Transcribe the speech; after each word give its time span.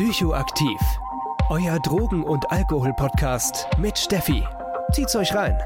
Psychoaktiv. 0.00 0.80
Euer 1.50 1.78
Drogen- 1.78 2.24
und 2.24 2.50
Alkohol-Podcast 2.50 3.66
mit 3.76 3.98
Steffi. 3.98 4.42
Zieht's 4.92 5.14
euch 5.14 5.34
rein. 5.34 5.58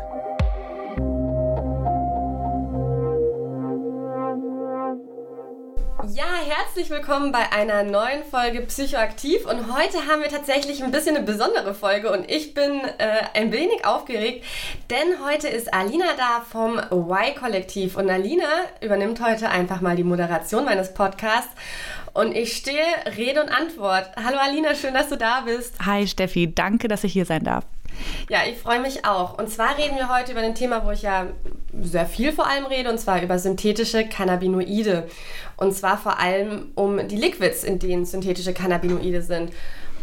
Ja, 6.13 6.25
herzlich 6.47 6.91
willkommen 6.91 7.31
bei 7.31 7.53
einer 7.53 7.85
neuen 7.85 8.25
Folge 8.25 8.63
Psychoaktiv 8.63 9.47
und 9.47 9.75
heute 9.75 10.07
haben 10.07 10.23
wir 10.23 10.29
tatsächlich 10.29 10.83
ein 10.83 10.91
bisschen 10.91 11.17
eine 11.17 11.25
besondere 11.25 11.73
Folge 11.73 12.11
und 12.11 12.29
ich 12.29 12.55
bin 12.55 12.83
äh, 12.99 13.23
ein 13.35 13.53
wenig 13.53 13.87
aufgeregt, 13.87 14.45
denn 14.91 15.25
heute 15.25 15.49
ist 15.49 15.73
Alina 15.73 16.07
da 16.17 16.45
vom 16.51 16.79
Y-Kollektiv 16.79 17.97
und 17.97 18.11
Alina 18.11 18.49
übernimmt 18.81 19.25
heute 19.25 19.49
einfach 19.49 19.81
mal 19.81 19.97
die 19.97 20.05
Moderation 20.05 20.65
meines 20.65 20.93
Podcasts 20.93 21.55
und 22.15 22.35
ich 22.35 22.57
stehe 22.57 22.85
Rede 23.17 23.43
und 23.43 23.51
Antwort. 23.51 24.11
Hallo 24.17 24.39
Alina, 24.39 24.75
schön, 24.75 24.95
dass 24.95 25.09
du 25.09 25.17
da 25.17 25.43
bist. 25.43 25.75
Hi 25.85 26.07
Steffi, 26.07 26.55
danke, 26.55 26.89
dass 26.89 27.05
ich 27.05 27.13
hier 27.13 27.27
sein 27.27 27.45
darf. 27.45 27.65
Ja, 28.29 28.41
ich 28.49 28.57
freue 28.57 28.81
mich 28.81 29.05
auch. 29.05 29.39
Und 29.39 29.51
zwar 29.51 29.77
reden 29.77 29.97
wir 29.97 30.09
heute 30.09 30.33
über 30.33 30.41
ein 30.41 30.55
Thema, 30.55 30.85
wo 30.85 30.91
ich 30.91 31.03
ja 31.03 31.27
sehr 31.81 32.07
viel 32.07 32.33
vor 32.33 32.47
allem 32.47 32.67
rede, 32.67 32.91
und 32.91 32.99
zwar 32.99 33.23
über 33.23 33.39
synthetische 33.39 34.07
Cannabinoide. 34.07 35.07
Und 35.57 35.75
zwar 35.75 35.99
vor 35.99 36.19
allem 36.19 36.73
um 36.75 37.07
die 37.07 37.17
Liquids, 37.17 37.63
in 37.63 37.79
denen 37.79 38.05
synthetische 38.05 38.53
Cannabinoide 38.53 39.23
sind. 39.23 39.53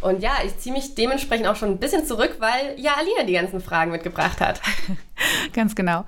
Und 0.02 0.22
ja, 0.22 0.32
ich 0.46 0.58
ziehe 0.58 0.73
mich 0.73 0.96
dementsprechend 0.96 1.48
auch 1.48 1.56
schon 1.56 1.70
ein 1.70 1.78
bisschen 1.78 2.06
zurück, 2.06 2.38
weil 2.40 2.76
ja 2.78 2.94
Alina 2.98 3.23
die 3.23 3.34
ganzen 3.34 3.62
Fragen 3.62 3.92
mitgebracht 3.92 4.40
hat. 4.40 4.62
Ganz 5.54 5.76
genau. 5.76 6.06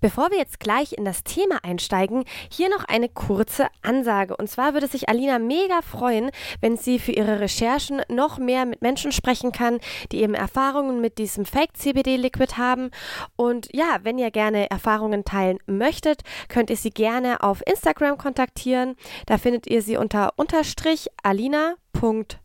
Bevor 0.00 0.30
wir 0.30 0.38
jetzt 0.38 0.60
gleich 0.60 0.92
in 0.92 1.04
das 1.04 1.24
Thema 1.24 1.58
einsteigen, 1.62 2.24
hier 2.50 2.68
noch 2.68 2.84
eine 2.84 3.08
kurze 3.08 3.66
Ansage. 3.82 4.36
Und 4.36 4.48
zwar 4.48 4.74
würde 4.74 4.86
sich 4.88 5.08
Alina 5.08 5.38
mega 5.38 5.82
freuen, 5.82 6.30
wenn 6.60 6.76
sie 6.76 6.98
für 6.98 7.12
ihre 7.12 7.40
Recherchen 7.40 8.02
noch 8.08 8.38
mehr 8.38 8.66
mit 8.66 8.82
Menschen 8.82 9.12
sprechen 9.12 9.52
kann, 9.52 9.80
die 10.12 10.22
eben 10.22 10.34
Erfahrungen 10.34 11.00
mit 11.00 11.18
diesem 11.18 11.44
Fake-CBD-Liquid 11.44 12.56
haben. 12.56 12.90
Und 13.36 13.68
ja, 13.72 13.98
wenn 14.02 14.18
ihr 14.18 14.30
gerne 14.30 14.70
Erfahrungen 14.70 15.24
teilen 15.24 15.58
möchtet, 15.66 16.22
könnt 16.48 16.70
ihr 16.70 16.76
sie 16.76 16.90
gerne 16.90 17.42
auf 17.42 17.62
Instagram 17.66 18.18
kontaktieren. 18.18 18.96
Da 19.26 19.38
findet 19.38 19.66
ihr 19.66 19.82
sie 19.82 19.96
unter 19.96 20.34
unterstrich 20.36 21.08
Alina 21.22 21.76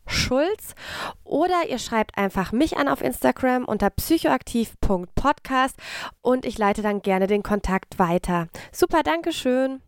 Schulz 0.08 0.76
oder 1.24 1.68
ihr 1.70 1.80
schreibt 1.80 2.18
einfach 2.18 2.52
mich 2.52 2.78
an 2.78 2.88
auf 2.88 3.02
Instagram 3.02 3.66
unter 3.66 3.90
psychoaktiv.podcast 3.90 5.76
und 6.22 6.46
ich 6.46 6.58
leite 6.58 6.82
dann 6.82 7.02
gerne 7.02 7.28
den 7.28 7.44
Kontakt 7.44 8.00
weiter. 8.00 8.48
Super, 8.72 9.04
Dankeschön. 9.04 9.82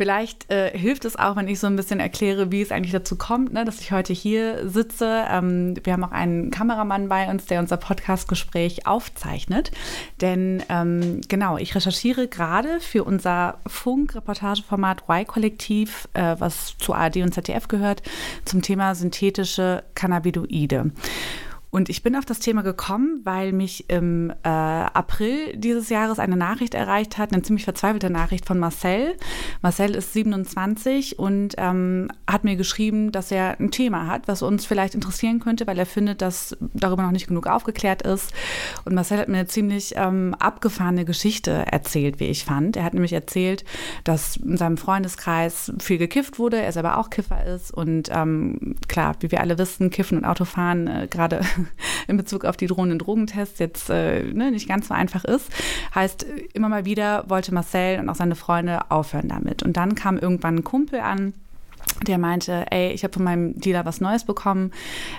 Vielleicht 0.00 0.50
äh, 0.50 0.70
hilft 0.70 1.04
es 1.04 1.16
auch, 1.16 1.36
wenn 1.36 1.46
ich 1.46 1.60
so 1.60 1.66
ein 1.66 1.76
bisschen 1.76 2.00
erkläre, 2.00 2.50
wie 2.50 2.62
es 2.62 2.72
eigentlich 2.72 2.92
dazu 2.92 3.16
kommt, 3.16 3.52
ne, 3.52 3.66
dass 3.66 3.82
ich 3.82 3.92
heute 3.92 4.14
hier 4.14 4.66
sitze. 4.66 5.26
Ähm, 5.30 5.74
wir 5.84 5.92
haben 5.92 6.02
auch 6.04 6.10
einen 6.10 6.50
Kameramann 6.50 7.10
bei 7.10 7.28
uns, 7.28 7.44
der 7.44 7.60
unser 7.60 7.76
Podcast-Gespräch 7.76 8.86
aufzeichnet. 8.86 9.72
Denn 10.22 10.62
ähm, 10.70 11.20
genau, 11.28 11.58
ich 11.58 11.74
recherchiere 11.74 12.28
gerade 12.28 12.80
für 12.80 13.04
unser 13.04 13.58
Funk-Reportageformat 13.66 15.02
Y-Kollektiv, 15.06 16.08
äh, 16.14 16.34
was 16.38 16.78
zu 16.78 16.94
ARD 16.94 17.16
und 17.16 17.34
ZDF 17.34 17.68
gehört, 17.68 18.00
zum 18.46 18.62
Thema 18.62 18.94
synthetische 18.94 19.82
Cannabinoide. 19.94 20.92
Und 21.70 21.88
ich 21.88 22.02
bin 22.02 22.16
auf 22.16 22.24
das 22.24 22.40
Thema 22.40 22.62
gekommen, 22.62 23.20
weil 23.24 23.52
mich 23.52 23.88
im 23.88 24.30
äh, 24.42 24.48
April 24.48 25.56
dieses 25.56 25.88
Jahres 25.88 26.18
eine 26.18 26.36
Nachricht 26.36 26.74
erreicht 26.74 27.16
hat, 27.16 27.32
eine 27.32 27.42
ziemlich 27.42 27.64
verzweifelte 27.64 28.10
Nachricht 28.10 28.46
von 28.46 28.58
Marcel. 28.58 29.16
Marcel 29.62 29.94
ist 29.94 30.12
27 30.12 31.18
und 31.18 31.54
ähm, 31.58 32.08
hat 32.26 32.44
mir 32.44 32.56
geschrieben, 32.56 33.12
dass 33.12 33.30
er 33.30 33.60
ein 33.60 33.70
Thema 33.70 34.08
hat, 34.08 34.26
was 34.26 34.42
uns 34.42 34.66
vielleicht 34.66 34.94
interessieren 34.94 35.38
könnte, 35.38 35.66
weil 35.66 35.78
er 35.78 35.86
findet, 35.86 36.22
dass 36.22 36.56
darüber 36.74 37.02
noch 37.02 37.12
nicht 37.12 37.28
genug 37.28 37.46
aufgeklärt 37.46 38.02
ist. 38.02 38.32
Und 38.84 38.94
Marcel 38.94 39.18
hat 39.18 39.28
mir 39.28 39.38
eine 39.38 39.46
ziemlich 39.46 39.94
ähm, 39.96 40.34
abgefahrene 40.38 41.04
Geschichte 41.04 41.66
erzählt, 41.70 42.18
wie 42.18 42.26
ich 42.26 42.44
fand. 42.44 42.76
Er 42.76 42.84
hat 42.84 42.94
nämlich 42.94 43.12
erzählt, 43.12 43.64
dass 44.02 44.36
in 44.36 44.56
seinem 44.56 44.76
Freundeskreis 44.76 45.72
viel 45.78 45.98
gekifft 45.98 46.38
wurde, 46.38 46.60
er 46.60 46.72
selber 46.72 46.98
auch 46.98 47.10
Kiffer 47.10 47.44
ist 47.44 47.72
und 47.72 48.08
ähm, 48.10 48.74
klar, 48.88 49.14
wie 49.20 49.30
wir 49.30 49.40
alle 49.40 49.58
wissen, 49.58 49.90
Kiffen 49.90 50.18
und 50.18 50.24
Autofahren 50.24 50.86
äh, 50.88 51.06
gerade 51.08 51.40
in 52.08 52.16
Bezug 52.16 52.44
auf 52.44 52.56
die 52.56 52.66
drohenden 52.66 52.98
Drogentests 52.98 53.58
jetzt 53.58 53.90
äh, 53.90 54.22
ne, 54.22 54.50
nicht 54.50 54.68
ganz 54.68 54.88
so 54.88 54.94
einfach 54.94 55.24
ist. 55.24 55.50
Heißt, 55.94 56.26
immer 56.52 56.68
mal 56.68 56.84
wieder 56.84 57.24
wollte 57.28 57.54
Marcel 57.54 57.98
und 57.98 58.08
auch 58.08 58.14
seine 58.14 58.34
Freunde 58.34 58.90
aufhören 58.90 59.28
damit. 59.28 59.62
Und 59.62 59.76
dann 59.76 59.94
kam 59.94 60.18
irgendwann 60.18 60.56
ein 60.56 60.64
Kumpel 60.64 61.00
an, 61.00 61.34
der 62.06 62.18
meinte, 62.18 62.66
ey, 62.70 62.92
ich 62.92 63.04
habe 63.04 63.12
von 63.12 63.24
meinem 63.24 63.58
Dealer 63.58 63.84
was 63.84 64.00
Neues 64.00 64.24
bekommen. 64.24 64.72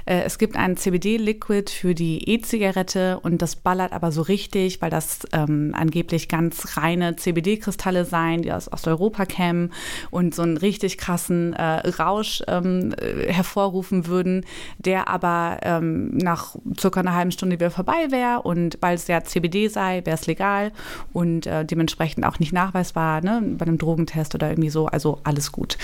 Äh, 0.05 0.21
es 0.23 0.37
gibt 0.37 0.55
ein 0.55 0.77
CBD-Liquid 0.77 1.71
für 1.71 1.93
die 1.93 2.29
E-Zigarette 2.29 3.19
und 3.21 3.41
das 3.41 3.55
ballert 3.55 3.93
aber 3.93 4.11
so 4.11 4.21
richtig, 4.21 4.81
weil 4.81 4.89
das 4.89 5.19
ähm, 5.33 5.73
angeblich 5.77 6.27
ganz 6.27 6.77
reine 6.77 7.15
CBD-Kristalle 7.15 8.05
seien, 8.05 8.41
die 8.41 8.51
aus 8.51 8.71
Osteuropa 8.71 9.25
kämen 9.25 9.71
und 10.09 10.33
so 10.33 10.41
einen 10.41 10.57
richtig 10.57 10.97
krassen 10.97 11.53
äh, 11.53 11.87
Rausch 11.89 12.41
ähm, 12.47 12.93
äh, 12.97 13.31
hervorrufen 13.31 14.07
würden, 14.07 14.45
der 14.79 15.07
aber 15.07 15.59
ähm, 15.61 16.17
nach 16.17 16.55
circa 16.79 17.01
einer 17.01 17.13
halben 17.13 17.31
Stunde 17.31 17.59
wieder 17.59 17.71
vorbei 17.71 18.07
wäre 18.09 18.41
und 18.41 18.77
weil 18.81 18.95
es 18.95 19.07
ja 19.07 19.23
CBD 19.23 19.67
sei, 19.67 20.01
wäre 20.05 20.15
es 20.15 20.27
legal 20.27 20.71
und 21.13 21.45
äh, 21.45 21.65
dementsprechend 21.65 22.25
auch 22.25 22.39
nicht 22.39 22.53
nachweisbar 22.53 23.21
ne, 23.21 23.41
bei 23.57 23.65
einem 23.65 23.77
Drogentest 23.77 24.35
oder 24.35 24.49
irgendwie 24.49 24.69
so. 24.69 24.87
Also 24.87 25.19
alles 25.23 25.51
gut. 25.51 25.77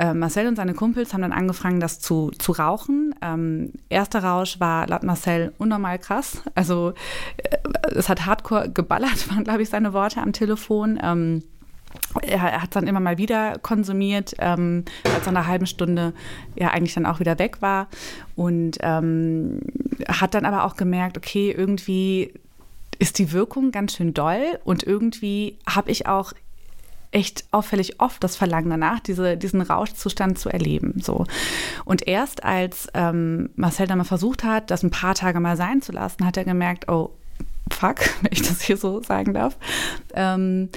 Äh, 0.00 0.14
Marcel 0.14 0.46
und 0.46 0.56
seine 0.56 0.72
Kumpels 0.72 1.12
haben 1.12 1.20
dann 1.20 1.32
angefangen, 1.32 1.78
das 1.78 2.00
zu, 2.00 2.30
zu 2.30 2.52
rauchen. 2.52 3.14
Ähm, 3.20 3.74
erster 3.90 4.24
Rausch 4.24 4.58
war 4.58 4.86
laut 4.86 5.02
Marcel 5.02 5.52
unnormal 5.58 5.98
krass. 5.98 6.40
Also 6.54 6.94
äh, 7.36 7.58
es 7.94 8.08
hat 8.08 8.24
hardcore 8.24 8.70
geballert, 8.70 9.28
waren, 9.30 9.44
glaube 9.44 9.60
ich, 9.60 9.68
seine 9.68 9.92
Worte 9.92 10.22
am 10.22 10.32
Telefon. 10.32 10.98
Ähm, 11.02 11.42
er, 12.22 12.62
hat 12.62 12.74
dann 12.76 12.86
immer 12.86 13.00
mal 13.00 13.18
wieder 13.18 13.58
konsumiert, 13.58 14.32
ähm, 14.38 14.86
als 15.04 15.26
er 15.26 15.32
nach 15.32 15.42
einer 15.42 15.46
halben 15.48 15.66
Stunde 15.66 16.14
ja 16.56 16.68
eigentlich 16.68 16.94
dann 16.94 17.04
auch 17.04 17.20
wieder 17.20 17.38
weg 17.38 17.60
war. 17.60 17.88
Und 18.36 18.78
ähm, 18.80 19.60
hat 20.08 20.32
dann 20.32 20.46
aber 20.46 20.64
auch 20.64 20.76
gemerkt, 20.76 21.18
okay, 21.18 21.52
irgendwie 21.52 22.32
ist 22.98 23.18
die 23.18 23.32
Wirkung 23.32 23.70
ganz 23.70 23.96
schön 23.96 24.14
doll 24.14 24.60
und 24.64 24.82
irgendwie 24.82 25.58
habe 25.66 25.90
ich 25.90 26.06
auch 26.06 26.32
echt 27.12 27.44
auffällig 27.50 28.00
oft 28.00 28.22
das 28.22 28.36
Verlangen 28.36 28.70
danach, 28.70 29.00
diese, 29.00 29.36
diesen 29.36 29.62
Rauschzustand 29.62 30.38
zu 30.38 30.48
erleben. 30.48 31.00
So. 31.00 31.26
Und 31.84 32.06
erst 32.06 32.44
als 32.44 32.88
ähm, 32.94 33.50
Marcel 33.56 33.86
dann 33.86 33.98
mal 33.98 34.04
versucht 34.04 34.44
hat, 34.44 34.70
das 34.70 34.82
ein 34.82 34.90
paar 34.90 35.14
Tage 35.14 35.40
mal 35.40 35.56
sein 35.56 35.82
zu 35.82 35.92
lassen, 35.92 36.24
hat 36.24 36.36
er 36.36 36.44
gemerkt, 36.44 36.88
oh, 36.88 37.10
fuck, 37.72 37.98
wenn 38.22 38.32
ich 38.32 38.42
das 38.42 38.62
hier 38.62 38.76
so 38.76 39.02
sagen 39.02 39.34
darf. 39.34 39.56
Ähm, 40.14 40.68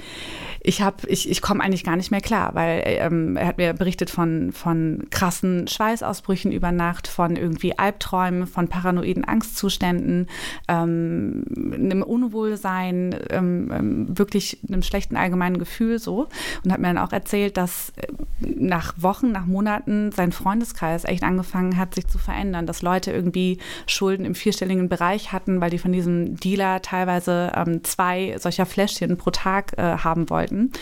ich 0.66 0.80
habe, 0.80 1.06
ich, 1.08 1.28
ich 1.28 1.42
komme 1.42 1.62
eigentlich 1.62 1.84
gar 1.84 1.96
nicht 1.96 2.10
mehr 2.10 2.22
klar, 2.22 2.54
weil 2.54 2.82
ähm, 2.86 3.36
er 3.36 3.46
hat 3.48 3.58
mir 3.58 3.74
berichtet 3.74 4.08
von, 4.08 4.50
von 4.52 5.06
krassen 5.10 5.68
Schweißausbrüchen 5.68 6.52
über 6.52 6.72
Nacht, 6.72 7.06
von 7.06 7.36
irgendwie 7.36 7.78
Albträumen, 7.78 8.46
von 8.46 8.68
paranoiden 8.68 9.26
Angstzuständen, 9.26 10.26
ähm, 10.66 11.44
einem 11.54 12.02
Unwohlsein, 12.02 13.14
ähm, 13.28 13.70
ähm, 13.70 14.18
wirklich 14.18 14.58
einem 14.66 14.82
schlechten 14.82 15.18
allgemeinen 15.18 15.58
Gefühl 15.58 15.98
so. 15.98 16.28
Und 16.64 16.72
hat 16.72 16.80
mir 16.80 16.86
dann 16.86 16.98
auch 16.98 17.12
erzählt, 17.12 17.58
dass 17.58 17.92
äh, 17.96 18.06
nach 18.40 18.94
Wochen, 18.96 19.32
nach 19.32 19.44
Monaten 19.44 20.12
sein 20.12 20.32
Freundeskreis 20.32 21.04
echt 21.04 21.24
angefangen 21.24 21.76
hat, 21.76 21.94
sich 21.94 22.06
zu 22.06 22.16
verändern, 22.16 22.66
dass 22.66 22.80
Leute 22.80 23.12
irgendwie 23.12 23.58
Schulden 23.86 24.24
im 24.24 24.34
vierstelligen 24.34 24.88
Bereich 24.88 25.30
hatten, 25.30 25.60
weil 25.60 25.68
die 25.68 25.78
von 25.78 25.92
diesem 25.92 26.36
Dealer 26.36 26.80
teilweise 26.84 27.52
ähm, 27.56 27.82
zwei 27.82 28.36
solcher 28.38 28.66
Fläschchen 28.66 29.16
pro 29.16 29.30
Tag 29.30 29.76
äh, 29.78 29.98
haben 29.98 30.30
wollten 30.30 30.72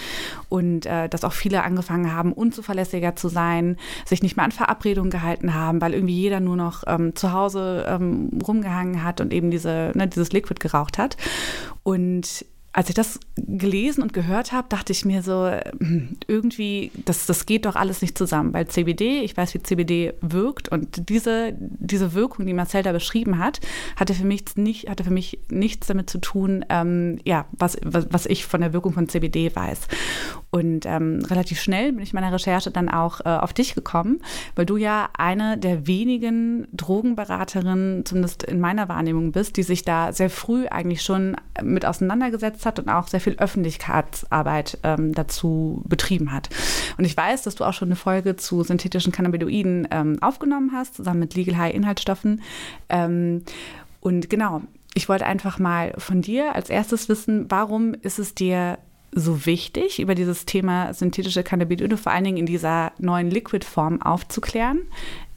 und 0.48 0.86
äh, 0.86 1.08
dass 1.08 1.24
auch 1.24 1.32
viele 1.32 1.62
angefangen 1.62 2.12
haben, 2.12 2.32
unzuverlässiger 2.32 3.16
zu 3.16 3.28
sein, 3.28 3.78
sich 4.04 4.22
nicht 4.22 4.36
mehr 4.36 4.44
an 4.44 4.52
Verabredungen 4.52 5.10
gehalten 5.10 5.54
haben, 5.54 5.80
weil 5.80 5.94
irgendwie 5.94 6.20
jeder 6.20 6.40
nur 6.40 6.56
noch 6.56 6.84
ähm, 6.86 7.14
zu 7.14 7.32
Hause 7.32 7.86
ähm, 7.88 8.30
rumgehangen 8.46 9.02
hat 9.02 9.20
und 9.20 9.32
eben 9.32 9.50
diese, 9.50 9.92
ne, 9.94 10.08
dieses 10.08 10.32
Liquid 10.32 10.60
geraucht 10.60 10.98
hat. 10.98 11.16
Und 11.82 12.44
als 12.74 12.88
ich 12.88 12.94
das 12.94 13.20
gelesen 13.36 14.02
und 14.02 14.14
gehört 14.14 14.52
habe, 14.52 14.68
dachte 14.68 14.92
ich 14.92 15.04
mir 15.04 15.22
so, 15.22 15.50
hm, 15.78 16.16
irgendwie, 16.26 16.90
das, 17.04 17.26
das 17.26 17.44
geht 17.44 17.66
doch 17.66 17.76
alles 17.76 18.00
nicht 18.00 18.16
zusammen, 18.16 18.54
weil 18.54 18.66
CBD, 18.66 19.20
ich 19.20 19.36
weiß, 19.36 19.52
wie 19.52 19.62
CBD 19.62 20.14
wirkt 20.22 20.70
und 20.70 21.10
diese, 21.10 21.52
diese 21.58 22.14
Wirkung, 22.14 22.46
die 22.46 22.54
Marcel 22.54 22.82
da 22.82 22.92
beschrieben 22.92 23.38
hat, 23.38 23.60
hatte 23.96 24.14
für 24.14 24.24
mich, 24.24 24.44
nicht, 24.56 24.88
hatte 24.88 25.04
für 25.04 25.12
mich 25.12 25.38
nichts 25.50 25.86
damit 25.86 26.08
zu 26.08 26.18
tun, 26.18 26.64
ähm, 26.70 27.18
ja, 27.24 27.44
was, 27.52 27.76
was, 27.84 28.06
was 28.10 28.24
ich 28.24 28.46
von 28.46 28.62
der 28.62 28.72
Wirkung 28.72 28.94
von 28.94 29.08
CBD 29.08 29.54
weiß. 29.54 29.80
Und 30.50 30.86
ähm, 30.86 31.24
relativ 31.28 31.60
schnell 31.60 31.92
bin 31.92 32.02
ich 32.02 32.12
meiner 32.12 32.32
Recherche 32.32 32.70
dann 32.70 32.88
auch 32.88 33.20
äh, 33.20 33.28
auf 33.28 33.52
dich 33.52 33.74
gekommen, 33.74 34.20
weil 34.54 34.66
du 34.66 34.76
ja 34.76 35.10
eine 35.16 35.58
der 35.58 35.86
wenigen 35.86 36.68
Drogenberaterinnen, 36.72 38.04
zumindest 38.06 38.42
in 38.44 38.60
meiner 38.60 38.88
Wahrnehmung 38.88 39.32
bist, 39.32 39.56
die 39.56 39.62
sich 39.62 39.82
da 39.82 40.12
sehr 40.12 40.30
früh 40.30 40.66
eigentlich 40.66 41.02
schon 41.02 41.36
mit 41.62 41.84
auseinandergesetzt 41.84 42.61
genutzt 42.62 42.66
hat 42.66 42.78
und 42.78 42.88
auch 42.88 43.08
sehr 43.08 43.20
viel 43.20 43.34
Öffentlichkeitsarbeit 43.34 44.78
ähm, 44.82 45.12
dazu 45.12 45.82
betrieben 45.86 46.32
hat. 46.32 46.48
Und 46.98 47.04
ich 47.04 47.16
weiß, 47.16 47.42
dass 47.42 47.54
du 47.54 47.64
auch 47.64 47.74
schon 47.74 47.88
eine 47.88 47.96
Folge 47.96 48.36
zu 48.36 48.62
synthetischen 48.62 49.12
Cannabinoiden 49.12 49.88
ähm, 49.90 50.18
aufgenommen 50.20 50.70
hast, 50.72 50.94
zusammen 50.94 51.20
mit 51.20 51.34
Legal 51.34 51.56
High 51.56 51.74
Inhaltsstoffen. 51.74 52.42
Ähm, 52.88 53.42
und 54.00 54.30
genau, 54.30 54.62
ich 54.94 55.08
wollte 55.08 55.26
einfach 55.26 55.58
mal 55.58 55.94
von 55.98 56.22
dir 56.22 56.54
als 56.54 56.70
erstes 56.70 57.08
wissen, 57.08 57.46
warum 57.50 57.94
ist 57.94 58.18
es 58.18 58.34
dir 58.34 58.78
so 59.14 59.44
wichtig, 59.44 60.00
über 60.00 60.14
dieses 60.14 60.46
Thema 60.46 60.94
synthetische 60.94 61.42
Cannabinoide 61.42 61.96
vor 61.98 62.12
allen 62.12 62.24
Dingen 62.24 62.38
in 62.38 62.46
dieser 62.46 62.92
neuen 62.98 63.30
Liquid-Form 63.30 64.00
aufzuklären, 64.00 64.80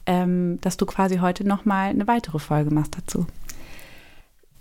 ähm, 0.06 0.58
dass 0.62 0.76
du 0.78 0.86
quasi 0.86 1.18
heute 1.18 1.46
nochmal 1.46 1.90
eine 1.90 2.06
weitere 2.06 2.38
Folge 2.38 2.72
machst 2.72 2.96
dazu? 2.96 3.26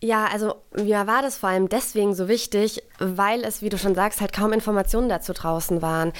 Ja, 0.01 0.25
also 0.25 0.55
mir 0.75 1.07
war 1.07 1.21
das 1.21 1.37
vor 1.37 1.49
allem 1.49 1.69
deswegen 1.69 2.13
so 2.13 2.27
wichtig, 2.27 2.83
weil 2.99 3.43
es, 3.43 3.61
wie 3.61 3.69
du 3.69 3.77
schon 3.77 3.95
sagst, 3.95 4.21
halt 4.21 4.33
kaum 4.33 4.53
Informationen 4.53 5.09
dazu 5.09 5.33
draußen 5.33 5.81
waren. 5.81 6.13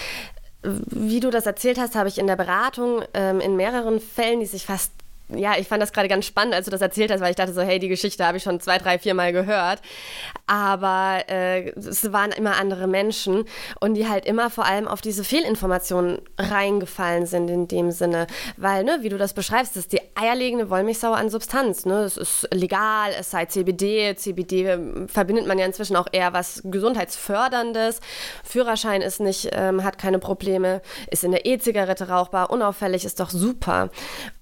Wie 0.63 1.19
du 1.19 1.30
das 1.30 1.45
erzählt 1.45 1.77
hast, 1.77 1.95
habe 1.95 2.10
ich 2.10 2.18
in 2.18 2.27
der 2.27 2.36
Beratung 2.36 3.04
ähm, 3.13 3.39
in 3.39 3.56
mehreren 3.56 4.00
Fällen, 4.00 4.39
die 4.39 4.45
sich 4.48 4.66
fast 4.66 4.92
ja, 5.30 5.57
ich 5.57 5.68
fand 5.68 5.81
das 5.81 5.92
gerade 5.92 6.07
ganz 6.07 6.25
spannend, 6.25 6.54
als 6.54 6.66
du 6.66 6.72
das 6.72 6.81
erzählt 6.81 7.12
hast, 7.12 7.19
weil 7.19 7.31
ich 7.31 7.36
dachte 7.36 7.54
so, 7.54 7.62
hey, 7.62 7.80
die 7.80 7.88
Geschichte 7.88 8.25
habe 8.25 8.38
ich 8.38 8.44
schon 8.44 8.60
zwei, 8.60 8.77
drei, 8.77 9.00
vier 9.00 9.16
Mal 9.16 9.33
gehört. 9.33 9.81
Aber 10.45 11.24
äh, 11.27 11.69
es 11.72 12.12
waren 12.13 12.31
immer 12.31 12.57
andere 12.57 12.86
Menschen 12.86 13.45
und 13.80 13.95
die 13.95 14.07
halt 14.07 14.25
immer 14.25 14.51
vor 14.51 14.66
allem 14.66 14.88
auf 14.88 15.01
diese 15.01 15.24
Fehlinformationen 15.24 16.19
reingefallen 16.38 17.25
sind 17.25 17.50
in 17.50 17.68
dem 17.68 17.89
Sinne. 17.92 18.27
Weil, 18.57 18.83
ne, 18.83 19.00
wie 19.01 19.10
du 19.10 19.18
das 19.18 19.33
beschreibst, 19.33 19.75
ist 19.77 19.94
die 19.94 20.01
eierlegende 20.13 20.69
Wollmilchsau 20.69 21.13
an 21.13 21.30
Substanz. 21.30 21.86
Ne? 21.86 22.04
Es 22.04 22.18
ist 22.18 22.48
legal, 22.54 23.12
es 23.19 23.31
sei 23.31 23.45
CBD. 23.45 24.16
CBD 24.16 24.68
ähm, 24.68 25.07
verbindet 25.07 25.48
man 25.48 25.57
ja 25.57 25.66
inzwischen 25.66 25.95
auch 25.95 26.07
eher 26.12 26.33
was 26.33 26.62
Gesundheitsförderndes. 26.63 28.00
Führerschein 28.44 29.01
ist 29.01 29.19
nicht, 29.19 29.50
ähm, 29.54 29.83
hat 29.83 29.98
keine 29.98 30.19
Probleme, 30.19 30.81
ist 31.10 31.24
in 31.24 31.31
der 31.31 31.48
E-Zigarette 31.48 32.10
rauchbar, 32.10 32.51
unauffällig, 32.51 33.06
ist 33.06 33.19
doch 33.19 33.31
super. 33.31 33.89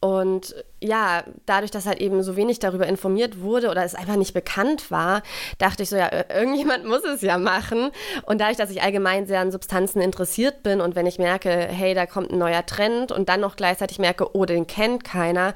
Und 0.01 0.53
ja, 0.83 1.23
dadurch, 1.45 1.71
dass 1.71 1.85
halt 1.85 1.99
eben 1.99 2.21
so 2.23 2.35
wenig 2.35 2.59
darüber 2.59 2.85
informiert 2.87 3.39
wurde 3.39 3.69
oder 3.69 3.83
es 3.83 3.95
einfach 3.95 4.17
nicht 4.17 4.33
bekannt 4.33 4.91
war, 4.91 5.23
dachte 5.57 5.83
ich 5.83 5.89
so, 5.89 5.95
ja, 5.95 6.09
irgendjemand 6.29 6.85
muss 6.87 7.03
es 7.05 7.21
ja 7.21 7.37
machen. 7.37 7.91
Und 8.23 8.41
dadurch, 8.41 8.57
dass 8.57 8.69
ich 8.69 8.81
allgemein 8.81 9.25
sehr 9.25 9.39
an 9.39 9.51
Substanzen 9.51 10.01
interessiert 10.01 10.61
bin 10.61 10.81
und 10.81 10.95
wenn 10.95 11.05
ich 11.05 11.19
merke, 11.19 11.49
hey, 11.49 11.93
da 11.93 12.05
kommt 12.05 12.31
ein 12.31 12.37
neuer 12.37 12.65
Trend 12.65 13.11
und 13.11 13.29
dann 13.29 13.39
noch 13.39 13.55
gleichzeitig 13.55 13.99
merke, 13.99 14.35
oh, 14.35 14.45
den 14.45 14.67
kennt 14.67 15.03
keiner, 15.03 15.53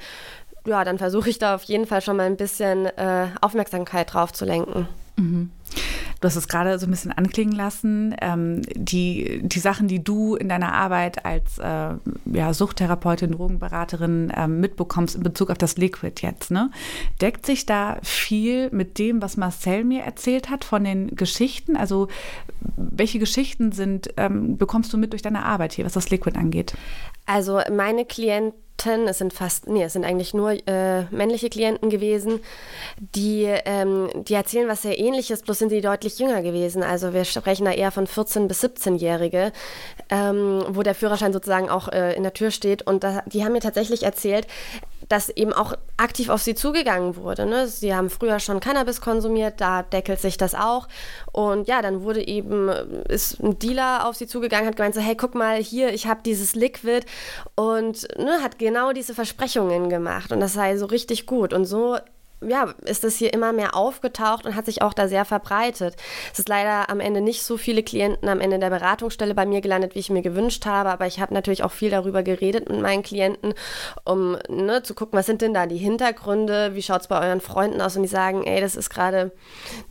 ja, 0.66 0.84
dann 0.84 0.98
versuche 0.98 1.28
ich 1.28 1.38
da 1.38 1.54
auf 1.54 1.62
jeden 1.64 1.86
Fall 1.86 2.00
schon 2.00 2.16
mal 2.16 2.26
ein 2.26 2.36
bisschen 2.36 2.86
äh, 2.86 3.28
Aufmerksamkeit 3.40 4.12
drauf 4.12 4.32
zu 4.32 4.44
lenken. 4.44 4.88
Mhm. 5.16 5.50
Du 6.20 6.26
hast 6.26 6.36
es 6.36 6.48
gerade 6.48 6.78
so 6.78 6.86
ein 6.86 6.90
bisschen 6.90 7.12
anklingen 7.12 7.54
lassen. 7.54 8.14
Ähm, 8.20 8.62
die, 8.74 9.40
die 9.42 9.58
Sachen, 9.60 9.86
die 9.86 10.02
du 10.02 10.34
in 10.34 10.48
deiner 10.48 10.72
Arbeit 10.72 11.24
als 11.24 11.58
äh, 11.58 11.94
ja, 12.32 12.52
Suchttherapeutin, 12.52 13.32
Drogenberaterin 13.32 14.30
äh, 14.30 14.48
mitbekommst 14.48 15.14
in 15.16 15.22
Bezug 15.22 15.50
auf 15.50 15.58
das 15.58 15.76
Liquid 15.76 16.20
jetzt, 16.22 16.50
ne? 16.50 16.70
deckt 17.20 17.46
sich 17.46 17.66
da 17.66 17.98
viel 18.02 18.70
mit 18.70 18.98
dem, 18.98 19.22
was 19.22 19.36
Marcel 19.36 19.84
mir 19.84 20.02
erzählt 20.02 20.50
hat 20.50 20.64
von 20.64 20.82
den 20.82 21.14
Geschichten? 21.14 21.76
Also 21.76 22.08
welche 22.76 23.18
Geschichten 23.18 23.72
sind, 23.72 24.08
ähm, 24.16 24.56
bekommst 24.56 24.92
du 24.92 24.98
mit 24.98 25.12
durch 25.12 25.22
deine 25.22 25.44
Arbeit 25.44 25.72
hier, 25.72 25.84
was 25.84 25.92
das 25.92 26.10
Liquid 26.10 26.36
angeht? 26.36 26.74
Also 27.26 27.60
meine 27.70 28.04
Klienten 28.04 28.58
es 28.86 29.18
sind 29.18 29.32
fast, 29.32 29.68
nee, 29.68 29.82
es 29.82 29.92
sind 29.92 30.04
eigentlich 30.04 30.34
nur 30.34 30.52
äh, 30.68 31.02
männliche 31.10 31.50
Klienten 31.50 31.90
gewesen, 31.90 32.40
die, 32.98 33.44
ähm, 33.64 34.08
die 34.14 34.34
erzählen 34.34 34.68
was 34.68 34.82
sehr 34.82 34.98
ähnliches, 34.98 35.42
bloß 35.42 35.58
sind 35.58 35.67
sie 35.68 35.80
deutlich 35.80 36.18
jünger 36.18 36.42
gewesen. 36.42 36.82
Also 36.82 37.12
wir 37.12 37.24
sprechen 37.24 37.64
da 37.64 37.72
eher 37.72 37.90
von 37.90 38.06
14- 38.06 38.48
bis 38.48 38.62
17-Jährige, 38.62 39.52
ähm, 40.10 40.64
wo 40.68 40.82
der 40.82 40.94
Führerschein 40.94 41.32
sozusagen 41.32 41.68
auch 41.68 41.88
äh, 41.88 42.14
in 42.14 42.22
der 42.22 42.34
Tür 42.34 42.50
steht. 42.50 42.82
Und 42.86 43.04
da, 43.04 43.22
die 43.26 43.44
haben 43.44 43.52
mir 43.52 43.60
tatsächlich 43.60 44.02
erzählt, 44.02 44.46
dass 45.08 45.30
eben 45.30 45.52
auch 45.52 45.74
aktiv 45.96 46.28
auf 46.28 46.42
sie 46.42 46.54
zugegangen 46.54 47.16
wurde. 47.16 47.46
Ne? 47.46 47.66
Sie 47.66 47.94
haben 47.94 48.10
früher 48.10 48.40
schon 48.40 48.60
Cannabis 48.60 49.00
konsumiert, 49.00 49.60
da 49.60 49.82
deckelt 49.82 50.20
sich 50.20 50.36
das 50.36 50.54
auch. 50.54 50.88
Und 51.32 51.66
ja, 51.66 51.82
dann 51.82 52.02
wurde 52.02 52.26
eben, 52.26 52.68
ist 53.08 53.40
ein 53.40 53.58
Dealer 53.58 54.06
auf 54.06 54.16
sie 54.16 54.26
zugegangen, 54.26 54.66
hat 54.66 54.76
gemeint 54.76 54.94
so, 54.94 55.00
hey, 55.00 55.16
guck 55.16 55.34
mal 55.34 55.56
hier, 55.56 55.92
ich 55.94 56.06
habe 56.06 56.20
dieses 56.24 56.54
Liquid 56.54 57.06
und 57.54 58.06
ne, 58.18 58.42
hat 58.42 58.58
genau 58.58 58.92
diese 58.92 59.14
Versprechungen 59.14 59.88
gemacht 59.88 60.32
und 60.32 60.40
das 60.40 60.52
sei 60.52 60.76
so 60.76 60.86
richtig 60.86 61.26
gut. 61.26 61.52
Und 61.52 61.64
so 61.64 61.96
ja, 62.40 62.72
ist 62.84 63.02
das 63.02 63.16
hier 63.16 63.32
immer 63.32 63.52
mehr 63.52 63.74
aufgetaucht 63.74 64.46
und 64.46 64.54
hat 64.54 64.66
sich 64.66 64.80
auch 64.82 64.94
da 64.94 65.08
sehr 65.08 65.24
verbreitet. 65.24 65.96
Es 66.32 66.38
ist 66.38 66.48
leider 66.48 66.88
am 66.88 67.00
Ende 67.00 67.20
nicht 67.20 67.42
so 67.42 67.56
viele 67.56 67.82
Klienten 67.82 68.28
am 68.28 68.40
Ende 68.40 68.58
der 68.58 68.70
Beratungsstelle 68.70 69.34
bei 69.34 69.44
mir 69.44 69.60
gelandet, 69.60 69.94
wie 69.94 69.98
ich 69.98 70.10
mir 70.10 70.22
gewünscht 70.22 70.64
habe, 70.64 70.90
aber 70.90 71.06
ich 71.06 71.20
habe 71.20 71.34
natürlich 71.34 71.64
auch 71.64 71.72
viel 71.72 71.90
darüber 71.90 72.22
geredet 72.22 72.68
mit 72.68 72.80
meinen 72.80 73.02
Klienten, 73.02 73.54
um 74.04 74.36
ne, 74.48 74.82
zu 74.82 74.94
gucken, 74.94 75.18
was 75.18 75.26
sind 75.26 75.42
denn 75.42 75.52
da 75.52 75.66
die 75.66 75.78
Hintergründe, 75.78 76.74
wie 76.74 76.82
schaut 76.82 77.00
es 77.00 77.08
bei 77.08 77.20
euren 77.20 77.40
Freunden 77.40 77.80
aus? 77.80 77.96
Und 77.96 78.02
die 78.02 78.08
sagen, 78.08 78.44
ey, 78.44 78.60
das 78.60 78.76
ist 78.76 78.90
gerade 78.90 79.32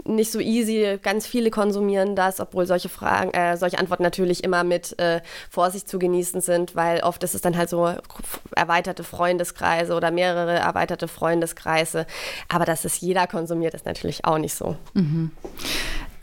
nicht 0.05 0.31
so 0.31 0.39
easy, 0.39 0.99
ganz 1.01 1.27
viele 1.27 1.51
konsumieren 1.51 2.15
das, 2.15 2.39
obwohl 2.39 2.65
solche 2.65 2.89
Fragen, 2.89 3.31
äh, 3.31 3.57
solche 3.57 3.77
Antworten 3.77 4.03
natürlich 4.03 4.43
immer 4.43 4.63
mit 4.63 4.97
äh, 4.99 5.21
Vorsicht 5.49 5.89
zu 5.89 5.99
genießen 5.99 6.39
sind, 6.39 6.75
weil 6.75 7.01
oft 7.01 7.23
ist 7.23 7.35
es 7.35 7.41
dann 7.41 7.57
halt 7.57 7.69
so 7.69 7.93
erweiterte 8.55 9.03
Freundeskreise 9.03 9.93
oder 9.93 10.11
mehrere 10.11 10.53
erweiterte 10.53 11.09
Freundeskreise 11.09 12.05
aber 12.47 12.65
dass 12.65 12.85
es 12.85 13.01
jeder 13.01 13.27
konsumiert, 13.27 13.73
ist 13.73 13.85
natürlich 13.85 14.25
auch 14.25 14.37
nicht 14.37 14.53
so. 14.53 14.75
Mhm. 14.93 15.31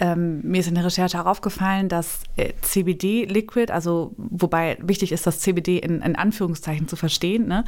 Ähm, 0.00 0.40
mir 0.43 0.58
ist 0.58 0.66
in 0.66 0.75
der 0.75 0.84
Recherche 0.84 1.20
auch 1.20 1.26
aufgefallen, 1.26 1.88
dass 1.88 2.20
äh, 2.37 2.52
CBD-Liquid, 2.62 3.72
also 3.72 4.12
wobei 4.16 4.76
wichtig 4.82 5.12
ist, 5.12 5.25
das 5.26 5.38
CBD 5.38 5.78
in, 5.78 6.02
in 6.02 6.16
Anführungszeichen 6.16 6.88
zu 6.88 6.96
verstehen, 6.96 7.46
ne, 7.46 7.64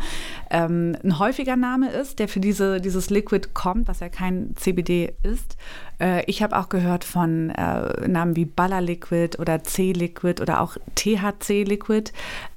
ähm, 0.50 0.96
ein 1.04 1.20
häufiger 1.20 1.54
Name 1.54 1.90
ist, 1.90 2.18
der 2.18 2.26
für 2.26 2.40
diese, 2.40 2.80
dieses 2.80 3.10
Liquid 3.10 3.48
kommt, 3.54 3.86
was 3.86 4.00
ja 4.00 4.08
kein 4.08 4.56
CBD 4.56 5.14
ist. 5.22 5.56
Äh, 6.00 6.24
ich 6.26 6.42
habe 6.42 6.58
auch 6.58 6.68
gehört 6.68 7.04
von 7.04 7.50
äh, 7.50 8.08
Namen 8.08 8.34
wie 8.34 8.44
Baller 8.44 8.80
Liquid 8.80 9.38
oder 9.38 9.62
C-Liquid 9.62 10.42
oder 10.42 10.60
auch 10.60 10.76
THC-Liquid. 10.96 12.12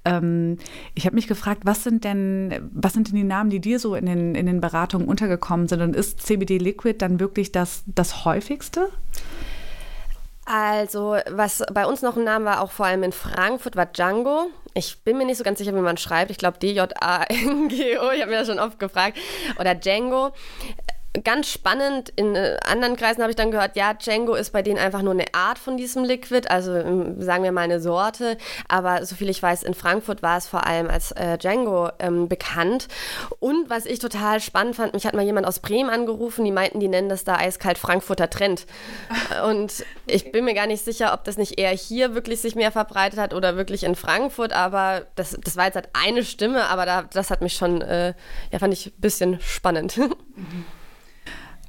Ähm, 0.10 0.58
ich 0.96 1.06
habe 1.06 1.16
mich 1.16 1.28
gefragt, 1.28 1.62
was 1.66 1.84
sind 1.84 2.04
denn, 2.04 2.70
was 2.74 2.94
sind 2.94 3.10
denn 3.10 3.16
die 3.16 3.24
Namen, 3.24 3.50
die 3.50 3.60
dir 3.60 3.80
so 3.80 3.96
in 3.96 4.06
den, 4.06 4.36
in 4.36 4.46
den 4.46 4.62
Beratungen 4.62 5.08
untergekommen 5.08 5.68
sind? 5.68 5.82
Und 5.82 5.96
ist 5.96 6.22
CBD-Liquid 6.22 6.98
dann 7.00 7.20
wirklich 7.20 7.52
das, 7.52 7.84
das 7.86 8.26
häufigste? 8.26 8.90
Also, 10.46 11.18
was 11.30 11.64
bei 11.72 11.86
uns 11.86 12.02
noch 12.02 12.18
ein 12.18 12.24
Name 12.24 12.46
war, 12.46 12.62
auch 12.62 12.72
vor 12.72 12.88
allem 12.88 13.04
in 13.04 13.12
Frankfurt, 13.12 13.76
war 13.76 13.86
Django. 13.86 14.48
Ich 14.74 15.04
bin 15.04 15.18
mir 15.18 15.26
nicht 15.26 15.38
so 15.38 15.44
ganz 15.44 15.60
sicher, 15.60 15.76
wie 15.76 15.82
man 15.82 15.98
schreibt. 15.98 16.32
Ich 16.32 16.38
glaube 16.38 16.58
D-J-A-N-G-O. 16.58 18.12
Ich 18.12 18.22
habe 18.22 18.32
mir 18.32 18.40
das 18.40 18.48
schon 18.48 18.60
oft 18.60 18.80
gefragt. 18.80 19.18
Oder 19.60 19.76
Django 19.76 20.32
ganz 21.24 21.50
spannend, 21.50 22.10
in 22.16 22.36
äh, 22.36 22.58
anderen 22.64 22.96
Kreisen 22.96 23.22
habe 23.22 23.32
ich 23.32 23.36
dann 23.36 23.50
gehört, 23.50 23.76
ja, 23.76 23.94
Django 23.96 24.36
ist 24.36 24.52
bei 24.52 24.62
denen 24.62 24.78
einfach 24.78 25.02
nur 25.02 25.14
eine 25.14 25.34
Art 25.34 25.58
von 25.58 25.76
diesem 25.76 26.04
Liquid, 26.04 26.48
also 26.50 26.76
ähm, 26.76 27.20
sagen 27.22 27.44
wir 27.44 27.52
mal 27.52 27.62
eine 27.62 27.80
Sorte, 27.80 28.38
aber 28.68 29.04
soviel 29.06 29.30
ich 29.30 29.42
weiß, 29.42 29.64
in 29.64 29.74
Frankfurt 29.74 30.22
war 30.22 30.38
es 30.38 30.48
vor 30.48 30.68
allem 30.68 30.88
als 30.88 31.12
äh, 31.14 31.40
Django 31.40 31.90
ähm, 31.98 32.28
bekannt. 32.28 32.88
Und 33.40 33.72
was 33.72 33.88
ich 33.88 33.98
total 33.98 34.40
spannend 34.40 34.76
fand, 34.76 34.94
mich 34.94 35.08
hat 35.08 35.16
mal 35.16 35.26
jemand 35.26 35.48
aus 35.48 35.60
Bremen 35.60 35.90
angerufen, 35.90 36.46
die 36.46 36.52
meinten, 36.52 36.80
die 36.80 36.88
nennen 36.88 37.10
das 37.10 37.24
da 37.24 37.38
eiskalt 37.38 37.80
Frankfurter 37.80 38.30
Trend. 38.30 38.68
Und 39.46 39.84
ich 40.06 40.32
bin 40.32 40.46
mir 40.46 40.54
gar 40.54 40.68
nicht 40.68 40.86
sicher, 40.86 41.14
ob 41.14 41.24
das 41.24 41.38
nicht 41.38 41.60
eher 41.60 41.72
hier 41.72 42.14
wirklich 42.14 42.40
sich 42.40 42.56
mehr 42.56 42.72
verbreitet 42.72 43.20
hat 43.20 43.34
oder 43.34 43.56
wirklich 43.56 43.84
in 43.84 43.96
Frankfurt, 43.96 44.54
aber 44.54 45.08
das, 45.16 45.38
das 45.44 45.58
war 45.58 45.66
jetzt 45.66 45.76
halt 45.76 45.90
eine 45.94 46.24
Stimme, 46.24 46.68
aber 46.68 46.86
da, 46.86 47.04
das 47.04 47.32
hat 47.32 47.42
mich 47.42 47.54
schon, 47.54 47.82
äh, 47.82 48.14
ja, 48.52 48.60
fand 48.60 48.74
ich 48.74 48.88
ein 48.88 49.02
bisschen 49.02 49.40
spannend. 49.42 49.98
Mhm. 49.98 50.66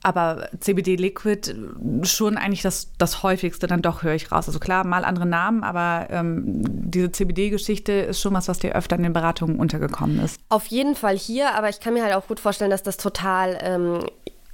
Aber 0.03 0.49
CBD 0.61 0.97
Liquid 0.97 1.55
schon 2.03 2.39
eigentlich 2.39 2.63
das, 2.63 2.89
das 2.97 3.23
häufigste, 3.23 3.67
dann 3.67 3.83
doch 3.83 4.03
höre 4.03 4.15
ich 4.15 4.33
raus. 4.33 4.47
Also 4.47 4.59
klar, 4.59 4.85
mal 4.85 5.05
andere 5.05 5.27
Namen, 5.27 5.63
aber 5.63 6.07
ähm, 6.11 6.63
diese 6.91 7.13
CBD-Geschichte 7.13 7.93
ist 7.93 8.21
schon 8.21 8.33
was, 8.33 8.49
was 8.49 8.59
dir 8.59 8.75
öfter 8.75 8.97
in 8.97 9.03
den 9.03 9.13
Beratungen 9.13 9.59
untergekommen 9.59 10.19
ist. 10.21 10.41
Auf 10.49 10.67
jeden 10.67 10.95
Fall 10.95 11.19
hier, 11.19 11.55
aber 11.55 11.69
ich 11.69 11.81
kann 11.81 11.93
mir 11.93 12.03
halt 12.03 12.15
auch 12.15 12.27
gut 12.27 12.41
vorstellen, 12.41 12.71
dass 12.71 12.83
das 12.83 12.97
total 12.97 13.59
ähm, 13.61 14.07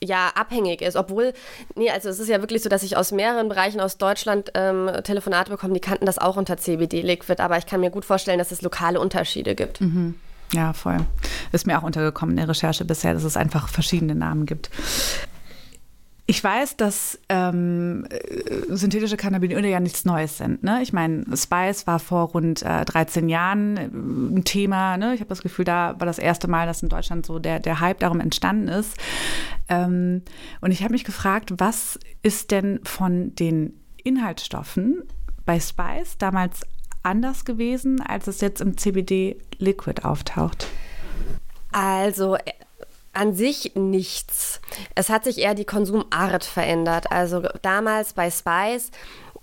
ja 0.02 0.30
abhängig 0.34 0.82
ist, 0.82 0.96
obwohl, 0.96 1.32
nee, 1.74 1.90
also 1.90 2.08
es 2.08 2.18
ist 2.18 2.28
ja 2.28 2.40
wirklich 2.40 2.62
so, 2.62 2.68
dass 2.68 2.82
ich 2.82 2.96
aus 2.96 3.12
mehreren 3.12 3.48
Bereichen 3.48 3.80
aus 3.80 3.98
Deutschland 3.98 4.50
ähm, 4.54 4.90
Telefonate 5.04 5.50
bekomme, 5.50 5.74
die 5.74 5.80
kannten 5.80 6.06
das 6.06 6.18
auch 6.18 6.36
unter 6.36 6.56
CBD-Liquid, 6.56 7.40
aber 7.40 7.56
ich 7.56 7.66
kann 7.66 7.80
mir 7.80 7.90
gut 7.90 8.04
vorstellen, 8.04 8.38
dass 8.38 8.50
es 8.50 8.62
lokale 8.62 9.00
Unterschiede 9.00 9.54
gibt. 9.54 9.80
Mhm. 9.80 10.16
Ja, 10.52 10.72
voll. 10.72 10.98
Ist 11.52 11.66
mir 11.66 11.78
auch 11.78 11.82
untergekommen 11.82 12.32
in 12.32 12.36
der 12.36 12.48
Recherche 12.48 12.84
bisher, 12.84 13.14
dass 13.14 13.24
es 13.24 13.36
einfach 13.36 13.68
verschiedene 13.68 14.14
Namen 14.14 14.46
gibt. 14.46 14.70
Ich 16.28 16.42
weiß, 16.42 16.76
dass 16.76 17.21
ähm, 17.28 18.04
äh, 18.11 18.75
synthetische 18.75 19.16
Cannabinoide 19.16 19.68
ja 19.68 19.78
nichts 19.78 20.04
Neues 20.04 20.38
sind. 20.38 20.64
Ne? 20.64 20.83
Ich 20.83 20.92
meine, 20.92 21.25
Spice 21.37 21.87
war 21.87 22.00
vor 22.00 22.30
rund 22.30 22.62
äh, 22.62 22.85
13 22.85 23.28
Jahren 23.28 23.76
äh, 23.76 23.85
ein 23.85 24.45
Thema. 24.45 24.97
Ne? 24.97 25.14
Ich 25.14 25.21
habe 25.21 25.28
das 25.28 25.42
Gefühl, 25.42 25.64
da 25.64 25.95
war 26.00 26.06
das 26.06 26.18
erste 26.18 26.49
Mal, 26.49 26.66
dass 26.66 26.83
in 26.83 26.88
Deutschland 26.88 27.26
so 27.26 27.38
der, 27.38 27.61
der 27.61 27.78
Hype 27.78 28.00
darum 28.00 28.18
entstanden 28.18 28.66
ist. 28.66 28.97
Ähm, 29.68 30.23
und 30.61 30.73
ich 30.73 30.83
habe 30.83 30.95
mich 30.95 31.04
gefragt, 31.04 31.54
was 31.59 31.97
ist 32.23 32.50
denn 32.50 32.80
von 32.83 33.33
den 33.37 33.75
Inhaltsstoffen 34.02 35.04
bei 35.45 35.61
Spice 35.61 36.18
damals 36.18 36.62
anders 37.04 37.45
gewesen, 37.45 38.00
als 38.00 38.26
es 38.26 38.40
jetzt 38.40 38.61
im 38.61 38.76
CBD 38.76 39.38
Liquid 39.59 40.02
auftaucht? 40.02 40.66
Also 41.71 42.37
an 43.16 43.35
sich 43.35 43.73
nichts. 43.75 44.61
Es 44.94 45.08
hat 45.08 45.25
sich 45.25 45.38
eher 45.38 45.54
die 45.54 45.64
Konsumart 45.64 46.44
verändert. 46.44 47.11
Also 47.11 47.42
damals 47.62 48.12
bei 48.12 48.30
Spice 48.30 48.90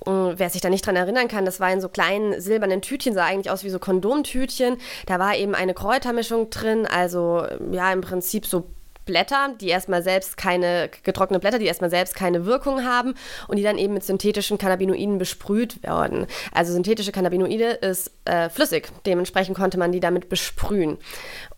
äh, 0.06 0.10
Wer 0.38 0.50
sich 0.50 0.62
da 0.62 0.70
nicht 0.70 0.86
dran 0.86 0.96
erinnern 0.96 1.28
kann, 1.28 1.46
das 1.46 1.60
war 1.60 1.72
in 1.72 1.82
so 1.82 1.90
kleinen 1.90 2.40
silbernen 2.42 2.82
Tütchen, 2.82 3.14
sah 3.14 3.26
eigentlich 3.26 3.52
aus 3.52 3.64
wie 3.64 3.70
so 3.70 3.80
Kondomtütchen. 3.80 4.78
Da 5.06 5.20
war 5.20 5.36
eben 5.36 5.56
eine 5.56 5.74
Kräutermischung 5.74 6.50
drin, 6.50 6.86
also 6.86 7.46
ja, 7.72 7.92
im 7.92 8.02
Prinzip 8.02 8.46
so 8.46 8.66
Blätter, 9.06 9.54
die 9.60 9.70
erstmal 9.70 10.02
selbst 10.02 10.38
keine, 10.38 10.90
getrocknete 11.04 11.40
Blätter, 11.40 11.60
die 11.60 11.66
erstmal 11.66 11.90
selbst 11.90 12.16
keine 12.16 12.46
Wirkung 12.46 12.84
haben 12.84 13.16
und 13.48 13.58
die 13.58 13.64
dann 13.64 13.78
eben 13.78 13.94
mit 13.94 14.04
synthetischen 14.04 14.58
Cannabinoiden 14.58 15.18
besprüht 15.18 15.84
werden. 15.84 16.28
Also 16.54 16.74
synthetische 16.74 17.12
Cannabinoide 17.12 17.72
ist 17.72 18.12
äh, 18.26 18.50
flüssig, 18.50 18.90
dementsprechend 19.06 19.58
konnte 19.58 19.78
man 19.78 19.92
die 19.92 20.00
damit 20.00 20.30
besprühen. 20.30 20.98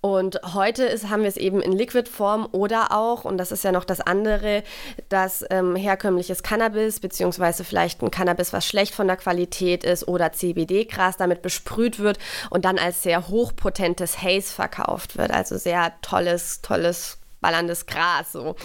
Und 0.01 0.39
heute 0.53 0.83
ist, 0.83 1.09
haben 1.09 1.21
wir 1.21 1.29
es 1.29 1.37
eben 1.37 1.61
in 1.61 1.71
Liquidform 1.71 2.47
oder 2.51 2.91
auch, 2.91 3.25
und 3.25 3.37
das 3.37 3.51
ist 3.51 3.63
ja 3.63 3.71
noch 3.71 3.85
das 3.85 4.01
andere, 4.01 4.63
dass 5.09 5.43
ähm, 5.49 5.75
herkömmliches 5.75 6.43
Cannabis, 6.43 6.99
beziehungsweise 6.99 7.63
vielleicht 7.63 8.03
ein 8.03 8.11
Cannabis, 8.11 8.53
was 8.53 8.67
schlecht 8.67 8.93
von 8.93 9.07
der 9.07 9.17
Qualität 9.17 9.83
ist, 9.83 10.07
oder 10.07 10.31
CBD-Gras 10.31 11.17
damit 11.17 11.41
besprüht 11.41 11.97
wird 11.99 12.19
und 12.51 12.65
dann 12.65 12.77
als 12.77 13.01
sehr 13.01 13.27
hochpotentes 13.29 14.21
Haze 14.21 14.53
verkauft 14.53 15.17
wird. 15.17 15.31
Also 15.31 15.57
sehr 15.57 15.93
tolles, 16.01 16.61
tolles 16.61 17.17
ballerndes 17.41 17.85
Gras. 17.85 18.31
So. 18.31 18.55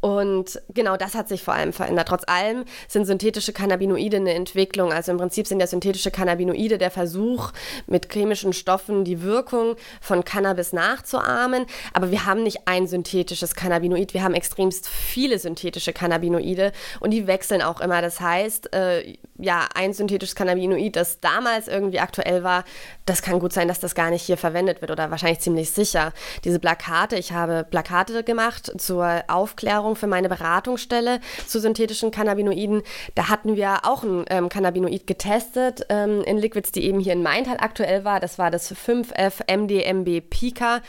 Und 0.00 0.60
genau 0.74 0.96
das 0.96 1.14
hat 1.14 1.28
sich 1.28 1.42
vor 1.42 1.54
allem 1.54 1.72
verändert. 1.72 2.08
Trotz 2.08 2.24
allem 2.26 2.64
sind 2.86 3.06
synthetische 3.06 3.52
Cannabinoide 3.52 4.18
eine 4.18 4.34
Entwicklung. 4.34 4.92
Also 4.92 5.12
im 5.12 5.18
Prinzip 5.18 5.46
sind 5.46 5.60
ja 5.60 5.66
synthetische 5.66 6.10
Cannabinoide 6.10 6.78
der 6.78 6.90
Versuch, 6.90 7.52
mit 7.86 8.12
chemischen 8.12 8.52
Stoffen 8.52 9.04
die 9.04 9.22
Wirkung 9.22 9.76
von 10.00 10.24
Cannabis 10.24 10.72
nachzuahmen. 10.72 11.66
Aber 11.92 12.10
wir 12.10 12.26
haben 12.26 12.42
nicht 12.42 12.66
ein 12.66 12.86
synthetisches 12.86 13.54
Cannabinoid, 13.54 14.14
wir 14.14 14.22
haben 14.22 14.34
extremst 14.34 14.88
viele 14.88 15.38
synthetische 15.38 15.92
Cannabinoide 15.92 16.72
und 17.00 17.10
die 17.10 17.26
wechseln 17.26 17.62
auch 17.62 17.80
immer. 17.80 18.02
Das 18.02 18.20
heißt, 18.20 18.72
äh, 18.74 19.16
ja, 19.38 19.68
ein 19.74 19.92
synthetisches 19.92 20.34
Cannabinoid, 20.34 20.96
das 20.96 21.20
damals 21.20 21.68
irgendwie 21.68 22.00
aktuell 22.00 22.42
war, 22.42 22.64
das 23.06 23.22
kann 23.22 23.38
gut 23.38 23.52
sein, 23.52 23.68
dass 23.68 23.78
das 23.78 23.94
gar 23.94 24.10
nicht 24.10 24.22
hier 24.22 24.36
verwendet 24.36 24.80
wird 24.80 24.90
oder 24.90 25.10
wahrscheinlich 25.10 25.40
ziemlich 25.40 25.70
sicher. 25.70 26.12
Diese 26.44 26.58
Plakate, 26.58 27.16
ich 27.16 27.32
habe 27.32 27.64
Plakate 27.68 28.24
gemacht 28.24 28.72
zur 28.78 29.22
Aufklärung 29.28 29.94
für 29.94 30.08
meine 30.08 30.28
Beratungsstelle 30.28 31.20
zu 31.46 31.60
synthetischen 31.60 32.10
Cannabinoiden. 32.10 32.82
Da 33.14 33.28
hatten 33.28 33.54
wir 33.54 33.84
auch 33.84 34.02
ein 34.02 34.24
ähm, 34.28 34.48
Cannabinoid 34.48 35.06
getestet 35.06 35.86
ähm, 35.88 36.22
in 36.24 36.36
Liquids, 36.36 36.72
die 36.72 36.84
eben 36.84 36.98
hier 36.98 37.12
in 37.12 37.22
Maintal 37.22 37.58
aktuell 37.60 38.04
war. 38.04 38.18
Das 38.18 38.38
war 38.38 38.50
das 38.50 38.74
5F 38.74 39.44
MDMB 39.48 40.20
Pika. 40.28 40.80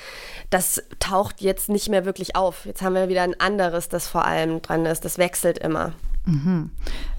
Das 0.49 0.83
taucht 0.99 1.41
jetzt 1.41 1.69
nicht 1.69 1.89
mehr 1.89 2.05
wirklich 2.05 2.35
auf. 2.35 2.65
Jetzt 2.65 2.81
haben 2.81 2.95
wir 2.95 3.09
wieder 3.09 3.21
ein 3.21 3.39
anderes, 3.39 3.89
das 3.89 4.07
vor 4.07 4.25
allem 4.25 4.61
dran 4.63 4.87
ist. 4.87 5.05
Das 5.05 5.19
wechselt 5.19 5.59
immer. 5.59 5.93
Mhm. 6.25 6.71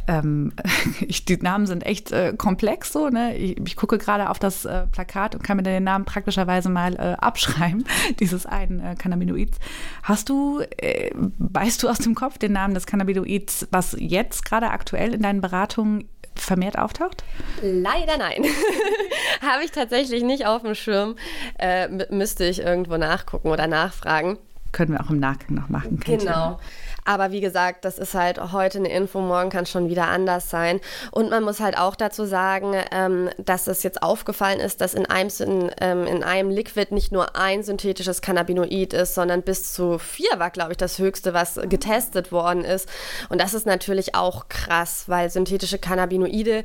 Ähm, 0.07 0.53
ich, 1.01 1.25
die 1.25 1.37
Namen 1.37 1.67
sind 1.67 1.85
echt 1.87 2.13
äh, 2.13 2.35
komplex 2.37 2.93
so. 2.93 3.09
Ne? 3.09 3.37
Ich, 3.37 3.59
ich 3.59 3.77
gucke 3.77 3.99
gerade 3.99 4.31
auf 4.31 4.39
das 4.39 4.65
äh, 4.65 4.87
Plakat 4.87 5.35
und 5.35 5.43
kann 5.43 5.57
mir 5.57 5.63
den 5.63 5.85
Namen 5.85 6.05
praktischerweise 6.05 6.69
mal 6.69 6.95
äh, 6.95 7.17
abschreiben, 7.21 7.85
dieses 8.19 8.47
einen 8.47 8.81
äh, 8.81 8.95
Cannabinoids. 8.97 9.59
Hast 10.03 10.29
du, 10.29 10.61
äh, 10.79 11.11
weißt 11.39 11.83
du 11.83 11.89
aus 11.89 11.99
dem 11.99 12.15
Kopf 12.15 12.39
den 12.39 12.53
Namen 12.53 12.75
des 12.75 12.87
Cannabinoids, 12.87 13.69
was 13.71 13.97
jetzt 13.99 14.45
gerade 14.45 14.71
aktuell 14.71 15.15
in 15.15 15.23
deinen 15.23 15.41
Beratungen 15.41 16.09
vermehrt 16.35 16.79
auftaucht? 16.79 17.25
Leider 17.63 18.17
nein. 18.19 18.45
Habe 19.43 19.65
ich 19.65 19.73
tatsächlich 19.73 20.23
nicht 20.23 20.47
auf 20.47 20.63
dem 20.63 20.75
Schirm. 20.75 21.17
Äh, 21.59 21.89
müsste 22.11 22.45
ich 22.45 22.61
irgendwo 22.61 22.97
nachgucken 22.97 23.49
oder 23.49 23.67
nachfragen. 23.67 24.39
Können 24.73 24.93
wir 24.93 25.01
auch 25.01 25.11
im 25.11 25.19
Nachgang 25.19 25.57
noch 25.57 25.69
machen. 25.69 25.99
Genau. 26.01 26.61
Aber 27.05 27.33
wie 27.33 27.41
gesagt, 27.41 27.85
das 27.85 27.99
ist 27.99 28.15
halt 28.15 28.53
heute 28.53 28.79
eine 28.79 28.91
Info, 28.91 29.21
morgen 29.21 29.51
kann 29.51 29.65
es 29.65 29.71
schon 29.71 29.89
wieder 29.89 30.09
anders 30.09 30.51
sein. 30.51 30.81
Und 31.11 31.31
man 31.31 31.43
muss 31.43 31.61
halt 31.61 31.79
auch 31.79 31.97
dazu 31.97 32.25
sagen, 32.25 32.75
ähm, 32.93 33.31
dass 33.39 33.67
es 33.67 33.83
jetzt 33.83 34.03
aufgefallen 34.03 34.61
ist, 34.61 34.81
dass 34.81 34.95
in 34.95 35.07
einem, 35.07 35.31
in, 35.41 35.71
ähm, 35.81 36.07
in 36.07 36.23
einem 36.23 36.51
Liquid 36.51 36.95
nicht 36.95 37.13
nur 37.13 37.37
ein 37.37 37.63
synthetisches 37.63 38.23
Cannabinoid 38.23 38.93
ist, 38.93 39.15
sondern 39.15 39.43
bis 39.43 39.73
zu 39.73 39.99
vier 39.99 40.39
war, 40.39 40.51
glaube 40.51 40.73
ich, 40.73 40.79
das 40.79 40.99
höchste, 40.99 41.35
was 41.35 41.61
getestet 41.69 42.33
worden 42.33 42.65
ist. 42.65 42.89
Und 43.29 43.41
das 43.41 43.55
ist 43.55 43.67
natürlich 43.67 44.15
auch 44.15 44.49
krass, 44.49 45.05
weil 45.07 45.31
synthetische 45.31 45.79
Cannabinoide 45.79 46.65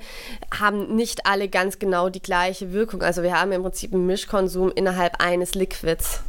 haben 0.59 0.95
nicht 0.95 1.25
alle 1.25 1.49
ganz 1.49 1.79
genau 1.79 2.09
die 2.09 2.21
gleiche 2.21 2.73
Wirkung. 2.73 3.01
Also 3.01 3.23
wir 3.23 3.39
haben 3.39 3.51
im 3.51 3.63
Prinzip 3.63 3.93
einen 3.93 4.05
Mischkonsum 4.05 4.71
innerhalb 4.73 5.21
eines 5.23 5.55
Liquids. 5.55 6.21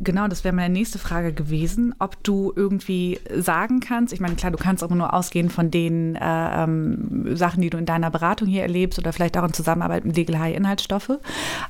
Genau, 0.00 0.28
das 0.28 0.44
wäre 0.44 0.54
meine 0.54 0.72
nächste 0.72 0.98
Frage 0.98 1.32
gewesen, 1.32 1.92
ob 1.98 2.22
du 2.22 2.52
irgendwie 2.54 3.18
sagen 3.36 3.80
kannst, 3.80 4.12
ich 4.12 4.20
meine, 4.20 4.36
klar, 4.36 4.52
du 4.52 4.58
kannst 4.58 4.84
auch 4.84 4.90
nur 4.90 5.12
ausgehen 5.12 5.50
von 5.50 5.72
den 5.72 6.14
äh, 6.14 6.62
ähm, 6.62 7.36
Sachen, 7.36 7.62
die 7.62 7.70
du 7.70 7.78
in 7.78 7.86
deiner 7.86 8.10
Beratung 8.10 8.46
hier 8.46 8.62
erlebst 8.62 9.00
oder 9.00 9.12
vielleicht 9.12 9.36
auch 9.36 9.44
in 9.44 9.52
Zusammenarbeit 9.52 10.04
mit 10.04 10.16
Legal 10.16 10.38
High 10.38 10.56
Inhaltsstoffe, 10.56 11.18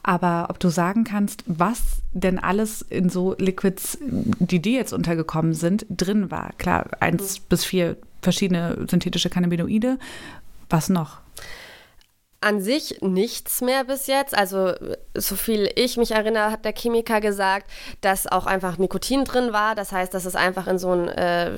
aber 0.03 0.49
ob 0.51 0.61
du 0.61 0.69
sagen 0.69 1.05
kannst, 1.05 1.43
was 1.47 2.03
denn 2.13 2.39
alles 2.39 2.83
in 2.83 3.09
so 3.09 3.35
Liquids, 3.39 3.97
die 4.01 4.61
dir 4.61 4.73
jetzt 4.73 4.93
untergekommen 4.93 5.55
sind, 5.55 5.87
drin 5.89 6.31
war. 6.31 6.51
Klar, 6.59 6.87
eins 7.01 7.41
mhm. 7.41 7.45
bis 7.49 7.65
vier 7.65 7.97
verschiedene 8.21 8.87
synthetische 8.91 9.31
Cannabinoide. 9.31 9.99
Was 10.69 10.91
noch? 10.91 11.19
An 12.41 12.61
sich 12.61 13.01
nichts 13.01 13.61
mehr 13.61 13.85
bis 13.85 14.07
jetzt. 14.07 14.37
Also, 14.37 14.75
so 15.15 15.35
viel 15.35 15.71
ich 15.75 15.97
mich 15.97 16.13
erinnere, 16.13 16.53
hat 16.53 16.65
der 16.65 16.75
Chemiker 16.75 17.21
gesagt, 17.21 17.71
dass 18.01 18.27
auch 18.27 18.47
einfach 18.47 18.79
Nikotin 18.79 19.25
drin 19.25 19.53
war. 19.53 19.75
Das 19.75 19.93
heißt, 19.93 20.15
dass 20.15 20.25
es 20.25 20.37
einfach 20.37 20.67
in 20.69 20.79
so 20.79 20.93
ein 20.93 21.09
äh, 21.09 21.57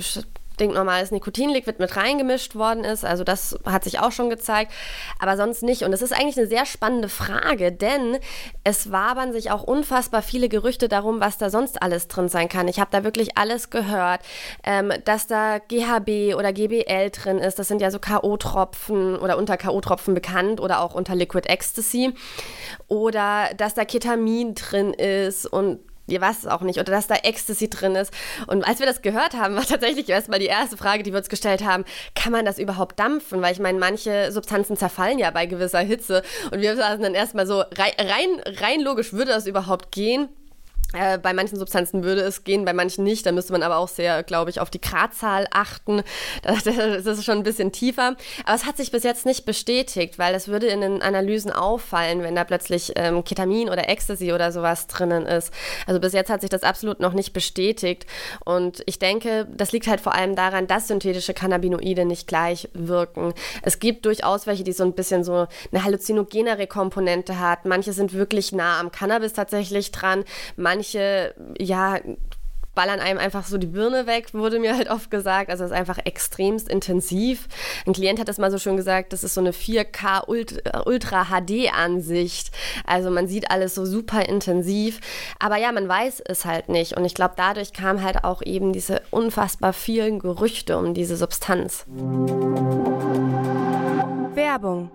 stinknormales 0.60 1.10
Nikotinliquid 1.10 1.78
mit 1.78 1.96
reingemischt 1.96 2.54
worden 2.54 2.84
ist. 2.84 3.02
Also 3.02 3.24
das 3.24 3.58
hat 3.64 3.84
sich 3.84 3.98
auch 3.98 4.12
schon 4.12 4.28
gezeigt, 4.28 4.72
aber 5.18 5.38
sonst 5.38 5.62
nicht. 5.62 5.84
Und 5.84 5.92
es 5.94 6.02
ist 6.02 6.12
eigentlich 6.12 6.36
eine 6.36 6.46
sehr 6.46 6.66
spannende 6.66 7.08
Frage, 7.08 7.72
denn 7.72 8.18
es 8.62 8.92
wabern 8.92 9.32
sich 9.32 9.50
auch 9.50 9.62
unfassbar 9.62 10.20
viele 10.20 10.50
Gerüchte 10.50 10.88
darum, 10.88 11.20
was 11.20 11.38
da 11.38 11.48
sonst 11.48 11.82
alles 11.82 12.08
drin 12.08 12.28
sein 12.28 12.50
kann. 12.50 12.68
Ich 12.68 12.78
habe 12.78 12.90
da 12.92 13.04
wirklich 13.04 13.38
alles 13.38 13.70
gehört, 13.70 14.20
ähm, 14.62 14.92
dass 15.06 15.26
da 15.26 15.58
GHB 15.58 16.36
oder 16.36 16.52
GBL 16.52 17.08
drin 17.10 17.38
ist. 17.38 17.58
Das 17.58 17.68
sind 17.68 17.80
ja 17.80 17.90
so 17.90 17.98
K.O.-Tropfen 17.98 19.18
oder 19.18 19.38
unter 19.38 19.56
K.O.-Tropfen 19.56 20.12
bekannt 20.12 20.60
oder 20.60 20.80
auch 20.80 20.94
unter 20.94 21.14
Liquid 21.14 21.48
Ecstasy. 21.48 22.12
Oder 22.86 23.48
dass 23.56 23.72
da 23.72 23.86
Ketamin 23.86 24.54
drin 24.54 24.92
ist 24.92 25.46
und 25.46 25.80
ihr 26.10 26.20
es 26.22 26.46
auch 26.46 26.62
nicht, 26.62 26.78
oder 26.78 26.92
dass 26.92 27.06
da 27.06 27.16
Ecstasy 27.16 27.68
drin 27.68 27.94
ist. 27.94 28.12
Und 28.46 28.66
als 28.66 28.78
wir 28.78 28.86
das 28.86 29.02
gehört 29.02 29.34
haben, 29.34 29.56
war 29.56 29.64
tatsächlich 29.66 30.08
erstmal 30.08 30.38
die 30.38 30.46
erste 30.46 30.76
Frage, 30.76 31.02
die 31.02 31.12
wir 31.12 31.18
uns 31.18 31.28
gestellt 31.28 31.64
haben, 31.64 31.84
kann 32.14 32.32
man 32.32 32.44
das 32.44 32.58
überhaupt 32.58 32.98
dampfen? 32.98 33.42
Weil 33.42 33.52
ich 33.52 33.60
meine, 33.60 33.78
manche 33.78 34.32
Substanzen 34.32 34.76
zerfallen 34.76 35.18
ja 35.18 35.30
bei 35.30 35.46
gewisser 35.46 35.80
Hitze. 35.80 36.22
Und 36.50 36.60
wir 36.60 36.76
saßen 36.76 37.02
dann 37.02 37.14
erstmal 37.14 37.46
so, 37.46 37.60
rein, 37.60 38.42
rein 38.60 38.80
logisch 38.80 39.12
würde 39.12 39.32
das 39.32 39.46
überhaupt 39.46 39.92
gehen. 39.92 40.28
Äh, 40.92 41.18
bei 41.18 41.32
manchen 41.32 41.56
Substanzen 41.58 42.02
würde 42.02 42.22
es 42.22 42.42
gehen, 42.42 42.64
bei 42.64 42.72
manchen 42.72 43.04
nicht. 43.04 43.24
Da 43.24 43.32
müsste 43.32 43.52
man 43.52 43.62
aber 43.62 43.76
auch 43.76 43.88
sehr, 43.88 44.22
glaube 44.22 44.50
ich, 44.50 44.60
auf 44.60 44.70
die 44.70 44.80
Gradzahl 44.80 45.46
achten. 45.50 46.02
Das, 46.42 46.64
das, 46.64 47.18
ist 47.18 47.24
schon 47.24 47.38
ein 47.38 47.42
bisschen 47.42 47.70
tiefer. 47.70 48.16
Aber 48.44 48.54
es 48.54 48.64
hat 48.64 48.76
sich 48.76 48.90
bis 48.90 49.02
jetzt 49.02 49.26
nicht 49.26 49.44
bestätigt, 49.44 50.18
weil 50.18 50.34
es 50.34 50.48
würde 50.48 50.66
in 50.66 50.80
den 50.80 51.02
Analysen 51.02 51.52
auffallen, 51.52 52.22
wenn 52.22 52.34
da 52.34 52.44
plötzlich 52.44 52.92
ähm, 52.96 53.24
Ketamin 53.24 53.68
oder 53.68 53.88
Ecstasy 53.88 54.32
oder 54.32 54.50
sowas 54.52 54.86
drinnen 54.86 55.26
ist. 55.26 55.52
Also 55.86 56.00
bis 56.00 56.12
jetzt 56.12 56.30
hat 56.30 56.40
sich 56.40 56.50
das 56.50 56.62
absolut 56.62 56.98
noch 57.00 57.12
nicht 57.12 57.32
bestätigt. 57.32 58.06
Und 58.44 58.82
ich 58.86 58.98
denke, 58.98 59.46
das 59.54 59.72
liegt 59.72 59.86
halt 59.86 60.00
vor 60.00 60.14
allem 60.14 60.34
daran, 60.34 60.66
dass 60.66 60.88
synthetische 60.88 61.34
Cannabinoide 61.34 62.04
nicht 62.04 62.26
gleich 62.26 62.68
wirken. 62.72 63.34
Es 63.62 63.78
gibt 63.78 64.06
durchaus 64.06 64.46
welche, 64.46 64.64
die 64.64 64.72
so 64.72 64.84
ein 64.84 64.94
bisschen 64.94 65.24
so 65.24 65.46
eine 65.72 65.84
halluzinogenere 65.84 66.66
Komponente 66.66 67.38
hat. 67.38 67.64
Manche 67.66 67.92
sind 67.92 68.12
wirklich 68.12 68.52
nah 68.52 68.80
am 68.80 68.90
Cannabis 68.90 69.34
tatsächlich 69.34 69.92
dran. 69.92 70.24
Manche 70.56 70.79
manche, 70.80 71.34
ja, 71.58 71.98
ballern 72.74 73.00
einem 73.00 73.18
einfach 73.18 73.44
so 73.44 73.58
die 73.58 73.66
Birne 73.66 74.06
weg, 74.06 74.32
wurde 74.32 74.58
mir 74.58 74.74
halt 74.74 74.88
oft 74.88 75.10
gesagt. 75.10 75.50
Also 75.50 75.64
es 75.64 75.70
ist 75.70 75.76
einfach 75.76 75.98
extremst 76.04 76.68
intensiv. 76.68 77.48
Ein 77.86 77.92
Klient 77.92 78.18
hat 78.18 78.28
das 78.28 78.38
mal 78.38 78.50
so 78.50 78.56
schön 78.58 78.78
gesagt, 78.78 79.12
das 79.12 79.22
ist 79.24 79.34
so 79.34 79.40
eine 79.42 79.50
4K 79.50 80.26
Ultra 80.86 81.26
HD 81.26 81.70
Ansicht. 81.74 82.50
Also 82.86 83.10
man 83.10 83.28
sieht 83.28 83.50
alles 83.50 83.74
so 83.74 83.84
super 83.84 84.26
intensiv. 84.26 85.00
Aber 85.38 85.56
ja, 85.56 85.72
man 85.72 85.88
weiß 85.88 86.22
es 86.24 86.46
halt 86.46 86.70
nicht. 86.70 86.96
Und 86.96 87.04
ich 87.04 87.14
glaube, 87.14 87.34
dadurch 87.36 87.74
kam 87.74 88.02
halt 88.02 88.24
auch 88.24 88.40
eben 88.40 88.72
diese 88.72 89.02
unfassbar 89.10 89.74
vielen 89.74 90.18
Gerüchte 90.18 90.78
um 90.78 90.94
diese 90.94 91.16
Substanz. 91.16 91.84
Werbung 94.34 94.90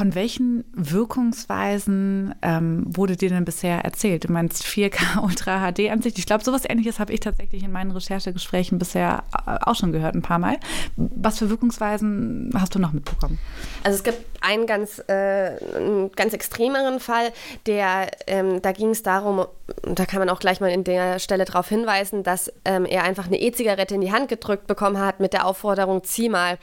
von 0.00 0.14
welchen 0.14 0.64
Wirkungsweisen 0.72 2.34
ähm, 2.40 2.84
wurde 2.86 3.18
dir 3.18 3.28
denn 3.28 3.44
bisher 3.44 3.84
erzählt? 3.84 4.24
Du 4.24 4.32
meinst 4.32 4.64
4K 4.64 5.22
Ultra 5.22 5.70
HD 5.70 5.90
Ansicht. 5.90 6.18
Ich 6.18 6.24
glaube, 6.24 6.42
sowas 6.42 6.62
ähnliches 6.66 6.98
habe 6.98 7.12
ich 7.12 7.20
tatsächlich 7.20 7.62
in 7.64 7.70
meinen 7.70 7.90
Recherchegesprächen 7.90 8.78
bisher 8.78 9.24
äh, 9.46 9.58
auch 9.60 9.74
schon 9.74 9.92
gehört, 9.92 10.14
ein 10.14 10.22
paar 10.22 10.38
Mal. 10.38 10.56
Was 10.96 11.38
für 11.38 11.50
Wirkungsweisen 11.50 12.50
hast 12.54 12.74
du 12.74 12.78
noch 12.78 12.94
mitbekommen? 12.94 13.38
Also 13.84 13.98
es 13.98 14.02
gibt 14.02 14.24
einen 14.40 14.64
ganz, 14.64 15.02
äh, 15.06 15.58
einen 15.76 16.10
ganz 16.12 16.32
extremeren 16.32 16.98
Fall, 16.98 17.30
der, 17.66 18.10
ähm, 18.26 18.62
da 18.62 18.72
ging 18.72 18.88
es 18.92 19.02
darum, 19.02 19.44
da 19.82 20.06
kann 20.06 20.18
man 20.18 20.28
auch 20.28 20.40
gleich 20.40 20.60
mal 20.60 20.70
in 20.70 20.84
der 20.84 21.18
Stelle 21.18 21.44
darauf 21.44 21.68
hinweisen, 21.68 22.22
dass 22.22 22.52
ähm, 22.64 22.84
er 22.84 23.04
einfach 23.04 23.26
eine 23.26 23.40
E-Zigarette 23.40 23.94
in 23.94 24.00
die 24.00 24.12
Hand 24.12 24.28
gedrückt 24.28 24.66
bekommen 24.66 24.98
hat 24.98 25.20
mit 25.20 25.32
der 25.32 25.46
Aufforderung, 25.46 26.04
zieh 26.04 26.28
mal. 26.28 26.58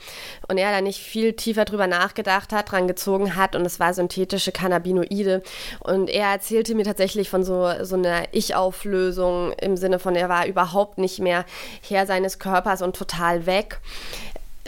Und 0.48 0.58
er 0.58 0.70
da 0.70 0.80
nicht 0.80 1.00
viel 1.00 1.32
tiefer 1.34 1.64
drüber 1.64 1.86
nachgedacht 1.86 2.52
hat, 2.52 2.72
dran 2.72 2.88
gezogen 2.88 3.36
hat 3.36 3.56
und 3.56 3.64
es 3.64 3.80
war 3.80 3.94
synthetische 3.94 4.52
Cannabinoide. 4.52 5.42
Und 5.80 6.10
er 6.10 6.28
erzählte 6.28 6.74
mir 6.74 6.84
tatsächlich 6.84 7.30
von 7.30 7.44
so, 7.44 7.72
so 7.82 7.96
einer 7.96 8.24
Ich-Auflösung 8.32 9.52
im 9.54 9.76
Sinne 9.76 9.98
von, 9.98 10.14
er 10.16 10.28
war 10.28 10.46
überhaupt 10.46 10.98
nicht 10.98 11.18
mehr 11.18 11.44
Herr 11.86 12.06
seines 12.06 12.38
Körpers 12.38 12.82
und 12.82 12.96
total 12.96 13.46
weg. 13.46 13.80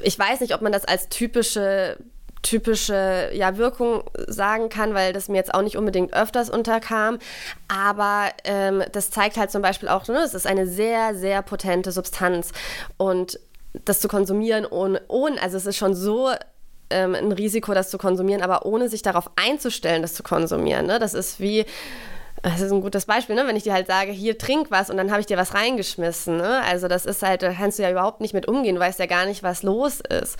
Ich 0.02 0.18
weiß 0.18 0.40
nicht, 0.40 0.54
ob 0.54 0.62
man 0.62 0.73
das 0.73 0.85
als 0.85 1.09
typische 1.09 1.99
typische 2.42 3.30
ja, 3.32 3.56
Wirkung 3.56 4.02
sagen 4.26 4.68
kann, 4.68 4.94
weil 4.94 5.12
das 5.12 5.28
mir 5.28 5.37
jetzt 5.37 5.54
auch 5.54 5.62
nicht 5.62 5.76
unbedingt 5.76 6.14
öfters 6.14 6.50
unterkam. 6.50 7.18
Aber 7.68 8.28
ähm, 8.44 8.82
das 8.92 9.11
zeigt 9.11 9.37
halt 9.37 9.50
zum 9.50 9.62
Beispiel 9.62 9.88
auch, 9.88 10.06
ne, 10.09 10.18
es 10.18 10.35
ist 10.35 10.47
eine 10.47 10.66
sehr, 10.66 11.14
sehr 11.14 11.42
potente 11.42 11.92
Substanz. 11.92 12.52
Und 12.97 13.38
das 13.85 14.00
zu 14.00 14.09
konsumieren 14.09 14.66
ohne, 14.66 15.02
ohne, 15.09 15.40
also 15.40 15.56
es 15.56 15.66
ist 15.66 15.76
schon 15.76 15.94
so 15.94 16.30
ähm, 16.90 17.14
ein 17.14 17.32
Risiko, 17.32 17.73
das 17.73 17.90
zu 17.90 17.99
konsumieren, 17.99 18.42
aber 18.42 18.66
ohne 18.66 18.88
sich 18.88 19.02
darauf 19.02 19.30
einzustellen, 19.37 20.02
das 20.02 20.14
zu 20.14 20.23
konsumieren. 20.23 20.87
Ne? 20.87 20.99
Das 20.99 21.14
ist 21.14 21.40
wie 21.40 21.64
das 22.42 22.61
ist 22.61 22.73
ein 22.73 22.80
gutes 22.80 23.06
Beispiel, 23.06 23.37
ne? 23.37 23.47
wenn 23.47 23.56
ich 23.56 23.64
dir 23.64 23.73
halt 23.73 23.87
sage, 23.87 24.12
hier 24.12 24.38
trink 24.38 24.70
was 24.70 24.90
und 24.90 24.97
dann 24.97 25.11
habe 25.11 25.20
ich 25.20 25.26
dir 25.26 25.37
was 25.37 25.54
reingeschmissen. 25.54 26.37
Ne? 26.37 26.62
Also 26.62 26.88
das 26.88 27.06
ist 27.06 27.23
halt, 27.23 27.42
da 27.42 27.52
kannst 27.52 27.78
du 27.78 27.82
ja 27.82 27.90
überhaupt 27.90 28.20
nicht 28.20 28.35
mit 28.35 28.49
umgehen, 28.49 28.76
du 28.76 28.80
weißt 28.80 28.99
ja 28.99 29.06
gar 29.06 29.26
nicht, 29.26 29.42
was 29.42 29.62
los 29.62 30.00
ist. 30.00 30.37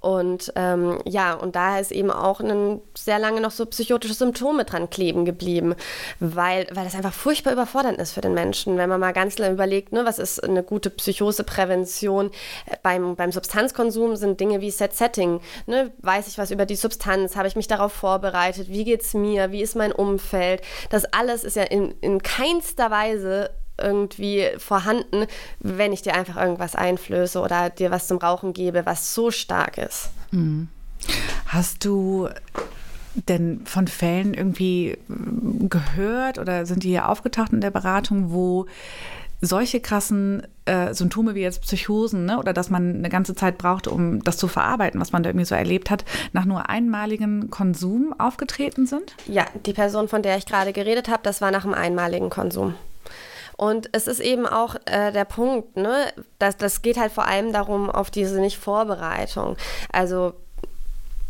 Und 0.00 0.52
ähm, 0.56 0.98
ja, 1.04 1.34
und 1.34 1.56
da 1.56 1.78
ist 1.78 1.92
eben 1.92 2.10
auch 2.10 2.40
ein, 2.40 2.80
sehr 2.96 3.18
lange 3.18 3.40
noch 3.40 3.50
so 3.50 3.66
psychotische 3.66 4.14
Symptome 4.14 4.64
dran 4.64 4.90
kleben 4.90 5.24
geblieben, 5.24 5.74
weil, 6.20 6.66
weil 6.72 6.84
das 6.84 6.94
einfach 6.94 7.12
furchtbar 7.12 7.52
überfordernd 7.52 7.98
ist 7.98 8.12
für 8.12 8.20
den 8.20 8.34
Menschen, 8.34 8.76
wenn 8.76 8.88
man 8.88 9.00
mal 9.00 9.12
ganz 9.12 9.38
lange 9.38 9.54
überlegt, 9.54 9.92
ne, 9.92 10.04
was 10.04 10.18
ist 10.18 10.42
eine 10.42 10.62
gute 10.62 10.90
Psychoseprävention 10.90 12.30
beim, 12.82 13.16
beim 13.16 13.32
Substanzkonsum, 13.32 14.16
sind 14.16 14.40
Dinge 14.40 14.60
wie 14.60 14.70
Set-Setting. 14.70 15.40
Ne? 15.66 15.92
Weiß 15.98 16.28
ich 16.28 16.38
was 16.38 16.50
über 16.50 16.66
die 16.66 16.76
Substanz? 16.76 17.36
Habe 17.36 17.48
ich 17.48 17.56
mich 17.56 17.68
darauf 17.68 17.92
vorbereitet? 17.92 18.68
Wie 18.68 18.84
geht 18.84 19.02
es 19.02 19.14
mir? 19.14 19.52
Wie 19.52 19.62
ist 19.62 19.76
mein 19.76 19.92
Umfeld? 19.92 20.62
Das 20.90 21.04
alles 21.12 21.35
alles 21.36 21.44
ist 21.44 21.56
ja 21.56 21.64
in, 21.64 21.94
in 22.00 22.22
keinster 22.22 22.90
Weise 22.90 23.50
irgendwie 23.78 24.48
vorhanden, 24.56 25.26
wenn 25.60 25.92
ich 25.92 26.00
dir 26.00 26.14
einfach 26.14 26.36
irgendwas 26.36 26.74
einflöße 26.74 27.38
oder 27.40 27.68
dir 27.68 27.90
was 27.90 28.06
zum 28.06 28.16
Rauchen 28.16 28.54
gebe, 28.54 28.86
was 28.86 29.14
so 29.14 29.30
stark 29.30 29.76
ist. 29.76 30.08
Mhm. 30.30 30.68
Hast 31.46 31.84
du 31.84 32.30
denn 33.28 33.60
von 33.66 33.86
Fällen 33.86 34.32
irgendwie 34.32 34.96
gehört 35.08 36.38
oder 36.38 36.64
sind 36.64 36.84
die 36.84 36.88
hier 36.88 37.08
aufgetaucht 37.08 37.52
in 37.52 37.60
der 37.60 37.70
Beratung, 37.70 38.32
wo 38.32 38.64
solche 39.40 39.80
krassen 39.80 40.46
äh, 40.64 40.94
Symptome 40.94 41.34
wie 41.34 41.42
jetzt 41.42 41.62
Psychosen 41.62 42.24
ne, 42.24 42.38
oder 42.38 42.52
dass 42.52 42.70
man 42.70 42.96
eine 42.96 43.08
ganze 43.08 43.34
Zeit 43.34 43.58
braucht, 43.58 43.86
um 43.86 44.22
das 44.22 44.36
zu 44.36 44.48
verarbeiten, 44.48 45.00
was 45.00 45.12
man 45.12 45.22
da 45.22 45.30
irgendwie 45.30 45.46
so 45.46 45.54
erlebt 45.54 45.90
hat, 45.90 46.04
nach 46.32 46.44
nur 46.44 46.68
einmaligen 46.68 47.50
Konsum 47.50 48.14
aufgetreten 48.18 48.86
sind? 48.86 49.14
Ja, 49.26 49.46
die 49.66 49.72
Person, 49.72 50.08
von 50.08 50.22
der 50.22 50.36
ich 50.38 50.46
gerade 50.46 50.72
geredet 50.72 51.08
habe, 51.08 51.20
das 51.22 51.40
war 51.40 51.50
nach 51.50 51.64
einem 51.64 51.74
einmaligen 51.74 52.30
Konsum. 52.30 52.74
Und 53.56 53.88
es 53.92 54.06
ist 54.06 54.20
eben 54.20 54.46
auch 54.46 54.74
äh, 54.84 55.12
der 55.12 55.24
Punkt, 55.24 55.76
ne, 55.76 56.12
dass 56.38 56.56
das 56.56 56.82
geht 56.82 56.98
halt 56.98 57.12
vor 57.12 57.26
allem 57.26 57.52
darum, 57.52 57.90
auf 57.90 58.10
diese 58.10 58.38
Nicht-Vorbereitung. 58.38 59.56
Also 59.90 60.34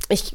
ich, 0.09 0.35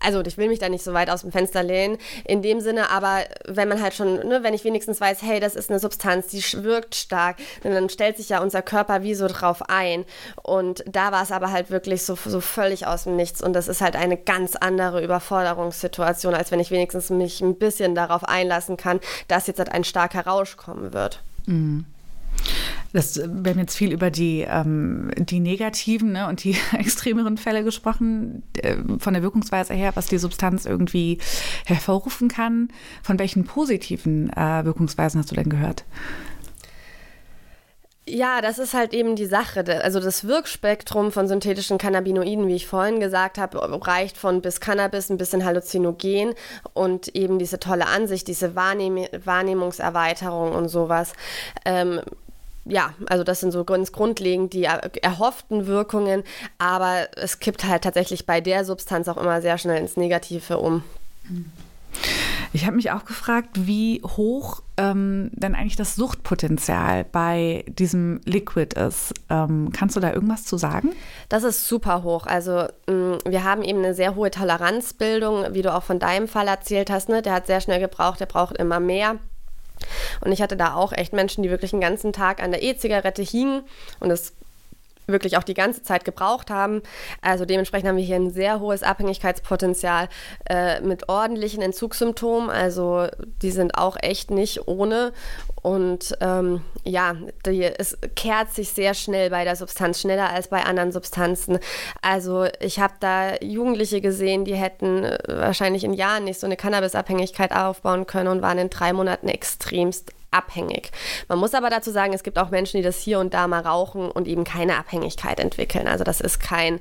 also 0.00 0.20
ich 0.22 0.38
will 0.38 0.48
mich 0.48 0.58
da 0.58 0.68
nicht 0.68 0.84
so 0.84 0.92
weit 0.92 1.10
aus 1.10 1.22
dem 1.22 1.32
Fenster 1.32 1.62
lehnen, 1.62 1.98
in 2.24 2.42
dem 2.42 2.60
Sinne, 2.60 2.90
aber 2.90 3.24
wenn 3.46 3.68
man 3.68 3.82
halt 3.82 3.94
schon, 3.94 4.14
ne, 4.26 4.42
wenn 4.42 4.54
ich 4.54 4.64
wenigstens 4.64 5.00
weiß, 5.00 5.22
hey, 5.22 5.40
das 5.40 5.54
ist 5.54 5.70
eine 5.70 5.78
Substanz, 5.78 6.28
die 6.28 6.42
wirkt 6.62 6.94
stark, 6.94 7.36
dann 7.62 7.88
stellt 7.88 8.16
sich 8.16 8.30
ja 8.30 8.40
unser 8.40 8.62
Körper 8.62 9.02
wie 9.02 9.14
so 9.14 9.28
drauf 9.28 9.68
ein. 9.68 10.04
Und 10.42 10.84
da 10.86 11.12
war 11.12 11.22
es 11.22 11.32
aber 11.32 11.50
halt 11.50 11.70
wirklich 11.70 12.04
so, 12.04 12.16
so 12.16 12.40
völlig 12.40 12.86
aus 12.86 13.04
dem 13.04 13.16
Nichts. 13.16 13.42
Und 13.42 13.52
das 13.52 13.68
ist 13.68 13.80
halt 13.80 13.96
eine 13.96 14.16
ganz 14.16 14.56
andere 14.56 15.02
Überforderungssituation, 15.02 16.34
als 16.34 16.50
wenn 16.50 16.60
ich 16.60 16.70
wenigstens 16.70 17.10
mich 17.10 17.40
ein 17.40 17.56
bisschen 17.56 17.94
darauf 17.94 18.24
einlassen 18.24 18.76
kann, 18.76 19.00
dass 19.28 19.46
jetzt 19.46 19.58
halt 19.58 19.72
ein 19.72 19.84
starker 19.84 20.26
Rausch 20.26 20.56
kommen 20.56 20.92
wird. 20.92 21.22
Mhm. 21.46 21.84
Das, 22.92 23.16
wir 23.16 23.52
haben 23.52 23.58
jetzt 23.58 23.76
viel 23.76 23.92
über 23.92 24.10
die, 24.10 24.46
ähm, 24.48 25.10
die 25.16 25.40
negativen 25.40 26.12
ne, 26.12 26.26
und 26.28 26.42
die 26.42 26.56
extremeren 26.72 27.38
Fälle 27.38 27.62
gesprochen, 27.62 28.42
äh, 28.58 28.76
von 28.98 29.14
der 29.14 29.22
Wirkungsweise 29.22 29.74
her, 29.74 29.92
was 29.94 30.06
die 30.06 30.18
Substanz 30.18 30.66
irgendwie 30.66 31.18
hervorrufen 31.66 32.28
kann. 32.28 32.68
Von 33.02 33.18
welchen 33.18 33.44
positiven 33.44 34.30
äh, 34.30 34.64
Wirkungsweisen 34.64 35.20
hast 35.20 35.30
du 35.30 35.36
denn 35.36 35.48
gehört? 35.48 35.84
Ja, 38.12 38.40
das 38.40 38.58
ist 38.58 38.74
halt 38.74 38.92
eben 38.92 39.14
die 39.14 39.26
Sache. 39.26 39.64
Also 39.84 40.00
das 40.00 40.26
Wirkspektrum 40.26 41.12
von 41.12 41.28
synthetischen 41.28 41.78
Cannabinoiden, 41.78 42.48
wie 42.48 42.56
ich 42.56 42.66
vorhin 42.66 42.98
gesagt 42.98 43.38
habe, 43.38 43.60
reicht 43.86 44.16
von 44.16 44.42
bis 44.42 44.60
Cannabis 44.60 45.10
ein 45.10 45.16
bisschen 45.16 45.44
Halluzinogen 45.44 46.34
und 46.72 47.14
eben 47.14 47.38
diese 47.38 47.60
tolle 47.60 47.86
Ansicht, 47.86 48.26
diese 48.26 48.56
Wahrnehm 48.56 49.06
Wahrnehmungserweiterung 49.24 50.52
und 50.52 50.68
sowas. 50.68 51.12
Ähm, 51.64 52.00
ja, 52.64 52.94
also 53.08 53.24
das 53.24 53.40
sind 53.40 53.52
so 53.52 53.64
ganz 53.64 53.92
grundlegend 53.92 54.52
die 54.52 54.64
erhofften 54.64 55.66
Wirkungen, 55.66 56.22
aber 56.58 57.08
es 57.16 57.40
kippt 57.40 57.64
halt 57.64 57.84
tatsächlich 57.84 58.26
bei 58.26 58.40
der 58.40 58.64
Substanz 58.64 59.08
auch 59.08 59.16
immer 59.16 59.40
sehr 59.40 59.58
schnell 59.58 59.80
ins 59.80 59.96
Negative 59.96 60.58
um. 60.58 60.82
Ich 62.52 62.66
habe 62.66 62.76
mich 62.76 62.90
auch 62.90 63.04
gefragt, 63.04 63.50
wie 63.66 64.02
hoch 64.04 64.62
ähm, 64.76 65.30
denn 65.32 65.54
eigentlich 65.54 65.76
das 65.76 65.94
Suchtpotenzial 65.94 67.04
bei 67.04 67.64
diesem 67.68 68.20
Liquid 68.24 68.74
ist. 68.78 69.14
Ähm, 69.28 69.70
kannst 69.72 69.94
du 69.94 70.00
da 70.00 70.12
irgendwas 70.12 70.44
zu 70.44 70.56
sagen? 70.56 70.90
Das 71.28 71.44
ist 71.44 71.68
super 71.68 72.02
hoch. 72.02 72.26
Also 72.26 72.66
mh, 72.88 72.92
mm, 72.92 73.18
wir 73.26 73.44
haben 73.44 73.62
eben 73.62 73.78
eine 73.78 73.94
sehr 73.94 74.16
hohe 74.16 74.32
Toleranzbildung, 74.32 75.54
wie 75.54 75.62
du 75.62 75.72
auch 75.72 75.84
von 75.84 76.00
deinem 76.00 76.26
Fall 76.26 76.48
erzählt 76.48 76.90
hast. 76.90 77.08
Ne? 77.08 77.22
Der 77.22 77.34
hat 77.34 77.46
sehr 77.46 77.60
schnell 77.60 77.78
gebraucht, 77.78 78.18
der 78.18 78.26
braucht 78.26 78.56
immer 78.56 78.80
mehr. 78.80 79.16
Und 80.20 80.32
ich 80.32 80.42
hatte 80.42 80.56
da 80.56 80.74
auch 80.74 80.92
echt 80.92 81.12
Menschen, 81.12 81.42
die 81.42 81.50
wirklich 81.50 81.70
den 81.70 81.80
ganzen 81.80 82.12
Tag 82.12 82.42
an 82.42 82.50
der 82.50 82.62
E-Zigarette 82.62 83.22
hingen. 83.22 83.62
Und 83.98 84.10
es 84.10 84.34
wirklich 85.12 85.36
auch 85.36 85.42
die 85.42 85.54
ganze 85.54 85.82
Zeit 85.82 86.04
gebraucht 86.04 86.50
haben. 86.50 86.82
Also 87.22 87.44
dementsprechend 87.44 87.88
haben 87.88 87.96
wir 87.96 88.04
hier 88.04 88.16
ein 88.16 88.30
sehr 88.30 88.60
hohes 88.60 88.82
Abhängigkeitspotenzial 88.82 90.08
äh, 90.48 90.80
mit 90.80 91.08
ordentlichen 91.08 91.62
Entzugssymptomen. 91.62 92.50
Also 92.50 93.06
die 93.42 93.50
sind 93.50 93.76
auch 93.76 93.96
echt 94.00 94.30
nicht 94.30 94.68
ohne. 94.68 95.12
Und 95.62 96.16
ähm, 96.20 96.62
ja, 96.84 97.16
die, 97.44 97.62
es 97.64 97.98
kehrt 98.16 98.52
sich 98.52 98.70
sehr 98.70 98.94
schnell 98.94 99.30
bei 99.30 99.44
der 99.44 99.56
Substanz, 99.56 100.00
schneller 100.00 100.30
als 100.30 100.48
bei 100.48 100.64
anderen 100.64 100.90
Substanzen. 100.90 101.58
Also 102.00 102.46
ich 102.60 102.80
habe 102.80 102.94
da 103.00 103.36
Jugendliche 103.42 104.00
gesehen, 104.00 104.44
die 104.44 104.54
hätten 104.54 105.04
äh, 105.04 105.18
wahrscheinlich 105.26 105.84
in 105.84 105.92
Jahren 105.92 106.24
nicht 106.24 106.40
so 106.40 106.46
eine 106.46 106.56
Cannabisabhängigkeit 106.56 107.52
aufbauen 107.52 108.06
können 108.06 108.28
und 108.28 108.42
waren 108.42 108.58
in 108.58 108.70
drei 108.70 108.92
Monaten 108.92 109.28
extremst 109.28 110.12
abhängig. 110.30 110.90
Man 111.28 111.38
muss 111.38 111.54
aber 111.54 111.70
dazu 111.70 111.90
sagen, 111.90 112.12
es 112.12 112.22
gibt 112.22 112.38
auch 112.38 112.50
Menschen, 112.50 112.78
die 112.78 112.82
das 112.82 112.98
hier 113.00 113.18
und 113.18 113.34
da 113.34 113.48
mal 113.48 113.60
rauchen 113.60 114.10
und 114.10 114.28
eben 114.28 114.44
keine 114.44 114.76
Abhängigkeit 114.76 115.40
entwickeln. 115.40 115.86
Also 115.86 116.04
das 116.04 116.20
ist 116.20 116.40
kein, 116.40 116.80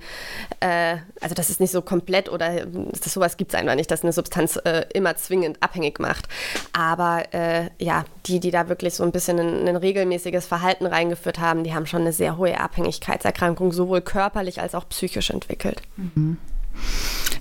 äh, 0.60 0.98
also 1.22 1.36
das 1.36 1.50
ist 1.50 1.60
nicht 1.60 1.72
so 1.72 1.82
komplett 1.82 2.30
oder 2.30 2.66
das, 2.66 3.14
sowas 3.14 3.38
gibt 3.38 3.54
es 3.54 3.60
einfach 3.60 3.76
nicht, 3.76 3.92
dass 3.92 4.04
eine 4.04 4.14
Substanz 4.14 4.58
äh, 4.58 4.86
immer 4.94 5.16
zwingend 5.16 5.62
abhängig 5.62 6.00
macht. 6.00 6.28
Aber 6.74 7.24
äh, 7.34 7.70
ja, 7.80 8.06
die, 8.26 8.40
die 8.40 8.52
da 8.52 8.70
wirklich 8.70 8.94
so 8.94 9.04
ein 9.04 9.12
bisschen 9.12 9.40
ein, 9.40 9.68
ein 9.68 9.76
regelmäßiges 9.76 10.46
Verhalten 10.46 10.86
reingeführt 10.86 11.40
haben, 11.40 11.64
die 11.64 11.74
haben 11.74 11.86
schon 11.86 12.02
eine 12.02 12.14
sehr 12.14 12.38
hohe 12.38 12.60
Abhängigkeitserkrankung, 12.60 13.72
sowohl 13.72 14.02
körperlich 14.02 14.62
als 14.62 14.76
auch 14.76 14.88
psychisch 14.90 15.30
entwickelt. 15.30 15.82
Mhm. 15.98 16.38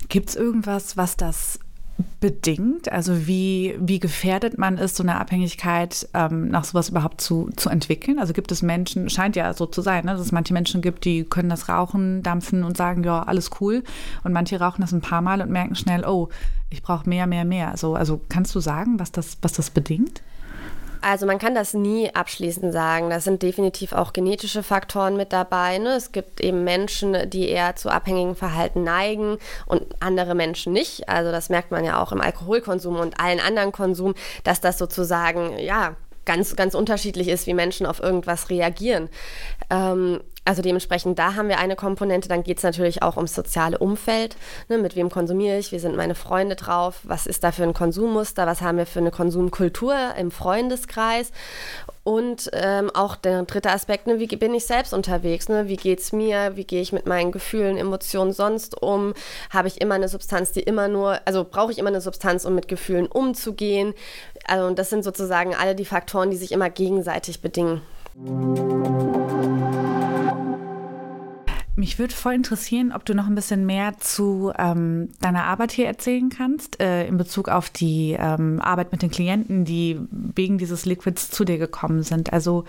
Gibt 0.09 0.29
es 0.29 0.35
irgendwas, 0.35 0.97
was 0.97 1.17
das 1.17 1.59
bedingt? 2.19 2.91
Also 2.91 3.27
wie, 3.27 3.75
wie 3.79 3.99
gefährdet 3.99 4.57
man 4.57 4.77
ist, 4.77 4.95
so 4.95 5.03
eine 5.03 5.19
Abhängigkeit 5.19 6.07
ähm, 6.13 6.49
nach 6.49 6.63
sowas 6.63 6.89
überhaupt 6.89 7.21
zu, 7.21 7.49
zu 7.55 7.69
entwickeln? 7.69 8.19
Also 8.19 8.33
gibt 8.33 8.51
es 8.51 8.61
Menschen, 8.61 9.09
scheint 9.09 9.35
ja 9.35 9.53
so 9.53 9.65
zu 9.65 9.81
sein, 9.81 10.05
ne, 10.05 10.11
dass 10.11 10.21
es 10.21 10.31
manche 10.31 10.53
Menschen 10.53 10.81
gibt, 10.81 11.05
die 11.05 11.23
können 11.23 11.49
das 11.49 11.69
Rauchen, 11.69 12.23
dampfen 12.23 12.63
und 12.63 12.77
sagen, 12.77 13.03
ja, 13.03 13.23
alles 13.23 13.49
cool. 13.59 13.83
Und 14.23 14.33
manche 14.33 14.59
rauchen 14.59 14.81
das 14.81 14.91
ein 14.91 15.01
paar 15.01 15.21
Mal 15.21 15.41
und 15.41 15.51
merken 15.51 15.75
schnell, 15.75 16.05
oh, 16.05 16.29
ich 16.69 16.81
brauche 16.81 17.07
mehr, 17.07 17.27
mehr, 17.27 17.45
mehr. 17.45 17.71
Also, 17.71 17.95
also 17.95 18.21
kannst 18.29 18.53
du 18.55 18.59
sagen, 18.59 18.99
was 18.99 19.11
das, 19.11 19.37
was 19.41 19.53
das 19.53 19.69
bedingt? 19.69 20.21
Also 21.01 21.25
man 21.25 21.39
kann 21.39 21.55
das 21.55 21.73
nie 21.73 22.13
abschließend 22.13 22.73
sagen. 22.73 23.09
Da 23.09 23.19
sind 23.19 23.41
definitiv 23.41 23.93
auch 23.93 24.13
genetische 24.13 24.63
Faktoren 24.63 25.15
mit 25.17 25.33
dabei. 25.33 25.77
Ne? 25.77 25.95
Es 25.95 26.11
gibt 26.11 26.41
eben 26.41 26.63
Menschen, 26.63 27.29
die 27.29 27.47
eher 27.49 27.75
zu 27.75 27.89
abhängigen 27.89 28.35
Verhalten 28.35 28.83
neigen 28.83 29.37
und 29.65 29.83
andere 29.99 30.35
Menschen 30.35 30.73
nicht. 30.73 31.07
Also 31.09 31.31
das 31.31 31.49
merkt 31.49 31.71
man 31.71 31.85
ja 31.85 32.01
auch 32.01 32.11
im 32.11 32.21
Alkoholkonsum 32.21 32.97
und 32.97 33.19
allen 33.19 33.39
anderen 33.39 33.71
Konsum, 33.71 34.13
dass 34.43 34.61
das 34.61 34.77
sozusagen 34.77 35.57
ja 35.59 35.95
ganz, 36.25 36.55
ganz 36.55 36.75
unterschiedlich 36.75 37.27
ist, 37.27 37.47
wie 37.47 37.53
Menschen 37.53 37.85
auf 37.85 37.99
irgendwas 37.99 38.49
reagieren. 38.49 39.09
Ähm, 39.69 40.21
also 40.49 40.63
dementsprechend, 40.63 41.19
da 41.19 41.35
haben 41.35 41.47
wir 41.47 41.59
eine 41.59 41.75
Komponente. 41.75 42.27
Dann 42.27 42.41
geht 42.41 42.57
es 42.57 42.63
natürlich 42.63 43.03
auch 43.03 43.17
ums 43.17 43.35
soziale 43.35 43.77
Umfeld. 43.77 44.35
Ne? 44.67 44.79
Mit 44.79 44.95
wem 44.95 45.11
konsumiere 45.11 45.59
ich? 45.59 45.71
Wie 45.71 45.77
sind 45.77 45.95
meine 45.95 46.15
Freunde 46.15 46.55
drauf? 46.55 47.01
Was 47.03 47.27
ist 47.27 47.43
da 47.43 47.51
für 47.51 47.61
ein 47.61 47.75
Konsummuster? 47.75 48.47
Was 48.47 48.61
haben 48.61 48.79
wir 48.79 48.87
für 48.87 48.97
eine 48.97 49.11
Konsumkultur 49.11 49.95
im 50.17 50.31
Freundeskreis? 50.31 51.31
Und 52.03 52.49
ähm, 52.53 52.89
auch 52.95 53.15
der 53.15 53.43
dritte 53.43 53.69
Aspekt, 53.69 54.07
ne, 54.07 54.17
wie 54.17 54.25
bin 54.25 54.55
ich 54.55 54.65
selbst 54.65 54.91
unterwegs? 54.91 55.49
Ne? 55.49 55.67
Wie 55.67 55.75
geht 55.75 55.99
es 55.99 56.13
mir? 56.13 56.55
Wie 56.55 56.65
gehe 56.65 56.81
ich 56.81 56.93
mit 56.93 57.05
meinen 57.05 57.31
Gefühlen, 57.31 57.77
Emotionen 57.77 58.33
sonst 58.33 58.81
um? 58.81 59.13
Habe 59.51 59.67
ich 59.67 59.79
immer 59.79 59.93
eine 59.93 60.09
Substanz, 60.09 60.51
die 60.51 60.61
immer 60.61 60.87
nur, 60.87 61.19
also 61.25 61.43
brauche 61.43 61.71
ich 61.71 61.77
immer 61.77 61.89
eine 61.89 62.01
Substanz, 62.01 62.43
um 62.43 62.55
mit 62.55 62.67
Gefühlen 62.67 63.05
umzugehen? 63.05 63.93
Also 64.47 64.73
das 64.73 64.89
sind 64.89 65.03
sozusagen 65.03 65.53
alle 65.53 65.75
die 65.75 65.85
Faktoren, 65.85 66.31
die 66.31 66.37
sich 66.37 66.53
immer 66.53 66.71
gegenseitig 66.71 67.39
bedingen. 67.43 67.83
Mich 71.75 71.97
würde 71.97 72.13
voll 72.13 72.33
interessieren, 72.33 72.91
ob 72.91 73.05
du 73.05 73.15
noch 73.15 73.27
ein 73.27 73.35
bisschen 73.35 73.65
mehr 73.65 73.97
zu 73.97 74.51
ähm, 74.57 75.09
deiner 75.21 75.45
Arbeit 75.45 75.71
hier 75.71 75.87
erzählen 75.87 76.27
kannst, 76.27 76.81
äh, 76.81 77.07
in 77.07 77.15
Bezug 77.15 77.47
auf 77.47 77.69
die 77.69 78.17
ähm, 78.19 78.59
Arbeit 78.59 78.91
mit 78.91 79.01
den 79.01 79.09
Klienten, 79.09 79.63
die 79.63 79.97
wegen 80.11 80.57
dieses 80.57 80.85
Liquids 80.85 81.29
zu 81.29 81.45
dir 81.45 81.57
gekommen 81.57 82.03
sind. 82.03 82.33
Also 82.33 82.65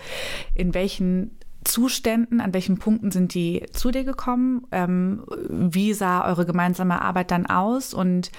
in 0.55 0.73
welchen 0.73 1.37
Zuständen, 1.65 2.39
an 2.39 2.53
welchen 2.53 2.79
Punkten 2.79 3.11
sind 3.11 3.33
die 3.33 3.65
zu 3.73 3.91
dir 3.91 4.05
gekommen? 4.05 4.65
Ähm, 4.71 5.23
wie 5.49 5.93
sah 5.93 6.25
eure 6.25 6.45
gemeinsame 6.45 7.01
Arbeit 7.01 7.29
dann 7.29 7.45
aus 7.45 7.93
und 7.93 8.31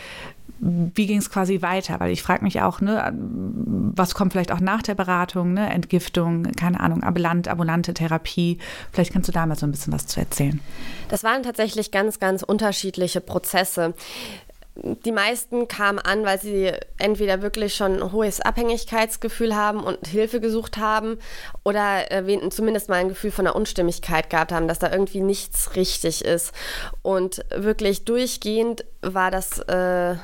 wie 0.64 1.08
ging 1.08 1.18
es 1.18 1.28
quasi 1.28 1.60
weiter? 1.60 1.98
Weil 1.98 2.12
ich 2.12 2.22
frage 2.22 2.44
mich 2.44 2.60
auch, 2.62 2.80
ne, 2.80 3.12
was 3.94 4.14
kommt 4.14 4.32
vielleicht 4.32 4.52
auch 4.52 4.60
nach 4.60 4.80
der 4.80 4.94
Beratung, 4.94 5.54
ne? 5.54 5.68
Entgiftung, 5.68 6.44
keine 6.52 6.78
Ahnung, 6.78 7.02
ambulant, 7.02 7.48
ambulante 7.48 7.94
Therapie. 7.94 8.58
Vielleicht 8.92 9.12
kannst 9.12 9.28
du 9.28 9.32
da 9.32 9.44
mal 9.44 9.56
so 9.56 9.66
ein 9.66 9.72
bisschen 9.72 9.92
was 9.92 10.06
zu 10.06 10.20
erzählen. 10.20 10.60
Das 11.08 11.24
waren 11.24 11.42
tatsächlich 11.42 11.90
ganz, 11.90 12.20
ganz 12.20 12.44
unterschiedliche 12.44 13.20
Prozesse 13.20 13.94
die 14.74 15.12
meisten 15.12 15.68
kamen 15.68 15.98
an, 15.98 16.24
weil 16.24 16.40
sie 16.40 16.72
entweder 16.96 17.42
wirklich 17.42 17.74
schon 17.74 18.00
ein 18.00 18.12
hohes 18.12 18.40
Abhängigkeitsgefühl 18.40 19.54
haben 19.54 19.84
und 19.84 20.06
Hilfe 20.06 20.40
gesucht 20.40 20.78
haben 20.78 21.18
oder 21.62 22.06
zumindest 22.50 22.88
mal 22.88 22.96
ein 22.96 23.10
Gefühl 23.10 23.32
von 23.32 23.46
einer 23.46 23.54
Unstimmigkeit 23.54 24.30
gehabt 24.30 24.50
haben, 24.50 24.68
dass 24.68 24.78
da 24.78 24.90
irgendwie 24.90 25.20
nichts 25.20 25.76
richtig 25.76 26.24
ist. 26.24 26.52
Und 27.02 27.44
wirklich 27.54 28.06
durchgehend 28.06 28.84
war 29.02 29.30
das 29.30 29.58
äh, 29.58 30.16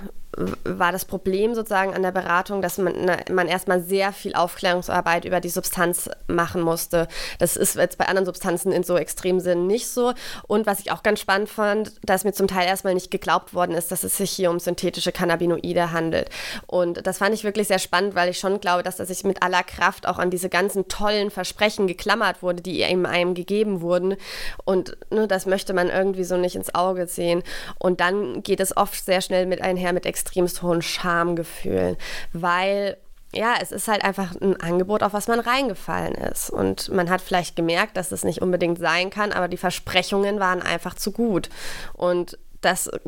war 0.64 0.92
das 0.92 1.04
Problem 1.04 1.54
sozusagen 1.54 1.94
an 1.94 2.02
der 2.02 2.12
Beratung, 2.12 2.62
dass 2.62 2.78
man, 2.78 2.94
man 3.30 3.48
erstmal 3.48 3.80
sehr 3.82 4.12
viel 4.12 4.34
Aufklärungsarbeit 4.34 5.24
über 5.24 5.40
die 5.40 5.48
Substanz 5.48 6.08
machen 6.28 6.62
musste. 6.62 7.08
Das 7.38 7.56
ist 7.56 7.74
jetzt 7.74 7.98
bei 7.98 8.06
anderen 8.06 8.26
Substanzen 8.26 8.70
in 8.72 8.84
so 8.84 8.96
extrem 8.96 9.40
Sinn 9.40 9.66
nicht 9.66 9.88
so. 9.88 10.12
Und 10.46 10.66
was 10.66 10.80
ich 10.80 10.92
auch 10.92 11.02
ganz 11.02 11.20
spannend 11.20 11.48
fand, 11.48 11.92
dass 12.04 12.24
mir 12.24 12.32
zum 12.32 12.46
Teil 12.46 12.68
erstmal 12.68 12.94
nicht 12.94 13.10
geglaubt 13.10 13.52
worden 13.52 13.72
ist, 13.72 13.90
dass 13.90 14.04
es 14.04 14.16
sich 14.16 14.30
hier 14.30 14.50
um 14.50 14.60
synthetische 14.60 15.12
Cannabinoide 15.12 15.92
handelt. 15.92 16.30
Und 16.66 17.06
das 17.06 17.18
fand 17.18 17.34
ich 17.34 17.44
wirklich 17.44 17.66
sehr 17.68 17.80
spannend, 17.80 18.14
weil 18.14 18.30
ich 18.30 18.38
schon 18.38 18.60
glaube, 18.60 18.82
dass 18.82 18.96
das 18.96 19.08
sich 19.08 19.24
mit 19.24 19.42
aller 19.42 19.64
Kraft 19.64 20.06
auch 20.06 20.18
an 20.18 20.30
diese 20.30 20.48
ganzen 20.48 20.88
tollen 20.88 21.30
Versprechen 21.30 21.86
geklammert 21.86 22.42
wurde, 22.42 22.62
die 22.62 22.84
einem 22.84 23.34
gegeben 23.34 23.80
wurden. 23.80 24.16
Und 24.64 24.96
ne, 25.10 25.26
das 25.26 25.46
möchte 25.46 25.72
man 25.72 25.88
irgendwie 25.88 26.24
so 26.24 26.36
nicht 26.36 26.54
ins 26.54 26.74
Auge 26.74 27.06
sehen. 27.08 27.42
Und 27.78 28.00
dann 28.00 28.42
geht 28.42 28.60
es 28.60 28.76
oft 28.76 29.04
sehr 29.04 29.20
schnell 29.20 29.46
mit 29.46 29.62
einher 29.62 29.92
mit 29.92 30.06
extrem 30.06 30.27
extremst 30.28 30.62
hohen 30.62 30.82
Schamgefühlen, 30.82 31.96
weil 32.32 32.98
ja, 33.34 33.56
es 33.60 33.72
ist 33.72 33.88
halt 33.88 34.04
einfach 34.04 34.34
ein 34.40 34.58
Angebot, 34.58 35.02
auf 35.02 35.12
was 35.12 35.28
man 35.28 35.38
reingefallen 35.40 36.14
ist. 36.14 36.48
Und 36.48 36.88
man 36.88 37.10
hat 37.10 37.20
vielleicht 37.20 37.56
gemerkt, 37.56 37.98
dass 37.98 38.10
es 38.10 38.24
nicht 38.24 38.40
unbedingt 38.40 38.78
sein 38.78 39.10
kann, 39.10 39.32
aber 39.32 39.48
die 39.48 39.58
Versprechungen 39.58 40.40
waren 40.40 40.62
einfach 40.62 40.94
zu 40.94 41.12
gut. 41.12 41.50
Und 41.92 42.38
das 42.62 42.86
äh, 42.86 42.98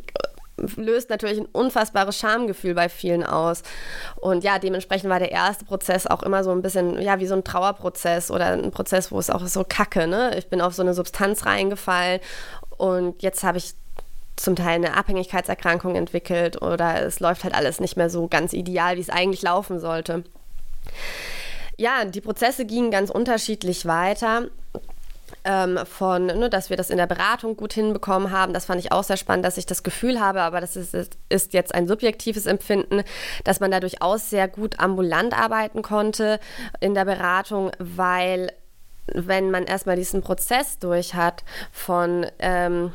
löst 0.77 1.09
natürlich 1.09 1.39
ein 1.39 1.47
unfassbares 1.47 2.19
Schamgefühl 2.19 2.75
bei 2.75 2.91
vielen 2.91 3.25
aus. 3.25 3.63
Und 4.17 4.45
ja, 4.45 4.59
dementsprechend 4.59 5.09
war 5.09 5.21
der 5.21 5.33
erste 5.33 5.65
Prozess 5.65 6.07
auch 6.07 6.23
immer 6.23 6.45
so 6.45 6.51
ein 6.51 6.61
bisschen, 6.61 7.01
ja, 7.01 7.19
wie 7.19 7.27
so 7.27 7.35
ein 7.35 7.45
Trauerprozess 7.45 8.31
oder 8.31 8.49
ein 8.49 8.73
Prozess, 8.73 9.11
wo 9.11 9.19
es 9.19 9.31
auch 9.31 9.47
so 9.47 9.65
kacke, 9.67 10.07
ne? 10.07 10.37
Ich 10.37 10.51
bin 10.51 10.61
auf 10.61 10.75
so 10.75 10.83
eine 10.83 10.93
Substanz 10.93 11.47
reingefallen 11.47 12.21
und 12.77 13.23
jetzt 13.23 13.43
habe 13.43 13.57
ich 13.57 13.73
zum 14.43 14.57
Teil 14.57 14.77
eine 14.77 14.97
Abhängigkeitserkrankung 14.97 15.97
entwickelt 15.97 16.61
oder 16.63 17.03
es 17.03 17.21
läuft 17.21 17.45
halt 17.45 17.55
alles 17.55 17.81
nicht 17.81 17.97
mehr 17.97 18.11
so 18.11 18.29
ganz 18.29 18.53
ideal, 18.53 18.97
wie 18.97 19.01
es 19.01 19.11
eigentlich 19.11 19.43
laufen 19.43 19.81
sollte. 19.81 20.25
Ja, 21.77 22.05
die 22.05 22.21
Prozesse 22.21 22.65
gingen 22.65 22.91
ganz 22.91 23.11
unterschiedlich 23.11 23.87
weiter. 23.87 24.49
Ähm, 25.45 25.79
von, 25.87 26.27
ne, 26.27 26.51
dass 26.51 26.69
wir 26.69 26.77
das 26.77 26.91
in 26.91 26.99
der 26.99 27.07
Beratung 27.07 27.57
gut 27.57 27.73
hinbekommen 27.73 28.31
haben. 28.31 28.53
Das 28.53 28.67
fand 28.67 28.79
ich 28.81 28.93
auch 28.93 29.05
sehr 29.05 29.17
spannend, 29.17 29.45
dass 29.45 29.57
ich 29.57 29.65
das 29.65 29.83
Gefühl 29.83 30.21
habe, 30.21 30.43
aber 30.43 30.61
das 30.61 30.77
ist, 30.77 30.95
ist 31.31 31.55
jetzt 31.55 31.75
ein 31.75 31.89
subjektives 31.89 32.45
Empfinden, 32.45 33.03
dass 33.45 33.59
man 33.59 33.71
da 33.71 33.81
durchaus 33.81 34.29
sehr 34.29 34.49
gut 34.49 34.79
ambulant 34.81 35.33
arbeiten 35.33 35.81
konnte 35.81 36.41
in 36.81 36.95
der 36.95 37.07
Beratung, 37.07 37.71
weil 37.79 38.53
wenn 39.07 39.51
man 39.51 39.65
erstmal 39.65 39.97
diesen 39.97 40.21
Prozess 40.21 40.79
durch 40.79 41.15
hat 41.15 41.43
von 41.73 42.27
ähm, 42.41 42.93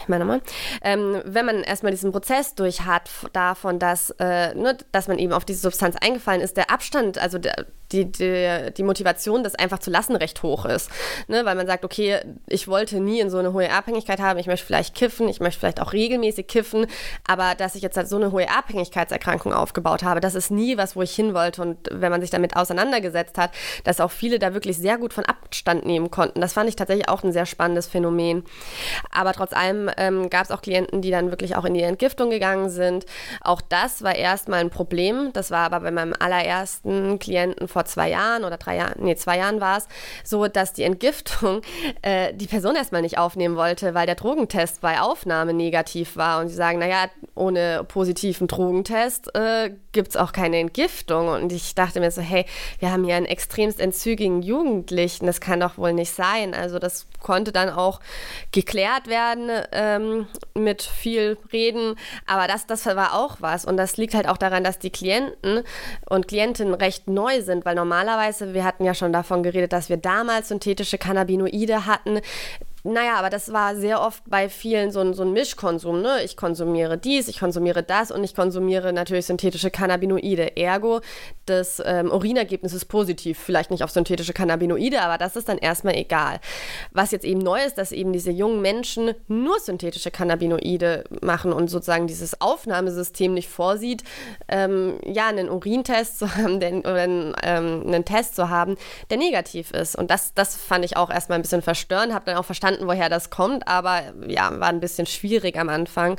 ich 0.00 0.08
meine 0.08 0.24
mal, 0.24 0.40
ähm, 0.82 1.20
wenn 1.24 1.46
man 1.46 1.62
erstmal 1.62 1.92
diesen 1.92 2.12
Prozess 2.12 2.54
durch 2.54 2.82
hat, 2.82 3.10
davon, 3.32 3.78
dass, 3.78 4.10
äh, 4.18 4.54
ne, 4.54 4.76
dass 4.92 5.08
man 5.08 5.18
eben 5.18 5.32
auf 5.32 5.44
diese 5.44 5.60
Substanz 5.60 5.96
eingefallen 6.00 6.40
ist, 6.40 6.56
der 6.56 6.70
Abstand, 6.70 7.18
also 7.18 7.38
der, 7.38 7.66
die, 7.92 8.10
die, 8.10 8.72
die 8.76 8.82
Motivation, 8.82 9.42
das 9.42 9.54
einfach 9.54 9.78
zu 9.78 9.90
lassen, 9.90 10.16
recht 10.16 10.42
hoch 10.42 10.64
ist. 10.66 10.90
Ne? 11.26 11.44
Weil 11.44 11.54
man 11.54 11.66
sagt, 11.66 11.84
okay, 11.84 12.20
ich 12.46 12.68
wollte 12.68 13.00
nie 13.00 13.20
in 13.20 13.30
so 13.30 13.38
eine 13.38 13.52
hohe 13.52 13.70
Abhängigkeit 13.70 14.20
haben, 14.20 14.38
ich 14.38 14.46
möchte 14.46 14.66
vielleicht 14.66 14.94
kiffen, 14.94 15.28
ich 15.28 15.40
möchte 15.40 15.60
vielleicht 15.60 15.80
auch 15.80 15.92
regelmäßig 15.92 16.46
kiffen, 16.46 16.86
aber 17.26 17.54
dass 17.54 17.74
ich 17.74 17.82
jetzt 17.82 17.96
halt 17.96 18.08
so 18.08 18.16
eine 18.16 18.32
hohe 18.32 18.48
Abhängigkeitserkrankung 18.50 19.52
aufgebaut 19.52 20.02
habe, 20.02 20.20
das 20.20 20.34
ist 20.34 20.50
nie 20.50 20.76
was, 20.76 20.96
wo 20.96 21.02
ich 21.02 21.14
hin 21.14 21.34
wollte. 21.34 21.62
Und 21.62 21.78
wenn 21.90 22.10
man 22.10 22.20
sich 22.20 22.30
damit 22.30 22.56
auseinandergesetzt 22.56 23.38
hat, 23.38 23.52
dass 23.84 24.00
auch 24.00 24.10
viele 24.10 24.38
da 24.38 24.52
wirklich 24.52 24.76
sehr 24.76 24.98
gut 24.98 25.12
von 25.12 25.24
Abstand 25.24 25.86
nehmen 25.86 26.10
konnten, 26.10 26.40
das 26.40 26.52
fand 26.52 26.68
ich 26.68 26.76
tatsächlich 26.76 27.08
auch 27.08 27.22
ein 27.22 27.32
sehr 27.32 27.46
spannendes 27.46 27.86
Phänomen. 27.86 28.44
Aber 29.10 29.32
trotz 29.32 29.52
allem 29.52 29.90
ähm, 29.96 30.28
gab 30.30 30.44
es 30.44 30.50
auch 30.50 30.60
Klienten, 30.60 31.00
die 31.00 31.10
dann 31.10 31.30
wirklich 31.30 31.56
auch 31.56 31.64
in 31.64 31.74
die 31.74 31.82
Entgiftung 31.82 32.30
gegangen 32.30 32.68
sind. 32.68 33.06
Auch 33.40 33.60
das 33.60 34.02
war 34.02 34.14
erstmal 34.14 34.60
ein 34.60 34.70
Problem. 34.70 35.30
Das 35.32 35.50
war 35.50 35.60
aber 35.60 35.80
bei 35.80 35.90
meinem 35.90 36.14
allerersten 36.18 37.18
Klienten 37.18 37.68
von 37.68 37.77
vor 37.78 37.84
zwei 37.84 38.10
Jahren 38.10 38.42
oder 38.42 38.56
drei 38.56 38.74
Jahren, 38.74 38.94
nee, 38.98 39.14
zwei 39.14 39.38
Jahren 39.38 39.60
war 39.60 39.78
es, 39.78 39.86
so, 40.24 40.48
dass 40.48 40.72
die 40.72 40.82
Entgiftung 40.82 41.62
äh, 42.02 42.34
die 42.34 42.48
Person 42.48 42.74
erstmal 42.74 43.02
nicht 43.02 43.18
aufnehmen 43.18 43.54
wollte, 43.54 43.94
weil 43.94 44.04
der 44.04 44.16
Drogentest 44.16 44.80
bei 44.80 45.00
Aufnahme 45.00 45.52
negativ 45.52 46.16
war. 46.16 46.40
Und 46.40 46.48
sie 46.48 46.56
sagen, 46.56 46.80
naja, 46.80 47.06
ohne 47.36 47.84
positiven 47.84 48.48
Drogentest 48.48 49.32
äh, 49.36 49.70
gibt 49.92 50.08
es 50.08 50.16
auch 50.16 50.32
keine 50.32 50.58
Entgiftung. 50.58 51.28
Und 51.28 51.52
ich 51.52 51.76
dachte 51.76 52.00
mir 52.00 52.10
so, 52.10 52.20
hey, 52.20 52.46
wir 52.80 52.90
haben 52.90 53.04
hier 53.04 53.14
einen 53.14 53.26
extremst 53.26 53.78
entzügigen 53.78 54.42
Jugendlichen, 54.42 55.26
das 55.26 55.40
kann 55.40 55.60
doch 55.60 55.78
wohl 55.78 55.92
nicht 55.92 56.12
sein. 56.12 56.54
Also 56.54 56.80
das 56.80 57.06
konnte 57.20 57.52
dann 57.52 57.70
auch 57.70 58.00
geklärt 58.50 59.06
werden 59.06 59.50
ähm, 59.70 60.26
mit 60.54 60.82
viel 60.82 61.38
Reden. 61.52 61.94
Aber 62.26 62.48
das, 62.48 62.66
das 62.66 62.86
war 62.86 63.14
auch 63.14 63.36
was. 63.38 63.64
Und 63.64 63.76
das 63.76 63.96
liegt 63.96 64.14
halt 64.14 64.28
auch 64.28 64.36
daran, 64.36 64.64
dass 64.64 64.80
die 64.80 64.90
Klienten 64.90 65.62
und 66.08 66.26
Klientinnen 66.26 66.74
recht 66.74 67.08
neu 67.08 67.40
sind, 67.42 67.64
weil 67.68 67.74
normalerweise, 67.74 68.54
wir 68.54 68.64
hatten 68.64 68.82
ja 68.82 68.94
schon 68.94 69.12
davon 69.12 69.42
geredet, 69.42 69.74
dass 69.74 69.90
wir 69.90 69.98
damals 69.98 70.48
synthetische 70.48 70.96
Cannabinoide 70.96 71.84
hatten. 71.84 72.20
Naja, 72.84 73.16
aber 73.16 73.28
das 73.28 73.52
war 73.52 73.74
sehr 73.74 74.00
oft 74.00 74.22
bei 74.26 74.48
vielen 74.48 74.92
so 74.92 75.00
ein, 75.00 75.12
so 75.12 75.22
ein 75.22 75.32
Mischkonsum. 75.32 76.00
Ne? 76.00 76.22
Ich 76.24 76.36
konsumiere 76.36 76.96
dies, 76.96 77.26
ich 77.28 77.40
konsumiere 77.40 77.82
das 77.82 78.10
und 78.10 78.22
ich 78.22 78.34
konsumiere 78.34 78.92
natürlich 78.92 79.26
synthetische 79.26 79.70
Cannabinoide. 79.70 80.56
Ergo, 80.56 81.00
das 81.46 81.82
ähm, 81.84 82.10
Urinergebnis 82.12 82.72
ist 82.72 82.84
positiv. 82.84 83.38
Vielleicht 83.38 83.70
nicht 83.70 83.82
auf 83.82 83.90
synthetische 83.90 84.32
Cannabinoide, 84.32 85.02
aber 85.02 85.18
das 85.18 85.34
ist 85.34 85.48
dann 85.48 85.58
erstmal 85.58 85.96
egal. 85.96 86.40
Was 86.92 87.10
jetzt 87.10 87.24
eben 87.24 87.40
neu 87.40 87.60
ist, 87.64 87.78
dass 87.78 87.90
eben 87.90 88.12
diese 88.12 88.30
jungen 88.30 88.62
Menschen 88.62 89.14
nur 89.26 89.58
synthetische 89.58 90.12
Cannabinoide 90.12 91.04
machen 91.20 91.52
und 91.52 91.68
sozusagen 91.68 92.06
dieses 92.06 92.40
Aufnahmesystem 92.40 93.34
nicht 93.34 93.48
vorsieht, 93.48 94.04
ähm, 94.46 95.00
ja, 95.04 95.26
einen 95.26 95.50
Urintest 95.50 96.20
zu 96.20 96.34
haben 96.36 96.60
den, 96.60 96.80
oder 96.80 97.02
einen, 97.02 97.34
ähm, 97.42 97.82
einen 97.86 98.04
Test 98.04 98.36
zu 98.36 98.50
haben, 98.50 98.76
der 99.10 99.18
negativ 99.18 99.72
ist. 99.72 99.96
Und 99.96 100.10
das, 100.12 100.32
das 100.34 100.56
fand 100.56 100.84
ich 100.84 100.96
auch 100.96 101.10
erstmal 101.10 101.38
ein 101.38 101.42
bisschen 101.42 101.62
verstörend, 101.62 102.14
habe 102.14 102.26
dann 102.26 102.36
auch 102.36 102.44
verstanden, 102.44 102.67
verstanden, 102.68 102.86
woher 102.86 103.08
das 103.08 103.30
kommt, 103.30 103.66
aber 103.66 104.02
ja, 104.26 104.58
war 104.60 104.68
ein 104.68 104.80
bisschen 104.80 105.06
schwierig 105.06 105.58
am 105.58 105.68
Anfang, 105.68 106.18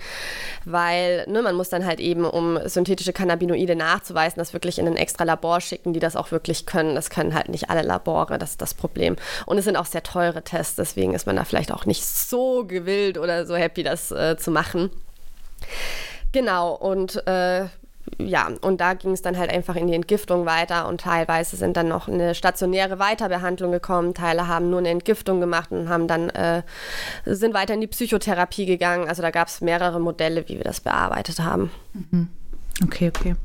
weil 0.65 1.25
ne, 1.27 1.41
man 1.41 1.55
muss 1.55 1.69
dann 1.69 1.85
halt 1.85 1.99
eben, 1.99 2.25
um 2.25 2.59
synthetische 2.65 3.13
Cannabinoide 3.13 3.75
nachzuweisen, 3.75 4.39
das 4.39 4.53
wirklich 4.53 4.79
in 4.79 4.88
ein 4.88 4.95
extra 4.95 5.23
Labor 5.23 5.62
schicken, 5.62 5.93
die 5.93 5.99
das 5.99 6.15
auch 6.15 6.31
wirklich 6.31 6.65
können. 6.65 6.95
Das 6.95 7.09
können 7.09 7.33
halt 7.33 7.49
nicht 7.49 7.69
alle 7.69 7.81
Labore, 7.81 8.38
das 8.38 8.51
ist 8.51 8.62
das 8.62 8.73
Problem. 8.73 9.15
Und 9.45 9.57
es 9.57 9.65
sind 9.65 9.75
auch 9.75 9.85
sehr 9.85 10.03
teure 10.03 10.43
Tests, 10.43 10.75
deswegen 10.75 11.13
ist 11.13 11.27
man 11.27 11.35
da 11.35 11.43
vielleicht 11.43 11.71
auch 11.71 11.85
nicht 11.85 12.05
so 12.05 12.65
gewillt 12.65 13.17
oder 13.17 13.45
so 13.45 13.55
happy, 13.55 13.83
das 13.83 14.12
äh, 14.12 14.38
zu 14.38 14.51
machen. 14.51 14.89
Genau, 16.31 16.73
und 16.73 17.27
äh, 17.27 17.65
ja, 18.17 18.49
und 18.61 18.81
da 18.81 18.93
ging 18.93 19.11
es 19.11 19.21
dann 19.21 19.37
halt 19.37 19.51
einfach 19.51 19.75
in 19.75 19.87
die 19.87 19.93
Entgiftung 19.93 20.45
weiter 20.45 20.87
und 20.87 21.01
teilweise 21.01 21.55
sind 21.55 21.77
dann 21.77 21.87
noch 21.87 22.07
eine 22.07 22.35
stationäre 22.35 22.99
Weiterbehandlung 22.99 23.71
gekommen. 23.71 24.13
Teile 24.13 24.47
haben 24.47 24.69
nur 24.69 24.79
eine 24.79 24.89
Entgiftung 24.89 25.39
gemacht 25.39 25.71
und 25.71 25.89
haben 25.89 26.07
dann 26.07 26.29
äh, 26.29 26.63
sind 27.25 27.53
weiter 27.53 27.73
in 27.73 27.81
die 27.81 27.87
Psychotherapie 27.87 28.65
gegangen. 28.65 29.07
Also 29.07 29.21
da 29.21 29.31
gab 29.31 29.47
es 29.47 29.61
mehrere 29.61 29.99
Modelle, 29.99 30.47
wie 30.47 30.57
wir 30.57 30.63
das 30.63 30.81
bearbeitet 30.81 31.39
haben. 31.39 31.71
Mhm. 31.93 32.29
Okay, 32.83 33.09
okay. 33.09 33.35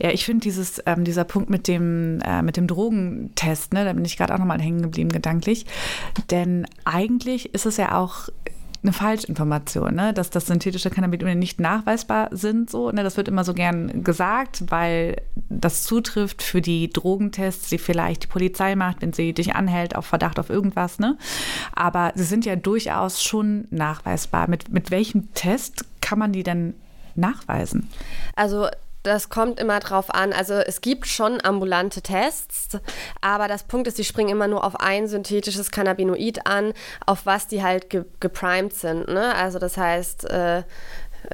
Ja, 0.00 0.10
ich 0.10 0.24
finde 0.24 0.42
dieses, 0.42 0.82
ähm, 0.86 1.04
dieser 1.04 1.24
Punkt 1.24 1.48
mit 1.48 1.68
dem, 1.68 2.20
äh, 2.22 2.42
mit 2.42 2.56
dem 2.56 2.66
Drogentest, 2.66 3.72
ne, 3.72 3.84
da 3.84 3.92
bin 3.92 4.04
ich 4.04 4.16
gerade 4.16 4.34
auch 4.34 4.38
nochmal 4.38 4.60
hängen 4.60 4.82
geblieben, 4.82 5.10
gedanklich. 5.10 5.66
Denn 6.30 6.66
eigentlich 6.84 7.54
ist 7.54 7.66
es 7.66 7.76
ja 7.76 7.96
auch 7.96 8.28
eine 8.84 8.92
Falschinformation, 8.92 9.94
ne? 9.94 10.12
dass 10.12 10.30
das 10.30 10.46
synthetische 10.46 10.90
Cannabinoide 10.90 11.38
nicht 11.38 11.58
nachweisbar 11.58 12.28
sind. 12.30 12.70
So, 12.70 12.90
ne? 12.90 13.02
Das 13.02 13.16
wird 13.16 13.28
immer 13.28 13.42
so 13.42 13.54
gern 13.54 14.04
gesagt, 14.04 14.64
weil 14.70 15.16
das 15.48 15.82
zutrifft 15.82 16.42
für 16.42 16.60
die 16.60 16.90
Drogentests, 16.90 17.70
die 17.70 17.78
vielleicht 17.78 18.24
die 18.24 18.28
Polizei 18.28 18.76
macht, 18.76 19.02
wenn 19.02 19.12
sie 19.12 19.32
dich 19.32 19.54
anhält 19.54 19.96
auf 19.96 20.06
Verdacht 20.06 20.38
auf 20.38 20.50
irgendwas. 20.50 20.98
Ne? 20.98 21.16
Aber 21.72 22.12
sie 22.14 22.24
sind 22.24 22.44
ja 22.44 22.56
durchaus 22.56 23.22
schon 23.22 23.66
nachweisbar. 23.70 24.48
Mit, 24.48 24.68
mit 24.68 24.90
welchem 24.90 25.32
Test 25.34 25.84
kann 26.00 26.18
man 26.18 26.32
die 26.32 26.42
denn 26.42 26.74
nachweisen? 27.14 27.88
Also 28.36 28.68
das 29.04 29.28
kommt 29.28 29.60
immer 29.60 29.80
drauf 29.80 30.12
an. 30.12 30.32
Also 30.32 30.54
es 30.54 30.80
gibt 30.80 31.06
schon 31.06 31.38
ambulante 31.44 32.00
Tests, 32.00 32.78
aber 33.20 33.48
das 33.48 33.62
Punkt 33.64 33.86
ist, 33.86 33.98
die 33.98 34.04
springen 34.04 34.30
immer 34.30 34.48
nur 34.48 34.64
auf 34.64 34.80
ein 34.80 35.06
synthetisches 35.06 35.70
Cannabinoid 35.70 36.46
an, 36.46 36.72
auf 37.06 37.26
was 37.26 37.46
die 37.46 37.62
halt 37.62 37.90
ge 37.90 38.04
geprimed 38.20 38.74
sind. 38.74 39.06
Ne? 39.08 39.34
Also 39.34 39.58
das 39.58 39.76
heißt, 39.76 40.30
äh, 40.30 40.62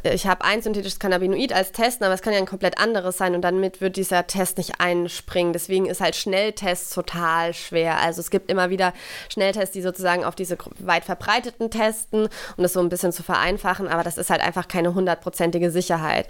ich 0.02 0.26
habe 0.26 0.44
ein 0.44 0.62
synthetisches 0.62 0.98
Cannabinoid 0.98 1.52
als 1.52 1.72
Test, 1.72 2.02
aber 2.02 2.14
es 2.14 2.22
kann 2.22 2.32
ja 2.32 2.38
ein 2.38 2.46
komplett 2.46 2.78
anderes 2.78 3.18
sein 3.18 3.34
und 3.34 3.42
damit 3.42 3.80
wird 3.80 3.96
dieser 3.96 4.26
Test 4.26 4.58
nicht 4.58 4.80
einspringen. 4.80 5.52
Deswegen 5.52 5.86
ist 5.86 6.00
halt 6.00 6.16
Schnelltests 6.16 6.94
total 6.94 7.54
schwer. 7.54 7.98
Also 7.98 8.20
es 8.20 8.30
gibt 8.30 8.50
immer 8.50 8.70
wieder 8.70 8.92
Schnelltests, 9.28 9.72
die 9.72 9.82
sozusagen 9.82 10.24
auf 10.24 10.34
diese 10.34 10.56
weit 10.78 11.04
verbreiteten 11.04 11.70
testen, 11.70 12.28
um 12.56 12.62
das 12.62 12.72
so 12.72 12.80
ein 12.80 12.88
bisschen 12.88 13.12
zu 13.12 13.22
vereinfachen, 13.22 13.88
aber 13.88 14.02
das 14.02 14.18
ist 14.18 14.30
halt 14.30 14.40
einfach 14.40 14.68
keine 14.68 14.94
hundertprozentige 14.94 15.70
Sicherheit. 15.70 16.28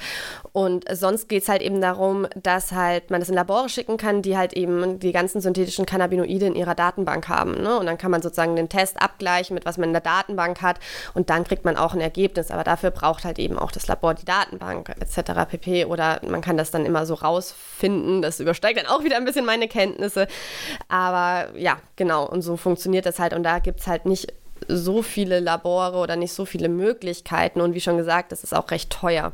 Und 0.53 0.85
sonst 0.91 1.29
geht 1.29 1.43
es 1.43 1.49
halt 1.49 1.63
eben 1.63 1.81
darum, 1.81 2.27
dass 2.35 2.73
halt 2.73 3.11
man 3.11 3.21
das 3.21 3.29
in 3.29 3.35
Labore 3.35 3.69
schicken 3.69 3.97
kann, 3.97 4.23
die 4.23 4.37
halt 4.37 4.53
eben 4.55 4.99
die 4.99 5.13
ganzen 5.13 5.41
synthetischen 5.41 5.87
Cannabinoide 5.87 6.47
in 6.47 6.55
ihrer 6.55 6.75
Datenbank 6.75 7.29
haben. 7.29 7.63
Ne? 7.63 7.79
Und 7.79 7.87
dann 7.87 7.99
kann 7.99 8.11
man 8.11 8.23
sozusagen 8.23 8.57
den 8.57 8.69
Test 8.69 9.01
abgleichen 9.01 9.55
mit 9.55 9.65
was 9.65 9.79
man 9.79 9.91
in 9.91 9.95
der 9.95 10.01
Datenbank 10.01 10.63
hat 10.63 10.79
und 11.15 11.31
dann 11.31 11.45
kriegt 11.45 11.65
man 11.65 11.77
auch 11.77 11.95
ein 11.95 12.01
Ergebnis. 12.01 12.51
Aber 12.51 12.65
dafür 12.65 12.91
braucht 12.91 13.25
halt 13.25 13.39
eben 13.39 13.50
eben 13.51 13.59
auch 13.59 13.73
das 13.73 13.87
Labor, 13.87 14.15
die 14.15 14.25
Datenbank 14.25 14.89
etc. 15.01 15.33
pp. 15.49 15.85
Oder 15.85 16.21
man 16.27 16.41
kann 16.41 16.57
das 16.57 16.71
dann 16.71 16.87
immer 16.87 17.05
so 17.07 17.15
rausfinden. 17.15 18.23
Das 18.23 18.41
übersteigt 18.41 18.79
dann 18.79 18.87
auch 18.87 19.05
wieder 19.05 19.17
ein 19.17 19.25
bisschen 19.25 19.45
meine 19.45 19.69
Kenntnisse. 19.69 20.27
Aber 20.89 21.57
ja, 21.59 21.79
genau. 21.97 22.27
Und 22.27 22.43
so 22.43 22.57
funktioniert 22.57 23.07
das 23.07 23.19
halt. 23.19 23.35
Und 23.35 23.43
da 23.43 23.59
gibt 23.59 23.81
es 23.81 23.87
halt 23.87 24.07
nicht 24.07 24.33
so 24.69 25.03
viele 25.03 25.41
Labore 25.41 25.99
oder 25.99 26.17
nicht 26.17 26.33
so 26.33 26.45
viele 26.45 26.69
Möglichkeiten. 26.69 27.61
Und 27.61 27.75
wie 27.75 27.81
schon 27.81 27.97
gesagt, 27.97 28.33
das 28.33 28.45
ist 28.45 28.55
auch 28.55 28.71
recht 28.71 28.91
teuer. 28.91 29.33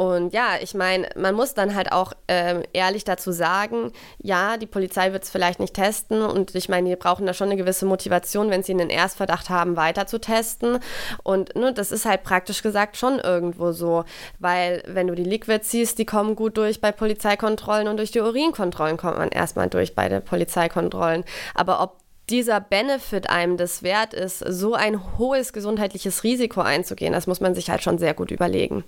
Und 0.00 0.32
ja, 0.32 0.52
ich 0.62 0.72
meine, 0.72 1.10
man 1.14 1.34
muss 1.34 1.52
dann 1.52 1.74
halt 1.74 1.92
auch 1.92 2.14
äh, 2.26 2.62
ehrlich 2.72 3.04
dazu 3.04 3.32
sagen, 3.32 3.92
ja, 4.16 4.56
die 4.56 4.64
Polizei 4.64 5.12
wird 5.12 5.24
es 5.24 5.28
vielleicht 5.28 5.60
nicht 5.60 5.74
testen 5.74 6.22
und 6.22 6.54
ich 6.54 6.70
meine, 6.70 6.88
die 6.88 6.96
brauchen 6.96 7.26
da 7.26 7.34
schon 7.34 7.48
eine 7.48 7.58
gewisse 7.58 7.84
Motivation, 7.84 8.48
wenn 8.48 8.62
sie 8.62 8.72
einen 8.72 8.88
Erstverdacht 8.88 9.50
haben, 9.50 9.76
weiter 9.76 10.06
zu 10.06 10.18
testen. 10.18 10.78
Und 11.22 11.54
ne, 11.54 11.74
das 11.74 11.92
ist 11.92 12.06
halt 12.06 12.22
praktisch 12.22 12.62
gesagt 12.62 12.96
schon 12.96 13.18
irgendwo 13.18 13.72
so, 13.72 14.04
weil 14.38 14.82
wenn 14.86 15.06
du 15.06 15.14
die 15.14 15.22
Liquids 15.22 15.70
siehst, 15.70 15.98
die 15.98 16.06
kommen 16.06 16.34
gut 16.34 16.56
durch 16.56 16.80
bei 16.80 16.92
Polizeikontrollen 16.92 17.86
und 17.86 17.98
durch 17.98 18.10
die 18.10 18.20
Urinkontrollen 18.20 18.96
kommt 18.96 19.18
man 19.18 19.28
erstmal 19.28 19.68
durch 19.68 19.94
bei 19.94 20.08
den 20.08 20.24
Polizeikontrollen. 20.24 21.24
Aber 21.54 21.82
ob 21.82 21.98
dieser 22.30 22.58
Benefit 22.62 23.28
einem 23.28 23.58
das 23.58 23.82
wert 23.82 24.14
ist, 24.14 24.38
so 24.38 24.72
ein 24.72 25.18
hohes 25.18 25.52
gesundheitliches 25.52 26.24
Risiko 26.24 26.62
einzugehen, 26.62 27.12
das 27.12 27.26
muss 27.26 27.40
man 27.40 27.54
sich 27.54 27.68
halt 27.68 27.82
schon 27.82 27.98
sehr 27.98 28.14
gut 28.14 28.30
überlegen. 28.30 28.82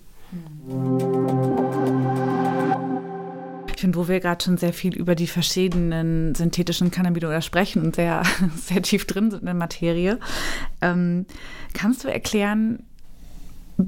Ich 3.75 3.81
finde, 3.81 3.99
wo 3.99 4.09
wir 4.09 4.21
gerade 4.21 4.45
schon 4.45 4.57
sehr 4.57 4.73
viel 4.73 4.95
über 4.95 5.14
die 5.14 5.27
verschiedenen 5.27 6.35
synthetischen 6.35 6.90
Cannabinoide 6.90 7.42
sprechen 7.42 7.83
und 7.83 7.97
sehr, 7.97 8.23
sehr 8.57 8.83
tief 8.83 9.07
drin 9.07 9.31
sind 9.31 9.40
in 9.40 9.47
der 9.47 9.55
Materie, 9.55 10.18
ähm, 10.81 11.27
kannst 11.75 12.05
du 12.05 12.09
erklären, 12.09 12.85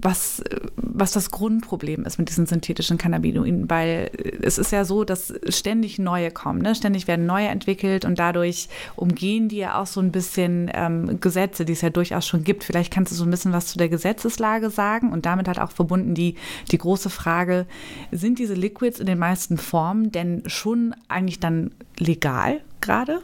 was, 0.02 0.42
was 0.76 1.12
das 1.12 1.30
Grundproblem 1.30 2.04
ist 2.04 2.18
mit 2.18 2.28
diesen 2.28 2.46
synthetischen 2.46 2.98
Cannabinoiden, 2.98 3.68
weil 3.68 4.10
es 4.42 4.58
ist 4.58 4.72
ja 4.72 4.84
so, 4.84 5.04
dass 5.04 5.32
ständig 5.48 5.98
neue 5.98 6.30
kommen, 6.30 6.62
ne? 6.62 6.74
ständig 6.74 7.06
werden 7.06 7.26
neue 7.26 7.48
entwickelt 7.48 8.04
und 8.04 8.18
dadurch 8.18 8.68
umgehen 8.96 9.48
die 9.48 9.58
ja 9.58 9.80
auch 9.80 9.86
so 9.86 10.00
ein 10.00 10.12
bisschen 10.12 10.70
ähm, 10.72 11.20
Gesetze, 11.20 11.64
die 11.64 11.72
es 11.72 11.80
ja 11.80 11.90
durchaus 11.90 12.26
schon 12.26 12.44
gibt. 12.44 12.64
Vielleicht 12.64 12.92
kannst 12.92 13.12
du 13.12 13.16
so 13.16 13.24
ein 13.24 13.30
bisschen 13.30 13.52
was 13.52 13.66
zu 13.66 13.78
der 13.78 13.88
Gesetzeslage 13.88 14.70
sagen 14.70 15.12
und 15.12 15.26
damit 15.26 15.48
hat 15.48 15.58
auch 15.58 15.70
verbunden 15.70 16.14
die, 16.14 16.36
die 16.70 16.78
große 16.78 17.10
Frage, 17.10 17.66
sind 18.10 18.38
diese 18.38 18.54
Liquids 18.54 19.00
in 19.00 19.06
den 19.06 19.18
meisten 19.18 19.58
Formen 19.58 20.12
denn 20.12 20.42
schon 20.46 20.94
eigentlich 21.08 21.40
dann 21.40 21.72
legal 21.98 22.60
gerade? 22.80 23.22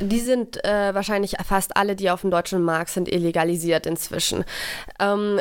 Die 0.00 0.20
sind 0.20 0.64
äh, 0.64 0.94
wahrscheinlich 0.94 1.36
fast 1.46 1.76
alle, 1.76 1.94
die 1.94 2.10
auf 2.10 2.22
dem 2.22 2.30
deutschen 2.30 2.62
Markt 2.62 2.90
sind, 2.90 3.08
illegalisiert 3.08 3.86
inzwischen. 3.86 4.44
Ähm, 4.98 5.40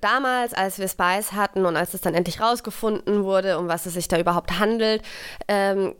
damals, 0.00 0.54
als 0.54 0.78
wir 0.78 0.88
Spice 0.88 1.32
hatten 1.32 1.64
und 1.66 1.76
als 1.76 1.94
es 1.94 2.00
dann 2.00 2.14
endlich 2.14 2.40
rausgefunden 2.40 3.22
wurde, 3.24 3.58
um 3.58 3.68
was 3.68 3.86
es 3.86 3.94
sich 3.94 4.08
da 4.08 4.18
überhaupt 4.18 4.58
handelt, 4.58 5.02
ähm, 5.48 5.94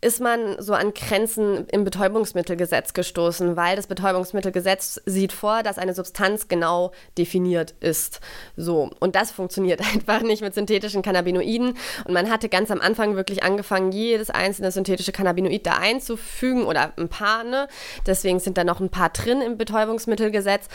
ist 0.00 0.20
man 0.20 0.60
so 0.62 0.74
an 0.74 0.94
Grenzen 0.94 1.66
im 1.72 1.82
Betäubungsmittelgesetz 1.82 2.92
gestoßen, 2.92 3.56
weil 3.56 3.74
das 3.74 3.88
Betäubungsmittelgesetz 3.88 5.00
sieht 5.06 5.32
vor, 5.32 5.64
dass 5.64 5.76
eine 5.76 5.92
Substanz 5.92 6.46
genau 6.46 6.92
definiert 7.16 7.74
ist. 7.80 8.20
So. 8.56 8.90
Und 9.00 9.16
das 9.16 9.32
funktioniert 9.32 9.80
einfach 9.94 10.22
nicht 10.22 10.40
mit 10.40 10.54
synthetischen 10.54 11.02
Cannabinoiden. 11.02 11.76
Und 12.04 12.14
man 12.14 12.30
hatte 12.30 12.48
ganz 12.48 12.70
am 12.70 12.80
Anfang 12.80 13.16
wirklich 13.16 13.42
angefangen, 13.42 13.90
jedes 13.90 14.30
einzelne 14.30 14.70
synthetische 14.70 15.10
Cannabinoid 15.10 15.66
da 15.66 15.78
einzufügen 15.78 16.64
oder 16.64 16.92
ein 16.96 17.08
paar, 17.08 17.42
ne? 17.42 17.66
Deswegen 18.06 18.38
sind 18.38 18.56
da 18.56 18.62
noch 18.62 18.78
ein 18.78 18.90
paar 18.90 19.10
drin 19.10 19.40
im 19.40 19.58
Betäubungsmittelgesetz. 19.58 20.68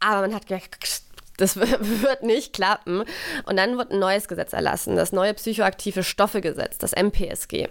Aber 0.00 0.20
man 0.20 0.34
hat 0.34 0.46
gedacht, 0.48 1.02
das 1.36 1.56
wird 1.56 2.22
nicht 2.22 2.52
klappen. 2.52 3.04
Und 3.44 3.56
dann 3.56 3.76
wird 3.78 3.92
ein 3.92 3.98
neues 3.98 4.28
Gesetz 4.28 4.52
erlassen, 4.52 4.96
das 4.96 5.12
neue 5.12 5.34
psychoaktive 5.34 6.02
Stoffegesetz, 6.02 6.78
das 6.78 6.92
MPSG. 6.92 7.68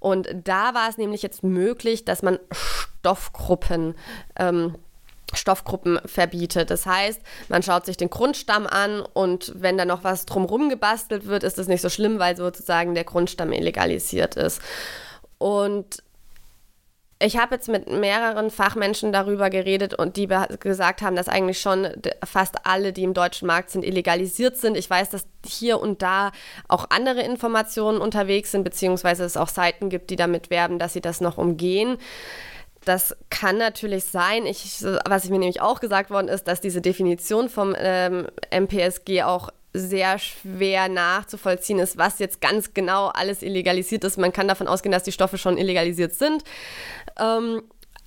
Und 0.00 0.28
da 0.44 0.74
war 0.74 0.88
es 0.88 0.98
nämlich 0.98 1.22
jetzt 1.22 1.42
möglich, 1.42 2.04
dass 2.04 2.22
man 2.22 2.38
Stoffgruppen 2.52 3.94
ähm, 4.38 4.76
Stoffgruppen 5.34 6.00
verbietet. 6.06 6.70
Das 6.70 6.86
heißt, 6.86 7.20
man 7.48 7.62
schaut 7.62 7.86
sich 7.86 7.96
den 7.96 8.08
Grundstamm 8.08 8.66
an 8.66 9.00
und 9.00 9.52
wenn 9.56 9.76
da 9.76 9.84
noch 9.84 10.04
was 10.04 10.24
drumherum 10.24 10.70
gebastelt 10.70 11.26
wird, 11.26 11.42
ist 11.42 11.58
das 11.58 11.68
nicht 11.68 11.82
so 11.82 11.90
schlimm, 11.90 12.18
weil 12.18 12.36
sozusagen 12.36 12.94
der 12.94 13.04
Grundstamm 13.04 13.52
illegalisiert 13.52 14.36
ist. 14.36 14.62
Und 15.36 16.02
ich 17.20 17.36
habe 17.36 17.56
jetzt 17.56 17.68
mit 17.68 17.90
mehreren 17.90 18.50
Fachmenschen 18.50 19.12
darüber 19.12 19.50
geredet 19.50 19.92
und 19.92 20.16
die 20.16 20.28
gesagt 20.60 21.02
haben, 21.02 21.16
dass 21.16 21.28
eigentlich 21.28 21.60
schon 21.60 21.88
fast 22.24 22.64
alle, 22.64 22.92
die 22.92 23.02
im 23.02 23.12
deutschen 23.12 23.48
Markt 23.48 23.70
sind, 23.70 23.84
illegalisiert 23.84 24.56
sind. 24.56 24.76
Ich 24.76 24.88
weiß, 24.88 25.10
dass 25.10 25.26
hier 25.44 25.80
und 25.80 26.00
da 26.02 26.30
auch 26.68 26.90
andere 26.90 27.22
Informationen 27.22 28.00
unterwegs 28.00 28.52
sind, 28.52 28.62
beziehungsweise 28.62 29.24
es 29.24 29.36
auch 29.36 29.48
Seiten 29.48 29.88
gibt, 29.88 30.10
die 30.10 30.16
damit 30.16 30.50
werben, 30.50 30.78
dass 30.78 30.92
sie 30.92 31.00
das 31.00 31.20
noch 31.20 31.38
umgehen. 31.38 31.98
Das 32.84 33.16
kann 33.30 33.58
natürlich 33.58 34.04
sein. 34.04 34.46
Ich, 34.46 34.84
was 35.06 35.28
mir 35.28 35.40
nämlich 35.40 35.60
auch 35.60 35.80
gesagt 35.80 36.10
worden 36.10 36.28
ist, 36.28 36.46
dass 36.46 36.60
diese 36.60 36.80
Definition 36.80 37.48
vom 37.48 37.74
ähm, 37.76 38.28
MPSG 38.50 39.24
auch 39.24 39.50
sehr 39.74 40.18
schwer 40.18 40.88
nachzuvollziehen 40.88 41.78
ist, 41.78 41.98
was 41.98 42.18
jetzt 42.18 42.40
ganz 42.40 42.72
genau 42.74 43.08
alles 43.08 43.42
illegalisiert 43.42 44.04
ist. 44.04 44.18
Man 44.18 44.32
kann 44.32 44.48
davon 44.48 44.66
ausgehen, 44.66 44.92
dass 44.92 45.02
die 45.02 45.12
Stoffe 45.12 45.38
schon 45.38 45.58
illegalisiert 45.58 46.14
sind. 46.14 46.42
Ähm, 47.18 47.62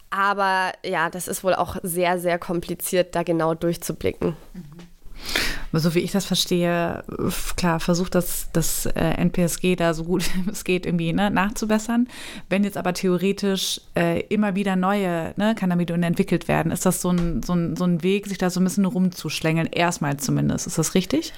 aber 0.10 0.74
ja, 0.86 1.10
das 1.10 1.28
ist 1.28 1.44
wohl 1.44 1.56
auch 1.56 1.78
sehr, 1.84 2.20
sehr 2.20 2.38
kompliziert, 2.38 3.16
da 3.16 3.24
genau 3.24 3.54
durchzublicken. 3.54 4.36
So 5.74 5.96
wie 5.96 6.00
ich 6.00 6.12
das 6.12 6.26
verstehe, 6.26 7.02
klar, 7.56 7.80
versucht 7.80 8.14
das, 8.14 8.50
das 8.52 8.88
äh, 8.88 9.00
NPSG 9.00 9.78
da 9.78 9.94
so 9.94 10.04
gut 10.04 10.30
es 10.52 10.66
geht 10.66 10.86
irgendwie 10.86 11.14
ne, 11.14 11.32
nachzubessern. 11.32 12.10
Wenn 12.50 12.66
jetzt 12.66 12.76
aber 12.76 12.94
theoretisch 12.94 13.80
äh, 13.96 14.20
immer 14.28 14.56
wieder 14.56 14.76
neue 14.76 15.34
ne, 15.38 15.56
Cannabinoide 15.56 16.06
entwickelt 16.06 16.50
werden, 16.50 16.74
ist 16.74 16.86
das 16.86 17.02
so 17.02 17.12
ein, 17.12 17.42
so, 17.42 17.54
ein, 17.54 17.78
so 17.78 17.86
ein 17.86 18.04
Weg, 18.04 18.28
sich 18.28 18.38
da 18.38 18.50
so 18.50 18.60
ein 18.60 18.66
bisschen 18.66 18.84
rumzuschlängeln, 18.84 19.68
erstmal 19.68 20.18
zumindest. 20.18 20.68
Ist 20.68 20.78
das 20.78 20.94
richtig? 20.94 21.30
Ja 21.30 21.36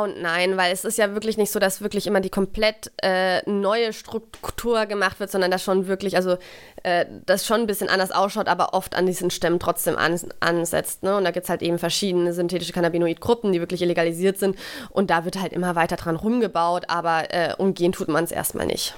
und 0.00 0.22
nein, 0.22 0.56
weil 0.56 0.72
es 0.72 0.84
ist 0.84 0.98
ja 0.98 1.14
wirklich 1.14 1.36
nicht 1.36 1.50
so, 1.50 1.58
dass 1.58 1.80
wirklich 1.80 2.06
immer 2.06 2.20
die 2.20 2.30
komplett 2.30 2.92
äh, 3.02 3.42
neue 3.50 3.92
Struktur 3.92 4.86
gemacht 4.86 5.18
wird, 5.18 5.32
sondern 5.32 5.50
dass 5.50 5.64
schon 5.64 5.88
wirklich, 5.88 6.14
also 6.14 6.36
äh, 6.84 7.06
das 7.26 7.44
schon 7.44 7.62
ein 7.62 7.66
bisschen 7.66 7.88
anders 7.88 8.12
ausschaut, 8.12 8.46
aber 8.46 8.72
oft 8.72 8.94
an 8.94 9.04
diesen 9.04 9.30
Stämmen 9.30 9.58
trotzdem 9.58 9.96
an, 9.96 10.20
ansetzt. 10.38 11.02
Ne? 11.02 11.16
Und 11.16 11.24
da 11.24 11.32
gibt 11.32 11.44
es 11.44 11.50
halt 11.50 11.62
eben 11.62 11.78
verschiedene 11.78 12.32
synthetische 12.32 12.72
Cannabinoid-Gruppen, 12.72 13.50
die 13.50 13.58
wirklich 13.58 13.80
legalisiert 13.80 14.38
sind. 14.38 14.56
Und 14.90 15.10
da 15.10 15.24
wird 15.24 15.40
halt 15.40 15.52
immer 15.52 15.74
weiter 15.74 15.96
dran 15.96 16.14
rumgebaut, 16.14 16.84
aber 16.88 17.34
äh, 17.34 17.54
umgehen 17.58 17.90
tut 17.90 18.08
man 18.08 18.22
es 18.22 18.30
erstmal 18.30 18.66
nicht. 18.66 18.94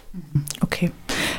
Okay. 0.61 0.93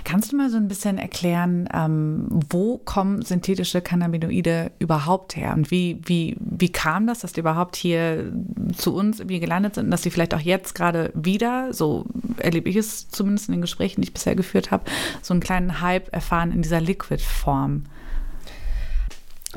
Kannst 0.08 0.32
du 0.32 0.38
mal 0.38 0.50
so 0.50 0.56
ein 0.56 0.70
bisschen 0.70 0.98
erklären, 0.98 1.68
ähm, 1.74 2.28
wo 2.30 2.78
kommen 2.78 3.24
synthetische 3.24 3.82
Cannabinoide 3.82 4.72
überhaupt 4.80 5.36
her 5.36 5.54
und 5.54 5.70
wie, 5.70 6.00
wie, 6.06 6.38
wie 6.40 6.72
kam 6.72 7.08
das, 7.08 7.20
dass 7.20 7.34
die 7.34 7.42
überhaupt 7.42 7.76
hier 7.76 8.32
zu 8.78 8.96
uns 8.96 9.20
irgendwie 9.20 9.42
gelandet 9.42 9.76
sind 9.76 9.84
und 9.84 9.92
dass 9.92 10.04
sie 10.04 10.10
vielleicht 10.10 10.34
auch 10.34 10.40
jetzt 10.40 10.76
gerade 10.76 11.12
wieder, 11.14 11.74
so 11.74 12.06
erlebe 12.38 12.70
ich 12.70 12.78
es 12.78 13.10
zumindest 13.10 13.50
in 13.50 13.56
den 13.56 13.62
Gesprächen, 13.62 14.00
die 14.00 14.08
ich 14.08 14.14
bisher 14.14 14.38
geführt 14.38 14.72
habe, 14.72 14.86
so 15.22 15.34
einen 15.34 15.42
kleinen 15.42 15.82
Hype 15.82 16.14
erfahren 16.14 16.54
in 16.54 16.62
dieser 16.62 16.80
Liquid-Form? 16.80 17.84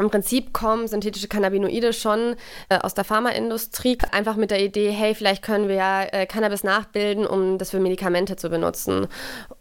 Im 0.01 0.11
Prinzip 0.11 0.53
kommen 0.53 0.89
synthetische 0.89 1.29
Cannabinoide 1.29 1.93
schon 1.93 2.35
äh, 2.71 2.79
aus 2.79 2.95
der 2.95 3.05
Pharmaindustrie, 3.05 3.99
einfach 4.11 4.35
mit 4.35 4.51
der 4.51 4.65
Idee, 4.65 4.91
hey, 4.91 5.15
vielleicht 5.15 5.45
können 5.45 5.69
wir 5.69 5.77
ja 5.77 6.03
äh, 6.03 6.27
Cannabis 6.27 6.65
nachbilden, 6.65 7.25
um 7.25 7.57
das 7.57 7.71
für 7.71 7.79
Medikamente 7.79 8.35
zu 8.35 8.51
benutzen. 8.51 9.07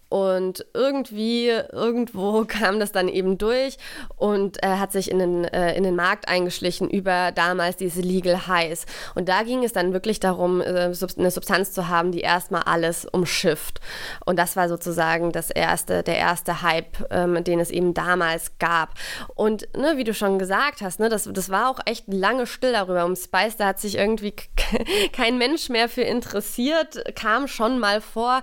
Und 0.10 0.66
irgendwie, 0.74 1.50
irgendwo 1.50 2.44
kam 2.48 2.80
das 2.80 2.92
dann 2.92 3.08
eben 3.08 3.38
durch 3.38 3.78
und 4.18 4.62
äh, 4.64 4.68
hat 4.68 4.92
sich 4.92 5.12
in 5.12 5.20
den, 5.20 5.46
äh, 5.46 5.76
in 5.76 5.84
den 5.84 5.96
Markt 5.96 6.28
eingeschlichen 6.28 6.90
über 6.90 7.32
damals 7.32 7.78
diese 7.78 8.02
Legal 8.02 8.48
Highs. 8.48 8.86
Und 9.14 9.30
da 9.30 9.44
ging 9.44 9.64
es 9.64 9.72
dann 9.72 9.94
wirklich 9.94 10.20
darum, 10.20 10.62
äh, 10.62 10.92
eine 11.18 11.32
Substanz 11.32 11.72
zu 11.72 11.88
haben, 11.88 12.12
die 12.12 12.22
erstmal 12.22 12.64
alles 12.64 13.06
umschifft. 13.06 13.80
Und 14.26 14.40
das 14.40 14.56
war 14.56 14.68
sozusagen 14.68 15.32
das 15.32 15.52
erste, 15.52 16.02
der 16.02 16.18
erste 16.18 16.64
Hype, 16.64 17.06
ähm, 17.12 17.44
den 17.44 17.60
es 17.60 17.70
eben 17.70 17.94
damals 17.94 18.58
gab. 18.58 18.96
Und 19.36 19.68
ne, 19.78 19.94
wie 19.98 20.04
du 20.04 20.14
schon 20.14 20.40
gesagt 20.40 20.82
hast, 20.82 21.00
ne, 21.00 21.10
das, 21.10 21.30
das 21.32 21.50
war 21.50 21.70
auch 21.70 21.80
echt 21.86 22.06
lange 22.08 22.48
still 22.48 22.72
darüber. 22.72 23.06
Um 23.06 23.16
Spice, 23.16 23.58
da 23.58 23.68
hat 23.68 23.80
sich 23.80 23.98
irgendwie 23.98 24.34
kein 25.14 25.38
Mensch 25.38 25.70
mehr 25.70 25.88
für 25.88 26.02
interessiert, 26.02 27.04
kam 27.16 27.48
schon 27.48 27.78
mal 27.78 28.02
vor. 28.02 28.42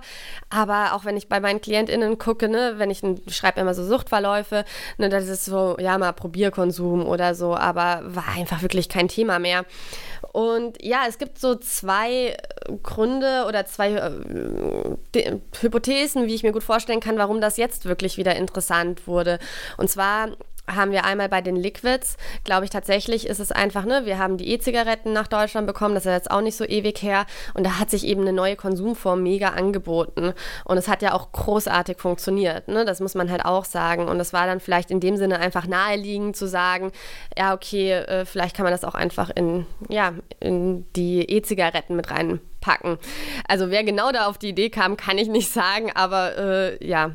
Aber 0.49 0.93
auch 0.93 1.03
wenn 1.03 1.17
ich 1.17 1.27
bei 1.27 1.41
meinen 1.41 1.56
meinen 1.57 1.61
KlientInnen 1.61 2.17
gucke, 2.17 2.49
ne, 2.49 2.75
wenn 2.77 2.89
ich, 2.89 3.01
schreibe 3.29 3.59
immer 3.61 3.73
so 3.73 3.83
Suchtverläufe, 3.83 4.63
ne, 4.97 5.09
das 5.09 5.27
ist 5.27 5.45
so, 5.45 5.77
ja, 5.79 5.97
mal 5.97 6.13
Probierkonsum 6.13 7.05
oder 7.05 7.35
so, 7.35 7.55
aber 7.55 8.01
war 8.05 8.29
einfach 8.35 8.61
wirklich 8.61 8.89
kein 8.89 9.07
Thema 9.07 9.39
mehr. 9.39 9.65
Und 10.31 10.83
ja, 10.83 11.03
es 11.07 11.17
gibt 11.17 11.39
so 11.39 11.55
zwei 11.55 12.37
Gründe 12.83 13.45
oder 13.47 13.65
zwei 13.65 13.93
äh, 13.93 15.39
Hypothesen, 15.61 16.27
wie 16.27 16.35
ich 16.35 16.43
mir 16.43 16.51
gut 16.51 16.63
vorstellen 16.63 16.99
kann, 16.99 17.17
warum 17.17 17.41
das 17.41 17.57
jetzt 17.57 17.85
wirklich 17.85 18.17
wieder 18.17 18.35
interessant 18.35 19.07
wurde. 19.07 19.39
Und 19.77 19.89
zwar 19.89 20.29
haben 20.67 20.91
wir 20.91 21.05
einmal 21.05 21.29
bei 21.29 21.41
den 21.41 21.55
Liquids, 21.55 22.17
glaube 22.43 22.65
ich 22.65 22.71
tatsächlich 22.71 23.27
ist 23.27 23.39
es 23.39 23.51
einfach, 23.51 23.85
ne, 23.85 24.05
wir 24.05 24.17
haben 24.17 24.37
die 24.37 24.49
E-Zigaretten 24.49 25.13
nach 25.13 25.27
Deutschland 25.27 25.67
bekommen, 25.67 25.95
das 25.95 26.05
ist 26.05 26.11
jetzt 26.11 26.31
auch 26.31 26.41
nicht 26.41 26.57
so 26.57 26.65
ewig 26.65 27.01
her 27.01 27.25
und 27.53 27.65
da 27.65 27.79
hat 27.79 27.89
sich 27.89 28.05
eben 28.05 28.21
eine 28.21 28.33
neue 28.33 28.55
Konsumform 28.55 29.23
mega 29.23 29.49
angeboten 29.49 30.33
und 30.65 30.77
es 30.77 30.87
hat 30.87 31.01
ja 31.01 31.13
auch 31.13 31.31
großartig 31.31 31.99
funktioniert, 31.99 32.67
ne, 32.67 32.85
das 32.85 32.99
muss 32.99 33.15
man 33.15 33.31
halt 33.31 33.45
auch 33.45 33.65
sagen 33.65 34.07
und 34.07 34.19
es 34.19 34.33
war 34.33 34.45
dann 34.45 34.59
vielleicht 34.59 34.91
in 34.91 34.99
dem 34.99 35.17
Sinne 35.17 35.39
einfach 35.39 35.67
naheliegend 35.67 36.35
zu 36.35 36.47
sagen, 36.47 36.91
ja 37.37 37.53
okay, 37.53 37.91
äh, 37.93 38.25
vielleicht 38.25 38.55
kann 38.55 38.63
man 38.63 38.73
das 38.73 38.83
auch 38.83 38.95
einfach 38.95 39.29
in, 39.33 39.65
ja, 39.89 40.13
in 40.39 40.85
die 40.93 41.21
E-Zigaretten 41.21 41.95
mit 41.95 42.11
reinpacken. 42.11 42.97
Also 43.47 43.69
wer 43.69 43.83
genau 43.83 44.11
da 44.11 44.27
auf 44.27 44.37
die 44.37 44.49
Idee 44.49 44.69
kam, 44.69 44.97
kann 44.97 45.17
ich 45.17 45.27
nicht 45.27 45.51
sagen, 45.51 45.91
aber 45.95 46.37
äh, 46.37 46.85
ja, 46.85 47.11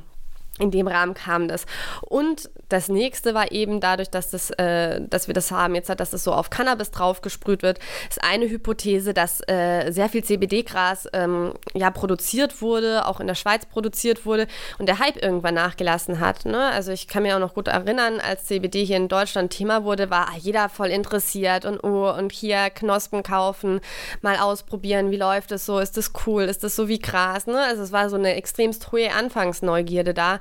in 0.58 0.70
dem 0.70 0.86
Rahmen 0.86 1.14
kam 1.14 1.48
das. 1.48 1.66
Und 2.02 2.50
das 2.72 2.88
nächste 2.88 3.34
war 3.34 3.52
eben 3.52 3.80
dadurch, 3.80 4.08
dass, 4.08 4.30
das, 4.30 4.50
äh, 4.50 5.00
dass 5.02 5.26
wir 5.26 5.34
das 5.34 5.50
haben, 5.50 5.74
jetzt, 5.74 5.88
dass 5.90 6.10
das 6.10 6.24
so 6.24 6.32
auf 6.32 6.48
Cannabis 6.48 6.90
draufgesprüht 6.90 7.62
wird, 7.62 7.78
ist 8.08 8.24
eine 8.24 8.48
Hypothese, 8.48 9.12
dass 9.12 9.40
äh, 9.46 9.90
sehr 9.90 10.08
viel 10.08 10.24
CBD-Gras 10.24 11.08
ähm, 11.12 11.52
ja, 11.74 11.90
produziert 11.90 12.62
wurde, 12.62 13.06
auch 13.06 13.20
in 13.20 13.26
der 13.26 13.34
Schweiz 13.34 13.66
produziert 13.66 14.24
wurde 14.24 14.46
und 14.78 14.86
der 14.86 14.98
Hype 14.98 15.22
irgendwann 15.22 15.54
nachgelassen 15.54 16.18
hat. 16.18 16.46
Ne? 16.46 16.70
Also 16.70 16.92
ich 16.92 17.08
kann 17.08 17.24
mir 17.24 17.36
auch 17.36 17.40
noch 17.40 17.54
gut 17.54 17.68
erinnern, 17.68 18.20
als 18.20 18.46
CBD 18.46 18.84
hier 18.84 18.96
in 18.96 19.08
Deutschland 19.08 19.52
Thema 19.52 19.84
wurde, 19.84 20.08
war 20.08 20.28
jeder 20.38 20.68
voll 20.70 20.88
interessiert 20.88 21.66
und 21.66 21.84
oh, 21.84 22.10
und 22.10 22.32
hier 22.32 22.70
Knospen 22.70 23.22
kaufen, 23.22 23.80
mal 24.22 24.36
ausprobieren, 24.36 25.10
wie 25.10 25.16
läuft 25.16 25.52
es 25.52 25.66
so, 25.66 25.78
ist 25.78 25.96
das 25.98 26.12
cool, 26.26 26.44
ist 26.44 26.64
das 26.64 26.74
so 26.74 26.88
wie 26.88 26.98
Gras. 26.98 27.46
Ne? 27.46 27.60
Also 27.60 27.82
es 27.82 27.92
war 27.92 28.08
so 28.08 28.16
eine 28.16 28.34
extremst 28.34 28.90
hohe 28.92 29.12
Anfangsneugierde 29.12 30.14
da 30.14 30.38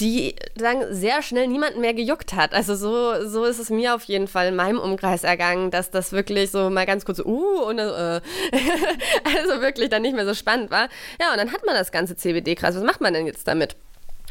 die 0.00 0.34
sagen, 0.56 0.82
sehr 0.90 1.22
schnell 1.22 1.46
niemanden 1.46 1.80
mehr 1.80 1.94
gejuckt 1.94 2.34
hat. 2.34 2.52
Also 2.52 2.74
so, 2.74 3.26
so 3.26 3.44
ist 3.44 3.58
es 3.58 3.70
mir 3.70 3.94
auf 3.94 4.04
jeden 4.04 4.26
Fall 4.26 4.48
in 4.48 4.56
meinem 4.56 4.78
Umkreis 4.78 5.22
ergangen, 5.24 5.70
dass 5.70 5.90
das 5.90 6.12
wirklich 6.12 6.50
so 6.50 6.68
mal 6.70 6.86
ganz 6.86 7.04
kurz, 7.04 7.20
uh, 7.20 7.64
und 7.68 7.78
äh, 7.78 7.82
also 9.24 9.60
wirklich 9.60 9.90
dann 9.90 10.02
nicht 10.02 10.16
mehr 10.16 10.26
so 10.26 10.34
spannend 10.34 10.70
war. 10.70 10.88
Ja, 11.20 11.30
und 11.30 11.38
dann 11.38 11.52
hat 11.52 11.64
man 11.64 11.74
das 11.74 11.92
ganze 11.92 12.16
CBD-Gras. 12.16 12.74
Was 12.74 12.82
macht 12.82 13.00
man 13.00 13.14
denn 13.14 13.26
jetzt 13.26 13.46
damit? 13.46 13.76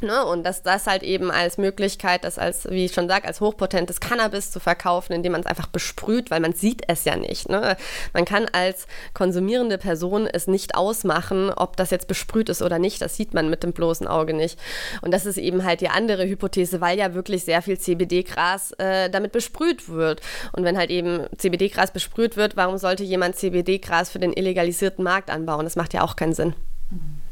Ne? 0.03 0.25
Und 0.25 0.43
dass 0.43 0.61
das 0.61 0.85
halt 0.87 1.03
eben 1.03 1.31
als 1.31 1.57
Möglichkeit, 1.57 2.23
das 2.23 2.37
als, 2.37 2.69
wie 2.69 2.85
ich 2.85 2.93
schon 2.93 3.07
sage, 3.07 3.27
als 3.27 3.41
hochpotentes 3.41 3.99
Cannabis 3.99 4.51
zu 4.51 4.59
verkaufen, 4.59 5.13
indem 5.13 5.31
man 5.31 5.41
es 5.41 5.47
einfach 5.47 5.67
besprüht, 5.67 6.29
weil 6.29 6.41
man 6.41 6.53
sieht 6.53 6.83
es 6.87 7.05
ja 7.05 7.15
nicht. 7.15 7.49
Ne? 7.49 7.75
Man 8.13 8.25
kann 8.25 8.45
als 8.51 8.87
konsumierende 9.13 9.77
Person 9.77 10.27
es 10.27 10.47
nicht 10.47 10.75
ausmachen, 10.75 11.49
ob 11.49 11.77
das 11.77 11.89
jetzt 11.89 12.07
besprüht 12.07 12.49
ist 12.49 12.61
oder 12.61 12.79
nicht. 12.79 13.01
Das 13.01 13.15
sieht 13.15 13.33
man 13.33 13.49
mit 13.49 13.63
dem 13.63 13.73
bloßen 13.73 14.07
Auge 14.07 14.33
nicht. 14.33 14.59
Und 15.01 15.11
das 15.11 15.25
ist 15.25 15.37
eben 15.37 15.63
halt 15.63 15.81
die 15.81 15.89
andere 15.89 16.27
Hypothese, 16.27 16.81
weil 16.81 16.99
ja 16.99 17.13
wirklich 17.13 17.45
sehr 17.45 17.61
viel 17.61 17.79
CBD-Gras 17.79 18.73
äh, 18.73 19.09
damit 19.09 19.31
besprüht 19.31 19.89
wird. 19.89 20.21
Und 20.51 20.65
wenn 20.65 20.77
halt 20.77 20.89
eben 20.89 21.25
CBD-Gras 21.37 21.91
besprüht 21.91 22.37
wird, 22.37 22.57
warum 22.57 22.77
sollte 22.77 23.03
jemand 23.03 23.37
CBD-Gras 23.37 24.09
für 24.09 24.19
den 24.19 24.33
illegalisierten 24.33 25.03
Markt 25.03 25.29
anbauen? 25.29 25.63
Das 25.63 25.75
macht 25.75 25.93
ja 25.93 26.03
auch 26.03 26.15
keinen 26.15 26.33
Sinn. 26.33 26.53
Mhm. 26.91 27.22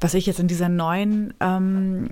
Was 0.00 0.14
ich 0.14 0.26
jetzt 0.26 0.40
in 0.40 0.48
dieser 0.48 0.68
neuen 0.68 1.34
ähm, 1.40 2.10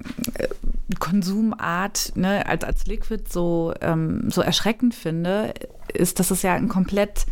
Konsumart 0.98 2.12
ne, 2.14 2.46
als, 2.46 2.64
als 2.64 2.86
Liquid 2.86 3.24
so, 3.28 3.74
ähm, 3.80 4.30
so 4.30 4.40
erschreckend 4.40 4.94
finde, 4.94 5.54
ist, 5.92 6.18
dass 6.18 6.30
es 6.30 6.42
ja 6.42 6.54
ein 6.54 6.68
komplett 6.68 7.26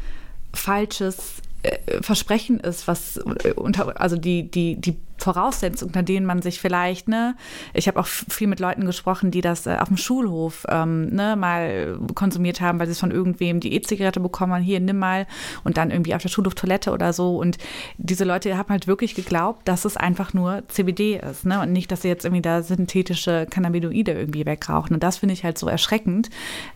falsches 0.52 1.42
äh, 1.62 2.02
Versprechen 2.02 2.60
ist, 2.60 2.86
was 2.88 3.16
äh, 3.16 3.52
unter, 3.54 4.00
also 4.00 4.16
die, 4.16 4.50
die, 4.50 4.76
die 4.80 4.96
Voraussetzungen, 5.24 5.88
unter 5.88 6.02
denen 6.02 6.26
man 6.26 6.42
sich 6.42 6.60
vielleicht, 6.60 7.08
ne, 7.08 7.34
ich 7.72 7.88
habe 7.88 7.98
auch 7.98 8.06
viel 8.06 8.46
mit 8.46 8.60
Leuten 8.60 8.84
gesprochen, 8.84 9.30
die 9.30 9.40
das 9.40 9.66
äh, 9.66 9.76
auf 9.80 9.88
dem 9.88 9.96
Schulhof 9.96 10.66
ähm, 10.68 11.08
ne, 11.08 11.34
mal 11.34 11.98
konsumiert 12.14 12.60
haben, 12.60 12.78
weil 12.78 12.86
sie 12.86 12.92
es 12.92 13.00
von 13.00 13.10
irgendwem 13.10 13.60
die 13.60 13.72
E-Zigarette 13.74 14.20
bekommen 14.20 14.52
haben, 14.52 14.62
hier 14.62 14.80
nimm 14.80 14.98
mal 14.98 15.26
und 15.64 15.78
dann 15.78 15.90
irgendwie 15.90 16.14
auf 16.14 16.22
der 16.22 16.28
Schulhoftoilette 16.28 16.92
oder 16.92 17.12
so. 17.12 17.38
Und 17.38 17.56
diese 17.96 18.24
Leute 18.24 18.56
haben 18.58 18.68
halt 18.68 18.86
wirklich 18.86 19.14
geglaubt, 19.14 19.66
dass 19.66 19.84
es 19.84 19.96
einfach 19.96 20.34
nur 20.34 20.62
CBD 20.68 21.16
ist, 21.18 21.46
ne? 21.46 21.60
Und 21.60 21.72
nicht, 21.72 21.90
dass 21.90 22.02
sie 22.02 22.08
jetzt 22.08 22.24
irgendwie 22.24 22.42
da 22.42 22.62
synthetische 22.62 23.46
Cannabinoide 23.48 24.12
irgendwie 24.12 24.44
wegrauchen. 24.44 24.94
Und 24.94 25.02
das 25.02 25.18
finde 25.18 25.32
ich 25.32 25.44
halt 25.44 25.56
so 25.56 25.68
erschreckend, 25.68 26.28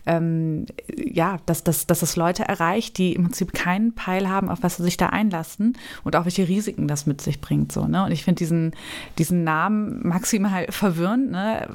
ähm, 0.05 0.65
ja, 0.95 1.37
dass, 1.45 1.63
dass, 1.63 1.85
dass 1.85 2.01
es 2.01 2.15
Leute 2.15 2.43
erreicht, 2.43 2.97
die 2.97 3.13
im 3.13 3.25
Prinzip 3.25 3.53
keinen 3.53 3.93
Peil 3.93 4.27
haben, 4.27 4.49
auf 4.49 4.63
was 4.63 4.77
sie 4.77 4.83
sich 4.83 4.97
da 4.97 5.07
einlassen 5.07 5.77
und 6.03 6.15
auch 6.15 6.25
welche 6.25 6.47
Risiken 6.47 6.87
das 6.87 7.05
mit 7.05 7.21
sich 7.21 7.41
bringt. 7.41 7.71
So, 7.71 7.85
ne? 7.85 8.05
Und 8.05 8.11
ich 8.11 8.23
finde 8.23 8.38
diesen, 8.39 8.75
diesen 9.17 9.43
Namen 9.43 10.07
maximal 10.07 10.65
verwirrend, 10.69 11.31
ne? 11.31 11.67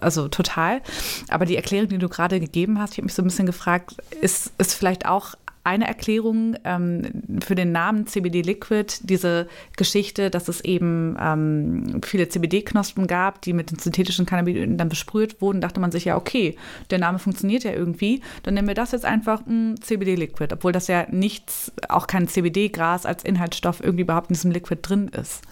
also 0.00 0.28
total. 0.28 0.80
Aber 1.28 1.46
die 1.46 1.56
Erklärung, 1.56 1.88
die 1.88 1.98
du 1.98 2.08
gerade 2.08 2.40
gegeben 2.40 2.78
hast, 2.78 2.92
ich 2.92 2.98
habe 2.98 3.06
mich 3.06 3.14
so 3.14 3.22
ein 3.22 3.26
bisschen 3.26 3.46
gefragt, 3.46 3.96
ist, 4.20 4.52
ist 4.58 4.74
vielleicht 4.74 5.06
auch 5.06 5.34
eine 5.66 5.86
Erklärung 5.86 6.54
ähm, 6.64 7.40
für 7.44 7.56
den 7.56 7.72
Namen 7.72 8.06
CBD 8.06 8.42
Liquid, 8.42 9.00
diese 9.02 9.48
Geschichte, 9.76 10.30
dass 10.30 10.48
es 10.48 10.60
eben 10.60 11.16
ähm, 11.20 12.00
viele 12.04 12.28
CBD-Knospen 12.28 13.08
gab, 13.08 13.42
die 13.42 13.52
mit 13.52 13.72
den 13.72 13.78
synthetischen 13.78 14.26
Cannabinoiden 14.26 14.78
dann 14.78 14.88
besprüht 14.88 15.42
wurden, 15.42 15.60
dachte 15.60 15.80
man 15.80 15.90
sich 15.90 16.04
ja, 16.04 16.16
okay, 16.16 16.56
der 16.90 17.00
Name 17.00 17.18
funktioniert 17.18 17.64
ja 17.64 17.72
irgendwie, 17.72 18.22
dann 18.44 18.54
nennen 18.54 18.68
wir 18.68 18.74
das 18.74 18.92
jetzt 18.92 19.04
einfach 19.04 19.40
mh, 19.40 19.46
hm, 19.46 19.80
CBD 19.80 20.14
Liquid, 20.14 20.54
obwohl 20.54 20.70
das 20.70 20.86
ja 20.86 21.06
nichts, 21.10 21.72
auch 21.88 22.06
kein 22.06 22.28
CBD-Gras 22.28 23.04
als 23.04 23.24
Inhaltsstoff 23.24 23.82
irgendwie 23.82 24.02
überhaupt 24.02 24.30
in 24.30 24.34
diesem 24.34 24.52
Liquid 24.52 24.78
drin 24.82 25.08
ist. 25.08 25.42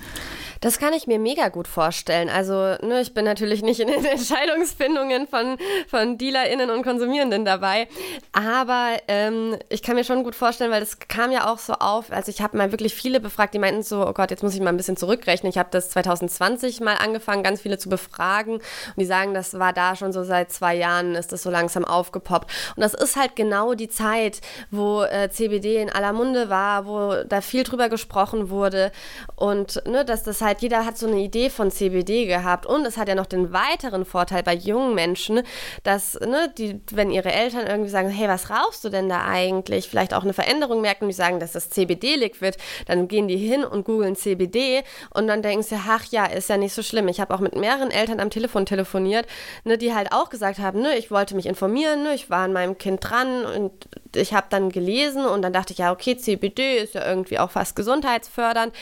Das 0.65 0.79
kann 0.79 0.95
ich 0.95 1.07
mir 1.07 1.19
mega 1.19 1.51
gut 1.51 1.69
vorstellen. 1.69 2.31
Also, 2.31 2.55
ne, 2.55 3.03
ich 3.03 3.13
bin 3.13 3.27
natürlich 3.27 3.61
nicht 3.61 3.81
in 3.81 3.89
den 3.89 4.03
Entscheidungsfindungen 4.07 5.27
von, 5.27 5.59
von 5.89 6.17
DealerInnen 6.17 6.71
und 6.71 6.83
Konsumierenden 6.83 7.45
dabei. 7.45 7.87
Aber 8.33 8.97
ähm, 9.07 9.59
ich 9.69 9.83
kann 9.83 9.95
mir 9.95 10.05
schon 10.05 10.25
gut 10.25 10.35
vorstellen, 10.35 10.71
weil 10.71 10.81
das 10.81 10.99
kam 11.01 11.31
ja 11.31 11.53
auch 11.53 11.59
so 11.59 11.75
auf. 11.75 12.11
Also, 12.11 12.31
ich 12.31 12.41
habe 12.41 12.57
mal 12.57 12.73
wirklich 12.73 12.95
viele 12.95 13.21
befragt, 13.21 13.53
die 13.53 13.59
meinten 13.59 13.83
so: 13.83 14.09
Oh 14.09 14.15
Gott, 14.15 14.31
jetzt 14.31 14.43
muss 14.43 14.55
ich 14.55 14.61
mal 14.63 14.71
ein 14.71 14.79
bisschen 14.79 14.97
zurückrechnen. 14.97 15.51
Ich 15.51 15.59
habe 15.59 15.69
das 15.71 15.91
2020 15.91 16.81
mal 16.81 16.95
angefangen, 16.95 17.43
ganz 17.43 17.61
viele 17.61 17.77
zu 17.77 17.91
befragen. 17.91 18.55
Und 18.55 18.63
die 18.97 19.05
sagen, 19.05 19.35
das 19.35 19.59
war 19.59 19.75
da 19.75 19.97
schon 19.97 20.15
so 20.15 20.25
seit 20.25 20.51
zwei 20.51 20.75
Jahren, 20.75 21.15
ist 21.15 21.31
das 21.31 21.43
so 21.43 21.51
langsam 21.51 21.85
aufgepoppt. 21.85 22.51
Und 22.75 22.81
das 22.81 22.95
ist 22.95 23.17
halt 23.17 23.37
genau 23.37 23.75
die 23.75 23.91
Zeit, 23.91 24.41
wo 24.71 25.03
äh, 25.03 25.29
CBD 25.29 25.83
in 25.83 25.91
aller 25.91 26.15
Munde 26.15 26.49
war, 26.49 26.87
wo 26.87 27.23
da 27.29 27.43
viel 27.43 27.65
drüber 27.65 27.91
gesprochen 27.91 28.49
wurde. 28.49 28.93
Und 29.37 29.87
ne, 29.87 30.07
dass 30.07 30.23
das 30.23 30.41
halt 30.41 30.54
halt, 30.55 30.63
jeder 30.63 30.85
hat 30.85 30.97
so 30.97 31.07
eine 31.07 31.21
Idee 31.21 31.51
von 31.51 31.71
CBD 31.71 32.27
gehabt. 32.27 32.67
Und 32.67 32.87
es 32.87 32.97
hat 32.97 33.09
ja 33.09 33.15
noch 33.15 33.27
den 33.27 33.53
weiteren 33.53 34.05
Vorteil 34.05 34.43
bei 34.43 34.55
jungen 34.55 34.95
Menschen, 34.95 35.43
dass, 35.83 36.15
ne, 36.21 36.53
die, 36.57 36.81
wenn 36.93 37.11
ihre 37.11 37.33
Eltern 37.33 37.67
irgendwie 37.67 37.91
sagen, 37.91 38.09
hey, 38.09 38.29
was 38.29 38.51
rauchst 38.51 38.85
du 38.85 38.89
denn 38.89 39.09
da 39.09 39.25
eigentlich? 39.25 39.89
Vielleicht 39.89 40.15
auch 40.15 40.23
eine 40.23 40.33
Veränderung 40.33 40.81
merken 40.81 41.05
und 41.05 41.09
die 41.09 41.15
sagen, 41.15 41.41
das 41.41 41.55
ist 41.55 41.75
CBD-Liquid, 41.75 42.57
dann 42.87 43.09
gehen 43.09 43.29
die 43.29 43.37
hin 43.37 43.65
und 43.65 43.85
googeln 43.85 44.17
CBD 44.17 44.83
und 45.11 45.27
dann 45.27 45.43
denken 45.43 45.63
sie, 45.63 45.77
ach 45.77 46.05
ja, 46.11 46.27
ist 46.27 46.49
ja 46.49 46.57
nicht 46.57 46.75
so 46.75 46.83
schlimm. 46.83 47.09
Ich 47.09 47.21
habe 47.21 47.35
auch 47.35 47.41
mit 47.41 47.57
mehreren 47.57 47.91
Eltern 47.91 48.21
am 48.21 48.31
Telefon 48.31 48.67
telefoniert, 48.67 49.27
ne, 49.65 49.79
die 49.79 49.95
halt 49.95 50.13
auch 50.13 50.31
gesagt 50.31 50.59
haben, 50.59 50.81
ne, 50.81 50.97
ich 50.97 51.11
wollte 51.11 51.35
mich 51.35 51.47
informieren, 51.47 52.05
ne, 52.05 52.15
ich 52.15 52.31
war 52.31 52.45
an 52.45 52.53
meinem 52.53 52.79
Kind 52.79 53.01
dran 53.03 53.45
und 53.45 53.73
ich 54.17 54.33
habe 54.33 54.47
dann 54.51 54.71
gelesen 54.71 55.25
und 55.25 55.43
dann 55.43 55.53
dachte 55.53 55.73
ich, 55.73 55.79
ja, 55.79 55.93
okay, 55.93 56.17
CBD 56.17 56.79
ist 56.79 56.95
ja 56.95 57.07
irgendwie 57.07 57.39
auch 57.39 57.51
fast 57.51 57.77
gesundheitsfördernd, 57.77 58.73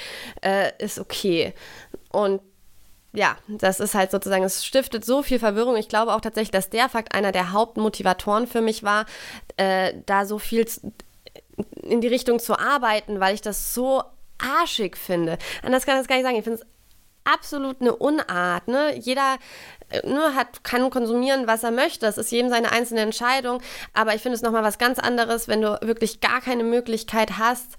äh, 0.43 0.73
ist 0.79 0.99
okay. 0.99 1.55
Und 2.11 2.41
ja, 3.15 3.37
das 3.47 3.81
ist 3.81 3.95
halt 3.95 4.11
sozusagen, 4.11 4.45
es 4.45 4.65
stiftet 4.65 5.05
so 5.05 5.23
viel 5.23 5.39
Verwirrung. 5.39 5.77
Ich 5.77 5.89
glaube 5.89 6.15
auch 6.15 6.21
tatsächlich, 6.21 6.51
dass 6.51 6.71
der 6.71 6.89
Fakt 6.89 7.15
einer 7.15 7.33
der 7.33 7.53
Hauptmotivatoren 7.53 8.47
für 8.47 8.63
mich 8.63 8.83
war, 8.83 9.05
äh, 9.57 9.93
da 10.07 10.25
so 10.25 10.39
viel 10.39 10.67
in 11.83 12.01
die 12.01 12.09
Richtung 12.09 12.39
zu 12.39 12.59
arbeiten, 12.59 13.21
weil 13.21 13.35
ich 13.35 13.43
das 13.43 13.75
so 13.75 14.03
arschig 14.39 14.97
finde. 14.97 15.39
Anders 15.63 15.85
kann 15.85 15.97
ich 15.97 16.01
das 16.01 16.09
gar 16.09 16.17
nicht 16.17 16.25
sagen. 16.25 16.39
Ich 16.39 16.45
finde 16.45 16.61
es 16.61 16.67
absolut 17.25 17.81
eine 17.81 17.95
Unart. 17.95 18.69
Ne? 18.69 18.97
Jeder 18.99 19.37
äh, 19.91 20.07
ne, 20.07 20.35
hat, 20.35 20.65
kann 20.65 20.89
konsumieren, 20.91 21.47
was 21.47 21.63
er 21.63 21.71
möchte. 21.71 22.07
Das 22.07 22.19
ist 22.19 22.33
jedem 22.33 22.51
seine 22.51 22.73
einzelne 22.73 23.01
Entscheidung. 23.01 23.63
Aber 23.93 24.15
ich 24.15 24.23
finde 24.23 24.37
es 24.37 24.43
nochmal 24.43 24.63
was 24.63 24.79
ganz 24.79 24.99
anderes, 24.99 25.49
wenn 25.49 25.61
du 25.61 25.79
wirklich 25.83 26.21
gar 26.21 26.41
keine 26.41 26.65
Möglichkeit 26.65 27.39
hast, 27.39 27.77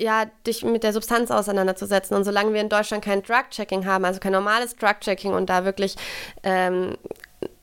ja, 0.00 0.26
dich 0.46 0.64
mit 0.64 0.82
der 0.82 0.92
Substanz 0.92 1.30
auseinanderzusetzen. 1.30 2.16
Und 2.16 2.24
solange 2.24 2.52
wir 2.52 2.60
in 2.60 2.68
Deutschland 2.68 3.04
kein 3.04 3.22
Drug-Checking 3.22 3.86
haben, 3.86 4.04
also 4.04 4.18
kein 4.20 4.32
normales 4.32 4.76
Drug-Checking 4.76 5.32
und 5.32 5.50
da 5.50 5.64
wirklich 5.64 5.96
ähm, 6.42 6.96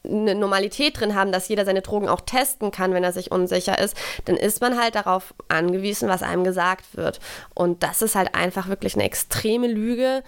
eine 0.03 0.35
Normalität 0.35 0.99
drin 0.99 1.15
haben, 1.15 1.31
dass 1.31 1.47
jeder 1.47 1.65
seine 1.65 1.81
Drogen 1.81 2.07
auch 2.07 2.21
testen 2.21 2.71
kann, 2.71 2.93
wenn 2.93 3.03
er 3.03 3.11
sich 3.11 3.31
unsicher 3.31 3.77
ist, 3.79 3.97
dann 4.25 4.37
ist 4.37 4.61
man 4.61 4.79
halt 4.79 4.95
darauf 4.95 5.33
angewiesen, 5.49 6.07
was 6.07 6.23
einem 6.23 6.43
gesagt 6.43 6.95
wird. 6.95 7.19
Und 7.53 7.83
das 7.83 8.01
ist 8.01 8.15
halt 8.15 8.35
einfach 8.35 8.69
wirklich 8.69 8.95
eine 8.95 9.03
extreme 9.03 9.67
Lüge. 9.67 10.23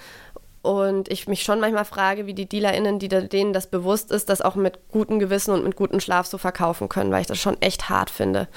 Und 0.61 1.09
ich 1.09 1.27
mich 1.27 1.43
schon 1.43 1.61
manchmal 1.61 1.85
frage, 1.85 2.25
wie 2.25 2.33
die 2.33 2.47
DealerInnen, 2.47 2.99
die 2.99 3.07
denen 3.07 3.53
das 3.53 3.67
bewusst 3.67 4.11
ist, 4.11 4.27
das 4.27 4.41
auch 4.41 4.55
mit 4.55 4.89
gutem 4.91 5.19
Gewissen 5.19 5.53
und 5.53 5.63
mit 5.63 5.77
gutem 5.77 6.01
Schlaf 6.01 6.27
so 6.27 6.37
verkaufen 6.37 6.89
können, 6.89 7.11
weil 7.11 7.21
ich 7.21 7.27
das 7.27 7.39
schon 7.39 7.61
echt 7.61 7.87
hart 7.87 8.09
finde. 8.09 8.49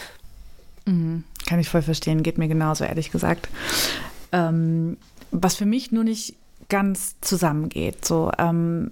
Mhm. 0.85 1.25
Kann 1.47 1.59
ich 1.59 1.69
voll 1.69 1.83
verstehen, 1.83 2.23
geht 2.23 2.39
mir 2.39 2.49
genauso, 2.49 2.85
ehrlich 2.85 3.11
gesagt. 3.11 3.49
Ähm, 4.33 4.97
was 5.31 5.57
für 5.57 5.67
mich 5.67 5.93
nur 5.93 6.05
nicht 6.05 6.35
ganz 6.69 7.17
zusammengeht, 7.21 8.05
so 8.05 8.31
ähm, 8.39 8.91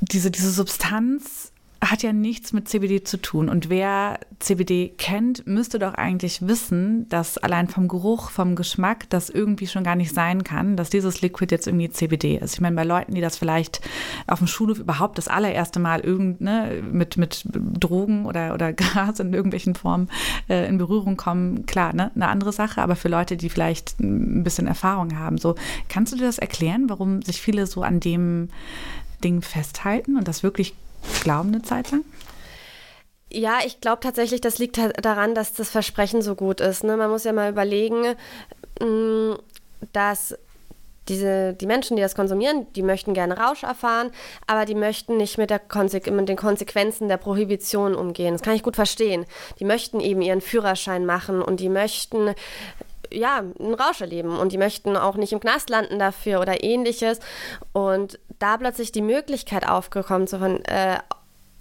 diese, 0.00 0.30
diese 0.30 0.50
Substanz 0.50 1.50
hat 1.90 2.02
ja 2.02 2.12
nichts 2.12 2.52
mit 2.52 2.68
CBD 2.68 3.04
zu 3.04 3.16
tun. 3.18 3.48
Und 3.48 3.68
wer 3.68 4.18
CBD 4.38 4.92
kennt, 4.96 5.46
müsste 5.46 5.78
doch 5.78 5.94
eigentlich 5.94 6.46
wissen, 6.46 7.08
dass 7.08 7.38
allein 7.38 7.68
vom 7.68 7.88
Geruch, 7.88 8.30
vom 8.30 8.56
Geschmack 8.56 9.08
das 9.10 9.30
irgendwie 9.30 9.66
schon 9.66 9.84
gar 9.84 9.96
nicht 9.96 10.14
sein 10.14 10.44
kann, 10.44 10.76
dass 10.76 10.90
dieses 10.90 11.20
Liquid 11.20 11.52
jetzt 11.52 11.66
irgendwie 11.66 11.90
CBD 11.90 12.36
ist. 12.36 12.54
Ich 12.54 12.60
meine, 12.60 12.76
bei 12.76 12.84
Leuten, 12.84 13.14
die 13.14 13.20
das 13.20 13.36
vielleicht 13.36 13.80
auf 14.26 14.38
dem 14.38 14.48
Schulhof 14.48 14.78
überhaupt 14.78 15.18
das 15.18 15.28
allererste 15.28 15.80
Mal 15.80 16.00
irgend, 16.00 16.40
ne, 16.40 16.82
mit, 16.90 17.16
mit 17.16 17.44
Drogen 17.52 18.26
oder, 18.26 18.54
oder 18.54 18.72
Gras 18.74 19.20
in 19.20 19.32
irgendwelchen 19.32 19.74
Formen 19.74 20.08
äh, 20.48 20.68
in 20.68 20.78
Berührung 20.78 21.16
kommen, 21.16 21.66
klar, 21.66 21.94
ne, 21.94 22.10
eine 22.14 22.28
andere 22.28 22.52
Sache. 22.52 22.82
Aber 22.82 22.96
für 22.96 23.08
Leute, 23.08 23.36
die 23.36 23.50
vielleicht 23.50 24.00
ein 24.00 24.42
bisschen 24.44 24.66
Erfahrung 24.66 25.18
haben, 25.18 25.38
so, 25.38 25.54
kannst 25.88 26.12
du 26.12 26.16
dir 26.16 26.26
das 26.26 26.38
erklären, 26.38 26.88
warum 26.88 27.22
sich 27.22 27.40
viele 27.40 27.66
so 27.66 27.82
an 27.82 28.00
dem 28.00 28.48
Ding 29.22 29.42
festhalten 29.42 30.16
und 30.16 30.28
das 30.28 30.42
wirklich 30.42 30.74
glauben 31.22 31.48
eine 31.48 31.62
Zeit 31.62 31.90
lang? 31.90 32.04
Ja, 33.30 33.58
ich 33.66 33.80
glaube 33.80 34.00
tatsächlich, 34.00 34.40
das 34.40 34.58
liegt 34.58 34.78
daran, 34.78 35.34
dass 35.34 35.52
das 35.52 35.68
Versprechen 35.68 36.22
so 36.22 36.34
gut 36.36 36.60
ist. 36.60 36.84
Ne? 36.84 36.96
Man 36.96 37.10
muss 37.10 37.24
ja 37.24 37.32
mal 37.32 37.50
überlegen, 37.50 38.14
mm, 38.80 39.34
dass 39.92 40.36
diese, 41.08 41.52
die 41.52 41.66
Menschen, 41.66 41.96
die 41.96 42.02
das 42.02 42.14
konsumieren, 42.14 42.66
die 42.74 42.82
möchten 42.82 43.12
gerne 43.12 43.36
Rausch 43.36 43.62
erfahren, 43.62 44.10
aber 44.46 44.64
die 44.64 44.74
möchten 44.74 45.16
nicht 45.16 45.36
mit, 45.36 45.50
der 45.50 45.58
Konse 45.58 46.00
mit 46.10 46.28
den 46.28 46.36
Konsequenzen 46.36 47.08
der 47.08 47.16
Prohibition 47.16 47.94
umgehen. 47.94 48.32
Das 48.32 48.42
kann 48.42 48.54
ich 48.54 48.62
gut 48.62 48.76
verstehen. 48.76 49.26
Die 49.58 49.64
möchten 49.64 50.00
eben 50.00 50.22
ihren 50.22 50.40
Führerschein 50.40 51.04
machen 51.04 51.42
und 51.42 51.60
die 51.60 51.68
möchten 51.68 52.34
ja, 53.12 53.38
einen 53.38 53.74
Rausch 53.74 54.00
erleben 54.00 54.38
und 54.38 54.52
die 54.52 54.58
möchten 54.58 54.96
auch 54.96 55.16
nicht 55.16 55.32
im 55.32 55.40
Knast 55.40 55.70
landen 55.70 55.98
dafür 55.98 56.40
oder 56.40 56.62
ähnliches. 56.62 57.20
Und 57.72 58.18
da 58.38 58.56
plötzlich 58.56 58.92
die 58.92 59.02
Möglichkeit 59.02 59.68
aufgekommen 59.68 60.26
zu 60.26 60.38
von, 60.38 60.64
äh, 60.64 60.98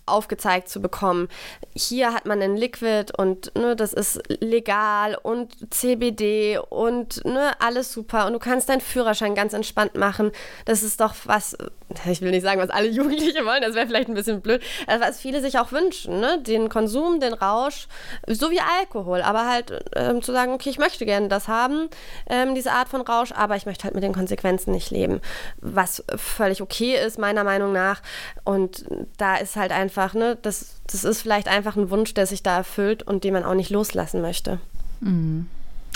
aufgezeigt 0.05 0.69
zu 0.69 0.81
bekommen. 0.81 1.29
Hier 1.75 2.13
hat 2.13 2.25
man 2.25 2.41
ein 2.41 2.57
Liquid 2.57 3.13
und 3.17 3.55
ne, 3.55 3.75
das 3.75 3.93
ist 3.93 4.21
legal 4.27 5.17
und 5.21 5.73
CBD 5.73 6.59
und 6.69 7.23
ne, 7.25 7.51
alles 7.59 7.93
super 7.93 8.27
und 8.27 8.33
du 8.33 8.39
kannst 8.39 8.69
deinen 8.69 8.81
Führerschein 8.81 9.35
ganz 9.35 9.53
entspannt 9.53 9.95
machen. 9.95 10.31
Das 10.65 10.83
ist 10.83 10.99
doch 10.99 11.15
was, 11.23 11.57
ich 12.09 12.21
will 12.21 12.31
nicht 12.31 12.43
sagen, 12.43 12.61
was 12.61 12.69
alle 12.69 12.87
Jugendliche 12.89 13.45
wollen, 13.45 13.61
das 13.61 13.75
wäre 13.75 13.87
vielleicht 13.87 14.09
ein 14.09 14.13
bisschen 14.13 14.41
blöd, 14.41 14.61
was 14.87 15.19
viele 15.19 15.41
sich 15.41 15.57
auch 15.57 15.71
wünschen, 15.71 16.19
ne? 16.19 16.41
den 16.41 16.69
Konsum, 16.69 17.19
den 17.19 17.33
Rausch, 17.33 17.87
so 18.27 18.51
wie 18.51 18.59
Alkohol, 18.79 19.21
aber 19.21 19.47
halt 19.47 19.83
ähm, 19.95 20.21
zu 20.21 20.31
sagen, 20.31 20.53
okay, 20.53 20.69
ich 20.69 20.77
möchte 20.77 21.05
gerne 21.05 21.27
das 21.27 21.47
haben, 21.47 21.89
ähm, 22.29 22.55
diese 22.55 22.71
Art 22.71 22.89
von 22.89 23.01
Rausch, 23.01 23.31
aber 23.31 23.55
ich 23.55 23.65
möchte 23.65 23.85
halt 23.85 23.95
mit 23.95 24.03
den 24.03 24.13
Konsequenzen 24.13 24.71
nicht 24.71 24.91
leben, 24.91 25.21
was 25.61 26.03
völlig 26.15 26.61
okay 26.61 26.95
ist, 26.95 27.17
meiner 27.17 27.43
Meinung 27.43 27.71
nach 27.71 28.01
und 28.43 28.85
da 29.17 29.35
ist 29.35 29.55
halt 29.55 29.71
einfach 29.71 30.03
einfach, 30.03 30.13
ne, 30.13 30.37
das, 30.41 30.75
das 30.87 31.03
ist 31.03 31.21
vielleicht 31.21 31.47
einfach 31.47 31.75
ein 31.75 31.89
Wunsch, 31.89 32.13
der 32.13 32.25
sich 32.25 32.43
da 32.43 32.57
erfüllt 32.57 33.03
und 33.03 33.23
den 33.23 33.33
man 33.33 33.43
auch 33.43 33.53
nicht 33.53 33.69
loslassen 33.69 34.21
möchte. 34.21 34.59
Mhm. 35.01 35.47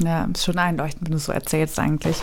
Ja, 0.04 0.26
ist 0.26 0.46
schon 0.46 0.58
einleuchtend, 0.58 1.06
wenn 1.06 1.14
du 1.14 1.18
so 1.18 1.32
erzählst 1.32 1.80
eigentlich. 1.80 2.18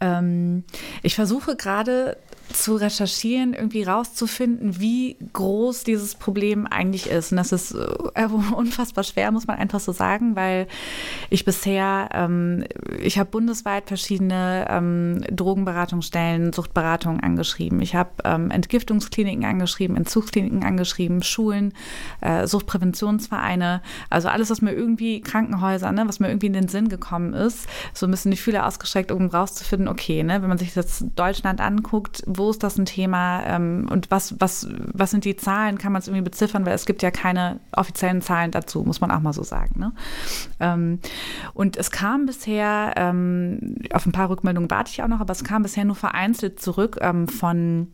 Ähm, 0.00 0.64
ich 1.02 1.14
versuche 1.14 1.56
gerade 1.56 2.16
zu 2.52 2.76
recherchieren, 2.76 3.54
irgendwie 3.54 3.82
rauszufinden, 3.82 4.80
wie 4.80 5.16
groß 5.32 5.84
dieses 5.84 6.14
Problem 6.14 6.66
eigentlich 6.66 7.08
ist. 7.08 7.32
Und 7.32 7.38
das 7.38 7.52
ist 7.52 7.72
äh, 7.72 8.26
unfassbar 8.54 9.04
schwer, 9.04 9.32
muss 9.32 9.46
man 9.46 9.56
einfach 9.56 9.80
so 9.80 9.92
sagen, 9.92 10.36
weil 10.36 10.66
ich 11.30 11.44
bisher, 11.44 12.08
ähm, 12.12 12.64
ich 13.00 13.18
habe 13.18 13.30
bundesweit 13.30 13.88
verschiedene 13.88 14.66
ähm, 14.70 15.22
Drogenberatungsstellen, 15.30 16.52
Suchtberatungen 16.52 17.20
angeschrieben. 17.20 17.80
Ich 17.80 17.94
habe 17.94 18.10
ähm, 18.24 18.50
Entgiftungskliniken 18.50 19.44
angeschrieben, 19.44 19.96
Entzugskliniken 19.96 20.62
angeschrieben, 20.62 21.22
Schulen, 21.22 21.74
äh, 22.20 22.46
Suchtpräventionsvereine, 22.46 23.82
also 24.08 24.28
alles, 24.28 24.50
was 24.50 24.62
mir 24.62 24.72
irgendwie 24.72 25.20
Krankenhäuser, 25.20 25.90
ne, 25.92 26.04
was 26.06 26.20
mir 26.20 26.28
irgendwie 26.28 26.46
in 26.46 26.52
den 26.52 26.68
Sinn 26.68 26.88
gekommen 26.88 27.34
ist, 27.34 27.66
so 27.92 28.06
ein 28.06 28.10
bisschen 28.10 28.30
die 28.30 28.36
Fühler 28.36 28.66
ausgestreckt, 28.66 29.10
um 29.10 29.26
rauszufinden, 29.26 29.88
okay, 29.88 30.22
ne, 30.22 30.42
wenn 30.42 30.48
man 30.48 30.58
sich 30.58 30.74
jetzt 30.74 31.04
Deutschland 31.16 31.60
anguckt, 31.60 32.22
wo 32.38 32.50
ist 32.50 32.62
das 32.62 32.78
ein 32.78 32.86
Thema 32.86 33.44
ähm, 33.46 33.86
und 33.90 34.10
was, 34.10 34.34
was, 34.40 34.68
was 34.92 35.10
sind 35.10 35.24
die 35.24 35.36
Zahlen? 35.36 35.78
Kann 35.78 35.92
man 35.92 36.00
es 36.00 36.08
irgendwie 36.08 36.24
beziffern? 36.24 36.66
Weil 36.66 36.74
es 36.74 36.86
gibt 36.86 37.02
ja 37.02 37.10
keine 37.10 37.60
offiziellen 37.72 38.22
Zahlen 38.22 38.50
dazu, 38.50 38.82
muss 38.82 39.00
man 39.00 39.10
auch 39.10 39.20
mal 39.20 39.32
so 39.32 39.42
sagen. 39.42 39.78
Ne? 39.78 39.92
Ähm, 40.60 41.00
und 41.54 41.76
es 41.76 41.90
kam 41.90 42.26
bisher, 42.26 42.94
ähm, 42.96 43.76
auf 43.92 44.06
ein 44.06 44.12
paar 44.12 44.30
Rückmeldungen 44.30 44.70
warte 44.70 44.90
ich 44.90 45.02
auch 45.02 45.08
noch, 45.08 45.20
aber 45.20 45.32
es 45.32 45.44
kam 45.44 45.62
bisher 45.62 45.84
nur 45.84 45.96
vereinzelt 45.96 46.60
zurück 46.60 46.98
ähm, 47.00 47.28
von 47.28 47.88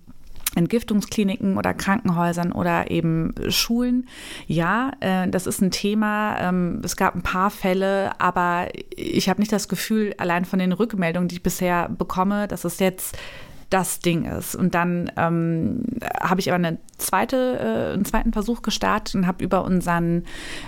Entgiftungskliniken 0.55 1.57
oder 1.57 1.75
Krankenhäusern 1.75 2.53
oder 2.53 2.91
eben 2.91 3.35
Schulen. 3.49 4.09
Ja, 4.47 4.93
äh, 5.01 5.29
das 5.29 5.47
ist 5.47 5.63
ein 5.63 5.71
Thema. 5.71 6.39
Ähm, 6.39 6.81
es 6.85 6.97
gab 6.97 7.15
ein 7.15 7.23
paar 7.23 7.51
Fälle, 7.51 8.21
aber 8.21 8.69
ich 8.95 9.29
habe 9.29 9.41
nicht 9.41 9.53
das 9.53 9.69
Gefühl, 9.69 10.15
allein 10.19 10.45
von 10.45 10.59
den 10.59 10.73
Rückmeldungen, 10.73 11.29
die 11.29 11.37
ich 11.37 11.43
bisher 11.43 11.89
bekomme, 11.89 12.49
dass 12.49 12.65
es 12.65 12.79
jetzt 12.79 13.17
das 13.73 14.01
Ding 14.01 14.25
ist. 14.25 14.55
Und 14.55 14.75
dann 14.75 15.11
ähm, 15.17 15.85
habe 16.21 16.41
ich 16.41 16.51
aber 16.51 16.57
eine 16.57 16.79
zweite, 16.99 17.59
äh, 17.59 17.95
einen 17.95 18.05
zweiten 18.05 18.33
Versuch 18.33 18.61
gestartet 18.61 19.15
und 19.15 19.27
habe 19.27 19.43
über 19.43 19.65
unseren 19.65 20.25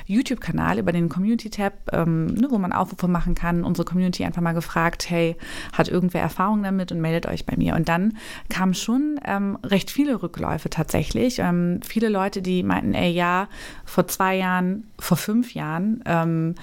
YouTube-Kanal, 0.07 0.79
über 0.79 0.91
den 0.91 1.11
Community-Tab, 1.11 1.93
ähm, 1.93 2.27
ne, 2.27 2.49
wo 2.51 2.57
man 2.57 2.73
Aufrufe 2.73 3.07
machen 3.07 3.35
kann, 3.35 3.63
unsere 3.63 3.85
Community 3.85 4.25
einfach 4.25 4.41
mal 4.41 4.53
gefragt, 4.53 5.11
hey, 5.11 5.37
hat 5.73 5.89
irgendwer 5.89 6.23
Erfahrung 6.23 6.63
damit 6.63 6.93
und 6.93 7.01
meldet 7.01 7.27
euch 7.27 7.45
bei 7.45 7.57
mir. 7.57 7.75
Und 7.75 7.89
dann 7.89 8.17
kamen 8.49 8.75
schon 8.75 9.21
ähm, 9.25 9.59
recht 9.63 9.91
viele 9.91 10.23
Rückläufe 10.23 10.71
tatsächlich. 10.71 11.41
Ähm, 11.41 11.81
viele 11.87 12.09
Leute, 12.09 12.41
die 12.41 12.63
meinten, 12.63 12.95
ey, 12.95 13.13
ja, 13.13 13.49
vor 13.85 14.07
zwei 14.07 14.37
Jahren, 14.37 14.89
vor 14.99 15.19
fünf 15.19 15.53
Jahren, 15.53 16.03
ähm, 16.07 16.55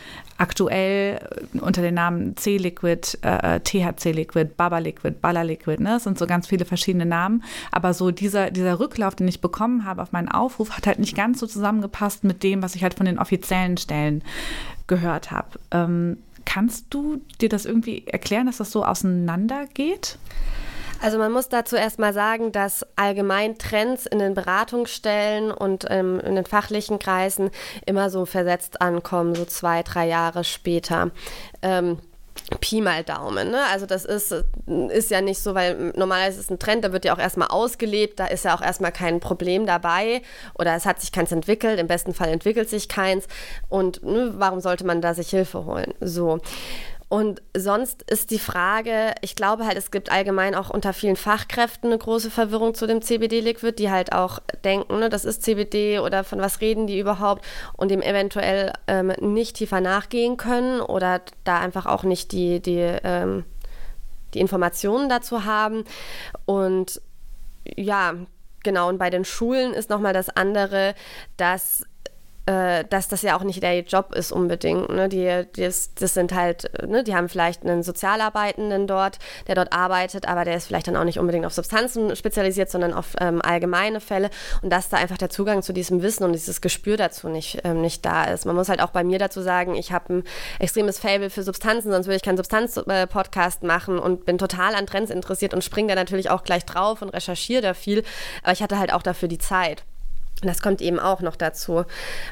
aktuell 0.42 1.20
unter 1.62 1.84
den 1.84 1.94
Namen 1.94 2.36
C-Liquid, 2.36 3.20
äh, 3.22 3.60
THC-Liquid, 3.60 4.56
Baba-Liquid, 4.58 5.22
Baller-Liquid, 5.22 5.82
ne? 5.82 5.92
Das 5.92 6.04
sind 6.04 6.18
so 6.18 6.26
ganz 6.26 6.48
viele 6.48 6.66
verschiedene 6.66 7.06
Namen. 7.06 7.44
Aber 7.72 7.94
so 7.94 8.10
dieser, 8.10 8.50
dieser 8.50 8.80
Rücklauf, 8.80 9.16
den 9.16 9.28
ich 9.28 9.39
bekommen 9.39 9.86
habe 9.86 10.02
auf 10.02 10.14
meinen 10.14 10.30
Aufruf, 10.30 10.72
hat 10.72 10.88
halt 10.88 10.98
nicht 10.98 11.16
ganz 11.16 11.39
so 11.39 11.46
zusammengepasst 11.46 12.24
mit 12.24 12.42
dem, 12.42 12.64
was 12.64 12.74
ich 12.74 12.82
halt 12.82 12.96
von 12.96 13.06
den 13.06 13.20
offiziellen 13.20 13.78
Stellen 13.78 14.24
gehört 14.88 15.30
habe. 15.30 15.60
Ähm, 15.70 16.18
kannst 16.44 16.88
du 16.89 17.22
dir 17.39 17.50
das 17.50 17.66
irgendwie 17.66 18.08
erklären, 18.08 18.48
dass 18.48 18.58
das 18.58 18.72
so 18.72 18.84
auseinandergeht? 18.84 20.18
Also 21.02 21.18
man 21.18 21.32
muss 21.32 21.49
dazu 21.49 21.76
erstmal 21.76 22.14
sagen, 22.14 22.52
dass 22.52 22.86
allgemein 22.95 23.58
Trends 23.58 24.06
in 24.06 24.20
den 24.20 24.36
Beratungsstellen 24.36 25.52
und 25.52 25.86
ähm, 25.89 26.20
in 26.20 26.36
den 26.36 26.45
fachlichen 26.45 26.99
Kreisen 26.99 27.49
immer 27.88 28.12
so 28.12 28.26
versetzt 28.26 28.82
ankommen, 28.82 29.34
so 29.34 29.45
zwei, 29.45 29.82
drei 29.82 30.08
Jahre 30.08 30.43
später. 30.43 31.10
Ähm, 31.64 31.97
Pi 32.60 32.82
mal 32.82 33.04
Daumen. 33.04 33.52
Ne? 33.52 33.60
Also 33.72 33.86
das 33.86 34.06
ist, 34.06 34.34
ist 34.89 35.10
ja 35.10 35.22
nicht 35.22 35.39
so, 35.39 35.56
weil 35.56 35.93
normalerweise 35.95 36.39
ist 36.39 36.45
es 36.45 36.52
ein 36.52 36.60
Trend, 36.60 36.84
da 36.84 36.91
wird 36.91 37.06
ja 37.06 37.14
auch 37.14 37.20
erstmal 37.20 37.47
ausgelebt, 37.47 38.20
da 38.20 38.26
ist 38.26 38.45
ja 38.45 38.56
auch 38.56 38.62
erstmal 38.62 38.91
kein 38.91 39.20
Problem 39.20 39.66
dabei 39.66 40.22
oder 40.58 40.76
es 40.76 40.86
hat 40.86 40.99
sich 41.02 41.12
keins 41.12 41.32
entwickelt, 41.32 41.80
im 41.80 41.88
besten 41.88 42.14
Fall 42.14 42.30
entwickelt 42.30 42.70
sich 42.70 42.89
keins 42.89 43.28
und 43.70 44.04
ne, 44.04 44.34
warum 44.36 44.60
sollte 44.60 44.86
man 44.86 45.02
da 45.02 45.14
sich 45.14 45.30
Hilfe 45.30 45.66
holen? 45.66 45.93
So. 46.02 46.39
Und 47.12 47.41
sonst 47.53 48.03
ist 48.03 48.32
die 48.32 48.39
Frage, 48.39 49.14
ich 49.20 49.36
glaube 49.36 49.66
halt, 49.66 49.78
es 49.78 49.91
gibt 49.91 50.09
allgemein 50.14 50.55
auch 50.55 50.70
unter 50.70 50.93
vielen 50.93 51.18
Fachkräften 51.18 51.89
eine 51.89 51.97
große 51.97 52.32
Verwirrung 52.32 52.74
zu 52.74 52.88
dem 52.88 53.01
CBD-Liquid, 53.01 53.74
die 53.78 53.91
halt 53.91 54.14
auch 54.14 54.39
denken, 54.64 54.97
ne, 54.99 55.09
das 55.09 55.26
ist 55.26 55.43
CBD 55.43 55.99
oder 55.99 56.24
von 56.24 56.39
was 56.39 56.62
reden 56.62 56.88
die 56.88 56.97
überhaupt 56.97 57.43
und 57.76 57.91
dem 57.91 58.01
eventuell 58.01 58.72
ähm, 58.88 59.12
nicht 59.20 59.57
tiefer 59.57 59.82
nachgehen 59.82 60.38
können 60.38 60.80
oder 60.80 61.20
da 61.43 61.59
einfach 61.59 61.86
auch 61.86 62.03
nicht 62.03 62.32
die, 62.32 62.62
die, 62.62 62.80
ähm, 62.80 63.43
die 64.34 64.39
Informationen 64.39 65.09
dazu 65.09 65.43
haben. 65.43 65.84
Und 66.45 67.01
ja, 67.66 68.14
genau, 68.64 68.88
und 68.88 68.99
bei 68.99 69.09
den 69.09 69.26
Schulen 69.26 69.74
ist 69.74 69.89
nochmal 69.89 70.14
das 70.14 70.30
andere, 70.30 70.95
dass 71.36 71.84
äh, 72.46 72.86
dass 72.89 73.08
das 73.08 73.22
ja 73.22 73.38
auch 73.38 73.44
nicht 73.44 73.62
der 73.62 73.80
Job 73.82 74.14
ist 74.16 74.32
unbedingt. 74.32 74.89
Ne? 74.89 75.10
Die, 75.10 75.46
die 75.56 75.64
ist, 75.64 76.02
das 76.02 76.14
sind 76.14 76.34
halt, 76.34 76.72
ne? 76.88 77.04
die 77.04 77.16
haben 77.16 77.30
vielleicht 77.30 77.64
einen 77.64 77.84
Sozialarbeitenden 77.84 78.88
dort, 78.88 79.20
der 79.48 79.56
dort 79.56 79.74
arbeitet, 79.74 80.28
aber 80.28 80.44
der 80.44 80.56
ist 80.56 80.68
vielleicht 80.68 80.88
dann 80.88 80.98
auch 80.98 81.04
nicht 81.04 81.20
unbedingt 81.20 81.46
auf 81.46 81.54
Substanzen 81.54 82.16
spezialisiert, 82.16 82.70
sondern 82.70 82.94
auf 82.94 83.14
ähm, 83.20 83.42
allgemeine 83.42 84.02
Fälle 84.02 84.30
und 84.62 84.72
dass 84.72 84.89
da 84.89 84.98
einfach 84.98 85.18
der 85.18 85.30
Zugang 85.30 85.62
zu 85.62 85.74
diesem 85.74 86.02
Wissen 86.02 86.24
und 86.24 86.34
dieses 86.34 86.62
Gespür 86.62 86.98
dazu 86.98 87.30
nicht, 87.30 87.60
ähm, 87.64 87.82
nicht 87.82 88.06
da 88.06 88.24
ist. 88.24 88.46
Man 88.46 88.56
muss 88.56 88.70
halt 88.70 88.82
auch 88.82 88.92
bei 88.92 89.04
mir 89.04 89.20
dazu 89.20 89.42
sagen, 89.42 89.76
ich 89.76 89.92
habe 89.92 90.14
ein 90.14 90.24
extremes 90.60 91.00
Fable 91.00 91.30
für 91.30 91.44
Substanzen, 91.44 91.92
sonst 91.92 92.08
würde 92.08 92.18
ich 92.18 92.24
keinen 92.24 92.38
Substanz-Podcast 92.38 93.64
machen 93.64 94.00
und 94.00 94.26
bin 94.26 94.38
total 94.38 94.76
an 94.76 94.88
Trends 94.88 95.12
interessiert 95.12 95.54
und 95.54 95.64
springe 95.64 95.89
da 95.89 95.96
natürlich 95.96 96.30
auch 96.30 96.44
gleich 96.44 96.66
drauf 96.66 97.02
und 97.02 97.10
recherchiere 97.10 97.62
da 97.62 97.74
viel, 97.74 98.04
aber 98.42 98.54
ich 98.54 98.64
hatte 98.64 98.80
halt 98.80 98.94
auch 98.94 99.04
dafür 99.04 99.28
die 99.28 99.38
Zeit. 99.38 99.84
Das 100.42 100.62
kommt 100.62 100.82
eben 100.82 101.00
auch 101.00 101.22
noch 101.22 101.36
dazu. 101.36 101.84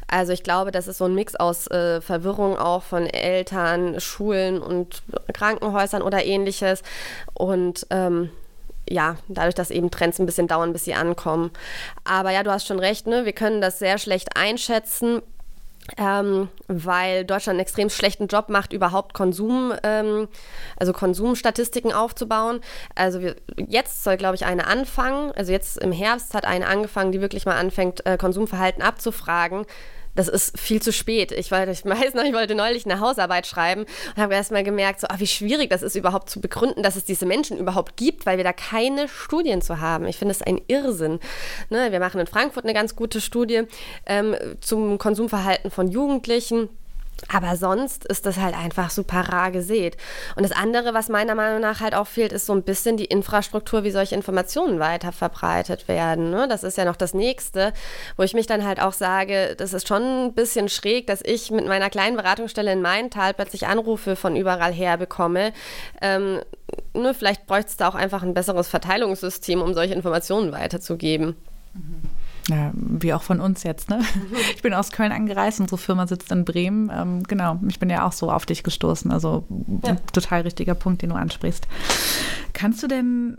Also 0.08 0.34
ich 0.34 0.44
glaube, 0.44 0.72
das 0.72 0.88
ist 0.88 0.98
so 0.98 1.06
ein 1.06 1.16
Mix 1.16 1.36
aus 1.36 1.68
äh, 1.68 2.02
Verwirrung 2.02 2.58
auch 2.58 2.84
von 2.84 3.06
Eltern, 3.06 4.00
Schulen 4.00 4.62
und 4.62 5.04
Krankenhäusern 5.34 6.02
oder 6.02 6.26
ähnliches. 6.26 6.82
Und 7.34 7.86
ähm, 7.92 8.32
ja, 8.90 9.18
dadurch, 9.28 9.56
dass 9.56 9.70
eben 9.70 9.92
Trends 9.92 10.20
ein 10.20 10.26
bisschen 10.26 10.48
dauern, 10.48 10.74
bis 10.74 10.86
sie 10.86 10.96
ankommen. 10.96 11.52
Aber 12.04 12.32
ja, 12.32 12.42
du 12.42 12.52
hast 12.52 12.66
schon 12.66 12.80
recht, 12.80 13.06
ne? 13.06 13.26
wir 13.26 13.34
können 13.34 13.62
das 13.62 13.78
sehr 13.78 14.00
schlecht 14.00 14.36
einschätzen 14.36 15.22
ähm, 15.98 16.50
weil 16.68 17.26
Deutschland 17.26 17.56
einen 17.56 17.62
extrem 17.62 17.90
schlechten 17.90 18.28
Job 18.28 18.50
macht, 18.50 18.74
überhaupt 18.74 19.14
Konsum, 19.14 19.74
ähm, 19.84 20.28
also 20.78 20.94
Konsumstatistiken 20.94 21.94
aufzubauen. 21.94 22.62
Also 22.96 23.22
wir, 23.22 23.36
jetzt 23.68 24.04
soll, 24.04 24.18
glaube 24.18 24.36
ich, 24.36 24.46
eine 24.46 24.68
anfangen. 24.68 25.32
Also 25.36 25.52
jetzt 25.52 25.78
im 25.78 25.92
Herbst 25.92 26.34
hat 26.34 26.46
eine 26.46 26.68
angefangen, 26.68 27.12
die 27.12 27.22
wirklich 27.22 27.46
mal 27.46 27.58
anfängt, 27.58 28.06
äh, 28.06 28.18
Konsumverhalten 28.18 28.82
abzufragen 28.82 29.66
das 30.16 30.28
ist 30.28 30.60
viel 30.60 30.82
zu 30.82 30.92
spät. 30.92 31.32
Ich, 31.32 31.52
wollte, 31.52 31.72
ich 31.72 31.86
weiß 31.86 32.14
noch, 32.14 32.24
ich 32.24 32.34
wollte 32.34 32.56
neulich 32.56 32.86
eine 32.86 33.00
Hausarbeit 33.00 33.48
schreiben 33.48 33.86
und 34.16 34.22
habe 34.22 34.34
erst 34.34 34.52
mal 34.52 34.64
gemerkt, 34.64 35.02
so, 35.02 35.08
ach, 35.10 35.20
wie 35.20 35.28
schwierig 35.28 35.70
das 35.70 35.82
ist 35.82 35.96
überhaupt 35.96 36.30
zu 36.30 36.42
begründen, 36.42 36.84
dass 36.84 36.96
es 36.96 37.06
diese 37.06 37.26
Menschen 37.26 37.58
überhaupt 37.58 37.98
gibt, 37.98 38.26
weil 38.26 38.38
wir 38.38 38.44
da 38.44 38.54
keine 38.54 39.08
Studien 39.08 39.62
zu 39.62 39.80
haben. 39.80 40.06
Ich 40.06 40.18
finde 40.18 40.34
es 40.34 40.42
ein 40.42 40.60
Irrsinn. 40.68 41.20
Ne? 41.70 41.92
Wir 41.92 42.00
machen 42.00 42.20
in 42.20 42.28
Frankfurt 42.28 42.66
eine 42.66 42.74
ganz 42.74 42.96
gute 42.96 43.22
Studie 43.22 43.64
ähm, 44.06 44.36
zum 44.62 44.98
Konsumverhalten 44.98 45.72
von 45.72 45.88
Jugendlichen. 45.88 46.70
Aber 47.28 47.56
sonst 47.56 48.06
ist 48.06 48.26
das 48.26 48.38
halt 48.38 48.56
einfach 48.56 48.90
super 48.90 49.22
rar 49.30 49.52
gesät. 49.52 49.98
Und 50.36 50.44
das 50.44 50.52
andere, 50.52 50.94
was 50.94 51.10
meiner 51.10 51.36
Meinung 51.36 51.60
nach 51.60 51.82
halt 51.82 51.94
auch 51.94 52.08
fehlt, 52.08 52.32
ist 52.32 52.46
so 52.46 52.54
ein 52.54 52.64
bisschen 52.64 52.98
die 52.98 53.06
Infrastruktur, 53.06 53.84
wie 53.84 53.92
solche 53.92 54.16
Informationen 54.16 54.80
weiter 54.80 55.12
verbreitet 55.12 55.88
werden. 55.88 56.32
Ne? 56.32 56.48
Das 56.48 56.64
ist 56.64 56.78
ja 56.78 56.86
noch 56.86 56.96
das 56.96 57.14
Nächste, 57.14 57.74
wo 58.18 58.24
ich 58.24 58.34
mich 58.34 58.48
dann 58.48 58.66
halt 58.66 58.82
auch 58.82 58.94
sage, 58.94 59.56
das 59.58 59.74
ist 59.74 59.88
schon 59.88 60.28
ein 60.28 60.34
bisschen 60.34 60.70
schräg, 60.70 61.08
dass 61.08 61.22
ich 61.24 61.52
mit 61.52 61.68
meiner 61.68 61.90
kleinen 61.90 62.16
Beratungsstelle 62.16 62.72
in 62.72 62.82
Maintal 62.82 63.34
plötzlich 63.34 63.68
Anrufe 63.68 64.16
von 64.16 64.36
überall 64.36 64.72
her 64.72 64.98
bekomme. 64.98 65.54
Ähm, 66.02 66.40
ne, 66.94 67.14
vielleicht 67.14 67.48
bräuchte 67.48 67.70
es 67.70 67.78
da 67.78 67.90
auch 67.90 67.96
einfach 67.96 68.24
ein 68.24 68.34
besseres 68.34 68.70
Verteilungssystem, 68.70 69.62
um 69.62 69.74
solche 69.74 69.94
Informationen 69.94 70.52
weiterzugeben. 70.52 71.36
Mhm. 71.74 72.19
Ja, 72.50 72.72
wie 72.74 73.14
auch 73.14 73.22
von 73.22 73.40
uns 73.40 73.62
jetzt, 73.62 73.90
ne? 73.90 74.02
Ich 74.56 74.64
bin 74.64 74.74
aus 74.74 74.92
Köln 74.92 75.12
angereist, 75.12 75.60
unsere 75.60 75.78
Firma 75.78 76.08
sitzt 76.08 76.32
in 76.32 76.46
Bremen. 76.46 76.92
Ähm, 76.92 77.24
genau, 77.24 77.60
ich 77.68 77.78
bin 77.78 77.92
ja 77.92 78.08
auch 78.08 78.12
so 78.12 78.32
auf 78.32 78.48
dich 78.48 78.64
gestoßen. 78.64 79.12
Also 79.12 79.46
ja. 79.86 79.96
total 80.12 80.42
richtiger 80.42 80.74
Punkt, 80.74 81.04
den 81.04 81.10
du 81.10 81.16
ansprichst. 81.16 81.68
Kannst 82.54 82.82
du 82.82 82.88
denn, 82.88 83.38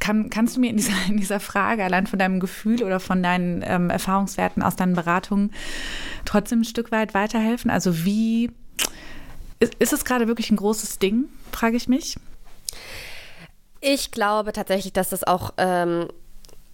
kann, 0.00 0.30
kannst 0.30 0.56
du 0.56 0.60
mir 0.60 0.70
in 0.70 0.78
dieser, 0.78 0.94
in 1.08 1.18
dieser 1.18 1.38
Frage 1.38 1.84
allein 1.84 2.06
von 2.06 2.18
deinem 2.18 2.40
Gefühl 2.40 2.82
oder 2.82 2.98
von 2.98 3.22
deinen 3.22 3.62
ähm, 3.66 3.90
Erfahrungswerten 3.90 4.62
aus 4.62 4.76
deinen 4.76 4.94
Beratungen 4.94 5.52
trotzdem 6.24 6.60
ein 6.60 6.64
Stück 6.64 6.90
weit 6.92 7.12
weiterhelfen? 7.12 7.70
Also 7.70 8.06
wie, 8.06 8.50
ist, 9.60 9.74
ist 9.74 9.92
es 9.92 10.06
gerade 10.06 10.28
wirklich 10.28 10.50
ein 10.50 10.56
großes 10.56 10.98
Ding, 10.98 11.26
frage 11.52 11.76
ich 11.76 11.88
mich? 11.88 12.16
Ich 13.82 14.12
glaube 14.12 14.52
tatsächlich, 14.52 14.94
dass 14.94 15.10
das 15.10 15.24
auch 15.24 15.52
ähm, 15.58 16.08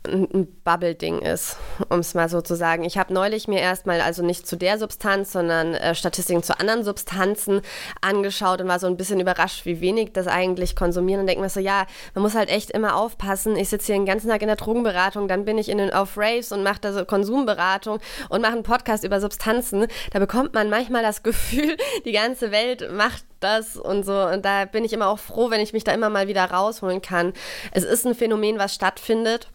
ein 0.07 0.49
Bubble-Ding 0.65 1.21
ist, 1.21 1.57
um 1.89 2.01
es 2.01 2.15
mal 2.15 2.29
so 2.29 2.41
zu 2.41 2.57
sagen. 2.57 2.85
Ich 2.85 2.99
habe 2.99 3.15
neulich 3.15 3.47
mir 3.47 3.61
erstmal, 3.61 4.01
also 4.01 4.25
nicht 4.25 4.47
zu 4.47 4.57
der 4.57 4.79
Substanz, 4.79 5.33
sondern 5.33 5.75
äh, 5.75 5.95
Statistiken 5.95 6.43
zu 6.43 6.59
anderen 6.59 6.83
Substanzen 6.83 7.61
angeschaut 8.01 8.61
und 8.61 8.69
war 8.69 8.79
so 8.79 8.89
ein 8.89 8.97
bisschen 8.97 9.21
überrascht, 9.21 9.65
wie 9.65 9.81
wenig 9.81 10.13
das 10.13 10.27
eigentlich 10.27 10.75
konsumieren 10.75 11.21
und 11.21 11.27
denke 11.27 11.43
mir 11.43 11.49
so, 11.49 11.61
ja, 11.61 11.87
man 12.15 12.23
muss 12.23 12.35
halt 12.35 12.49
echt 12.49 12.71
immer 12.71 12.97
aufpassen. 12.97 13.57
Ich 13.57 13.69
sitze 13.69 13.87
hier 13.87 13.95
den 13.95 14.07
ganzen 14.07 14.29
Tag 14.29 14.43
in 14.43 14.49
der 14.49 14.57
Drogenberatung, 14.57 15.29
dann 15.29 15.45
bin 15.45 15.57
ich 15.59 15.69
in 15.69 15.79
den, 15.79 15.93
auf 15.93 16.17
Raves 16.17 16.51
und 16.51 16.63
mache 16.65 16.81
da 16.81 16.93
so 16.93 17.05
Konsumberatung 17.05 18.01
und 18.29 18.41
mache 18.41 18.53
einen 18.53 18.65
Podcast 18.65 19.05
über 19.05 19.21
Substanzen. 19.21 19.87
Da 20.11 20.19
bekommt 20.19 20.55
man 20.55 20.69
manchmal 20.69 21.03
das 21.03 21.23
Gefühl, 21.23 21.77
die 22.05 22.13
ganze 22.13 22.51
Welt 22.51 22.93
macht 22.93 23.25
das 23.39 23.77
und 23.77 24.05
so. 24.05 24.19
Und 24.27 24.45
da 24.45 24.65
bin 24.65 24.85
ich 24.85 24.93
immer 24.93 25.09
auch 25.09 25.19
froh, 25.19 25.51
wenn 25.51 25.61
ich 25.61 25.73
mich 25.73 25.85
da 25.85 25.93
immer 25.93 26.11
mal 26.11 26.29
wieder 26.29 26.45
rausholen 26.45 27.03
kann. 27.03 27.33
Es 27.73 27.85
ist 27.85 28.07
ein 28.07 28.15
Phänomen, 28.15 28.59
was 28.59 28.75
stattfindet. 28.75 29.49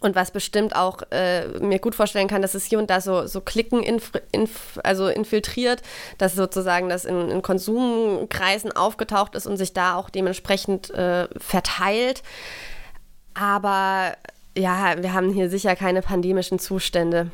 Und 0.00 0.14
was 0.14 0.30
bestimmt 0.30 0.76
auch 0.76 1.02
äh, 1.10 1.48
mir 1.60 1.78
gut 1.78 1.94
vorstellen 1.94 2.28
kann, 2.28 2.42
dass 2.42 2.54
es 2.54 2.66
hier 2.66 2.78
und 2.78 2.90
da 2.90 3.00
so, 3.00 3.26
so 3.26 3.40
Klicken 3.40 3.82
inf, 3.82 4.12
inf, 4.32 4.78
also 4.84 5.08
infiltriert, 5.08 5.82
dass 6.18 6.34
sozusagen 6.34 6.88
das 6.90 7.06
in, 7.06 7.30
in, 7.30 7.42
Konsumkreisen 7.42 8.70
aufgetaucht 8.70 9.34
ist 9.34 9.46
und 9.46 9.56
sich 9.56 9.72
da 9.72 9.96
auch 9.96 10.10
dementsprechend 10.10 10.90
äh, 10.90 11.26
verteilt. 11.38 12.22
Aber 13.32 14.14
ja, 14.56 15.02
wir 15.02 15.14
haben 15.14 15.32
hier 15.32 15.48
sicher 15.48 15.74
keine 15.74 16.02
pandemischen 16.02 16.58
Zustände. 16.58 17.30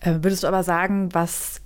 Äh, 0.00 0.16
würdest 0.22 0.42
du 0.42 0.48
aber 0.48 0.64
sagen, 0.64 1.14
was 1.14 1.61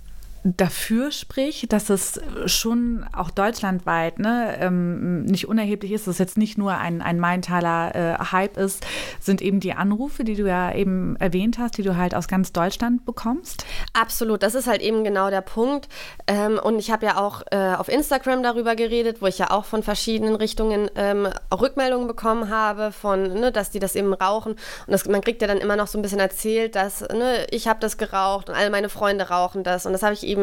dafür 0.55 1.11
spricht, 1.11 1.73
dass 1.73 1.89
es 1.89 2.21
schon 2.45 3.05
auch 3.11 3.29
deutschlandweit 3.31 4.19
ne, 4.19 4.55
ähm, 4.59 5.25
nicht 5.25 5.47
unerheblich 5.47 5.91
ist, 5.91 6.07
dass 6.07 6.15
es 6.15 6.19
jetzt 6.19 6.37
nicht 6.37 6.57
nur 6.57 6.77
ein, 6.77 7.01
ein 7.01 7.19
Maintaler 7.19 7.95
äh, 7.95 8.25
Hype 8.31 8.57
ist, 8.57 8.85
sind 9.19 9.41
eben 9.41 9.59
die 9.59 9.73
Anrufe, 9.73 10.23
die 10.23 10.35
du 10.35 10.47
ja 10.47 10.73
eben 10.73 11.15
erwähnt 11.17 11.57
hast, 11.57 11.77
die 11.77 11.83
du 11.83 11.97
halt 11.97 12.15
aus 12.15 12.27
ganz 12.27 12.53
Deutschland 12.53 13.05
bekommst. 13.05 13.65
Absolut, 13.93 14.43
das 14.43 14.55
ist 14.55 14.67
halt 14.67 14.81
eben 14.81 15.03
genau 15.03 15.29
der 15.29 15.41
Punkt. 15.41 15.89
Ähm, 16.27 16.59
und 16.61 16.79
ich 16.79 16.91
habe 16.91 17.05
ja 17.05 17.17
auch 17.17 17.41
äh, 17.51 17.73
auf 17.75 17.89
Instagram 17.89 18.43
darüber 18.43 18.75
geredet, 18.75 19.21
wo 19.21 19.27
ich 19.27 19.39
ja 19.39 19.51
auch 19.51 19.65
von 19.65 19.83
verschiedenen 19.83 20.35
Richtungen 20.35 20.89
ähm, 20.95 21.27
Rückmeldungen 21.51 22.07
bekommen 22.07 22.49
habe, 22.49 22.91
von, 22.91 23.33
ne, 23.33 23.51
dass 23.51 23.71
die 23.71 23.79
das 23.79 23.95
eben 23.95 24.13
rauchen. 24.13 24.53
Und 24.53 24.59
das, 24.87 25.05
man 25.07 25.21
kriegt 25.21 25.41
ja 25.41 25.47
dann 25.47 25.57
immer 25.57 25.75
noch 25.75 25.87
so 25.87 25.97
ein 25.97 26.01
bisschen 26.01 26.19
erzählt, 26.19 26.75
dass 26.75 27.01
ne, 27.01 27.47
ich 27.49 27.67
habe 27.67 27.79
das 27.79 27.97
geraucht 27.97 28.49
und 28.49 28.55
alle 28.55 28.69
meine 28.69 28.89
Freunde 28.89 29.29
rauchen 29.29 29.63
das. 29.63 29.85
Und 29.85 29.93
das 29.93 30.03
habe 30.03 30.13
ich 30.13 30.23
eben 30.23 30.36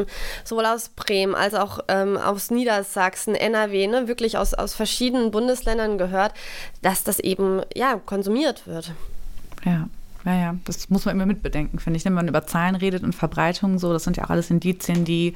sowohl 0.44 0.66
aus 0.66 0.90
Bremen 0.90 1.34
als 1.34 1.54
auch 1.54 1.80
ähm, 1.88 2.16
aus 2.16 2.50
Niedersachsen, 2.50 3.34
NRW, 3.34 3.86
ne, 3.86 4.08
wirklich 4.08 4.38
aus, 4.38 4.54
aus 4.54 4.74
verschiedenen 4.74 5.30
Bundesländern 5.30 5.98
gehört, 5.98 6.32
dass 6.82 7.04
das 7.04 7.18
eben 7.18 7.62
ja 7.74 8.00
konsumiert 8.04 8.66
wird. 8.66 8.92
Ja. 9.64 9.88
Ja, 10.24 10.56
das 10.64 10.88
muss 10.88 11.04
man 11.04 11.14
immer 11.16 11.26
mitbedenken, 11.26 11.78
finde 11.78 11.98
ich. 11.98 12.04
Wenn 12.04 12.14
man 12.14 12.28
über 12.28 12.46
Zahlen 12.46 12.76
redet 12.76 13.02
und 13.02 13.14
Verbreitungen 13.14 13.78
so, 13.78 13.92
das 13.92 14.04
sind 14.04 14.16
ja 14.16 14.24
auch 14.24 14.30
alles 14.30 14.50
Indizien, 14.50 15.04
die 15.04 15.34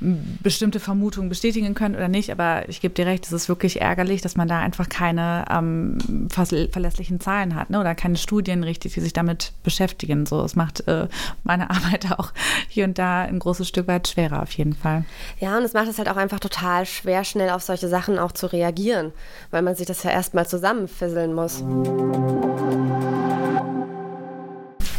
bestimmte 0.00 0.78
Vermutungen 0.78 1.28
bestätigen 1.28 1.74
können 1.74 1.96
oder 1.96 2.08
nicht. 2.08 2.30
Aber 2.30 2.68
ich 2.68 2.80
gebe 2.80 2.94
dir 2.94 3.06
recht, 3.06 3.26
es 3.26 3.32
ist 3.32 3.48
wirklich 3.48 3.80
ärgerlich, 3.80 4.20
dass 4.20 4.36
man 4.36 4.46
da 4.46 4.60
einfach 4.60 4.88
keine 4.88 5.44
ähm, 5.50 6.28
verlässlichen 6.30 7.18
Zahlen 7.18 7.56
hat 7.56 7.70
ne? 7.70 7.80
oder 7.80 7.96
keine 7.96 8.16
Studien 8.16 8.62
richtig, 8.62 8.94
die 8.94 9.00
sich 9.00 9.12
damit 9.12 9.52
beschäftigen. 9.64 10.24
So, 10.26 10.44
es 10.44 10.54
macht 10.54 10.86
äh, 10.86 11.08
meine 11.42 11.70
Arbeit 11.70 12.12
auch 12.12 12.32
hier 12.68 12.84
und 12.84 12.98
da 12.98 13.22
ein 13.22 13.40
großes 13.40 13.66
Stück 13.66 13.88
weit 13.88 14.06
schwerer 14.06 14.42
auf 14.42 14.52
jeden 14.52 14.74
Fall. 14.74 15.04
Ja, 15.40 15.58
und 15.58 15.64
es 15.64 15.72
macht 15.72 15.88
es 15.88 15.98
halt 15.98 16.08
auch 16.08 16.16
einfach 16.16 16.38
total 16.38 16.86
schwer, 16.86 17.24
schnell 17.24 17.50
auf 17.50 17.62
solche 17.62 17.88
Sachen 17.88 18.18
auch 18.18 18.32
zu 18.32 18.46
reagieren, 18.46 19.12
weil 19.50 19.62
man 19.62 19.74
sich 19.74 19.86
das 19.86 20.04
ja 20.04 20.10
erstmal 20.10 20.46
zusammenfisseln 20.46 21.34
muss. 21.34 21.64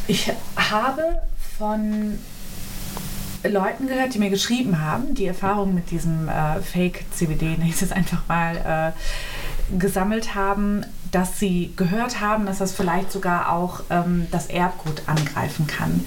Ich 0.08 0.32
habe 0.56 1.22
von 1.58 2.20
Leuten 3.44 3.88
gehört, 3.88 4.14
die 4.14 4.20
mir 4.20 4.30
geschrieben 4.30 4.82
haben, 4.82 5.16
die 5.16 5.26
Erfahrungen 5.26 5.76
mit 5.76 5.92
diesem 5.92 6.28
äh, 6.28 6.62
Fake-CBD, 6.62 7.58
ich 7.64 7.82
es 7.82 7.92
einfach 7.92 8.28
mal, 8.28 8.94
äh, 8.94 9.78
gesammelt 9.78 10.36
haben, 10.36 10.86
dass 11.12 11.40
sie 11.40 11.72
gehört 11.76 12.20
haben, 12.20 12.46
dass 12.46 12.58
das 12.58 12.74
vielleicht 12.74 13.12
sogar 13.12 13.52
auch 13.52 13.82
ähm, 13.90 14.28
das 14.32 14.48
Erbgut 14.48 15.04
angreifen 15.08 15.68
kann. 15.68 16.06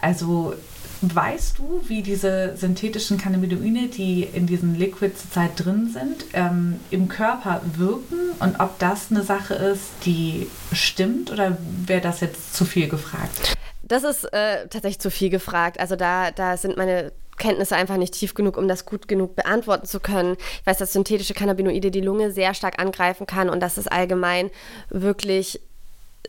Also 0.00 0.54
Weißt 1.02 1.58
du, 1.58 1.82
wie 1.88 2.02
diese 2.02 2.56
synthetischen 2.56 3.18
Cannabinoide, 3.18 3.88
die 3.88 4.22
in 4.22 4.46
diesen 4.46 4.78
Liquids 4.78 5.22
zurzeit 5.22 5.50
drin 5.56 5.90
sind, 5.92 6.26
ähm, 6.32 6.78
im 6.90 7.08
Körper 7.08 7.60
wirken 7.76 8.30
und 8.38 8.60
ob 8.60 8.78
das 8.78 9.10
eine 9.10 9.22
Sache 9.22 9.54
ist, 9.54 9.90
die 10.04 10.46
stimmt 10.72 11.32
oder 11.32 11.58
wäre 11.86 12.00
das 12.00 12.20
jetzt 12.20 12.54
zu 12.54 12.64
viel 12.64 12.88
gefragt? 12.88 13.54
Das 13.82 14.04
ist 14.04 14.24
äh, 14.32 14.68
tatsächlich 14.68 15.00
zu 15.00 15.10
viel 15.10 15.28
gefragt. 15.28 15.80
Also 15.80 15.96
da, 15.96 16.30
da 16.30 16.56
sind 16.56 16.76
meine 16.76 17.12
Kenntnisse 17.36 17.74
einfach 17.74 17.96
nicht 17.96 18.14
tief 18.14 18.34
genug, 18.34 18.56
um 18.56 18.68
das 18.68 18.86
gut 18.86 19.08
genug 19.08 19.34
beantworten 19.34 19.86
zu 19.86 19.98
können. 19.98 20.36
Ich 20.60 20.66
weiß, 20.66 20.78
dass 20.78 20.92
synthetische 20.92 21.34
Cannabinoide 21.34 21.90
die 21.90 22.00
Lunge 22.00 22.30
sehr 22.30 22.54
stark 22.54 22.80
angreifen 22.80 23.26
kann 23.26 23.50
und 23.50 23.60
dass 23.60 23.76
es 23.76 23.88
allgemein 23.88 24.50
wirklich 24.90 25.60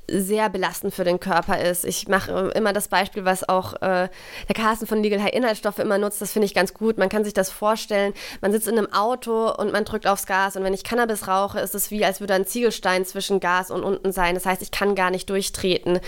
sehr 0.10 0.50
belastend 0.50 0.94
für 0.94 1.04
den 1.04 1.20
Körper 1.20 1.60
ist. 1.60 1.86
Ich 1.86 2.08
mache 2.08 2.52
immer 2.56 2.74
das 2.74 2.88
Beispiel, 2.88 3.26
was 3.26 3.48
auch 3.48 3.74
äh, 3.76 4.10
der 4.48 4.56
Carsten 4.56 4.86
von 4.86 5.02
Legal 5.02 5.24
High 5.24 5.34
Inhaltsstoffe 5.34 5.80
immer 5.80 5.98
nutzt. 5.98 6.22
Das 6.22 6.34
finde 6.34 6.46
ich 6.46 6.54
ganz 6.54 6.74
gut. 6.74 6.98
Man 6.98 7.10
kann 7.10 7.24
sich 7.24 7.34
das 7.34 7.50
vorstellen. 7.50 8.14
Man 8.42 8.52
sitzt 8.52 8.68
in 8.68 8.78
einem 8.78 8.92
Auto 8.92 9.50
und 9.52 9.72
man 9.72 9.86
drückt 9.86 10.06
aufs 10.06 10.26
Gas. 10.26 10.56
Und 10.58 10.64
wenn 10.64 10.74
ich 10.74 10.84
Cannabis 10.84 11.28
rauche, 11.28 11.60
ist 11.60 11.74
es 11.74 11.90
wie, 11.90 12.04
als 12.04 12.20
würde 12.20 12.34
ein 12.34 12.46
Ziegelstein 12.46 13.06
zwischen 13.06 13.40
Gas 13.40 13.72
und 13.72 13.84
unten 13.84 14.12
sein. 14.12 14.36
Das 14.36 14.46
heißt, 14.46 14.62
ich 14.62 14.72
kann 14.72 14.96
gar 14.96 15.10
nicht 15.10 15.30
durchtreten. 15.30 16.00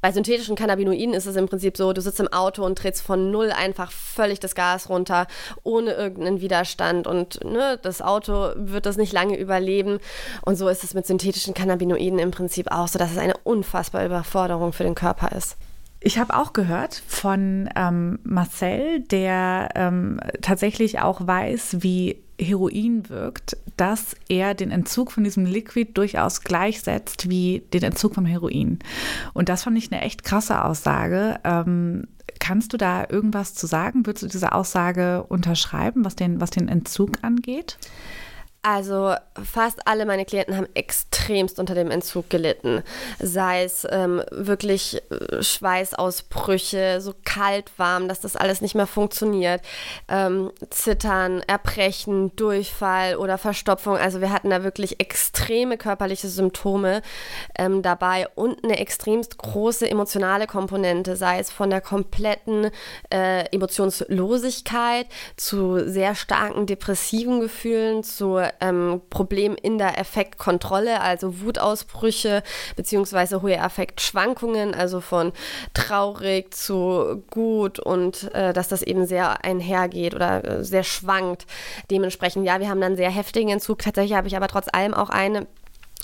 Bei 0.00 0.10
synthetischen 0.10 0.56
Cannabinoiden 0.56 1.14
ist 1.14 1.26
es 1.26 1.36
im 1.36 1.48
Prinzip 1.48 1.76
so, 1.76 1.92
du 1.92 2.00
sitzt 2.00 2.20
im 2.20 2.32
Auto 2.32 2.64
und 2.64 2.76
trittst 2.76 3.02
von 3.02 3.30
null 3.30 3.52
einfach 3.52 3.92
völlig 3.92 4.40
das 4.40 4.54
Gas 4.54 4.88
runter, 4.88 5.28
ohne 5.62 5.92
irgendeinen 5.92 6.40
Widerstand. 6.40 7.06
Und 7.06 7.44
ne, 7.44 7.78
das 7.80 8.02
Auto 8.02 8.50
wird 8.56 8.86
das 8.86 8.96
nicht 8.96 9.12
lange 9.12 9.38
überleben. 9.38 10.00
Und 10.44 10.56
so 10.56 10.68
ist 10.68 10.82
es 10.82 10.94
mit 10.94 11.06
synthetischen 11.06 11.54
Cannabinoiden 11.54 12.18
im 12.18 12.32
Prinzip 12.32 12.70
auch 12.72 12.88
so, 12.88 12.98
dass 12.98 13.12
es 13.12 13.18
eine 13.18 13.34
unfassbare 13.44 14.06
Überforderung 14.06 14.72
für 14.72 14.84
den 14.84 14.94
Körper 14.94 15.32
ist. 15.32 15.56
Ich 16.00 16.18
habe 16.18 16.36
auch 16.36 16.52
gehört 16.52 17.02
von 17.06 17.68
ähm, 17.76 18.18
Marcel, 18.24 19.00
der 19.00 19.70
ähm, 19.74 20.20
tatsächlich 20.42 21.00
auch 21.00 21.26
weiß, 21.26 21.76
wie 21.80 22.18
Heroin 22.38 23.08
wirkt, 23.08 23.56
dass 23.76 24.14
er 24.28 24.54
den 24.54 24.70
Entzug 24.70 25.12
von 25.12 25.24
diesem 25.24 25.46
Liquid 25.46 25.92
durchaus 25.94 26.42
gleichsetzt 26.42 27.30
wie 27.30 27.62
den 27.72 27.82
Entzug 27.84 28.14
vom 28.14 28.26
Heroin. 28.26 28.80
Und 29.32 29.48
das 29.48 29.62
fand 29.62 29.78
ich 29.78 29.90
eine 29.90 30.02
echt 30.02 30.24
krasse 30.24 30.64
Aussage. 30.64 31.38
Ähm, 31.44 32.06
kannst 32.38 32.72
du 32.72 32.76
da 32.76 33.06
irgendwas 33.08 33.54
zu 33.54 33.66
sagen? 33.66 34.04
Würdest 34.04 34.24
du 34.24 34.28
diese 34.28 34.52
Aussage 34.52 35.24
unterschreiben, 35.24 36.04
was 36.04 36.16
den, 36.16 36.40
was 36.40 36.50
den 36.50 36.68
Entzug 36.68 37.12
angeht? 37.22 37.78
Also 38.66 39.14
fast 39.44 39.86
alle 39.86 40.06
meine 40.06 40.24
Klienten 40.24 40.56
haben 40.56 40.68
extremst 40.72 41.58
unter 41.58 41.74
dem 41.74 41.90
Entzug 41.90 42.30
gelitten. 42.30 42.82
Sei 43.18 43.62
es 43.62 43.86
ähm, 43.90 44.22
wirklich 44.30 45.02
äh, 45.10 45.42
Schweißausbrüche, 45.42 47.02
so 47.02 47.12
kalt, 47.26 47.70
warm, 47.76 48.08
dass 48.08 48.20
das 48.20 48.36
alles 48.36 48.62
nicht 48.62 48.74
mehr 48.74 48.86
funktioniert. 48.86 49.60
Ähm, 50.08 50.50
Zittern, 50.70 51.42
Erbrechen, 51.46 52.34
Durchfall 52.36 53.16
oder 53.16 53.36
Verstopfung. 53.36 53.98
Also 53.98 54.22
wir 54.22 54.32
hatten 54.32 54.48
da 54.48 54.64
wirklich 54.64 54.98
extreme 54.98 55.76
körperliche 55.76 56.28
Symptome 56.28 57.02
ähm, 57.58 57.82
dabei 57.82 58.28
und 58.34 58.64
eine 58.64 58.78
extremst 58.78 59.36
große 59.36 59.90
emotionale 59.90 60.46
Komponente, 60.46 61.16
sei 61.16 61.38
es 61.38 61.50
von 61.50 61.68
der 61.68 61.82
kompletten 61.82 62.70
äh, 63.12 63.44
Emotionslosigkeit 63.54 65.06
zu 65.36 65.86
sehr 65.86 66.14
starken 66.14 66.64
depressiven 66.64 67.40
Gefühlen, 67.40 68.02
zu 68.02 68.38
ähm, 68.60 69.00
Problem 69.10 69.56
in 69.60 69.78
der 69.78 69.98
Effektkontrolle, 69.98 71.00
also 71.00 71.40
Wutausbrüche 71.40 72.42
beziehungsweise 72.76 73.42
hohe 73.42 73.60
Affektschwankungen, 73.60 74.74
also 74.74 75.00
von 75.00 75.32
traurig 75.72 76.54
zu 76.54 77.22
gut 77.30 77.78
und 77.78 78.34
äh, 78.34 78.52
dass 78.52 78.68
das 78.68 78.82
eben 78.82 79.06
sehr 79.06 79.44
einhergeht 79.44 80.14
oder 80.14 80.44
äh, 80.44 80.64
sehr 80.64 80.84
schwankt. 80.84 81.46
Dementsprechend, 81.90 82.46
ja, 82.46 82.60
wir 82.60 82.68
haben 82.68 82.80
dann 82.80 82.96
sehr 82.96 83.10
heftigen 83.10 83.50
Entzug. 83.50 83.80
Tatsächlich 83.80 84.16
habe 84.16 84.28
ich 84.28 84.36
aber 84.36 84.48
trotz 84.48 84.66
allem 84.72 84.94
auch 84.94 85.10
eine 85.10 85.46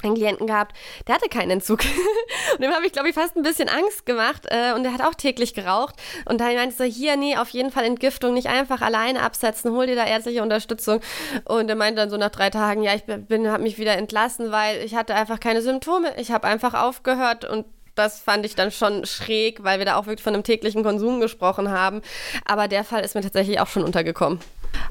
einen 0.05 0.15
Klienten 0.15 0.47
gehabt, 0.47 0.77
der 1.07 1.15
hatte 1.15 1.29
keinen 1.29 1.51
Entzug. 1.51 1.81
und 2.55 2.63
dem 2.63 2.73
habe 2.73 2.87
ich, 2.87 2.93
glaube 2.93 3.09
ich, 3.09 3.15
fast 3.15 3.37
ein 3.37 3.43
bisschen 3.43 3.69
Angst 3.69 4.07
gemacht. 4.07 4.47
Äh, 4.49 4.73
und 4.75 4.83
der 4.83 4.93
hat 4.93 5.03
auch 5.03 5.15
täglich 5.15 5.55
geraucht. 5.55 5.95
Und 6.27 6.41
da 6.41 6.47
meinte 6.47 6.77
so, 6.77 6.85
hier, 6.85 7.17
nee, 7.17 7.37
auf 7.37 7.51
jeden 7.51 7.71
Fall 7.71 7.85
Entgiftung, 7.85 8.35
nicht 8.35 8.49
einfach 8.49 8.81
alleine 8.81 9.23
absetzen, 9.23 9.73
hol 9.73 9.87
dir 9.87 9.97
da 9.97 10.07
ärztliche 10.07 10.43
Unterstützung. 10.43 11.01
Und 11.45 11.69
er 11.69 11.77
meinte 11.77 12.01
dann 12.01 12.11
so 12.11 12.17
nach 12.17 12.31
drei 12.31 12.51
Tagen, 12.51 12.83
ja, 12.83 12.95
ich 12.95 13.05
bin, 13.05 13.51
habe 13.51 13.63
mich 13.63 13.79
wieder 13.79 13.97
entlassen, 13.97 14.53
weil 14.53 14.83
ich 14.85 14.95
hatte 14.95 15.15
einfach 15.15 15.41
keine 15.41 15.63
Symptome. 15.63 16.13
Ich 16.17 16.31
habe 16.31 16.47
einfach 16.47 16.75
aufgehört 16.75 17.45
und 17.45 17.67
das 17.95 18.21
fand 18.21 18.47
ich 18.47 18.55
dann 18.55 18.71
schon 18.71 19.05
schräg, 19.05 19.63
weil 19.63 19.79
wir 19.79 19.87
da 19.87 19.97
auch 19.97 20.07
wirklich 20.07 20.23
von 20.23 20.35
einem 20.35 20.45
täglichen 20.45 20.83
Konsum 20.83 21.21
gesprochen 21.21 21.71
haben. 21.71 22.01
Aber 22.45 22.69
der 22.69 22.85
Fall 22.85 23.05
ist 23.05 23.15
mir 23.15 23.21
tatsächlich 23.21 23.61
auch 23.61 23.67
schon 23.67 23.85
untergekommen. 23.85 24.41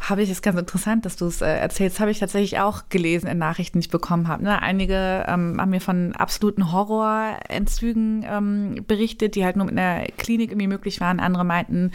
Habe 0.01 0.23
ich, 0.23 0.30
ist 0.30 0.41
ganz 0.41 0.57
interessant, 0.57 1.05
dass 1.05 1.15
du 1.15 1.25
es 1.25 1.41
äh, 1.41 1.47
erzählst, 1.47 1.99
habe 1.99 2.11
ich 2.11 2.19
tatsächlich 2.19 2.59
auch 2.59 2.84
gelesen 2.89 3.27
in 3.27 3.38
Nachrichten, 3.38 3.80
die 3.80 3.86
ich 3.86 3.91
bekommen 3.91 4.27
habe. 4.27 4.43
Ne? 4.43 4.61
Einige 4.61 5.25
ähm, 5.27 5.57
haben 5.59 5.69
mir 5.69 5.82
von 5.82 6.15
absoluten 6.15 6.71
Horrorentzügen 6.71 8.25
ähm, 8.27 8.84
berichtet, 8.88 9.36
die 9.36 9.45
halt 9.45 9.55
nur 9.55 9.65
mit 9.65 9.77
einer 9.77 10.05
Klinik 10.17 10.51
irgendwie 10.51 10.67
möglich 10.67 10.99
waren. 10.99 11.19
Andere 11.19 11.43
meinten, 11.43 11.91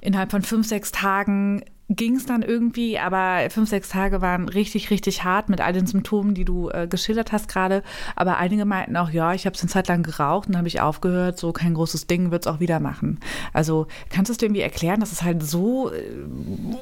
innerhalb 0.00 0.30
von 0.30 0.42
fünf, 0.42 0.66
sechs 0.66 0.92
Tagen 0.92 1.64
ging 1.90 2.16
es 2.16 2.24
dann 2.24 2.42
irgendwie, 2.42 2.98
aber 2.98 3.50
fünf, 3.50 3.68
sechs 3.68 3.90
Tage 3.90 4.22
waren 4.22 4.48
richtig, 4.48 4.90
richtig 4.90 5.22
hart 5.22 5.48
mit 5.50 5.60
all 5.60 5.72
den 5.72 5.86
Symptomen, 5.86 6.34
die 6.34 6.44
du 6.44 6.70
äh, 6.70 6.86
geschildert 6.88 7.32
hast 7.32 7.48
gerade. 7.48 7.82
Aber 8.16 8.38
einige 8.38 8.64
meinten 8.64 8.96
auch, 8.96 9.10
ja, 9.10 9.34
ich 9.34 9.44
habe 9.44 9.54
es 9.54 9.62
eine 9.62 9.70
Zeit 9.70 9.88
lang 9.88 10.02
geraucht 10.02 10.48
und 10.48 10.56
habe 10.56 10.68
ich 10.68 10.80
aufgehört, 10.80 11.38
so 11.38 11.52
kein 11.52 11.74
großes 11.74 12.06
Ding, 12.06 12.30
wird 12.30 12.46
es 12.46 12.52
auch 12.52 12.60
wieder 12.60 12.80
machen. 12.80 13.20
Also 13.52 13.86
kannst 14.08 14.30
du 14.30 14.32
es 14.32 14.38
dir 14.38 14.46
irgendwie 14.46 14.62
erklären, 14.62 15.00
dass 15.00 15.12
es 15.12 15.22
halt 15.22 15.42
so 15.42 15.90
äh, 15.90 16.00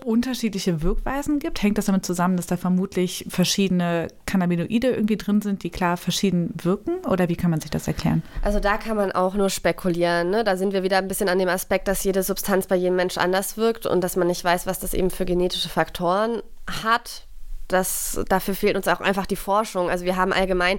unterschiedliche 0.04 0.82
Wirkweisen 0.82 1.40
gibt? 1.40 1.62
Hängt 1.62 1.78
das 1.78 1.86
damit 1.86 2.06
zusammen, 2.06 2.36
dass 2.36 2.46
da 2.46 2.56
vermutlich 2.56 3.26
verschiedene 3.28 4.08
Cannabinoide 4.26 4.88
irgendwie 4.88 5.16
drin 5.16 5.42
sind, 5.42 5.64
die 5.64 5.70
klar 5.70 5.96
verschieden 5.96 6.54
wirken? 6.62 7.04
Oder 7.08 7.28
wie 7.28 7.36
kann 7.36 7.50
man 7.50 7.60
sich 7.60 7.70
das 7.70 7.88
erklären? 7.88 8.22
Also 8.42 8.60
da 8.60 8.76
kann 8.76 8.96
man 8.96 9.10
auch 9.10 9.34
nur 9.34 9.50
spekulieren. 9.50 10.30
Ne? 10.30 10.44
Da 10.44 10.56
sind 10.56 10.72
wir 10.72 10.84
wieder 10.84 10.98
ein 10.98 11.08
bisschen 11.08 11.28
an 11.28 11.40
dem 11.40 11.48
Aspekt, 11.48 11.88
dass 11.88 12.04
jede 12.04 12.22
Substanz 12.22 12.68
bei 12.68 12.76
jedem 12.76 12.96
Mensch 12.96 13.18
anders 13.18 13.56
wirkt 13.56 13.86
und 13.86 14.02
dass 14.02 14.14
man 14.14 14.28
nicht 14.28 14.44
weiß, 14.44 14.66
was 14.66 14.78
das 14.78 14.91
eben 14.94 15.10
für 15.10 15.24
genetische 15.24 15.68
Faktoren 15.68 16.42
hat. 16.66 17.26
Das, 17.72 18.20
dafür 18.28 18.54
fehlt 18.54 18.76
uns 18.76 18.88
auch 18.88 19.00
einfach 19.00 19.26
die 19.26 19.36
Forschung. 19.36 19.90
Also 19.90 20.04
wir 20.04 20.16
haben 20.16 20.32
allgemein 20.32 20.78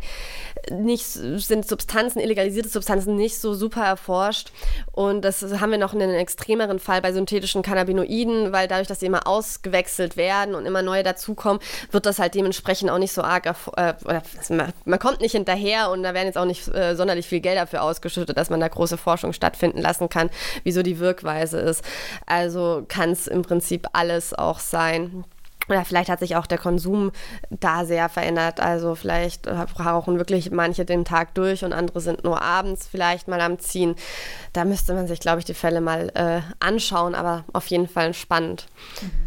nicht, 0.72 1.06
sind 1.06 1.68
Substanzen, 1.68 2.20
illegalisierte 2.20 2.70
Substanzen 2.70 3.16
nicht 3.16 3.40
so 3.40 3.54
super 3.54 3.84
erforscht. 3.84 4.52
Und 4.92 5.24
das 5.24 5.42
haben 5.60 5.72
wir 5.72 5.78
noch 5.78 5.94
in 5.94 6.02
einem 6.02 6.16
extremeren 6.16 6.80
Fall 6.80 7.02
bei 7.02 7.12
synthetischen 7.12 7.62
Cannabinoiden, 7.62 8.52
weil 8.54 8.68
dadurch, 8.68 8.88
dass 8.88 9.00
sie 9.00 9.08
immer 9.08 9.28
ausgewechselt 9.28 10.18
werden 10.18 10.56
und 10.56 10.66
immer 10.66 10.82
neue 10.82 11.04
dazukommen, 11.04 11.62
wird 11.92 12.06
das 12.06 12.20
halt 12.20 12.36
dementsprechend 12.36 12.90
auch 12.90 12.98
nicht 12.98 13.14
so 13.14 13.22
arg, 13.22 13.46
äh, 13.78 13.94
man, 14.50 14.74
man, 14.86 15.00
kommt 15.00 15.22
nicht 15.22 15.34
hinterher 15.34 15.90
und 15.92 16.04
da 16.04 16.14
werden 16.14 16.28
jetzt 16.28 16.38
auch 16.38 16.46
nicht 16.46 16.68
äh, 16.74 16.96
sonderlich 16.96 17.28
viel 17.28 17.42
Geld 17.42 17.58
dafür 17.58 17.84
ausgeschüttet, 17.84 18.38
dass 18.38 18.50
man 18.50 18.60
da 18.60 18.68
große 18.68 18.98
Forschung 18.98 19.34
stattfinden 19.34 19.82
lassen 19.82 20.10
kann, 20.10 20.30
wieso 20.64 20.84
die 20.84 21.00
Wirkweise 21.00 21.60
ist. 21.60 21.84
Also 22.26 22.86
kann 22.88 23.12
es 23.12 23.28
im 23.28 23.42
Prinzip 23.42 23.88
alles 23.94 24.34
auch 24.34 24.60
sein. 24.60 25.26
Oder 25.70 25.86
vielleicht 25.86 26.10
hat 26.10 26.20
sich 26.20 26.36
auch 26.36 26.46
der 26.46 26.58
Konsum 26.58 27.12
da 27.50 27.86
sehr 27.86 28.10
verändert. 28.10 28.60
Also 28.60 28.96
vielleicht 28.96 29.48
rauchen 29.48 30.18
wirklich 30.18 30.52
manche 30.52 30.86
den 30.86 31.06
Tag 31.06 31.34
durch 31.36 31.64
und 31.64 31.74
andere 31.74 32.02
sind 32.02 32.24
nur 32.24 32.42
abends 32.42 32.88
vielleicht 32.88 33.28
mal 33.28 33.42
am 33.42 33.60
Ziehen. 33.60 33.96
Da 34.52 34.66
müsste 34.66 34.94
man 34.94 35.08
sich, 35.08 35.20
glaube 35.20 35.40
ich, 35.40 35.46
die 35.46 35.54
Fälle 35.54 35.82
mal 35.82 36.12
äh, 36.16 36.42
anschauen, 36.60 37.16
aber 37.16 37.46
auf 37.54 37.68
jeden 37.68 37.88
Fall 37.88 38.14
spannend. 38.14 38.68
Mhm. 39.02 39.23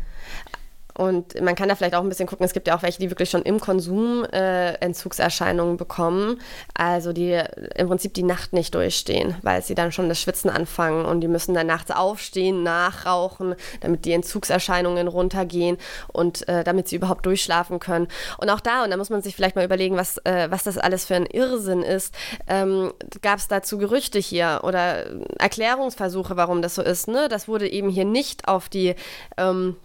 Und 0.97 1.41
man 1.43 1.55
kann 1.55 1.69
da 1.69 1.75
vielleicht 1.75 1.95
auch 1.95 2.03
ein 2.03 2.09
bisschen 2.09 2.27
gucken, 2.27 2.47
es 2.47 2.55
gibt 2.55 2.67
ja 2.67 2.77
auch 2.77 2.83
welche, 2.83 2.99
die 2.99 3.11
wirklich 3.11 3.29
schon 3.29 3.43
im 3.43 3.61
Konsum 3.61 4.25
äh, 4.33 4.73
Entzugserscheinungen 4.75 5.77
bekommen, 5.77 6.41
also 6.75 7.13
die 7.13 7.41
im 7.75 7.89
Prinzip 7.89 8.15
die 8.15 8.23
Nacht 8.23 8.55
nicht 8.55 8.75
durchstehen, 8.75 9.37
weil 9.43 9.63
sie 9.63 9.75
dann 9.75 9.93
schon 9.93 10.09
das 10.09 10.21
Schwitzen 10.21 10.49
anfangen 10.49 11.05
und 11.05 11.21
die 11.21 11.29
müssen 11.29 11.55
dann 11.55 11.67
nachts 11.67 11.91
aufstehen, 11.91 12.63
nachrauchen, 12.63 13.55
damit 13.81 14.07
die 14.07 14.13
Entzugserscheinungen 14.13 15.07
runtergehen 15.09 15.77
und 16.13 16.49
äh, 16.49 16.65
damit 16.65 16.89
sie 16.89 16.97
überhaupt 16.97 17.27
durchschlafen 17.27 17.79
können. 17.79 18.09
Und 18.39 18.49
auch 18.49 18.61
da, 18.61 18.85
und 18.85 18.91
da 18.91 18.97
muss 18.97 19.11
man 19.11 19.21
sich 19.21 19.37
vielleicht 19.37 19.57
mal 19.57 19.65
überlegen, 19.65 19.97
was, 19.97 20.17
äh, 20.25 20.51
was 20.51 20.65
das 20.65 20.79
alles 20.79 21.05
für 21.05 21.17
ein 21.17 21.27
Irrsinn 21.27 21.83
ist, 21.83 22.15
ähm, 22.47 22.93
gab 23.21 23.39
es 23.39 23.49
dazu 23.49 23.77
Gerüchte 23.77 24.19
hier 24.19 24.61
oder 24.63 25.05
Erklärungsversuche, 25.39 26.37
warum 26.37 26.63
das 26.63 26.75
so 26.75 26.83
ist. 26.83 27.09
Ne? 27.09 27.29
Das 27.29 27.49
wurde 27.49 27.69
eben 27.69 27.91
hier 27.91 28.07
nicht 28.07 28.49
auf 28.49 28.71
die 28.71 28.95
ähm, 29.37 29.77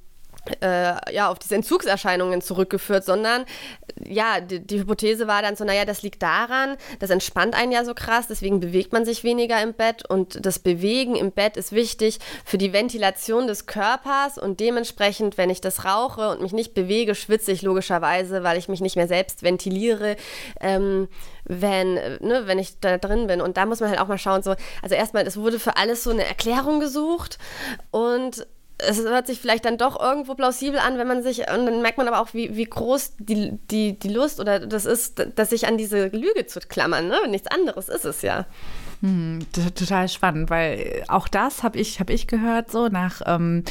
äh, 0.61 1.13
ja, 1.13 1.29
auf 1.29 1.39
diese 1.39 1.55
Entzugserscheinungen 1.55 2.41
zurückgeführt, 2.41 3.05
sondern 3.05 3.45
ja, 4.03 4.39
die, 4.39 4.59
die, 4.59 4.79
Hypothese 4.79 5.27
war 5.27 5.41
dann 5.41 5.55
so, 5.55 5.63
naja, 5.63 5.85
das 5.85 6.01
liegt 6.01 6.23
daran, 6.23 6.77
das 6.99 7.11
entspannt 7.11 7.53
einen 7.55 7.71
ja 7.71 7.85
so 7.85 7.93
krass, 7.93 8.27
deswegen 8.27 8.59
bewegt 8.59 8.91
man 8.91 9.05
sich 9.05 9.23
weniger 9.23 9.61
im 9.61 9.73
Bett 9.73 10.09
und 10.09 10.43
das 10.43 10.59
Bewegen 10.59 11.15
im 11.15 11.31
Bett 11.31 11.57
ist 11.57 11.73
wichtig 11.73 12.19
für 12.43 12.57
die 12.57 12.73
Ventilation 12.73 13.45
des 13.45 13.67
Körpers 13.67 14.37
und 14.37 14.59
dementsprechend, 14.59 15.37
wenn 15.37 15.49
ich 15.49 15.61
das 15.61 15.85
rauche 15.85 16.29
und 16.29 16.41
mich 16.41 16.53
nicht 16.53 16.73
bewege, 16.73 17.13
schwitze 17.13 17.51
ich 17.51 17.61
logischerweise, 17.61 18.43
weil 18.43 18.57
ich 18.57 18.67
mich 18.67 18.81
nicht 18.81 18.95
mehr 18.95 19.07
selbst 19.07 19.43
ventiliere. 19.43 20.15
Ähm, 20.59 21.07
wenn, 21.43 21.95
ne, 21.95 22.43
wenn 22.45 22.59
ich 22.59 22.79
da 22.79 22.97
drin 22.97 23.27
bin. 23.27 23.41
Und 23.41 23.57
da 23.57 23.65
muss 23.65 23.79
man 23.79 23.89
halt 23.89 23.99
auch 23.99 24.07
mal 24.07 24.17
schauen, 24.17 24.43
so, 24.43 24.55
also 24.81 24.95
erstmal, 24.95 25.25
es 25.25 25.37
wurde 25.37 25.59
für 25.59 25.75
alles 25.75 26.03
so 26.03 26.11
eine 26.11 26.23
Erklärung 26.23 26.79
gesucht 26.79 27.39
und 27.89 28.47
es 28.87 28.99
hört 28.99 29.27
sich 29.27 29.39
vielleicht 29.39 29.65
dann 29.65 29.77
doch 29.77 29.99
irgendwo 29.99 30.35
plausibel 30.35 30.79
an, 30.79 30.97
wenn 30.97 31.07
man 31.07 31.23
sich, 31.23 31.39
und 31.39 31.65
dann 31.65 31.81
merkt 31.81 31.97
man 31.97 32.07
aber 32.07 32.21
auch, 32.21 32.33
wie, 32.33 32.55
wie 32.55 32.65
groß 32.65 33.13
die, 33.19 33.57
die, 33.69 33.97
die 33.97 34.09
Lust 34.09 34.39
oder 34.39 34.59
das 34.59 34.85
ist, 34.85 35.25
dass 35.35 35.51
sich 35.51 35.67
an 35.67 35.77
diese 35.77 36.07
Lüge 36.07 36.45
zu 36.47 36.59
klammern. 36.59 37.07
Ne? 37.07 37.17
Nichts 37.29 37.47
anderes 37.47 37.89
ist 37.89 38.05
es 38.05 38.21
ja. 38.21 38.45
Hm, 39.01 39.39
total 39.51 40.07
spannend, 40.09 40.51
weil 40.51 41.03
auch 41.07 41.27
das 41.27 41.63
habe 41.63 41.79
ich, 41.79 41.99
hab 41.99 42.11
ich 42.11 42.27
gehört, 42.27 42.69
so 42.69 42.87
nach 42.87 43.21
ähm, 43.25 43.63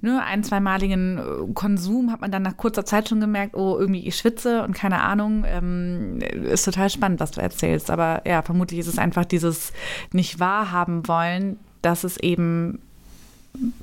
ne, 0.00 0.22
ein, 0.24 0.44
zweimaligen 0.44 1.18
äh, 1.18 1.52
Konsum 1.54 2.12
hat 2.12 2.20
man 2.20 2.30
dann 2.30 2.42
nach 2.42 2.56
kurzer 2.56 2.84
Zeit 2.84 3.08
schon 3.08 3.20
gemerkt, 3.20 3.56
oh, 3.56 3.76
irgendwie 3.78 4.06
ich 4.06 4.16
schwitze 4.16 4.62
und 4.62 4.74
keine 4.74 5.00
Ahnung. 5.00 5.44
Ähm, 5.44 6.20
ist 6.20 6.64
total 6.64 6.88
spannend, 6.88 7.18
was 7.18 7.32
du 7.32 7.40
erzählst. 7.40 7.90
Aber 7.90 8.22
ja, 8.24 8.42
vermutlich 8.42 8.78
ist 8.78 8.86
es 8.86 8.98
einfach 8.98 9.24
dieses 9.24 9.72
nicht 10.12 10.38
wahrhaben 10.38 11.08
wollen, 11.08 11.58
dass 11.82 12.04
es 12.04 12.16
eben 12.18 12.80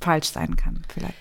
falsch 0.01 0.29
sein 0.29 0.55
kann, 0.55 0.83
vielleicht. 0.91 1.15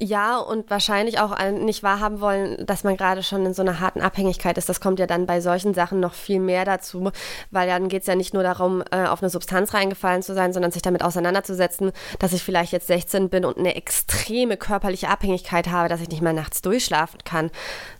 Ja, 0.00 0.38
und 0.38 0.70
wahrscheinlich 0.70 1.18
auch 1.18 1.36
nicht 1.50 1.82
wahrhaben 1.82 2.20
wollen, 2.20 2.64
dass 2.64 2.84
man 2.84 2.96
gerade 2.96 3.24
schon 3.24 3.44
in 3.44 3.52
so 3.52 3.62
einer 3.62 3.80
harten 3.80 4.00
Abhängigkeit 4.00 4.56
ist. 4.56 4.68
Das 4.68 4.80
kommt 4.80 5.00
ja 5.00 5.08
dann 5.08 5.26
bei 5.26 5.40
solchen 5.40 5.74
Sachen 5.74 5.98
noch 5.98 6.14
viel 6.14 6.38
mehr 6.38 6.64
dazu, 6.64 7.10
weil 7.50 7.66
dann 7.66 7.88
geht 7.88 8.02
es 8.02 8.06
ja 8.06 8.14
nicht 8.14 8.32
nur 8.32 8.44
darum, 8.44 8.84
äh, 8.92 9.06
auf 9.06 9.22
eine 9.22 9.30
Substanz 9.30 9.74
reingefallen 9.74 10.22
zu 10.22 10.34
sein, 10.34 10.52
sondern 10.52 10.70
sich 10.70 10.82
damit 10.82 11.02
auseinanderzusetzen, 11.02 11.90
dass 12.20 12.32
ich 12.32 12.44
vielleicht 12.44 12.70
jetzt 12.70 12.86
16 12.86 13.28
bin 13.28 13.44
und 13.44 13.58
eine 13.58 13.74
extreme 13.74 14.56
körperliche 14.56 15.08
Abhängigkeit 15.08 15.68
habe, 15.68 15.88
dass 15.88 16.00
ich 16.00 16.10
nicht 16.10 16.22
mehr 16.22 16.32
nachts 16.32 16.62
durchschlafen 16.62 17.18
kann 17.24 17.50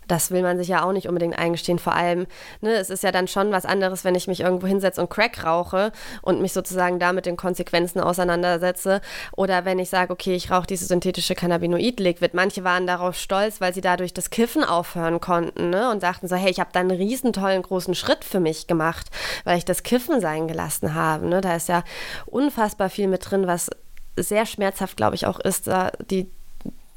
das 0.09 0.31
will 0.31 0.41
man 0.41 0.57
sich 0.57 0.67
ja 0.67 0.83
auch 0.83 0.91
nicht 0.91 1.07
unbedingt 1.07 1.37
eingestehen. 1.37 1.79
Vor 1.79 1.93
allem, 1.93 2.25
ne, 2.61 2.73
es 2.73 2.89
ist 2.89 3.03
ja 3.03 3.11
dann 3.11 3.27
schon 3.27 3.51
was 3.51 3.65
anderes, 3.65 4.03
wenn 4.03 4.15
ich 4.15 4.27
mich 4.27 4.41
irgendwo 4.41 4.67
hinsetze 4.67 5.01
und 5.01 5.09
Crack 5.09 5.45
rauche 5.45 5.91
und 6.21 6.41
mich 6.41 6.51
sozusagen 6.53 6.99
da 6.99 7.13
mit 7.13 7.25
den 7.25 7.37
Konsequenzen 7.37 7.99
auseinandersetze. 7.99 9.01
Oder 9.37 9.65
wenn 9.65 9.79
ich 9.79 9.89
sage, 9.89 10.11
okay, 10.11 10.35
ich 10.35 10.51
rauche 10.51 10.67
diese 10.67 10.85
synthetische 10.85 11.35
Cannabinoid-Liquid. 11.35 12.31
Manche 12.33 12.63
waren 12.63 12.87
darauf 12.87 13.15
stolz, 13.15 13.61
weil 13.61 13.73
sie 13.73 13.81
dadurch 13.81 14.13
das 14.13 14.29
Kiffen 14.29 14.63
aufhören 14.63 15.19
konnten 15.19 15.69
ne, 15.69 15.89
und 15.91 16.01
sagten 16.01 16.27
so, 16.27 16.35
hey, 16.35 16.49
ich 16.49 16.59
habe 16.59 16.71
da 16.73 16.79
einen 16.79 16.91
riesen 16.91 17.33
tollen 17.33 17.61
großen 17.61 17.95
Schritt 17.95 18.23
für 18.23 18.39
mich 18.39 18.67
gemacht, 18.67 19.07
weil 19.43 19.57
ich 19.57 19.65
das 19.65 19.83
Kiffen 19.83 20.21
sein 20.21 20.47
gelassen 20.47 20.95
habe. 20.95 21.27
Ne. 21.27 21.41
Da 21.41 21.55
ist 21.55 21.69
ja 21.69 21.83
unfassbar 22.25 22.89
viel 22.89 23.07
mit 23.07 23.29
drin, 23.29 23.47
was 23.47 23.69
sehr 24.15 24.45
schmerzhaft, 24.45 24.97
glaube 24.97 25.15
ich, 25.15 25.25
auch 25.25 25.39
ist, 25.39 25.67
da 25.67 25.91
die, 26.09 26.29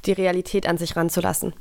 die 0.07 0.13
Realität 0.13 0.67
an 0.69 0.79
sich 0.79 0.97
ranzulassen. 0.97 1.55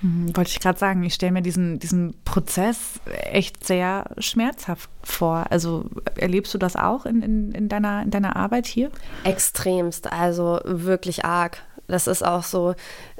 Mhm, 0.00 0.36
wollte 0.36 0.50
ich 0.50 0.60
gerade 0.60 0.78
sagen, 0.78 1.02
ich 1.02 1.14
stelle 1.14 1.32
mir 1.32 1.42
diesen, 1.42 1.78
diesen 1.78 2.14
Prozess 2.24 3.00
echt 3.30 3.66
sehr 3.66 4.04
schmerzhaft 4.18 4.90
vor. 5.02 5.46
Also 5.50 5.86
erlebst 6.16 6.54
du 6.54 6.58
das 6.58 6.76
auch 6.76 7.06
in, 7.06 7.22
in, 7.22 7.52
in, 7.52 7.68
deiner, 7.68 8.02
in 8.02 8.10
deiner 8.10 8.36
Arbeit 8.36 8.66
hier? 8.66 8.90
Extremst, 9.24 10.12
also 10.12 10.60
wirklich 10.64 11.24
arg. 11.24 11.62
Das 11.88 12.06
ist 12.06 12.24
auch 12.24 12.42
so, 12.42 12.74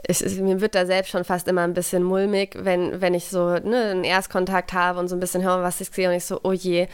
ich, 0.06 0.20
mir 0.40 0.60
wird 0.60 0.74
da 0.74 0.84
selbst 0.84 1.10
schon 1.10 1.24
fast 1.24 1.48
immer 1.48 1.62
ein 1.62 1.72
bisschen 1.72 2.02
mulmig, 2.02 2.54
wenn, 2.58 3.00
wenn 3.00 3.14
ich 3.14 3.28
so 3.28 3.54
ne, 3.54 3.90
einen 3.90 4.04
Erstkontakt 4.04 4.74
habe 4.74 4.98
und 4.98 5.08
so 5.08 5.16
ein 5.16 5.20
bisschen 5.20 5.42
höre, 5.42 5.62
was 5.62 5.80
ich 5.80 5.88
sehe 5.88 6.08
und 6.08 6.14
ich 6.14 6.26
so, 6.26 6.40
oh 6.42 6.52
je, 6.52 6.86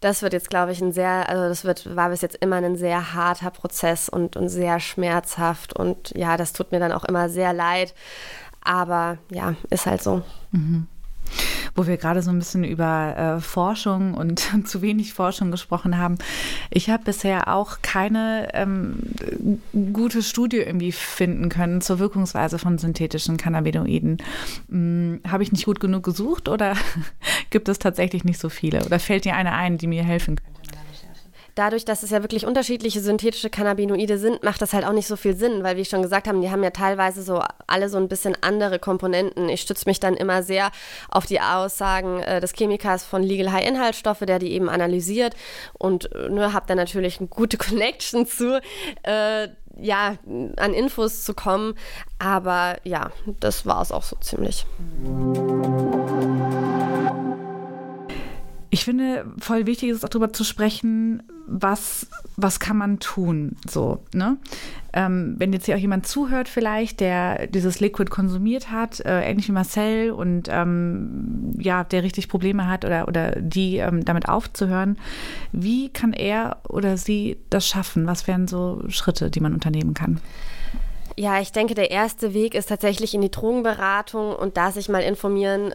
das 0.00 0.22
wird 0.22 0.34
jetzt, 0.34 0.50
glaube 0.50 0.72
ich, 0.72 0.80
ein 0.82 0.92
sehr, 0.92 1.28
also 1.28 1.48
das 1.48 1.64
wird, 1.64 1.96
war 1.96 2.10
bis 2.10 2.20
jetzt 2.20 2.36
immer 2.36 2.56
ein 2.56 2.76
sehr 2.76 3.14
harter 3.14 3.50
Prozess 3.50 4.10
und, 4.10 4.36
und 4.36 4.50
sehr 4.50 4.78
schmerzhaft 4.78 5.74
und 5.74 6.10
ja, 6.14 6.36
das 6.36 6.52
tut 6.52 6.70
mir 6.70 6.80
dann 6.80 6.92
auch 6.92 7.04
immer 7.04 7.28
sehr 7.28 7.52
leid. 7.52 7.94
Aber 8.64 9.18
ja, 9.30 9.54
ist 9.70 9.86
halt 9.86 10.02
so. 10.02 10.22
Mhm. 10.52 10.86
Wo 11.74 11.86
wir 11.86 11.96
gerade 11.96 12.22
so 12.22 12.30
ein 12.30 12.38
bisschen 12.38 12.64
über 12.64 13.16
äh, 13.16 13.40
Forschung 13.40 14.14
und 14.14 14.50
zu 14.66 14.82
wenig 14.82 15.14
Forschung 15.14 15.50
gesprochen 15.50 15.98
haben. 15.98 16.18
Ich 16.70 16.90
habe 16.90 17.04
bisher 17.04 17.48
auch 17.48 17.78
keine 17.82 18.48
ähm, 18.54 18.98
gute 19.92 20.22
Studie 20.22 20.58
irgendwie 20.58 20.92
finden 20.92 21.48
können 21.48 21.80
zur 21.80 21.98
Wirkungsweise 21.98 22.58
von 22.58 22.78
synthetischen 22.78 23.36
Cannabinoiden. 23.36 24.18
Hm, 24.68 25.20
habe 25.26 25.42
ich 25.42 25.52
nicht 25.52 25.64
gut 25.64 25.80
genug 25.80 26.04
gesucht 26.04 26.48
oder 26.48 26.76
gibt 27.50 27.68
es 27.68 27.78
tatsächlich 27.78 28.24
nicht 28.24 28.38
so 28.38 28.48
viele? 28.48 28.84
Oder 28.84 28.98
fällt 28.98 29.24
dir 29.24 29.34
eine 29.34 29.52
ein, 29.52 29.78
die 29.78 29.86
mir 29.86 30.04
helfen 30.04 30.36
könnte? 30.36 30.52
Dadurch, 31.54 31.84
dass 31.84 32.02
es 32.02 32.10
ja 32.10 32.22
wirklich 32.22 32.46
unterschiedliche 32.46 33.00
synthetische 33.00 33.50
Cannabinoide 33.50 34.18
sind, 34.18 34.42
macht 34.42 34.62
das 34.62 34.72
halt 34.72 34.86
auch 34.86 34.92
nicht 34.92 35.06
so 35.06 35.16
viel 35.16 35.36
Sinn, 35.36 35.62
weil 35.62 35.76
wie 35.76 35.82
ich 35.82 35.88
schon 35.88 36.02
gesagt 36.02 36.28
habe, 36.28 36.40
die 36.40 36.50
haben 36.50 36.62
ja 36.62 36.70
teilweise 36.70 37.22
so 37.22 37.42
alle 37.66 37.88
so 37.88 37.98
ein 37.98 38.08
bisschen 38.08 38.36
andere 38.40 38.78
Komponenten. 38.78 39.48
Ich 39.48 39.60
stütze 39.60 39.88
mich 39.88 40.00
dann 40.00 40.14
immer 40.14 40.42
sehr 40.42 40.70
auf 41.08 41.26
die 41.26 41.40
Aussagen 41.40 42.20
äh, 42.20 42.40
des 42.40 42.52
Chemikers 42.52 43.04
von 43.04 43.22
Legal 43.22 43.52
High 43.52 43.68
Inhaltsstoffe, 43.68 44.20
der 44.20 44.38
die 44.38 44.52
eben 44.52 44.68
analysiert 44.68 45.34
und 45.78 46.14
äh, 46.14 46.28
ne, 46.28 46.52
habe 46.52 46.66
dann 46.66 46.76
natürlich 46.76 47.18
eine 47.18 47.28
gute 47.28 47.56
Connection 47.58 48.26
zu. 48.26 48.60
Äh, 49.02 49.48
ja, 49.78 50.16
an 50.56 50.74
Infos 50.74 51.24
zu 51.24 51.32
kommen. 51.34 51.74
Aber 52.18 52.76
ja, 52.84 53.10
das 53.40 53.64
war 53.66 53.80
es 53.80 53.90
auch 53.90 54.02
so 54.02 54.16
ziemlich. 54.16 54.66
Ich 58.74 58.86
finde, 58.86 59.26
voll 59.38 59.66
wichtig 59.66 59.90
ist 59.90 60.02
auch 60.02 60.08
darüber 60.08 60.32
zu 60.32 60.44
sprechen, 60.44 61.22
was, 61.46 62.06
was 62.36 62.58
kann 62.58 62.78
man 62.78 63.00
tun? 63.00 63.56
So, 63.68 64.02
ne? 64.14 64.38
Ähm, 64.94 65.34
wenn 65.36 65.52
jetzt 65.52 65.66
hier 65.66 65.76
auch 65.76 65.80
jemand 65.80 66.06
zuhört, 66.06 66.48
vielleicht, 66.48 67.00
der 67.00 67.48
dieses 67.48 67.80
Liquid 67.80 68.08
konsumiert 68.08 68.70
hat, 68.70 69.00
äh, 69.00 69.28
ähnlich 69.28 69.48
wie 69.48 69.52
Marcel 69.52 70.10
und 70.12 70.48
ähm, 70.50 71.52
ja, 71.58 71.84
der 71.84 72.02
richtig 72.02 72.30
Probleme 72.30 72.66
hat 72.66 72.86
oder, 72.86 73.08
oder 73.08 73.32
die 73.32 73.76
ähm, 73.76 74.06
damit 74.06 74.30
aufzuhören, 74.30 74.96
wie 75.52 75.90
kann 75.90 76.14
er 76.14 76.56
oder 76.66 76.96
sie 76.96 77.36
das 77.50 77.68
schaffen? 77.68 78.06
Was 78.06 78.26
wären 78.26 78.48
so 78.48 78.84
Schritte, 78.88 79.28
die 79.28 79.40
man 79.40 79.52
unternehmen 79.52 79.92
kann? 79.92 80.18
Ja, 81.16 81.40
ich 81.40 81.52
denke, 81.52 81.74
der 81.74 81.90
erste 81.90 82.32
Weg 82.32 82.54
ist 82.54 82.68
tatsächlich 82.68 83.14
in 83.14 83.20
die 83.20 83.30
Drogenberatung 83.30 84.34
und 84.34 84.56
da 84.56 84.70
sich 84.70 84.88
mal 84.88 85.02
informieren, 85.02 85.74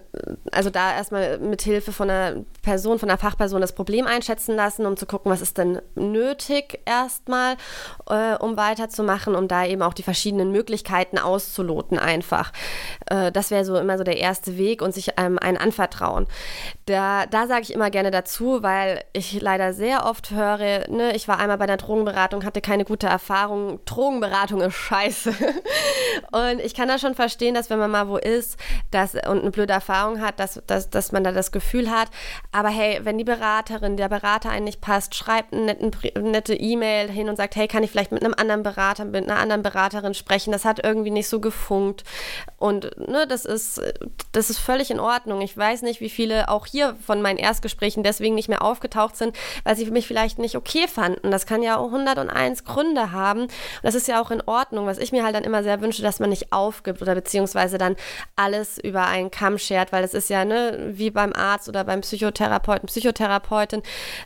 also 0.51 0.69
da 0.69 0.95
erstmal 0.95 1.37
mit 1.37 1.61
Hilfe 1.61 1.91
von 1.91 2.09
einer 2.09 2.43
Person, 2.63 2.97
von 2.97 3.09
einer 3.09 3.19
Fachperson 3.19 3.61
das 3.61 3.73
Problem 3.73 4.07
einschätzen 4.07 4.55
lassen, 4.55 4.85
um 4.85 4.97
zu 4.97 5.05
gucken, 5.05 5.31
was 5.31 5.41
ist 5.41 5.57
denn 5.57 5.79
nötig 5.95 6.79
erstmal, 6.85 7.55
äh, 8.09 8.35
um 8.37 8.57
weiterzumachen, 8.57 9.35
um 9.35 9.47
da 9.47 9.65
eben 9.65 9.83
auch 9.83 9.93
die 9.93 10.03
verschiedenen 10.03 10.51
Möglichkeiten 10.51 11.19
auszuloten 11.19 11.99
einfach. 11.99 12.51
Äh, 13.05 13.31
das 13.31 13.51
wäre 13.51 13.63
so 13.63 13.77
immer 13.77 13.97
so 13.97 14.03
der 14.03 14.17
erste 14.17 14.57
Weg 14.57 14.81
und 14.81 14.93
sich 14.93 15.11
ähm, 15.17 15.37
einen 15.37 15.57
anvertrauen. 15.57 16.25
Da, 16.85 17.27
da 17.27 17.47
sage 17.47 17.61
ich 17.61 17.73
immer 17.73 17.91
gerne 17.91 18.09
dazu, 18.09 18.63
weil 18.63 19.03
ich 19.13 19.39
leider 19.39 19.73
sehr 19.73 20.05
oft 20.05 20.31
höre, 20.31 20.89
ne, 20.89 21.15
ich 21.15 21.27
war 21.27 21.37
einmal 21.37 21.57
bei 21.57 21.67
der 21.67 21.77
Drogenberatung, 21.77 22.43
hatte 22.43 22.61
keine 22.61 22.85
gute 22.85 23.07
Erfahrung, 23.07 23.79
Drogenberatung 23.85 24.61
ist 24.61 24.73
scheiße. 24.73 25.26
Und 26.31 26.59
ich 26.59 26.73
kann 26.73 26.87
da 26.87 26.99
schon 26.99 27.15
verstehen, 27.15 27.53
dass 27.53 27.69
wenn 27.69 27.79
man 27.79 27.91
mal 27.91 28.07
wo 28.07 28.17
ist 28.17 28.57
dass, 28.91 29.13
und 29.13 29.41
eine 29.41 29.51
blöde 29.51 29.73
Erfahrung 29.73 30.21
hat, 30.21 30.39
dass, 30.39 30.61
dass, 30.67 30.89
dass 30.89 31.11
man 31.11 31.23
da 31.23 31.31
das 31.31 31.51
Gefühl 31.51 31.89
hat, 31.91 32.09
aber 32.51 32.69
hey, 32.69 32.99
wenn 33.03 33.17
die 33.17 33.23
Beraterin, 33.23 33.97
der 33.97 34.09
Berater 34.09 34.49
einen 34.49 34.65
nicht 34.65 34.81
passt, 34.81 35.15
schreibt 35.15 35.53
eine 35.53 35.75
nette 36.19 36.53
E-Mail 36.53 37.09
hin 37.09 37.29
und 37.29 37.35
sagt, 37.35 37.55
hey, 37.55 37.67
kann 37.67 37.83
ich 37.83 37.91
vielleicht 37.91 38.11
mit 38.11 38.23
einem 38.23 38.33
anderen 38.35 38.63
Berater, 38.63 39.05
mit 39.05 39.29
einer 39.29 39.39
anderen 39.39 39.63
Beraterin 39.63 40.13
sprechen, 40.13 40.51
das 40.51 40.65
hat 40.65 40.83
irgendwie 40.83 41.11
nicht 41.11 41.27
so 41.27 41.39
gefunkt. 41.39 42.03
Und 42.57 42.97
ne, 43.07 43.27
das 43.27 43.45
ist, 43.45 43.81
das 44.31 44.49
ist 44.49 44.57
völlig 44.57 44.91
in 44.91 44.99
Ordnung. 44.99 45.41
Ich 45.41 45.55
weiß 45.55 45.81
nicht, 45.83 46.01
wie 46.01 46.09
viele 46.09 46.49
auch 46.49 46.65
hier 46.65 46.95
von 47.05 47.21
meinen 47.21 47.37
Erstgesprächen 47.37 48.03
deswegen 48.03 48.35
nicht 48.35 48.49
mehr 48.49 48.61
aufgetaucht 48.61 49.15
sind, 49.15 49.35
weil 49.63 49.75
sie 49.75 49.89
mich 49.91 50.07
vielleicht 50.07 50.39
nicht 50.39 50.55
okay 50.55 50.87
fanden. 50.87 51.31
Das 51.31 51.45
kann 51.45 51.61
ja 51.61 51.77
auch 51.77 51.87
101 51.87 52.63
Gründe 52.65 53.11
haben. 53.11 53.47
Das 53.83 53.95
ist 53.95 54.07
ja 54.07 54.21
auch 54.21 54.31
in 54.31 54.41
Ordnung. 54.41 54.85
Was 54.85 54.97
ich 54.97 55.11
mir 55.11 55.16
halt 55.23 55.35
dann 55.35 55.43
immer 55.43 55.63
sehr 55.63 55.81
wünsche, 55.81 56.01
dass 56.01 56.19
man 56.19 56.29
nicht 56.29 56.51
aufgibt 56.51 57.01
oder 57.01 57.15
beziehungsweise 57.15 57.77
dann 57.77 57.95
alles 58.35 58.77
über 58.77 59.05
einen 59.07 59.31
Kamm 59.31 59.57
schert, 59.57 59.91
weil 59.91 60.03
es 60.03 60.13
ist 60.13 60.29
ja 60.29 60.45
ne, 60.45 60.91
wie 60.91 61.11
beim 61.11 61.33
Arzt 61.33 61.69
oder 61.69 61.83
beim 61.83 62.01
Psychotherapeuten, 62.01 62.87
Psychotherapeutin. 62.87 63.81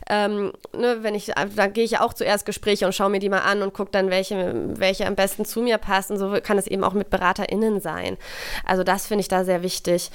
Ähm, 0.08 0.52
ne, 0.76 0.98
wenn 1.02 1.14
ich, 1.14 1.32
da 1.56 1.66
gehe 1.66 1.84
ich 1.84 1.98
auch 1.98 2.12
zuerst 2.12 2.46
Gespräche 2.46 2.86
und 2.86 2.94
schaue 2.94 3.10
mir 3.10 3.18
die 3.18 3.28
mal 3.28 3.40
an 3.40 3.62
und 3.62 3.74
gucke 3.74 3.90
dann, 3.90 4.10
welche, 4.10 4.54
welche 4.78 5.06
am 5.06 5.14
besten 5.14 5.44
zu 5.44 5.60
mir 5.60 5.78
passen. 5.78 6.18
So 6.18 6.36
kann 6.42 6.58
es 6.58 6.66
eben 6.66 6.84
auch 6.84 6.92
mit 6.92 7.10
BeraterInnen 7.10 7.80
sein. 7.80 8.16
Also 8.64 8.84
das 8.84 9.06
finde 9.06 9.22
ich 9.22 9.28
da 9.28 9.44
sehr 9.44 9.62
wichtig. 9.62 10.10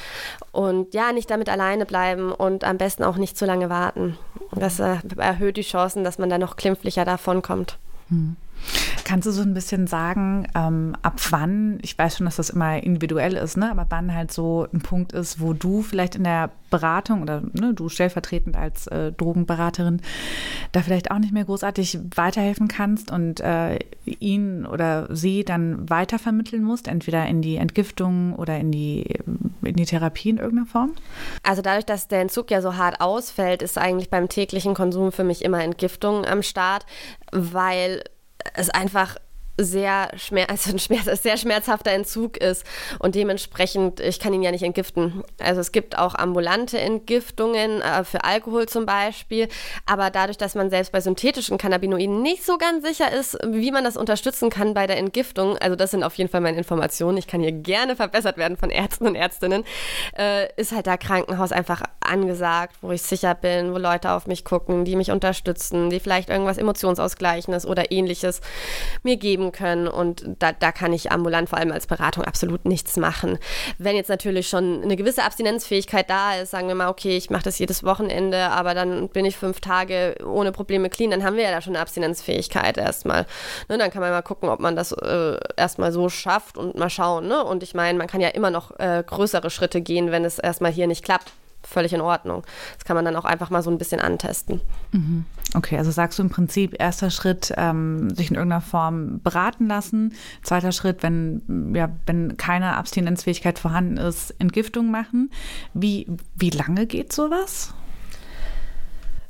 Und 0.51 0.93
ja, 0.93 1.11
nicht 1.11 1.30
damit 1.30 1.49
alleine 1.49 1.86
bleiben 1.86 2.32
und 2.32 2.63
am 2.63 2.78
besten 2.78 3.03
auch 3.03 3.17
nicht 3.17 3.38
zu 3.38 3.45
lange 3.45 3.69
warten. 3.69 4.17
Das 4.51 4.80
äh, 4.80 4.97
erhöht 5.17 5.57
die 5.57 5.61
Chancen, 5.61 6.03
dass 6.03 6.17
man 6.17 6.30
da 6.30 6.38
noch 6.38 6.55
klimpflicher 6.55 7.05
davon 7.05 7.41
kommt. 7.41 7.78
Hm. 8.09 8.36
Kannst 9.03 9.25
du 9.25 9.31
so 9.31 9.41
ein 9.41 9.53
bisschen 9.53 9.87
sagen, 9.87 10.47
ähm, 10.53 10.95
ab 11.01 11.19
wann, 11.29 11.79
ich 11.81 11.97
weiß 11.97 12.17
schon, 12.17 12.25
dass 12.25 12.35
das 12.35 12.49
immer 12.49 12.83
individuell 12.83 13.35
ist, 13.35 13.57
ne, 13.57 13.71
aber 13.71 13.85
wann 13.89 14.13
halt 14.13 14.31
so 14.31 14.67
ein 14.73 14.81
Punkt 14.81 15.13
ist, 15.13 15.39
wo 15.39 15.53
du 15.53 15.81
vielleicht 15.81 16.15
in 16.15 16.23
der 16.23 16.51
Beratung 16.69 17.21
oder 17.21 17.41
ne, 17.53 17.73
du 17.73 17.89
stellvertretend 17.89 18.57
als 18.57 18.87
äh, 18.87 19.11
Drogenberaterin 19.13 20.01
da 20.73 20.81
vielleicht 20.81 21.11
auch 21.11 21.19
nicht 21.19 21.33
mehr 21.33 21.45
großartig 21.45 21.99
weiterhelfen 22.15 22.67
kannst 22.67 23.11
und 23.11 23.39
äh, 23.39 23.79
ihn 24.05 24.65
oder 24.65 25.07
sie 25.15 25.45
dann 25.45 25.89
weitervermitteln 25.89 26.63
musst, 26.63 26.87
entweder 26.87 27.25
in 27.25 27.41
die 27.41 27.55
Entgiftung 27.55 28.33
oder 28.35 28.57
in 28.57 28.71
die, 28.71 29.19
in 29.63 29.75
die 29.75 29.85
Therapie 29.85 30.29
in 30.29 30.37
irgendeiner 30.37 30.67
Form? 30.67 30.93
Also 31.43 31.61
dadurch, 31.61 31.85
dass 31.85 32.07
der 32.07 32.21
Entzug 32.21 32.51
ja 32.51 32.61
so 32.61 32.75
hart 32.75 32.99
ausfällt, 32.99 33.61
ist 33.61 33.77
eigentlich 33.77 34.09
beim 34.09 34.27
täglichen 34.27 34.73
Konsum 34.73 35.11
für 35.11 35.23
mich 35.23 35.43
immer 35.45 35.63
Entgiftung 35.63 36.25
am 36.25 36.43
Start, 36.43 36.85
weil 37.31 38.03
es 38.53 38.69
einfach 38.69 39.17
sehr, 39.57 40.09
schmerz, 40.15 40.49
also 40.51 40.71
ein 40.71 40.79
schmerz, 40.79 41.21
sehr 41.21 41.37
schmerzhafter 41.37 41.91
Entzug 41.91 42.37
ist 42.37 42.65
und 42.99 43.15
dementsprechend, 43.15 43.99
ich 43.99 44.19
kann 44.19 44.33
ihn 44.33 44.43
ja 44.43 44.51
nicht 44.51 44.63
entgiften. 44.63 45.23
Also 45.39 45.61
es 45.61 45.71
gibt 45.71 45.97
auch 45.97 46.15
ambulante 46.15 46.79
Entgiftungen 46.79 47.81
äh, 47.81 48.03
für 48.03 48.23
Alkohol 48.23 48.67
zum 48.67 48.85
Beispiel, 48.85 49.47
aber 49.85 50.09
dadurch, 50.09 50.37
dass 50.37 50.55
man 50.55 50.69
selbst 50.69 50.91
bei 50.91 51.01
synthetischen 51.01 51.57
Cannabinoiden 51.57 52.21
nicht 52.21 52.45
so 52.45 52.57
ganz 52.57 52.85
sicher 52.85 53.11
ist, 53.11 53.37
wie 53.45 53.71
man 53.71 53.83
das 53.83 53.97
unterstützen 53.97 54.49
kann 54.49 54.73
bei 54.73 54.87
der 54.87 54.97
Entgiftung, 54.97 55.57
also 55.57 55.75
das 55.75 55.91
sind 55.91 56.03
auf 56.03 56.15
jeden 56.15 56.29
Fall 56.29 56.41
meine 56.41 56.57
Informationen, 56.57 57.17
ich 57.17 57.27
kann 57.27 57.41
hier 57.41 57.51
gerne 57.51 57.95
verbessert 57.95 58.37
werden 58.37 58.57
von 58.57 58.69
Ärzten 58.69 59.07
und 59.07 59.15
Ärztinnen, 59.15 59.63
äh, 60.17 60.47
ist 60.55 60.71
halt 60.71 60.87
da 60.87 60.97
Krankenhaus 60.97 61.51
einfach 61.51 61.81
angesagt, 61.99 62.77
wo 62.81 62.91
ich 62.91 63.01
sicher 63.01 63.35
bin, 63.35 63.73
wo 63.73 63.77
Leute 63.77 64.11
auf 64.11 64.27
mich 64.27 64.45
gucken, 64.45 64.85
die 64.85 64.95
mich 64.95 65.11
unterstützen, 65.11 65.89
die 65.89 65.99
vielleicht 65.99 66.29
irgendwas 66.29 66.57
Emotionsausgleichendes 66.57 67.65
oder 67.65 67.91
ähnliches 67.91 68.41
mir 69.03 69.17
geben 69.17 69.46
geben 69.47 69.51
können. 69.51 69.87
Und 69.87 70.23
da, 70.39 70.51
da 70.51 70.71
kann 70.71 70.93
ich 70.93 71.11
ambulant 71.11 71.49
vor 71.49 71.59
allem 71.59 71.71
als 71.71 71.87
Beratung 71.87 72.23
absolut 72.23 72.65
nichts 72.65 72.97
machen. 72.97 73.37
Wenn 73.77 73.95
jetzt 73.95 74.09
natürlich 74.09 74.47
schon 74.47 74.83
eine 74.83 74.95
gewisse 74.95 75.23
Abstinenzfähigkeit 75.23 76.09
da 76.09 76.35
ist, 76.35 76.51
sagen 76.51 76.67
wir 76.67 76.75
mal, 76.75 76.89
okay, 76.89 77.17
ich 77.17 77.29
mache 77.29 77.43
das 77.43 77.59
jedes 77.59 77.83
Wochenende, 77.83 78.49
aber 78.49 78.73
dann 78.73 79.09
bin 79.09 79.25
ich 79.25 79.37
fünf 79.37 79.59
Tage 79.59 80.15
ohne 80.25 80.51
Probleme 80.51 80.89
clean, 80.89 81.11
dann 81.11 81.23
haben 81.23 81.35
wir 81.35 81.43
ja 81.43 81.51
da 81.51 81.61
schon 81.61 81.75
eine 81.75 81.81
Abstinenzfähigkeit 81.81 82.77
erstmal. 82.77 83.25
Ne, 83.69 83.77
dann 83.77 83.91
kann 83.91 84.01
man 84.01 84.11
mal 84.11 84.21
gucken, 84.21 84.49
ob 84.49 84.59
man 84.59 84.75
das 84.75 84.91
äh, 84.91 85.37
erstmal 85.55 85.91
so 85.91 86.09
schafft 86.09 86.57
und 86.57 86.75
mal 86.75 86.89
schauen. 86.89 87.27
Ne? 87.27 87.43
Und 87.43 87.63
ich 87.63 87.73
meine, 87.73 87.97
man 87.97 88.07
kann 88.07 88.21
ja 88.21 88.29
immer 88.29 88.51
noch 88.51 88.77
äh, 88.79 89.03
größere 89.05 89.49
Schritte 89.49 89.81
gehen, 89.81 90.11
wenn 90.11 90.25
es 90.25 90.39
erstmal 90.39 90.71
hier 90.71 90.87
nicht 90.87 91.03
klappt 91.03 91.31
völlig 91.68 91.93
in 91.93 92.01
Ordnung. 92.01 92.43
Das 92.76 92.86
kann 92.86 92.95
man 92.95 93.05
dann 93.05 93.15
auch 93.15 93.26
einfach 93.26 93.49
mal 93.49 93.61
so 93.61 93.70
ein 93.70 93.78
bisschen 93.78 93.99
antesten. 93.99 94.61
Mhm. 94.91 95.26
Okay, 95.53 95.78
also 95.78 95.91
sagst 95.91 96.18
du 96.18 96.24
im 96.24 96.30
Prinzip, 96.30 96.76
erster 96.80 97.09
Schritt, 97.09 97.53
ähm, 97.57 98.09
sich 98.15 98.30
in 98.30 98.36
irgendeiner 98.36 98.61
Form 98.61 99.22
beraten 99.22 99.68
lassen. 99.68 100.13
Zweiter 100.43 100.72
Schritt, 100.72 101.03
wenn, 101.03 101.74
ja, 101.76 101.89
wenn 102.05 102.38
keine 102.38 102.76
Abstinenzfähigkeit 102.78 103.59
vorhanden 103.59 103.97
ist, 103.97 104.32
Entgiftung 104.39 104.91
machen. 104.91 105.30
Wie, 105.74 106.07
wie 106.36 106.49
lange 106.49 106.86
geht 106.86 107.13
sowas? 107.13 107.74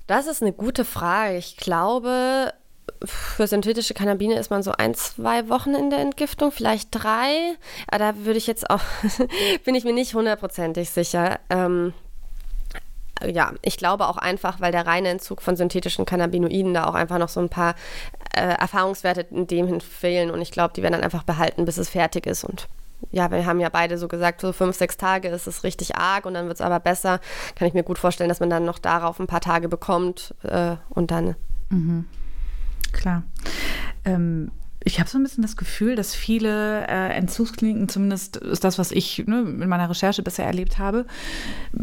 Das 0.08 0.28
ist 0.28 0.42
eine 0.42 0.54
gute 0.54 0.86
Frage. 0.86 1.38
Ich 1.38 1.58
glaube, 1.58 2.54
für 3.04 3.48
synthetische 3.48 3.94
Cannabine 3.94 4.40
ist 4.40 4.50
man 4.50 4.64
so 4.64 4.72
ein, 4.72 4.96
zwei 4.96 5.50
Wochen 5.50 5.76
in 5.76 5.90
der 5.90 6.00
Entgiftung, 6.00 6.52
vielleicht 6.52 6.90
drei. 6.92 7.56
Aber 7.88 8.00
da 8.00 8.18
würde 8.18 8.38
ich 8.38 8.48
jetzt 8.48 8.70
auch, 8.70 8.82
bin 9.66 9.76
ich 9.76 9.84
mir 9.84 9.94
nicht 9.94 10.14
hundertprozentig 10.14 10.90
sicher. 10.90 11.40
Ähm, 11.50 11.94
ja, 13.26 13.54
ich 13.62 13.78
glaube 13.78 14.08
auch 14.08 14.18
einfach, 14.18 14.60
weil 14.62 14.72
der 14.72 14.86
reine 14.86 15.10
Entzug 15.10 15.42
von 15.42 15.56
synthetischen 15.56 16.06
Cannabinoiden 16.06 16.74
da 16.74 16.86
auch 16.86 16.96
einfach 16.96 17.18
noch 17.18 17.30
so 17.30 17.40
ein 17.40 17.50
paar 17.50 17.76
äh, 18.36 18.42
Erfahrungswerte 18.42 19.22
in 19.32 19.48
dem 19.48 19.68
hin 19.68 19.82
fehlen 19.82 20.32
und 20.32 20.42
ich 20.42 20.52
glaube, 20.52 20.74
die 20.76 20.84
werden 20.84 20.94
dann 20.94 21.04
einfach 21.04 21.24
behalten, 21.24 21.66
bis 21.66 21.78
es 21.78 21.90
fertig 21.90 22.26
ist 22.26 22.44
und 22.44 22.68
ja, 23.12 23.30
wir 23.30 23.46
haben 23.46 23.60
ja 23.60 23.70
beide 23.70 23.98
so 23.98 24.08
gesagt, 24.08 24.42
so 24.42 24.52
fünf, 24.52 24.76
sechs 24.76 24.98
Tage 24.98 25.28
ist 25.28 25.48
es 25.48 25.64
richtig 25.64 25.96
arg 25.96 26.26
und 26.26 26.34
dann 26.34 26.48
wird 26.48 26.56
es 26.56 26.62
aber 26.62 26.80
besser. 26.80 27.20
Kann 27.56 27.68
ich 27.68 27.74
mir 27.74 27.84
gut 27.84 28.00
vorstellen, 28.00 28.30
dass 28.30 28.40
man 28.40 28.50
dann 28.50 28.66
noch 28.66 28.80
darauf 28.80 29.20
ein 29.20 29.28
paar 29.28 29.42
Tage 29.42 29.70
bekommt 29.70 30.34
äh, 30.44 30.78
und 30.90 31.12
dann. 31.12 31.36
Mhm. 31.70 32.06
Klar. 32.94 33.24
Ähm, 34.04 34.52
ich 34.88 35.00
habe 35.00 35.10
so 35.10 35.18
ein 35.18 35.24
bisschen 35.24 35.42
das 35.42 35.58
Gefühl, 35.58 35.96
dass 35.96 36.16
viele 36.16 36.88
äh, 36.88 37.10
Entzugskliniken, 37.14 37.90
zumindest 37.90 38.38
ist 38.38 38.64
das, 38.64 38.80
was 38.80 38.92
ich 38.92 39.24
ne, 39.28 39.42
in 39.42 39.68
meiner 39.68 39.90
Recherche 39.90 40.24
bisher 40.24 40.46
erlebt 40.46 40.80
habe, 40.80 41.06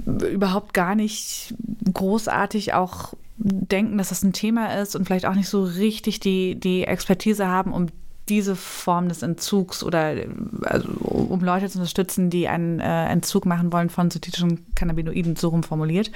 überhaupt 0.07 0.73
gar 0.73 0.95
nicht 0.95 1.55
großartig 1.93 2.73
auch 2.73 3.13
denken, 3.37 3.99
dass 3.99 4.09
das 4.09 4.23
ein 4.23 4.33
Thema 4.33 4.81
ist 4.81 4.97
und 4.97 5.05
vielleicht 5.05 5.27
auch 5.27 5.35
nicht 5.35 5.49
so 5.49 5.65
richtig 5.65 6.21
die, 6.21 6.55
die 6.55 6.85
Expertise 6.85 7.47
haben, 7.47 7.75
um 7.75 7.89
diese 8.31 8.57
Form 8.57 9.11
des 9.11 9.23
Entzugs 9.23 9.85
oder 9.85 10.15
also, 10.63 10.89
um 10.89 11.41
Leute 11.41 11.69
zu 11.69 11.79
unterstützen, 11.79 12.31
die 12.31 12.49
einen 12.49 12.81
äh, 12.81 13.07
Entzug 13.09 13.45
machen 13.45 13.71
wollen 13.71 13.91
von 13.91 14.11
synthetischen 14.11 14.65
Cannabinoiden, 14.75 15.37
so 15.37 15.49
rumformuliert. 15.49 16.11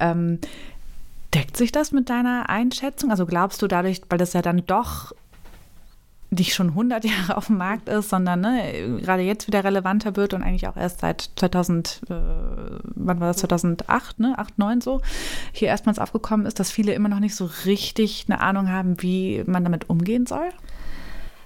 Ähm, 0.00 0.40
deckt 1.34 1.56
sich 1.56 1.70
das 1.70 1.92
mit 1.92 2.10
deiner 2.10 2.48
Einschätzung? 2.48 3.12
Also 3.12 3.26
glaubst 3.26 3.62
du 3.62 3.68
dadurch, 3.68 4.02
weil 4.08 4.18
das 4.18 4.32
ja 4.32 4.42
dann 4.42 4.64
doch 4.66 5.12
nicht 6.30 6.54
schon 6.54 6.68
100 6.70 7.04
Jahre 7.06 7.36
auf 7.36 7.46
dem 7.46 7.58
Markt 7.58 7.88
ist, 7.88 8.10
sondern 8.10 8.40
ne, 8.40 8.98
gerade 9.00 9.22
jetzt 9.22 9.46
wieder 9.46 9.64
relevanter 9.64 10.16
wird 10.16 10.34
und 10.34 10.42
eigentlich 10.42 10.68
auch 10.68 10.76
erst 10.76 11.00
seit 11.00 11.30
2000, 11.36 12.02
äh, 12.08 12.14
wann 12.94 13.20
war 13.20 13.28
das, 13.28 13.38
2008, 13.38 14.20
ne, 14.20 14.34
8, 14.38 14.58
9 14.58 14.80
so, 14.80 15.00
hier 15.52 15.68
erstmals 15.68 15.98
aufgekommen 15.98 16.46
ist, 16.46 16.60
dass 16.60 16.70
viele 16.70 16.92
immer 16.92 17.08
noch 17.08 17.20
nicht 17.20 17.34
so 17.34 17.48
richtig 17.64 18.26
eine 18.28 18.40
Ahnung 18.40 18.70
haben, 18.70 19.02
wie 19.02 19.42
man 19.46 19.64
damit 19.64 19.88
umgehen 19.90 20.26
soll? 20.26 20.50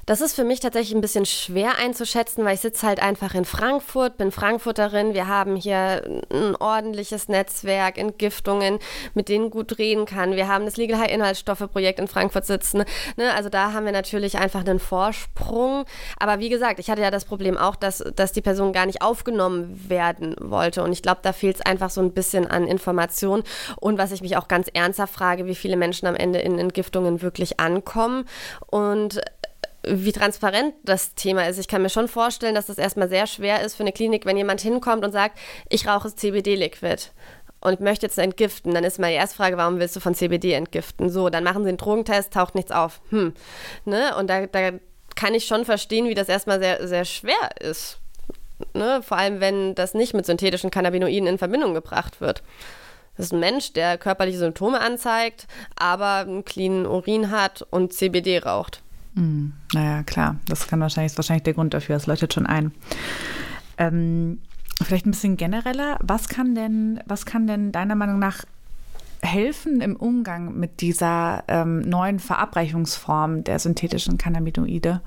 Das 0.07 0.21
ist 0.21 0.35
für 0.35 0.45
mich 0.45 0.61
tatsächlich 0.61 0.95
ein 0.95 1.01
bisschen 1.01 1.27
schwer 1.27 1.77
einzuschätzen, 1.79 2.45
weil 2.45 2.55
ich 2.55 2.61
sitze 2.61 2.87
halt 2.87 3.01
einfach 3.01 3.35
in 3.35 3.45
Frankfurt, 3.45 4.17
bin 4.17 4.33
Frankfurterin. 4.33 5.15
Wir 5.15 5.29
haben 5.29 5.57
hier 5.57 6.03
ein 6.33 6.57
ordentliches 6.57 7.29
Netzwerk, 7.29 7.99
Entgiftungen, 7.99 8.79
mit 9.15 9.29
denen 9.29 9.51
gut 9.51 9.79
reden 9.79 10.07
kann. 10.07 10.37
Wir 10.37 10.49
haben 10.49 10.65
das 10.65 10.77
Legal 10.77 10.99
High 10.99 11.13
Inhaltsstoffe-Projekt 11.13 12.01
in 12.01 12.09
Frankfurt 12.09 12.47
sitzen. 12.47 12.85
Ne? 13.17 13.33
Also 13.35 13.49
da 13.49 13.73
haben 13.73 13.85
wir 13.85 13.93
natürlich 13.93 14.39
einfach 14.39 14.61
einen 14.61 14.79
Vorsprung. 14.79 15.85
Aber 16.19 16.39
wie 16.39 16.49
gesagt, 16.49 16.81
ich 16.81 16.91
hatte 16.91 17.03
ja 17.03 17.11
das 17.11 17.25
Problem 17.25 17.57
auch, 17.57 17.77
dass, 17.77 18.03
dass 18.17 18.33
die 18.33 18.43
Person 18.43 18.73
gar 18.73 18.87
nicht 18.87 19.03
aufgenommen 19.03 19.89
werden 19.89 20.35
wollte. 20.41 20.83
Und 20.83 20.93
ich 20.93 21.03
glaube, 21.03 21.21
da 21.23 21.33
fehlt 21.33 21.57
es 21.57 21.63
einfach 21.63 21.91
so 21.91 22.01
ein 22.01 22.13
bisschen 22.13 22.47
an 22.47 22.67
Information. 22.67 23.43
Und 23.77 23.99
was 23.99 24.13
ich 24.13 24.23
mich 24.23 24.37
auch 24.37 24.49
ganz 24.49 24.69
ernsthaft 24.73 25.15
frage, 25.15 25.47
wie 25.47 25.55
viele 25.55 25.77
Menschen 25.77 26.07
am 26.07 26.17
Ende 26.17 26.41
in 26.41 26.59
Entgiftungen 26.59 27.23
wirklich 27.23 27.61
ankommen. 27.61 28.25
Und 28.67 29.21
wie 29.83 30.13
transparent 30.13 30.75
das 30.85 31.15
Thema 31.15 31.49
ist. 31.49 31.59
Ich 31.59 31.69
kann 31.69 31.83
mir 31.83 31.89
schon 31.89 32.09
vorstellen, 32.09 32.55
dass 32.55 32.67
das 32.67 32.79
erstmal 32.79 33.09
sehr 33.09 33.27
schwer 33.27 33.63
ist 33.63 33.77
für 33.77 33.83
eine 33.83 33.93
Klinik, 33.93 34.27
wenn 34.27 34.37
jemand 34.37 34.61
hinkommt 34.61 35.05
und 35.05 35.13
sagt, 35.13 35.39
ich 35.69 35.87
rauche 35.87 36.15
CBD-Liquid 36.15 37.11
und 37.61 37.81
möchte 37.81 38.07
jetzt 38.07 38.19
entgiften, 38.19 38.75
dann 38.75 38.85
ist 38.85 38.99
meine 38.99 39.17
erste 39.17 39.37
Frage, 39.37 39.57
warum 39.57 39.79
willst 39.79 39.97
du 39.97 40.01
von 40.01 40.15
CBD 40.15 40.53
entgiften? 40.53 41.11
So, 41.11 41.29
dann 41.29 41.45
machen 41.45 41.63
sie 41.63 41.69
einen 41.69 41.79
Drogentest, 41.79 42.33
taucht 42.33 42.55
nichts 42.55 42.73
auf. 42.73 43.01
Hm. 43.11 43.35
Ne? 43.85 44.17
Und 44.17 44.29
da, 44.29 44.47
da 44.47 44.73
kann 45.15 45.35
ich 45.35 45.47
schon 45.47 45.65
verstehen, 45.65 46.09
wie 46.09 46.15
das 46.15 46.29
erstmal 46.29 46.61
sehr, 46.61 46.87
sehr 46.89 47.05
schwer 47.05 47.51
ist. 47.61 47.99
Ne? 48.73 49.01
Vor 49.03 49.19
allem, 49.19 49.41
wenn 49.41 49.75
das 49.75 49.95
nicht 49.95 50.15
mit 50.15 50.27
synthetischen 50.27 50.71
Cannabinoiden 50.71 51.27
in 51.27 51.39
Verbindung 51.39 51.75
gebracht 51.75 52.21
wird. 52.21 52.43
Das 53.17 53.27
ist 53.27 53.33
ein 53.33 53.41
Mensch, 53.41 53.75
der 53.75 53.99
körperliche 53.99 54.39
Symptome 54.39 54.81
anzeigt, 54.81 55.47
aber 55.77 56.21
einen 56.21 56.45
cleanen 56.45 56.87
Urin 56.87 57.31
hat 57.31 57.67
und 57.71 57.93
CBD 57.93 58.39
raucht. 58.39 58.83
Hm, 59.21 59.53
naja, 59.75 60.03
klar, 60.03 60.37
das 60.47 60.67
kann 60.67 60.81
wahrscheinlich, 60.81 61.13
ist 61.13 61.19
wahrscheinlich 61.19 61.43
der 61.43 61.53
Grund 61.53 61.75
dafür, 61.75 61.95
das 61.95 62.07
leuchtet 62.07 62.33
schon 62.33 62.47
ein. 62.47 62.73
Ähm, 63.77 64.39
vielleicht 64.83 65.05
ein 65.05 65.11
bisschen 65.11 65.37
genereller, 65.37 65.99
was 66.01 66.31
kann 66.31 66.55
denn, 66.55 67.01
was 67.05 67.27
kann 67.27 67.47
denn 67.47 67.71
deiner 67.71 67.97
Meinung 67.97 68.19
nach 68.19 68.45
helfen 69.21 69.83
im 69.83 69.95
Umgang 69.95 70.59
mit 70.59 70.81
dieser 70.81 71.45
ähm, 71.49 71.81
neuen 71.81 72.19
Verabreichungsform 72.19 73.45
der 73.45 73.59
synthetischen 73.59 74.17
Cannabinoide? 74.17 75.03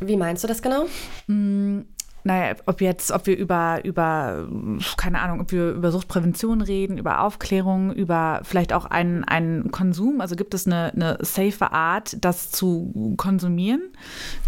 Wie 0.00 0.18
meinst 0.18 0.44
du 0.44 0.48
das 0.48 0.60
genau? 0.60 0.84
Naja, 2.24 2.54
ob 2.66 2.80
jetzt, 2.80 3.10
ob 3.10 3.26
wir 3.26 3.36
über, 3.36 3.80
über, 3.84 4.46
keine 4.96 5.20
Ahnung, 5.20 5.40
ob 5.40 5.52
wir 5.52 5.70
über 5.70 5.90
Suchtprävention 5.90 6.60
reden, 6.60 6.98
über 6.98 7.22
Aufklärung, 7.22 7.92
über 7.92 8.40
vielleicht 8.44 8.72
auch 8.72 8.84
einen, 8.84 9.24
einen 9.24 9.70
Konsum. 9.70 10.20
Also 10.20 10.36
gibt 10.36 10.54
es 10.54 10.66
eine, 10.66 10.92
eine 10.94 11.18
safe 11.20 11.72
Art, 11.72 12.16
das 12.20 12.50
zu 12.50 13.14
konsumieren 13.16 13.82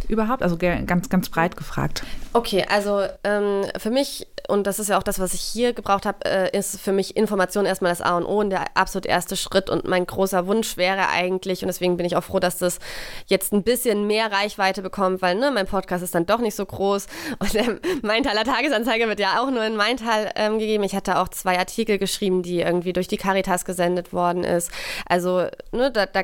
überhaupt? 0.08 0.42
Also 0.42 0.56
ganz, 0.58 1.08
ganz 1.08 1.28
breit 1.28 1.56
gefragt. 1.56 2.04
Okay, 2.32 2.66
also 2.68 3.02
ähm, 3.24 3.62
für 3.78 3.90
mich 3.90 4.26
und 4.48 4.66
das 4.66 4.78
ist 4.78 4.88
ja 4.88 4.98
auch 4.98 5.02
das, 5.02 5.18
was 5.18 5.34
ich 5.34 5.40
hier 5.40 5.72
gebraucht 5.72 6.06
habe, 6.06 6.24
äh, 6.24 6.56
ist 6.56 6.80
für 6.80 6.92
mich 6.92 7.16
Information 7.16 7.64
erstmal 7.64 7.92
das 7.92 8.00
A 8.00 8.16
und 8.16 8.24
O 8.24 8.40
und 8.40 8.50
der 8.50 8.76
absolut 8.76 9.06
erste 9.06 9.36
Schritt. 9.36 9.70
Und 9.70 9.86
mein 9.86 10.06
großer 10.06 10.46
Wunsch 10.46 10.76
wäre 10.76 11.08
eigentlich, 11.08 11.62
und 11.62 11.68
deswegen 11.68 11.96
bin 11.96 12.06
ich 12.06 12.16
auch 12.16 12.24
froh, 12.24 12.40
dass 12.40 12.58
das 12.58 12.78
jetzt 13.26 13.52
ein 13.52 13.62
bisschen 13.62 14.06
mehr 14.06 14.32
Reichweite 14.32 14.82
bekommt, 14.82 15.22
weil 15.22 15.36
ne, 15.36 15.50
mein 15.52 15.66
Podcast 15.66 16.02
ist 16.02 16.14
dann 16.14 16.26
doch 16.26 16.40
nicht 16.40 16.56
so 16.56 16.66
groß 16.66 17.06
und 17.38 17.54
der 17.62 17.78
Maintaler 18.02 18.44
Tagesanzeiger 18.44 19.08
wird 19.08 19.20
ja 19.20 19.42
auch 19.42 19.50
nur 19.50 19.64
in 19.64 19.76
Maintal 19.76 20.30
ähm, 20.36 20.58
gegeben. 20.58 20.84
Ich 20.84 20.94
hatte 20.94 21.18
auch 21.18 21.28
zwei 21.28 21.58
Artikel 21.58 21.98
geschrieben, 21.98 22.42
die 22.42 22.60
irgendwie 22.60 22.92
durch 22.92 23.08
die 23.08 23.16
Caritas 23.16 23.64
gesendet 23.64 24.12
worden 24.12 24.44
ist. 24.44 24.70
Also, 25.06 25.46
ne, 25.72 25.90
da, 25.90 26.06
da, 26.06 26.22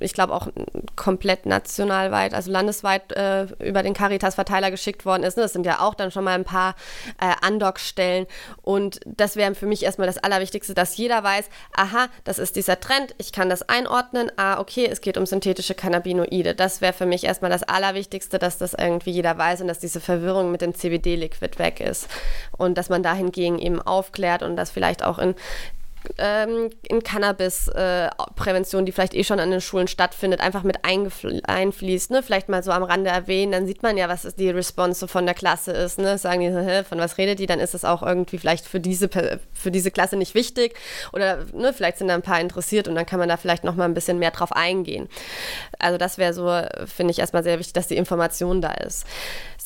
ich 0.00 0.12
glaube 0.12 0.34
auch 0.34 0.48
komplett 0.96 1.46
nationalweit, 1.46 2.34
also 2.34 2.50
landesweit 2.50 3.12
äh, 3.12 3.44
über 3.60 3.82
den 3.82 3.94
Caritas-Verteiler 3.94 4.70
geschickt 4.70 5.04
worden 5.04 5.22
ist. 5.22 5.36
Ne? 5.36 5.42
Das 5.42 5.52
sind 5.52 5.66
ja 5.66 5.80
auch 5.80 5.94
dann 5.94 6.10
schon 6.10 6.24
mal 6.24 6.34
ein 6.34 6.44
paar 6.44 6.74
äh, 7.20 7.46
Undock-Stellen. 7.46 8.26
Und 8.62 9.00
das 9.06 9.36
wäre 9.36 9.54
für 9.54 9.66
mich 9.66 9.82
erstmal 9.82 10.06
das 10.06 10.18
Allerwichtigste, 10.18 10.74
dass 10.74 10.96
jeder 10.96 11.22
weiß, 11.22 11.46
aha, 11.76 12.08
das 12.24 12.38
ist 12.38 12.56
dieser 12.56 12.80
Trend, 12.80 13.14
ich 13.18 13.32
kann 13.32 13.48
das 13.48 13.68
einordnen, 13.68 14.30
ah, 14.36 14.60
okay, 14.60 14.88
es 14.90 15.00
geht 15.00 15.16
um 15.16 15.26
synthetische 15.26 15.74
Cannabinoide. 15.74 16.54
Das 16.54 16.80
wäre 16.80 16.92
für 16.92 17.06
mich 17.06 17.24
erstmal 17.24 17.50
das 17.50 17.62
Allerwichtigste, 17.62 18.38
dass 18.38 18.58
das 18.58 18.74
irgendwie 18.74 19.10
jeder 19.10 19.36
weiß 19.36 19.60
und 19.60 19.68
dass 19.68 19.78
diese 19.78 20.00
Verwirrung 20.00 20.50
mit 20.50 20.62
dem 20.62 20.74
CBD-Liquid 20.78 21.58
weg 21.58 21.80
ist. 21.80 22.08
Und 22.56 22.78
dass 22.78 22.88
man 22.88 23.02
dahingegen 23.02 23.58
eben 23.58 23.80
aufklärt 23.80 24.42
und 24.42 24.56
das 24.56 24.70
vielleicht 24.70 25.04
auch 25.04 25.18
in 25.18 25.34
ähm, 26.18 26.70
in 26.82 27.02
Cannabis-Prävention, 27.02 28.82
äh, 28.82 28.84
die 28.86 28.92
vielleicht 28.92 29.14
eh 29.14 29.24
schon 29.24 29.40
an 29.40 29.50
den 29.50 29.60
Schulen 29.60 29.88
stattfindet, 29.88 30.40
einfach 30.40 30.62
mit 30.62 30.84
einfließt. 30.84 32.10
Ne? 32.10 32.22
Vielleicht 32.22 32.48
mal 32.48 32.62
so 32.62 32.70
am 32.70 32.82
Rande 32.82 33.10
erwähnen, 33.10 33.52
dann 33.52 33.66
sieht 33.66 33.82
man 33.82 33.96
ja, 33.96 34.08
was 34.08 34.22
die 34.36 34.50
Response 34.50 35.08
von 35.08 35.26
der 35.26 35.34
Klasse 35.34 35.72
ist. 35.72 35.98
Ne? 35.98 36.18
Sagen 36.18 36.40
die, 36.40 36.48
Hä, 36.48 36.84
von 36.84 36.98
was 36.98 37.18
redet 37.18 37.38
die? 37.38 37.46
Dann 37.46 37.60
ist 37.60 37.74
es 37.74 37.84
auch 37.84 38.02
irgendwie 38.02 38.38
vielleicht 38.38 38.66
für 38.66 38.80
diese, 38.80 39.08
für 39.52 39.70
diese 39.70 39.90
Klasse 39.90 40.16
nicht 40.16 40.34
wichtig. 40.34 40.76
Oder 41.12 41.44
ne, 41.52 41.72
vielleicht 41.72 41.98
sind 41.98 42.08
da 42.08 42.14
ein 42.14 42.22
paar 42.22 42.40
interessiert 42.40 42.88
und 42.88 42.94
dann 42.94 43.06
kann 43.06 43.18
man 43.18 43.28
da 43.28 43.36
vielleicht 43.36 43.64
noch 43.64 43.76
mal 43.76 43.84
ein 43.84 43.94
bisschen 43.94 44.18
mehr 44.18 44.30
drauf 44.30 44.52
eingehen. 44.52 45.08
Also 45.78 45.98
das 45.98 46.18
wäre 46.18 46.32
so, 46.32 46.62
finde 46.86 47.12
ich 47.12 47.18
erstmal 47.18 47.42
sehr 47.42 47.58
wichtig, 47.58 47.72
dass 47.72 47.88
die 47.88 47.96
Information 47.96 48.60
da 48.60 48.72
ist. 48.72 49.04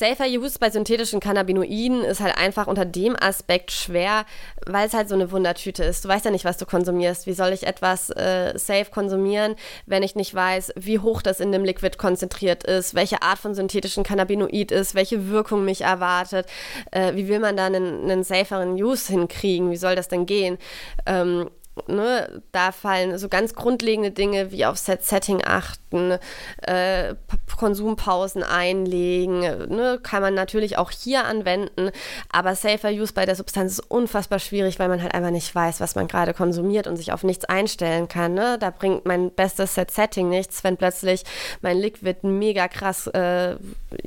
Safer 0.03 0.27
Use 0.27 0.59
bei 0.59 0.71
synthetischen 0.71 1.21
Cannabinoiden 1.21 2.03
ist 2.03 2.21
halt 2.21 2.37
einfach 2.37 2.67
unter 2.67 2.85
dem 2.85 3.15
Aspekt 3.15 3.71
schwer, 3.71 4.25
weil 4.67 4.89
es 4.89 4.95
halt 4.95 5.09
so 5.09 5.15
eine 5.15 5.31
Wundertüte 5.31 5.85
ist. 5.85 6.05
Du 6.05 6.09
weißt 6.09 6.22
ja 6.25 6.31
nicht, 6.31 6.45
was 6.45 6.57
du 6.57 6.67
konsumierst. 6.67 7.27
Wie 7.27 7.33
soll 7.33 7.53
ich 7.53 7.67
etwas 7.67 8.11
äh, 8.11 8.59
safe 8.59 8.91
konsumieren, 8.91 9.57
wenn 9.87 10.03
ich 10.03 10.15
nicht 10.15 10.35
weiß, 10.35 10.73
wie 10.77 10.99
hoch 10.99 11.23
das 11.23 11.41
in 11.41 11.53
dem 11.53 11.65
Liquid 11.65 11.97
konzentriert 11.99 12.65
ist, 12.65 12.95
welche 12.95 13.23
Art 13.23 13.39
von 13.39 13.55
synthetischen 13.55 14.05
Cannabinoid 14.05 14.71
ist, 14.73 14.95
welche 14.95 15.29
Wirkung 15.29 15.65
mich 15.65 15.83
erwartet? 15.83 16.47
Äh, 16.91 17.15
wie 17.15 17.29
will 17.29 17.39
man 17.39 17.57
da 17.57 17.67
einen, 17.67 18.03
einen 18.03 18.25
saferen 18.25 18.73
Use 18.75 19.13
hinkriegen? 19.13 19.71
Wie 19.71 19.77
soll 19.77 19.97
das 19.97 20.09
denn 20.09 20.27
gehen? 20.27 20.59
Ähm, 21.07 21.51
Ne, 21.87 22.43
da 22.53 22.71
fallen 22.71 23.17
so 23.17 23.31
ganz 23.31 23.55
grundlegende 23.55 24.11
Dinge 24.11 24.53
wie 24.53 24.67
auf 24.67 24.77
Set-Setting 24.77 25.43
achten, 25.43 26.19
äh, 26.61 27.15
Konsumpausen 27.57 28.43
einlegen, 28.43 29.41
ne, 29.41 29.99
kann 30.03 30.21
man 30.21 30.35
natürlich 30.35 30.77
auch 30.77 30.91
hier 30.91 31.25
anwenden, 31.25 31.91
aber 32.31 32.57
Safer 32.57 32.91
Use 32.91 33.15
bei 33.15 33.25
der 33.25 33.37
Substanz 33.37 33.73
ist 33.73 33.91
unfassbar 33.91 34.39
schwierig, 34.39 34.79
weil 34.79 34.89
man 34.91 35.03
halt 35.03 35.15
einfach 35.15 35.31
nicht 35.31 35.55
weiß, 35.55 35.81
was 35.81 35.95
man 35.95 36.09
gerade 36.09 36.35
konsumiert 36.35 36.87
und 36.87 36.97
sich 36.97 37.11
auf 37.11 37.25
nichts 37.25 37.47
einstellen 37.47 38.07
kann. 38.07 38.35
Ne? 38.35 38.59
Da 38.59 38.69
bringt 38.69 39.07
mein 39.07 39.31
bestes 39.31 39.75
Set-Setting 39.75 40.29
nichts, 40.29 40.65
wenn 40.65 40.77
plötzlich 40.77 41.23
mein 41.63 41.79
Liquid 41.79 42.19
mega 42.23 42.69
krass 42.69 43.07
äh, 43.07 43.57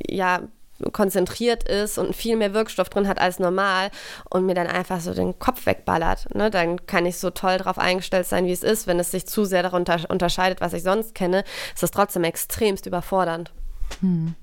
ja, 0.07 0.41
konzentriert 0.91 1.67
ist 1.67 1.97
und 1.97 2.15
viel 2.15 2.35
mehr 2.35 2.53
Wirkstoff 2.53 2.89
drin 2.89 3.07
hat 3.07 3.19
als 3.19 3.39
normal 3.39 3.91
und 4.29 4.45
mir 4.45 4.55
dann 4.55 4.67
einfach 4.67 4.99
so 4.99 5.13
den 5.13 5.39
Kopf 5.39 5.65
wegballert. 5.65 6.33
Ne? 6.35 6.49
Dann 6.49 6.85
kann 6.85 7.05
ich 7.05 7.17
so 7.17 7.29
toll 7.29 7.57
darauf 7.57 7.77
eingestellt 7.77 8.27
sein, 8.27 8.45
wie 8.45 8.51
es 8.51 8.63
ist. 8.63 8.87
Wenn 8.87 8.99
es 8.99 9.11
sich 9.11 9.25
zu 9.25 9.45
sehr 9.45 9.63
darunter 9.63 9.99
unterscheidet, 10.09 10.61
was 10.61 10.73
ich 10.73 10.83
sonst 10.83 11.15
kenne, 11.15 11.43
ist 11.73 11.83
das 11.83 11.91
trotzdem 11.91 12.23
extremst 12.23 12.85
überfordernd. 12.85 13.53
Hm. 14.01 14.35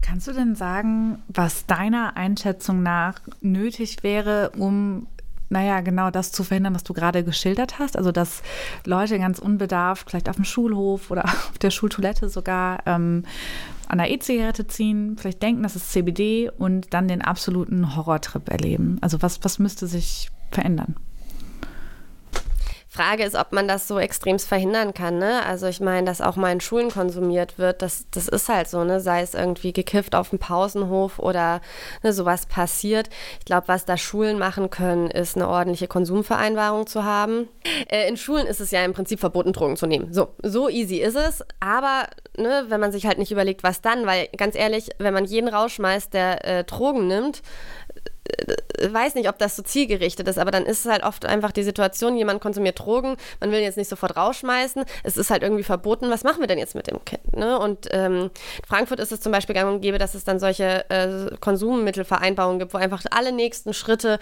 Kannst 0.00 0.28
du 0.28 0.32
denn 0.32 0.54
sagen, 0.54 1.22
was 1.28 1.66
deiner 1.66 2.16
Einschätzung 2.16 2.82
nach 2.82 3.20
nötig 3.40 4.02
wäre, 4.02 4.52
um 4.56 5.08
naja, 5.48 5.80
genau 5.80 6.10
das 6.10 6.32
zu 6.32 6.42
verhindern, 6.42 6.74
was 6.74 6.82
du 6.82 6.92
gerade 6.92 7.22
geschildert 7.22 7.78
hast. 7.78 7.96
Also, 7.96 8.10
dass 8.10 8.42
Leute 8.84 9.18
ganz 9.18 9.38
unbedarft, 9.38 10.10
vielleicht 10.10 10.28
auf 10.28 10.36
dem 10.36 10.44
Schulhof 10.44 11.10
oder 11.10 11.24
auf 11.50 11.58
der 11.60 11.70
Schultoilette 11.70 12.28
sogar, 12.28 12.80
ähm, 12.86 13.24
an 13.88 13.98
der 13.98 14.10
E-Zigarette 14.10 14.66
ziehen, 14.66 15.16
vielleicht 15.18 15.42
denken, 15.42 15.62
das 15.62 15.76
ist 15.76 15.92
CBD 15.92 16.50
und 16.50 16.92
dann 16.92 17.08
den 17.08 17.22
absoluten 17.22 17.96
Horrortrip 17.96 18.48
erleben? 18.48 18.98
Also 19.00 19.22
was, 19.22 19.42
was 19.44 19.58
müsste 19.58 19.86
sich 19.86 20.30
verändern? 20.50 20.96
Frage 22.96 23.24
ist, 23.24 23.34
ob 23.34 23.52
man 23.52 23.68
das 23.68 23.86
so 23.86 23.98
extremst 23.98 24.48
verhindern 24.48 24.94
kann. 24.94 25.18
Ne? 25.18 25.44
Also 25.44 25.66
ich 25.66 25.80
meine, 25.80 26.06
dass 26.06 26.20
auch 26.20 26.36
mal 26.36 26.52
in 26.52 26.60
Schulen 26.60 26.90
konsumiert 26.90 27.58
wird, 27.58 27.82
das, 27.82 28.06
das 28.10 28.26
ist 28.28 28.48
halt 28.48 28.68
so, 28.68 28.84
ne? 28.84 29.00
sei 29.00 29.20
es 29.20 29.34
irgendwie 29.34 29.72
gekifft 29.72 30.14
auf 30.14 30.30
dem 30.30 30.38
Pausenhof 30.38 31.18
oder 31.18 31.60
ne, 32.02 32.12
sowas 32.12 32.46
passiert. 32.46 33.10
Ich 33.38 33.44
glaube, 33.44 33.68
was 33.68 33.84
da 33.84 33.96
Schulen 33.96 34.38
machen 34.38 34.70
können, 34.70 35.10
ist 35.10 35.36
eine 35.36 35.48
ordentliche 35.48 35.88
Konsumvereinbarung 35.88 36.86
zu 36.86 37.04
haben. 37.04 37.48
Äh, 37.88 38.08
in 38.08 38.16
Schulen 38.16 38.46
ist 38.46 38.60
es 38.60 38.70
ja 38.70 38.84
im 38.84 38.94
Prinzip 38.94 39.20
verboten, 39.20 39.52
Drogen 39.52 39.76
zu 39.76 39.86
nehmen. 39.86 40.12
So, 40.12 40.28
so 40.42 40.68
easy 40.68 40.96
ist 40.96 41.16
es. 41.16 41.44
Aber 41.60 42.06
ne, 42.38 42.64
wenn 42.68 42.80
man 42.80 42.92
sich 42.92 43.06
halt 43.06 43.18
nicht 43.18 43.32
überlegt, 43.32 43.62
was 43.62 43.80
dann, 43.80 44.06
weil 44.06 44.28
ganz 44.36 44.56
ehrlich, 44.56 44.88
wenn 44.98 45.12
man 45.14 45.24
jeden 45.24 45.48
rausschmeißt, 45.48 46.14
der 46.14 46.44
äh, 46.44 46.64
Drogen 46.64 47.06
nimmt, 47.06 47.42
weiß 48.82 49.14
nicht, 49.14 49.28
ob 49.28 49.38
das 49.38 49.56
so 49.56 49.62
zielgerichtet 49.62 50.28
ist, 50.28 50.38
aber 50.38 50.50
dann 50.50 50.64
ist 50.64 50.84
es 50.84 50.90
halt 50.90 51.02
oft 51.02 51.24
einfach 51.24 51.52
die 51.52 51.62
Situation, 51.62 52.16
jemand 52.16 52.40
konsumiert 52.40 52.78
Drogen, 52.78 53.16
man 53.40 53.50
will 53.50 53.60
jetzt 53.60 53.76
nicht 53.76 53.88
sofort 53.88 54.16
rausschmeißen, 54.16 54.84
es 55.02 55.16
ist 55.16 55.30
halt 55.30 55.42
irgendwie 55.42 55.62
verboten, 55.62 56.10
was 56.10 56.24
machen 56.24 56.40
wir 56.40 56.46
denn 56.46 56.58
jetzt 56.58 56.74
mit 56.74 56.90
dem 56.90 57.04
Kind? 57.04 57.36
Ne? 57.36 57.58
Und 57.58 57.88
ähm, 57.90 58.30
in 58.58 58.66
Frankfurt 58.66 59.00
ist 59.00 59.12
es 59.12 59.20
zum 59.20 59.32
Beispiel 59.32 59.54
gang 59.54 59.72
und 59.72 59.80
gäbe, 59.80 59.98
dass 59.98 60.14
es 60.14 60.24
dann 60.24 60.38
solche 60.38 60.88
äh, 60.90 61.36
Konsummittelvereinbarungen 61.40 62.58
gibt, 62.58 62.74
wo 62.74 62.78
einfach 62.78 63.04
alle 63.10 63.32
nächsten 63.32 63.72
Schritte 63.72 64.18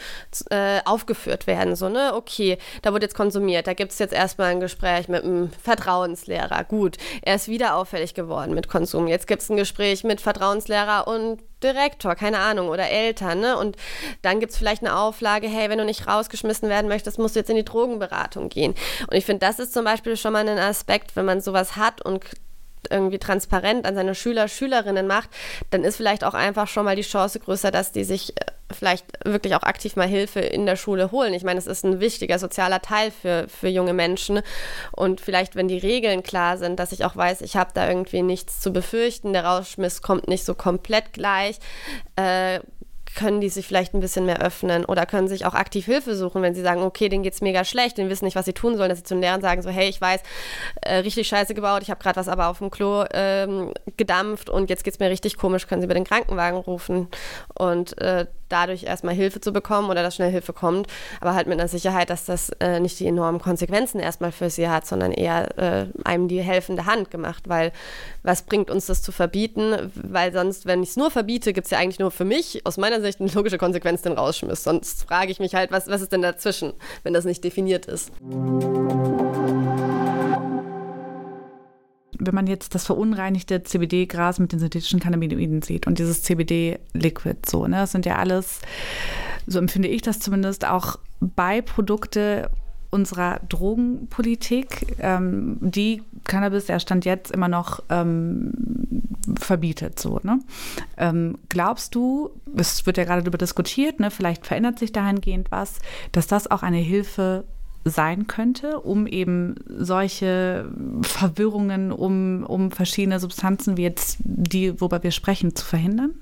äh, 0.50 0.80
aufgeführt 0.84 1.46
werden. 1.46 1.76
So, 1.76 1.88
ne, 1.88 2.12
okay, 2.14 2.58
da 2.82 2.92
wird 2.92 3.02
jetzt 3.02 3.14
konsumiert, 3.14 3.66
da 3.66 3.74
gibt 3.74 3.92
es 3.92 3.98
jetzt 3.98 4.14
erstmal 4.14 4.50
ein 4.50 4.60
Gespräch 4.60 5.08
mit 5.08 5.24
einem 5.24 5.50
Vertrauenslehrer. 5.50 6.64
Gut, 6.64 6.96
er 7.22 7.36
ist 7.36 7.48
wieder 7.48 7.76
auffällig 7.76 8.14
geworden 8.14 8.54
mit 8.54 8.68
Konsum. 8.68 9.08
Jetzt 9.08 9.26
gibt 9.26 9.42
es 9.42 9.50
ein 9.50 9.56
Gespräch 9.56 10.04
mit 10.04 10.20
Vertrauenslehrer 10.20 11.06
und 11.08 11.40
Direktor, 11.62 12.14
keine 12.14 12.38
Ahnung, 12.38 12.68
oder 12.68 12.88
Eltern. 12.88 13.40
Ne? 13.40 13.56
Und 13.56 13.76
dann 14.22 14.40
gibt 14.40 14.52
es 14.52 14.58
vielleicht 14.58 14.82
eine 14.82 14.96
Auflage, 14.96 15.48
hey, 15.48 15.70
wenn 15.70 15.78
du 15.78 15.84
nicht 15.84 16.06
rausgeschmissen 16.06 16.68
werden 16.68 16.88
möchtest, 16.88 17.18
musst 17.18 17.36
du 17.36 17.40
jetzt 17.40 17.50
in 17.50 17.56
die 17.56 17.64
Drogenberatung 17.64 18.48
gehen. 18.48 18.74
Und 19.08 19.16
ich 19.16 19.24
finde, 19.24 19.46
das 19.46 19.58
ist 19.58 19.72
zum 19.72 19.84
Beispiel 19.84 20.16
schon 20.16 20.32
mal 20.32 20.46
ein 20.46 20.58
Aspekt, 20.58 21.16
wenn 21.16 21.24
man 21.24 21.40
sowas 21.40 21.76
hat 21.76 22.02
und 22.02 22.24
irgendwie 22.90 23.18
transparent 23.18 23.86
an 23.86 23.94
seine 23.94 24.14
Schüler, 24.14 24.48
Schülerinnen 24.48 25.06
macht, 25.06 25.30
dann 25.70 25.84
ist 25.84 25.96
vielleicht 25.96 26.24
auch 26.24 26.34
einfach 26.34 26.68
schon 26.68 26.84
mal 26.84 26.96
die 26.96 27.02
Chance 27.02 27.40
größer, 27.40 27.70
dass 27.70 27.92
die 27.92 28.04
sich 28.04 28.36
äh, 28.36 28.44
vielleicht 28.74 29.06
wirklich 29.24 29.54
auch 29.54 29.62
aktiv 29.62 29.96
mal 29.96 30.06
Hilfe 30.06 30.40
in 30.40 30.66
der 30.66 30.76
Schule 30.76 31.10
holen. 31.10 31.34
Ich 31.34 31.44
meine, 31.44 31.58
es 31.58 31.66
ist 31.66 31.84
ein 31.84 32.00
wichtiger 32.00 32.38
sozialer 32.38 32.82
Teil 32.82 33.10
für, 33.10 33.46
für 33.48 33.68
junge 33.68 33.92
Menschen. 33.92 34.40
Und 34.92 35.20
vielleicht, 35.20 35.56
wenn 35.56 35.68
die 35.68 35.78
Regeln 35.78 36.22
klar 36.22 36.58
sind, 36.58 36.78
dass 36.78 36.92
ich 36.92 37.04
auch 37.04 37.16
weiß, 37.16 37.40
ich 37.42 37.56
habe 37.56 37.70
da 37.74 37.88
irgendwie 37.88 38.22
nichts 38.22 38.60
zu 38.60 38.72
befürchten, 38.72 39.32
der 39.32 39.44
Rauschmiss 39.44 40.02
kommt 40.02 40.28
nicht 40.28 40.44
so 40.44 40.54
komplett 40.54 41.12
gleich, 41.12 41.58
äh, 42.16 42.60
können 43.14 43.40
die 43.40 43.48
sich 43.48 43.66
vielleicht 43.66 43.94
ein 43.94 44.00
bisschen 44.00 44.26
mehr 44.26 44.40
öffnen 44.40 44.84
oder 44.84 45.06
können 45.06 45.28
sich 45.28 45.46
auch 45.46 45.54
aktiv 45.54 45.86
Hilfe 45.86 46.16
suchen, 46.16 46.42
wenn 46.42 46.54
sie 46.54 46.62
sagen, 46.62 46.82
okay, 46.82 47.08
denen 47.08 47.22
geht 47.22 47.34
es 47.34 47.40
mega 47.40 47.64
schlecht, 47.64 47.96
denen 47.98 48.10
wissen 48.10 48.24
nicht, 48.24 48.36
was 48.36 48.44
sie 48.44 48.52
tun 48.52 48.76
sollen, 48.76 48.88
dass 48.88 48.98
sie 48.98 49.04
zu 49.04 49.14
den 49.14 49.20
Lehrern 49.20 49.40
sagen, 49.40 49.62
so, 49.62 49.70
hey, 49.70 49.88
ich 49.88 50.00
weiß, 50.00 50.20
äh, 50.82 50.96
richtig 50.96 51.28
scheiße 51.28 51.54
gebaut, 51.54 51.82
ich 51.82 51.90
habe 51.90 52.02
gerade 52.02 52.16
was 52.16 52.28
aber 52.28 52.48
auf 52.48 52.58
dem 52.58 52.70
Klo 52.70 53.04
ähm, 53.12 53.72
gedampft 53.96 54.50
und 54.50 54.70
jetzt 54.70 54.84
geht 54.84 54.94
es 54.94 55.00
mir 55.00 55.10
richtig 55.10 55.36
komisch, 55.36 55.66
können 55.66 55.80
sie 55.80 55.86
über 55.86 55.94
den 55.94 56.04
Krankenwagen 56.04 56.58
rufen 56.58 57.08
und 57.54 58.00
äh, 58.00 58.26
dadurch 58.48 58.84
erstmal 58.84 59.14
Hilfe 59.14 59.40
zu 59.40 59.52
bekommen 59.52 59.90
oder 59.90 60.02
dass 60.02 60.16
schnell 60.16 60.30
Hilfe 60.30 60.52
kommt, 60.52 60.86
aber 61.20 61.34
halt 61.34 61.46
mit 61.46 61.58
einer 61.58 61.68
Sicherheit, 61.68 62.10
dass 62.10 62.24
das 62.24 62.50
äh, 62.60 62.80
nicht 62.80 63.00
die 63.00 63.06
enormen 63.06 63.40
Konsequenzen 63.40 64.00
erstmal 64.00 64.32
für 64.32 64.50
sie 64.50 64.68
hat, 64.68 64.86
sondern 64.86 65.12
eher 65.12 65.58
äh, 65.58 65.86
einem 66.04 66.28
die 66.28 66.40
helfende 66.40 66.86
Hand 66.86 67.10
gemacht, 67.10 67.48
weil 67.48 67.72
was 68.22 68.42
bringt 68.42 68.70
uns 68.70 68.86
das 68.86 69.02
zu 69.02 69.12
verbieten, 69.12 69.92
weil 69.94 70.32
sonst, 70.32 70.66
wenn 70.66 70.82
ich 70.82 70.90
es 70.90 70.96
nur 70.96 71.10
verbiete, 71.10 71.52
gibt 71.52 71.66
es 71.66 71.70
ja 71.70 71.78
eigentlich 71.78 71.98
nur 71.98 72.10
für 72.10 72.24
mich 72.24 72.64
aus 72.64 72.76
meiner 72.76 73.00
Sicht 73.00 73.20
eine 73.20 73.30
logische 73.30 73.58
Konsequenz, 73.58 74.02
den 74.02 74.12
Rausschmiss, 74.12 74.64
sonst 74.64 75.04
frage 75.04 75.30
ich 75.30 75.40
mich 75.40 75.54
halt, 75.54 75.72
was, 75.72 75.88
was 75.88 76.02
ist 76.02 76.12
denn 76.12 76.22
dazwischen, 76.22 76.72
wenn 77.02 77.14
das 77.14 77.24
nicht 77.24 77.42
definiert 77.44 77.86
ist. 77.86 78.12
Wenn 82.18 82.34
man 82.34 82.46
jetzt 82.46 82.74
das 82.74 82.86
verunreinigte 82.86 83.62
CBD-Gras 83.62 84.38
mit 84.38 84.52
den 84.52 84.58
synthetischen 84.58 85.00
Cannabinoiden 85.00 85.62
sieht 85.62 85.86
und 85.86 85.98
dieses 85.98 86.22
CBD-Liquid, 86.22 87.38
so, 87.46 87.66
ne, 87.66 87.76
das 87.76 87.92
sind 87.92 88.06
ja 88.06 88.16
alles, 88.16 88.60
so 89.46 89.58
empfinde 89.58 89.88
ich 89.88 90.02
das 90.02 90.20
zumindest, 90.20 90.66
auch 90.66 90.98
Beiprodukte 91.20 92.50
unserer 92.90 93.40
Drogenpolitik, 93.48 94.96
ähm, 95.00 95.58
die 95.60 96.02
Cannabis 96.22 96.66
der 96.66 96.78
Stand 96.78 97.04
jetzt 97.04 97.32
immer 97.32 97.48
noch 97.48 97.82
ähm, 97.90 98.52
verbietet. 99.36 99.98
So, 99.98 100.20
ne? 100.22 100.38
Ähm, 100.96 101.38
glaubst 101.48 101.94
du, 101.96 102.30
es 102.56 102.86
wird 102.86 102.96
ja 102.96 103.04
gerade 103.04 103.22
darüber 103.22 103.38
diskutiert, 103.38 103.98
ne, 103.98 104.12
vielleicht 104.12 104.46
verändert 104.46 104.78
sich 104.78 104.92
dahingehend 104.92 105.50
was, 105.50 105.80
dass 106.12 106.28
das 106.28 106.48
auch 106.48 106.62
eine 106.62 106.78
Hilfe 106.78 107.44
sein 107.84 108.26
könnte, 108.26 108.80
um 108.80 109.06
eben 109.06 109.56
solche 109.68 110.70
Verwirrungen 111.02 111.92
um, 111.92 112.44
um 112.44 112.70
verschiedene 112.70 113.20
Substanzen 113.20 113.76
wie 113.76 113.82
jetzt 113.82 114.18
die, 114.20 114.80
worüber 114.80 115.02
wir 115.02 115.10
sprechen, 115.10 115.54
zu 115.54 115.64
verhindern? 115.64 116.14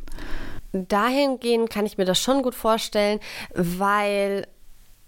Dahingehend 0.73 1.71
kann 1.71 1.87
ich 1.87 1.99
mir 1.99 2.05
das 2.05 2.19
schon 2.19 2.43
gut 2.43 2.55
vorstellen, 2.55 3.21
weil 3.55 4.47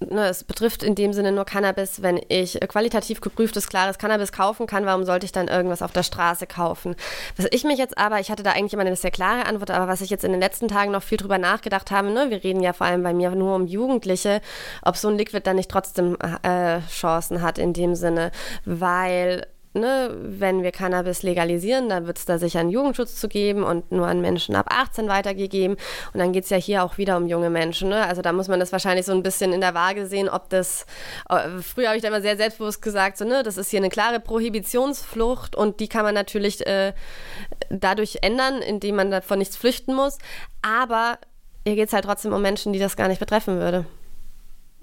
ne, 0.00 0.28
es 0.28 0.44
betrifft 0.44 0.82
in 0.82 0.94
dem 0.94 1.12
Sinne 1.12 1.32
nur 1.32 1.44
Cannabis, 1.44 2.02
wenn 2.02 2.20
ich 2.28 2.58
qualitativ 2.68 3.20
geprüftes, 3.20 3.68
klares 3.68 3.98
Cannabis 3.98 4.32
kaufen 4.32 4.66
kann, 4.66 4.86
warum 4.86 5.04
sollte 5.04 5.26
ich 5.26 5.32
dann 5.32 5.48
irgendwas 5.48 5.82
auf 5.82 5.92
der 5.92 6.02
Straße 6.02 6.46
kaufen? 6.46 6.94
Was 7.36 7.46
ich 7.50 7.64
mich 7.64 7.78
jetzt 7.78 7.98
aber, 7.98 8.20
ich 8.20 8.30
hatte 8.30 8.42
da 8.42 8.52
eigentlich 8.52 8.72
immer 8.72 8.82
eine 8.82 8.96
sehr 8.96 9.10
klare 9.10 9.46
Antwort, 9.46 9.70
aber 9.70 9.88
was 9.88 10.00
ich 10.00 10.10
jetzt 10.10 10.24
in 10.24 10.32
den 10.32 10.40
letzten 10.40 10.68
Tagen 10.68 10.92
noch 10.92 11.02
viel 11.02 11.18
drüber 11.18 11.38
nachgedacht 11.38 11.90
habe, 11.90 12.10
ne, 12.10 12.30
wir 12.30 12.42
reden 12.42 12.62
ja 12.62 12.72
vor 12.72 12.86
allem 12.86 13.02
bei 13.02 13.14
mir 13.14 13.30
nur 13.30 13.54
um 13.54 13.66
Jugendliche, 13.66 14.40
ob 14.82 14.96
so 14.96 15.08
ein 15.08 15.18
Liquid 15.18 15.42
dann 15.44 15.56
nicht 15.56 15.70
trotzdem 15.70 16.16
äh, 16.42 16.80
Chancen 16.88 17.42
hat 17.42 17.58
in 17.58 17.72
dem 17.72 17.94
Sinne, 17.94 18.30
weil 18.64 19.46
ne, 19.74 20.10
wenn 20.20 20.62
wir 20.62 20.72
Cannabis 20.72 21.22
legalisieren, 21.22 21.88
dann 21.88 22.06
wird 22.06 22.18
es 22.18 22.24
da 22.24 22.38
sicher 22.38 22.60
einen 22.60 22.70
Jugendschutz 22.70 23.16
zu 23.16 23.28
geben 23.28 23.62
und 23.62 23.92
nur 23.92 24.06
an 24.06 24.20
Menschen 24.20 24.54
ab 24.56 24.66
18 24.70 25.08
weitergegeben. 25.08 25.76
Und 26.12 26.20
dann 26.20 26.32
geht 26.32 26.44
es 26.44 26.50
ja 26.50 26.56
hier 26.56 26.84
auch 26.84 26.98
wieder 26.98 27.16
um 27.16 27.26
junge 27.26 27.50
Menschen. 27.50 27.88
Ne? 27.88 28.06
Also 28.06 28.22
da 28.22 28.32
muss 28.32 28.48
man 28.48 28.60
das 28.60 28.72
wahrscheinlich 28.72 29.06
so 29.06 29.12
ein 29.12 29.22
bisschen 29.22 29.52
in 29.52 29.60
der 29.60 29.74
Waage 29.74 30.06
sehen, 30.06 30.28
ob 30.28 30.48
das, 30.48 30.86
äh, 31.28 31.60
früher 31.60 31.88
habe 31.88 31.96
ich 31.96 32.02
da 32.02 32.08
immer 32.08 32.22
sehr 32.22 32.36
selbstbewusst 32.36 32.82
gesagt, 32.82 33.18
so, 33.18 33.24
ne, 33.24 33.42
das 33.42 33.56
ist 33.56 33.70
hier 33.70 33.80
eine 33.80 33.90
klare 33.90 34.20
Prohibitionsflucht 34.20 35.56
und 35.56 35.80
die 35.80 35.88
kann 35.88 36.04
man 36.04 36.14
natürlich 36.14 36.66
äh, 36.66 36.92
dadurch 37.70 38.18
ändern, 38.22 38.62
indem 38.62 38.96
man 38.96 39.10
davon 39.10 39.38
nichts 39.38 39.56
flüchten 39.56 39.94
muss. 39.94 40.18
Aber 40.62 41.18
hier 41.66 41.76
geht 41.76 41.88
es 41.88 41.92
halt 41.92 42.04
trotzdem 42.04 42.32
um 42.32 42.42
Menschen, 42.42 42.72
die 42.72 42.78
das 42.78 42.96
gar 42.96 43.08
nicht 43.08 43.20
betreffen 43.20 43.58
würde. 43.58 43.86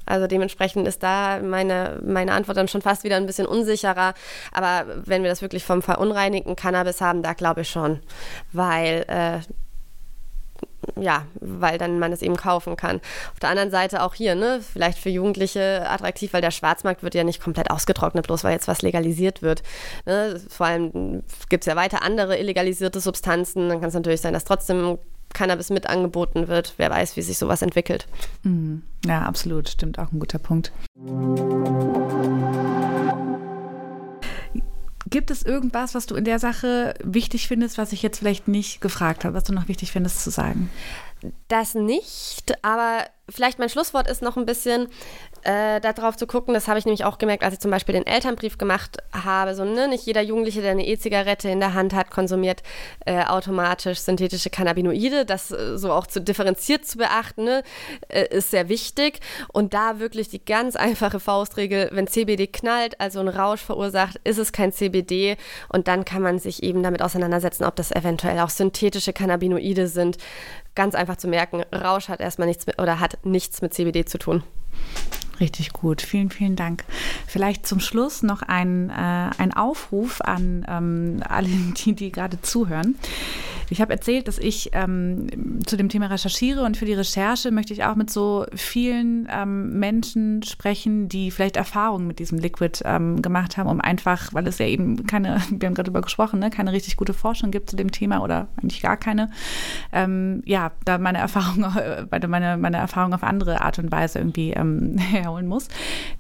Also 0.06 0.28
dementsprechend 0.28 0.88
ist 0.88 1.04
da 1.04 1.40
meine, 1.44 2.00
meine 2.04 2.34
Antwort 2.34 2.58
dann 2.58 2.68
schon 2.68 2.82
fast 2.82 3.04
wieder 3.04 3.18
ein 3.18 3.26
bisschen 3.26 3.46
unsicherer. 3.46 4.14
Aber 4.52 4.86
wenn 5.06 5.24
wir 5.24 5.30
das 5.30 5.42
wirklich 5.42 5.64
vom 5.64 5.82
verunreinigten 5.82 6.56
Cannabis 6.56 7.02
haben, 7.02 7.24
da 7.24 7.34
glaube 7.34 7.62
ich 7.62 7.70
schon. 7.70 8.00
Weil 8.52 9.06
äh, 9.08 9.40
ja, 11.00 11.26
weil 11.40 11.78
dann 11.78 12.00
man 12.00 12.12
es 12.12 12.22
eben 12.22 12.36
kaufen 12.36 12.76
kann. 12.76 13.02
Auf 13.34 13.40
der 13.40 13.50
anderen 13.50 13.72
Seite 13.72 14.04
auch 14.04 14.14
hier, 14.14 14.36
ne, 14.36 14.62
vielleicht 14.62 14.98
für 14.98 15.10
Jugendliche 15.10 15.88
attraktiv, 15.88 16.34
weil 16.34 16.42
der 16.42 16.52
Schwarzmarkt 16.52 17.04
wird 17.04 17.16
ja 17.16 17.24
nicht 17.24 17.42
komplett 17.42 17.70
ausgetrocknet, 17.70 18.26
bloß 18.28 18.44
weil 18.44 18.54
jetzt 18.54 18.68
was 18.68 18.82
legalisiert 18.82 19.42
wird. 19.42 19.64
Ne? 20.06 20.40
Vor 20.50 20.66
allem 20.66 21.24
gibt 21.50 21.64
es 21.64 21.68
ja 21.68 21.76
weiter 21.76 22.04
andere 22.04 22.38
illegalisierte 22.38 23.00
Substanzen. 23.00 23.70
Dann 23.70 23.80
kann 23.80 23.90
es 23.90 23.96
natürlich 23.96 24.22
sein, 24.22 24.34
dass 24.34 24.44
trotzdem 24.44 24.98
Cannabis 25.34 25.70
mit 25.70 25.88
angeboten 25.88 26.48
wird. 26.48 26.74
Wer 26.78 26.90
weiß, 26.90 27.18
wie 27.18 27.22
sich 27.22 27.38
sowas 27.38 27.62
entwickelt. 27.62 28.08
Mhm. 28.44 28.84
Ja, 29.06 29.24
absolut. 29.24 29.70
Stimmt 29.70 30.00
auch 30.00 30.12
ein 30.12 30.20
guter 30.20 30.40
Punkt. 30.40 30.72
Gibt 35.10 35.30
es 35.30 35.44
irgendwas, 35.44 35.94
was 35.94 36.06
du 36.06 36.16
in 36.16 36.24
der 36.24 36.40
Sache 36.40 36.94
wichtig 37.04 37.48
findest, 37.48 37.78
was 37.78 37.92
ich 37.92 38.02
jetzt 38.02 38.20
vielleicht 38.20 38.48
nicht 38.48 38.80
gefragt 38.80 39.26
habe, 39.26 39.36
was 39.36 39.44
du 39.44 39.54
noch 39.54 39.68
wichtig 39.68 39.92
findest 39.92 40.24
zu 40.24 40.30
sagen? 40.30 40.70
Das 41.50 41.76
nicht, 41.76 42.54
aber 42.64 43.06
vielleicht 43.30 43.60
mein 43.60 43.70
Schlusswort 43.70 44.10
ist 44.10 44.22
noch 44.22 44.38
ein 44.38 44.46
bisschen 44.46 44.88
äh, 45.44 45.80
darauf 45.82 46.18
zu 46.18 46.28
gucken, 46.28 46.54
das 46.54 46.68
habe 46.68 46.78
ich 46.80 46.86
nämlich 46.86 47.04
auch 47.06 47.18
gemerkt, 47.18 47.44
als 47.44 47.56
ich 47.56 47.60
zum 47.60 47.72
Beispiel 47.72 47.94
den 47.94 48.06
Elternbrief 48.06 48.58
gemacht 48.58 48.98
habe, 49.12 49.56
so 49.56 49.66
ne, 49.66 49.88
nicht 49.88 50.06
jeder 50.06 50.22
Jugendliche, 50.22 50.62
der 50.62 50.72
eine 50.72 50.86
E-Zigarette 50.86 51.50
in 51.50 51.60
der 51.60 51.74
Hand 51.74 51.94
hat, 51.94 52.12
konsumiert 52.12 52.64
äh, 53.06 53.24
automatisch 53.24 54.00
synthetische 54.00 54.50
Cannabinoide. 54.50 55.26
Das 55.26 55.52
äh, 55.52 55.78
so 55.78 55.92
auch 55.92 56.08
zu 56.08 56.22
differenziert 56.22 56.86
zu 56.86 56.98
beachten, 56.98 57.44
ne, 57.44 57.64
äh, 58.10 58.28
ist 58.30 58.52
sehr 58.52 58.70
wichtig. 58.70 59.20
Und 59.52 59.74
da 59.74 60.00
wirklich 60.00 60.30
die 60.30 60.44
ganz 60.44 60.76
einfache 60.76 61.20
Faustregel, 61.20 61.90
wenn 61.92 62.08
CBD 62.08 62.48
knallt, 62.48 63.00
also 63.00 63.20
ein 63.20 63.28
Rausch 63.28 63.62
verursacht, 63.62 64.20
ist 64.24 64.38
es 64.38 64.52
kein 64.52 64.72
CBD 64.72 65.38
und 65.70 65.88
dann 65.88 66.06
kann 66.06 66.22
man 66.22 66.40
sich 66.40 66.64
eben 66.64 66.84
damit 66.84 67.02
auseinandersetzen, 67.02 67.64
ob 67.64 67.76
das 67.76 67.92
eventuell 67.92 68.40
auch 68.40 68.50
synthetische 68.50 69.14
Cannabinoide 69.14 69.88
sind. 69.88 70.18
Ganz 70.76 70.96
einfach 70.96 71.18
zu 71.18 71.28
merken, 71.28 71.64
Rausch 71.74 72.08
hat 72.10 72.22
erstmal 72.22 72.48
nichts 72.48 72.66
mit 72.66 72.82
oder 72.82 73.00
hat 73.00 73.18
nichts 73.26 73.62
mit 73.62 73.74
CBD 73.74 74.06
zu 74.06 74.18
tun. 74.18 74.44
Richtig 75.42 75.74
gut. 75.74 76.04
Vielen, 76.04 76.30
vielen 76.30 76.56
Dank. 76.56 76.86
Vielleicht 77.26 77.66
zum 77.66 77.80
Schluss 77.80 78.22
noch 78.22 78.44
ein, 78.44 78.92
äh, 78.92 78.94
ein 79.38 79.54
Aufruf 79.54 80.22
an 80.22 80.66
ähm, 80.70 81.24
alle, 81.28 81.48
die, 81.50 81.94
die 81.94 82.12
gerade 82.12 82.40
zuhören. 82.42 82.96
Ich 83.72 83.80
habe 83.80 83.94
erzählt, 83.94 84.28
dass 84.28 84.38
ich 84.38 84.72
ähm, 84.74 85.28
zu 85.66 85.78
dem 85.78 85.88
Thema 85.88 86.08
recherchiere 86.08 86.64
und 86.64 86.76
für 86.76 86.84
die 86.84 86.94
Recherche 86.94 87.52
möchte 87.52 87.72
ich 87.72 87.86
auch 87.86 87.96
mit 87.96 88.10
so 88.10 88.46
vielen 88.54 89.30
ähm, 89.32 89.80
Menschen 89.80 90.44
sprechen, 90.44 91.08
die 91.08 91.32
vielleicht 91.32 91.56
Erfahrungen 91.56 92.06
mit 92.06 92.20
diesem 92.20 92.38
Liquid 92.38 92.84
ähm, 92.84 93.22
gemacht 93.22 93.56
haben, 93.56 93.70
um 93.70 93.80
einfach, 93.80 94.34
weil 94.34 94.46
es 94.46 94.58
ja 94.58 94.66
eben 94.66 95.08
keine, 95.08 95.42
wir 95.50 95.68
haben 95.68 95.74
gerade 95.74 95.84
darüber 95.84 96.02
gesprochen, 96.02 96.40
ne, 96.42 96.50
keine 96.50 96.74
richtig 96.74 96.98
gute 96.98 97.14
Forschung 97.14 97.50
gibt 97.50 97.70
zu 97.70 97.78
dem 97.78 97.92
Thema 97.92 98.22
oder 98.22 98.50
eigentlich 98.62 98.82
gar 98.82 98.98
keine, 98.98 99.32
ähm, 99.94 100.44
ja, 100.46 100.74
da 100.84 100.98
meine 100.98 101.20
Erfahrung, 101.20 101.62
meine, 102.28 102.58
meine 102.58 102.78
Erfahrung 102.78 103.14
auf 103.14 103.24
andere 103.24 103.62
Art 103.62 103.80
und 103.80 103.90
Weise 103.90 104.20
irgendwie 104.20 104.52
ähm, 104.52 104.98
herholen 105.00 105.48
muss. 105.48 105.70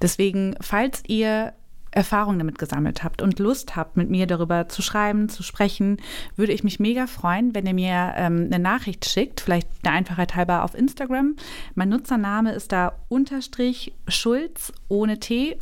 Deswegen, 0.02 0.56
falls 0.62 1.04
ihr 1.06 1.52
Erfahrung 1.92 2.38
damit 2.38 2.58
gesammelt 2.58 3.04
habt 3.04 3.22
und 3.22 3.39
Lust 3.39 3.76
habt, 3.76 3.98
mit 3.98 4.10
mir 4.10 4.26
darüber 4.26 4.70
zu 4.70 4.82
schreiben, 4.82 5.30
zu 5.30 5.44
sprechen, 5.44 5.98
würde 6.36 6.54
ich 6.54 6.64
mich 6.64 6.80
mega 6.80 7.06
freuen, 7.06 7.54
wenn 7.54 7.68
ihr 7.68 7.74
mir 7.74 8.14
ähm, 8.16 8.50
eine 8.52 8.60
Nachricht 8.60 9.06
schickt, 9.06 9.42
vielleicht 9.42 9.68
der 9.84 9.92
Einfachheit 9.92 10.36
halber 10.36 10.64
auf 10.64 10.74
Instagram. 10.74 11.36
Mein 11.76 11.89
Nutzername 11.89 12.54
ist 12.54 12.72
da 12.72 12.94
unterstrich 13.10 13.94
Schulz 14.08 14.72
ohne 14.88 15.20
T. 15.20 15.58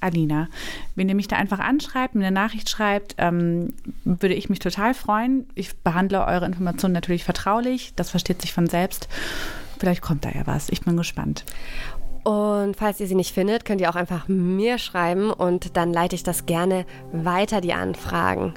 Alina. 0.00 0.46
Wenn 0.94 1.08
ihr 1.08 1.16
mich 1.16 1.26
da 1.26 1.34
einfach 1.34 1.58
anschreibt, 1.58 2.14
mir 2.14 2.26
eine 2.26 2.34
Nachricht 2.34 2.70
schreibt, 2.70 3.16
ähm, 3.18 3.72
würde 4.04 4.34
ich 4.34 4.48
mich 4.48 4.60
total 4.60 4.94
freuen. 4.94 5.48
Ich 5.56 5.76
behandle 5.78 6.24
eure 6.24 6.46
Informationen 6.46 6.94
natürlich 6.94 7.24
vertraulich. 7.24 7.92
Das 7.96 8.10
versteht 8.10 8.40
sich 8.40 8.52
von 8.52 8.68
selbst. 8.68 9.08
Vielleicht 9.78 10.02
kommt 10.02 10.24
da 10.24 10.30
ja 10.30 10.46
was. 10.46 10.68
Ich 10.70 10.82
bin 10.82 10.96
gespannt. 10.96 11.44
Und 12.28 12.76
falls 12.76 13.00
ihr 13.00 13.06
sie 13.06 13.14
nicht 13.14 13.32
findet, 13.32 13.64
könnt 13.64 13.80
ihr 13.80 13.88
auch 13.88 13.96
einfach 13.96 14.28
mir 14.28 14.76
schreiben 14.76 15.30
und 15.30 15.78
dann 15.78 15.94
leite 15.94 16.14
ich 16.14 16.24
das 16.24 16.44
gerne 16.44 16.84
weiter, 17.10 17.62
die 17.62 17.72
Anfragen. 17.72 18.52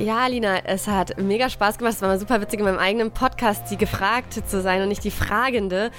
Ja, 0.00 0.26
Lina, 0.26 0.56
es 0.64 0.88
hat 0.88 1.16
mega 1.22 1.48
Spaß 1.48 1.78
gemacht. 1.78 1.94
Es 1.94 2.02
war 2.02 2.08
mal 2.08 2.18
super 2.18 2.40
witzig 2.40 2.58
in 2.58 2.64
meinem 2.64 2.80
eigenen 2.80 3.12
Podcast, 3.12 3.70
die 3.70 3.76
Gefragte 3.76 4.44
zu 4.44 4.60
sein 4.62 4.82
und 4.82 4.88
nicht 4.88 5.04
die 5.04 5.12
Fragende. 5.12 5.92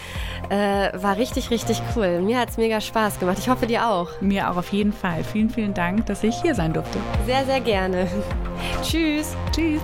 Äh, 0.49 0.91
war 1.01 1.15
richtig, 1.15 1.51
richtig 1.51 1.81
cool. 1.95 2.19
Mir 2.19 2.37
hat 2.37 2.49
es 2.49 2.57
mega 2.57 2.81
Spaß 2.81 3.21
gemacht. 3.21 3.37
Ich 3.39 3.47
hoffe, 3.47 3.65
dir 3.65 3.87
auch. 3.87 4.19
Mir 4.19 4.51
auch 4.51 4.57
auf 4.57 4.73
jeden 4.73 4.91
Fall. 4.91 5.23
Vielen, 5.23 5.49
vielen 5.49 5.73
Dank, 5.73 6.05
dass 6.07 6.21
ich 6.21 6.35
hier 6.41 6.53
sein 6.53 6.73
durfte. 6.73 6.99
Sehr, 7.25 7.45
sehr 7.45 7.61
gerne. 7.61 8.09
Tschüss. 8.83 9.37
Tschüss. 9.55 9.83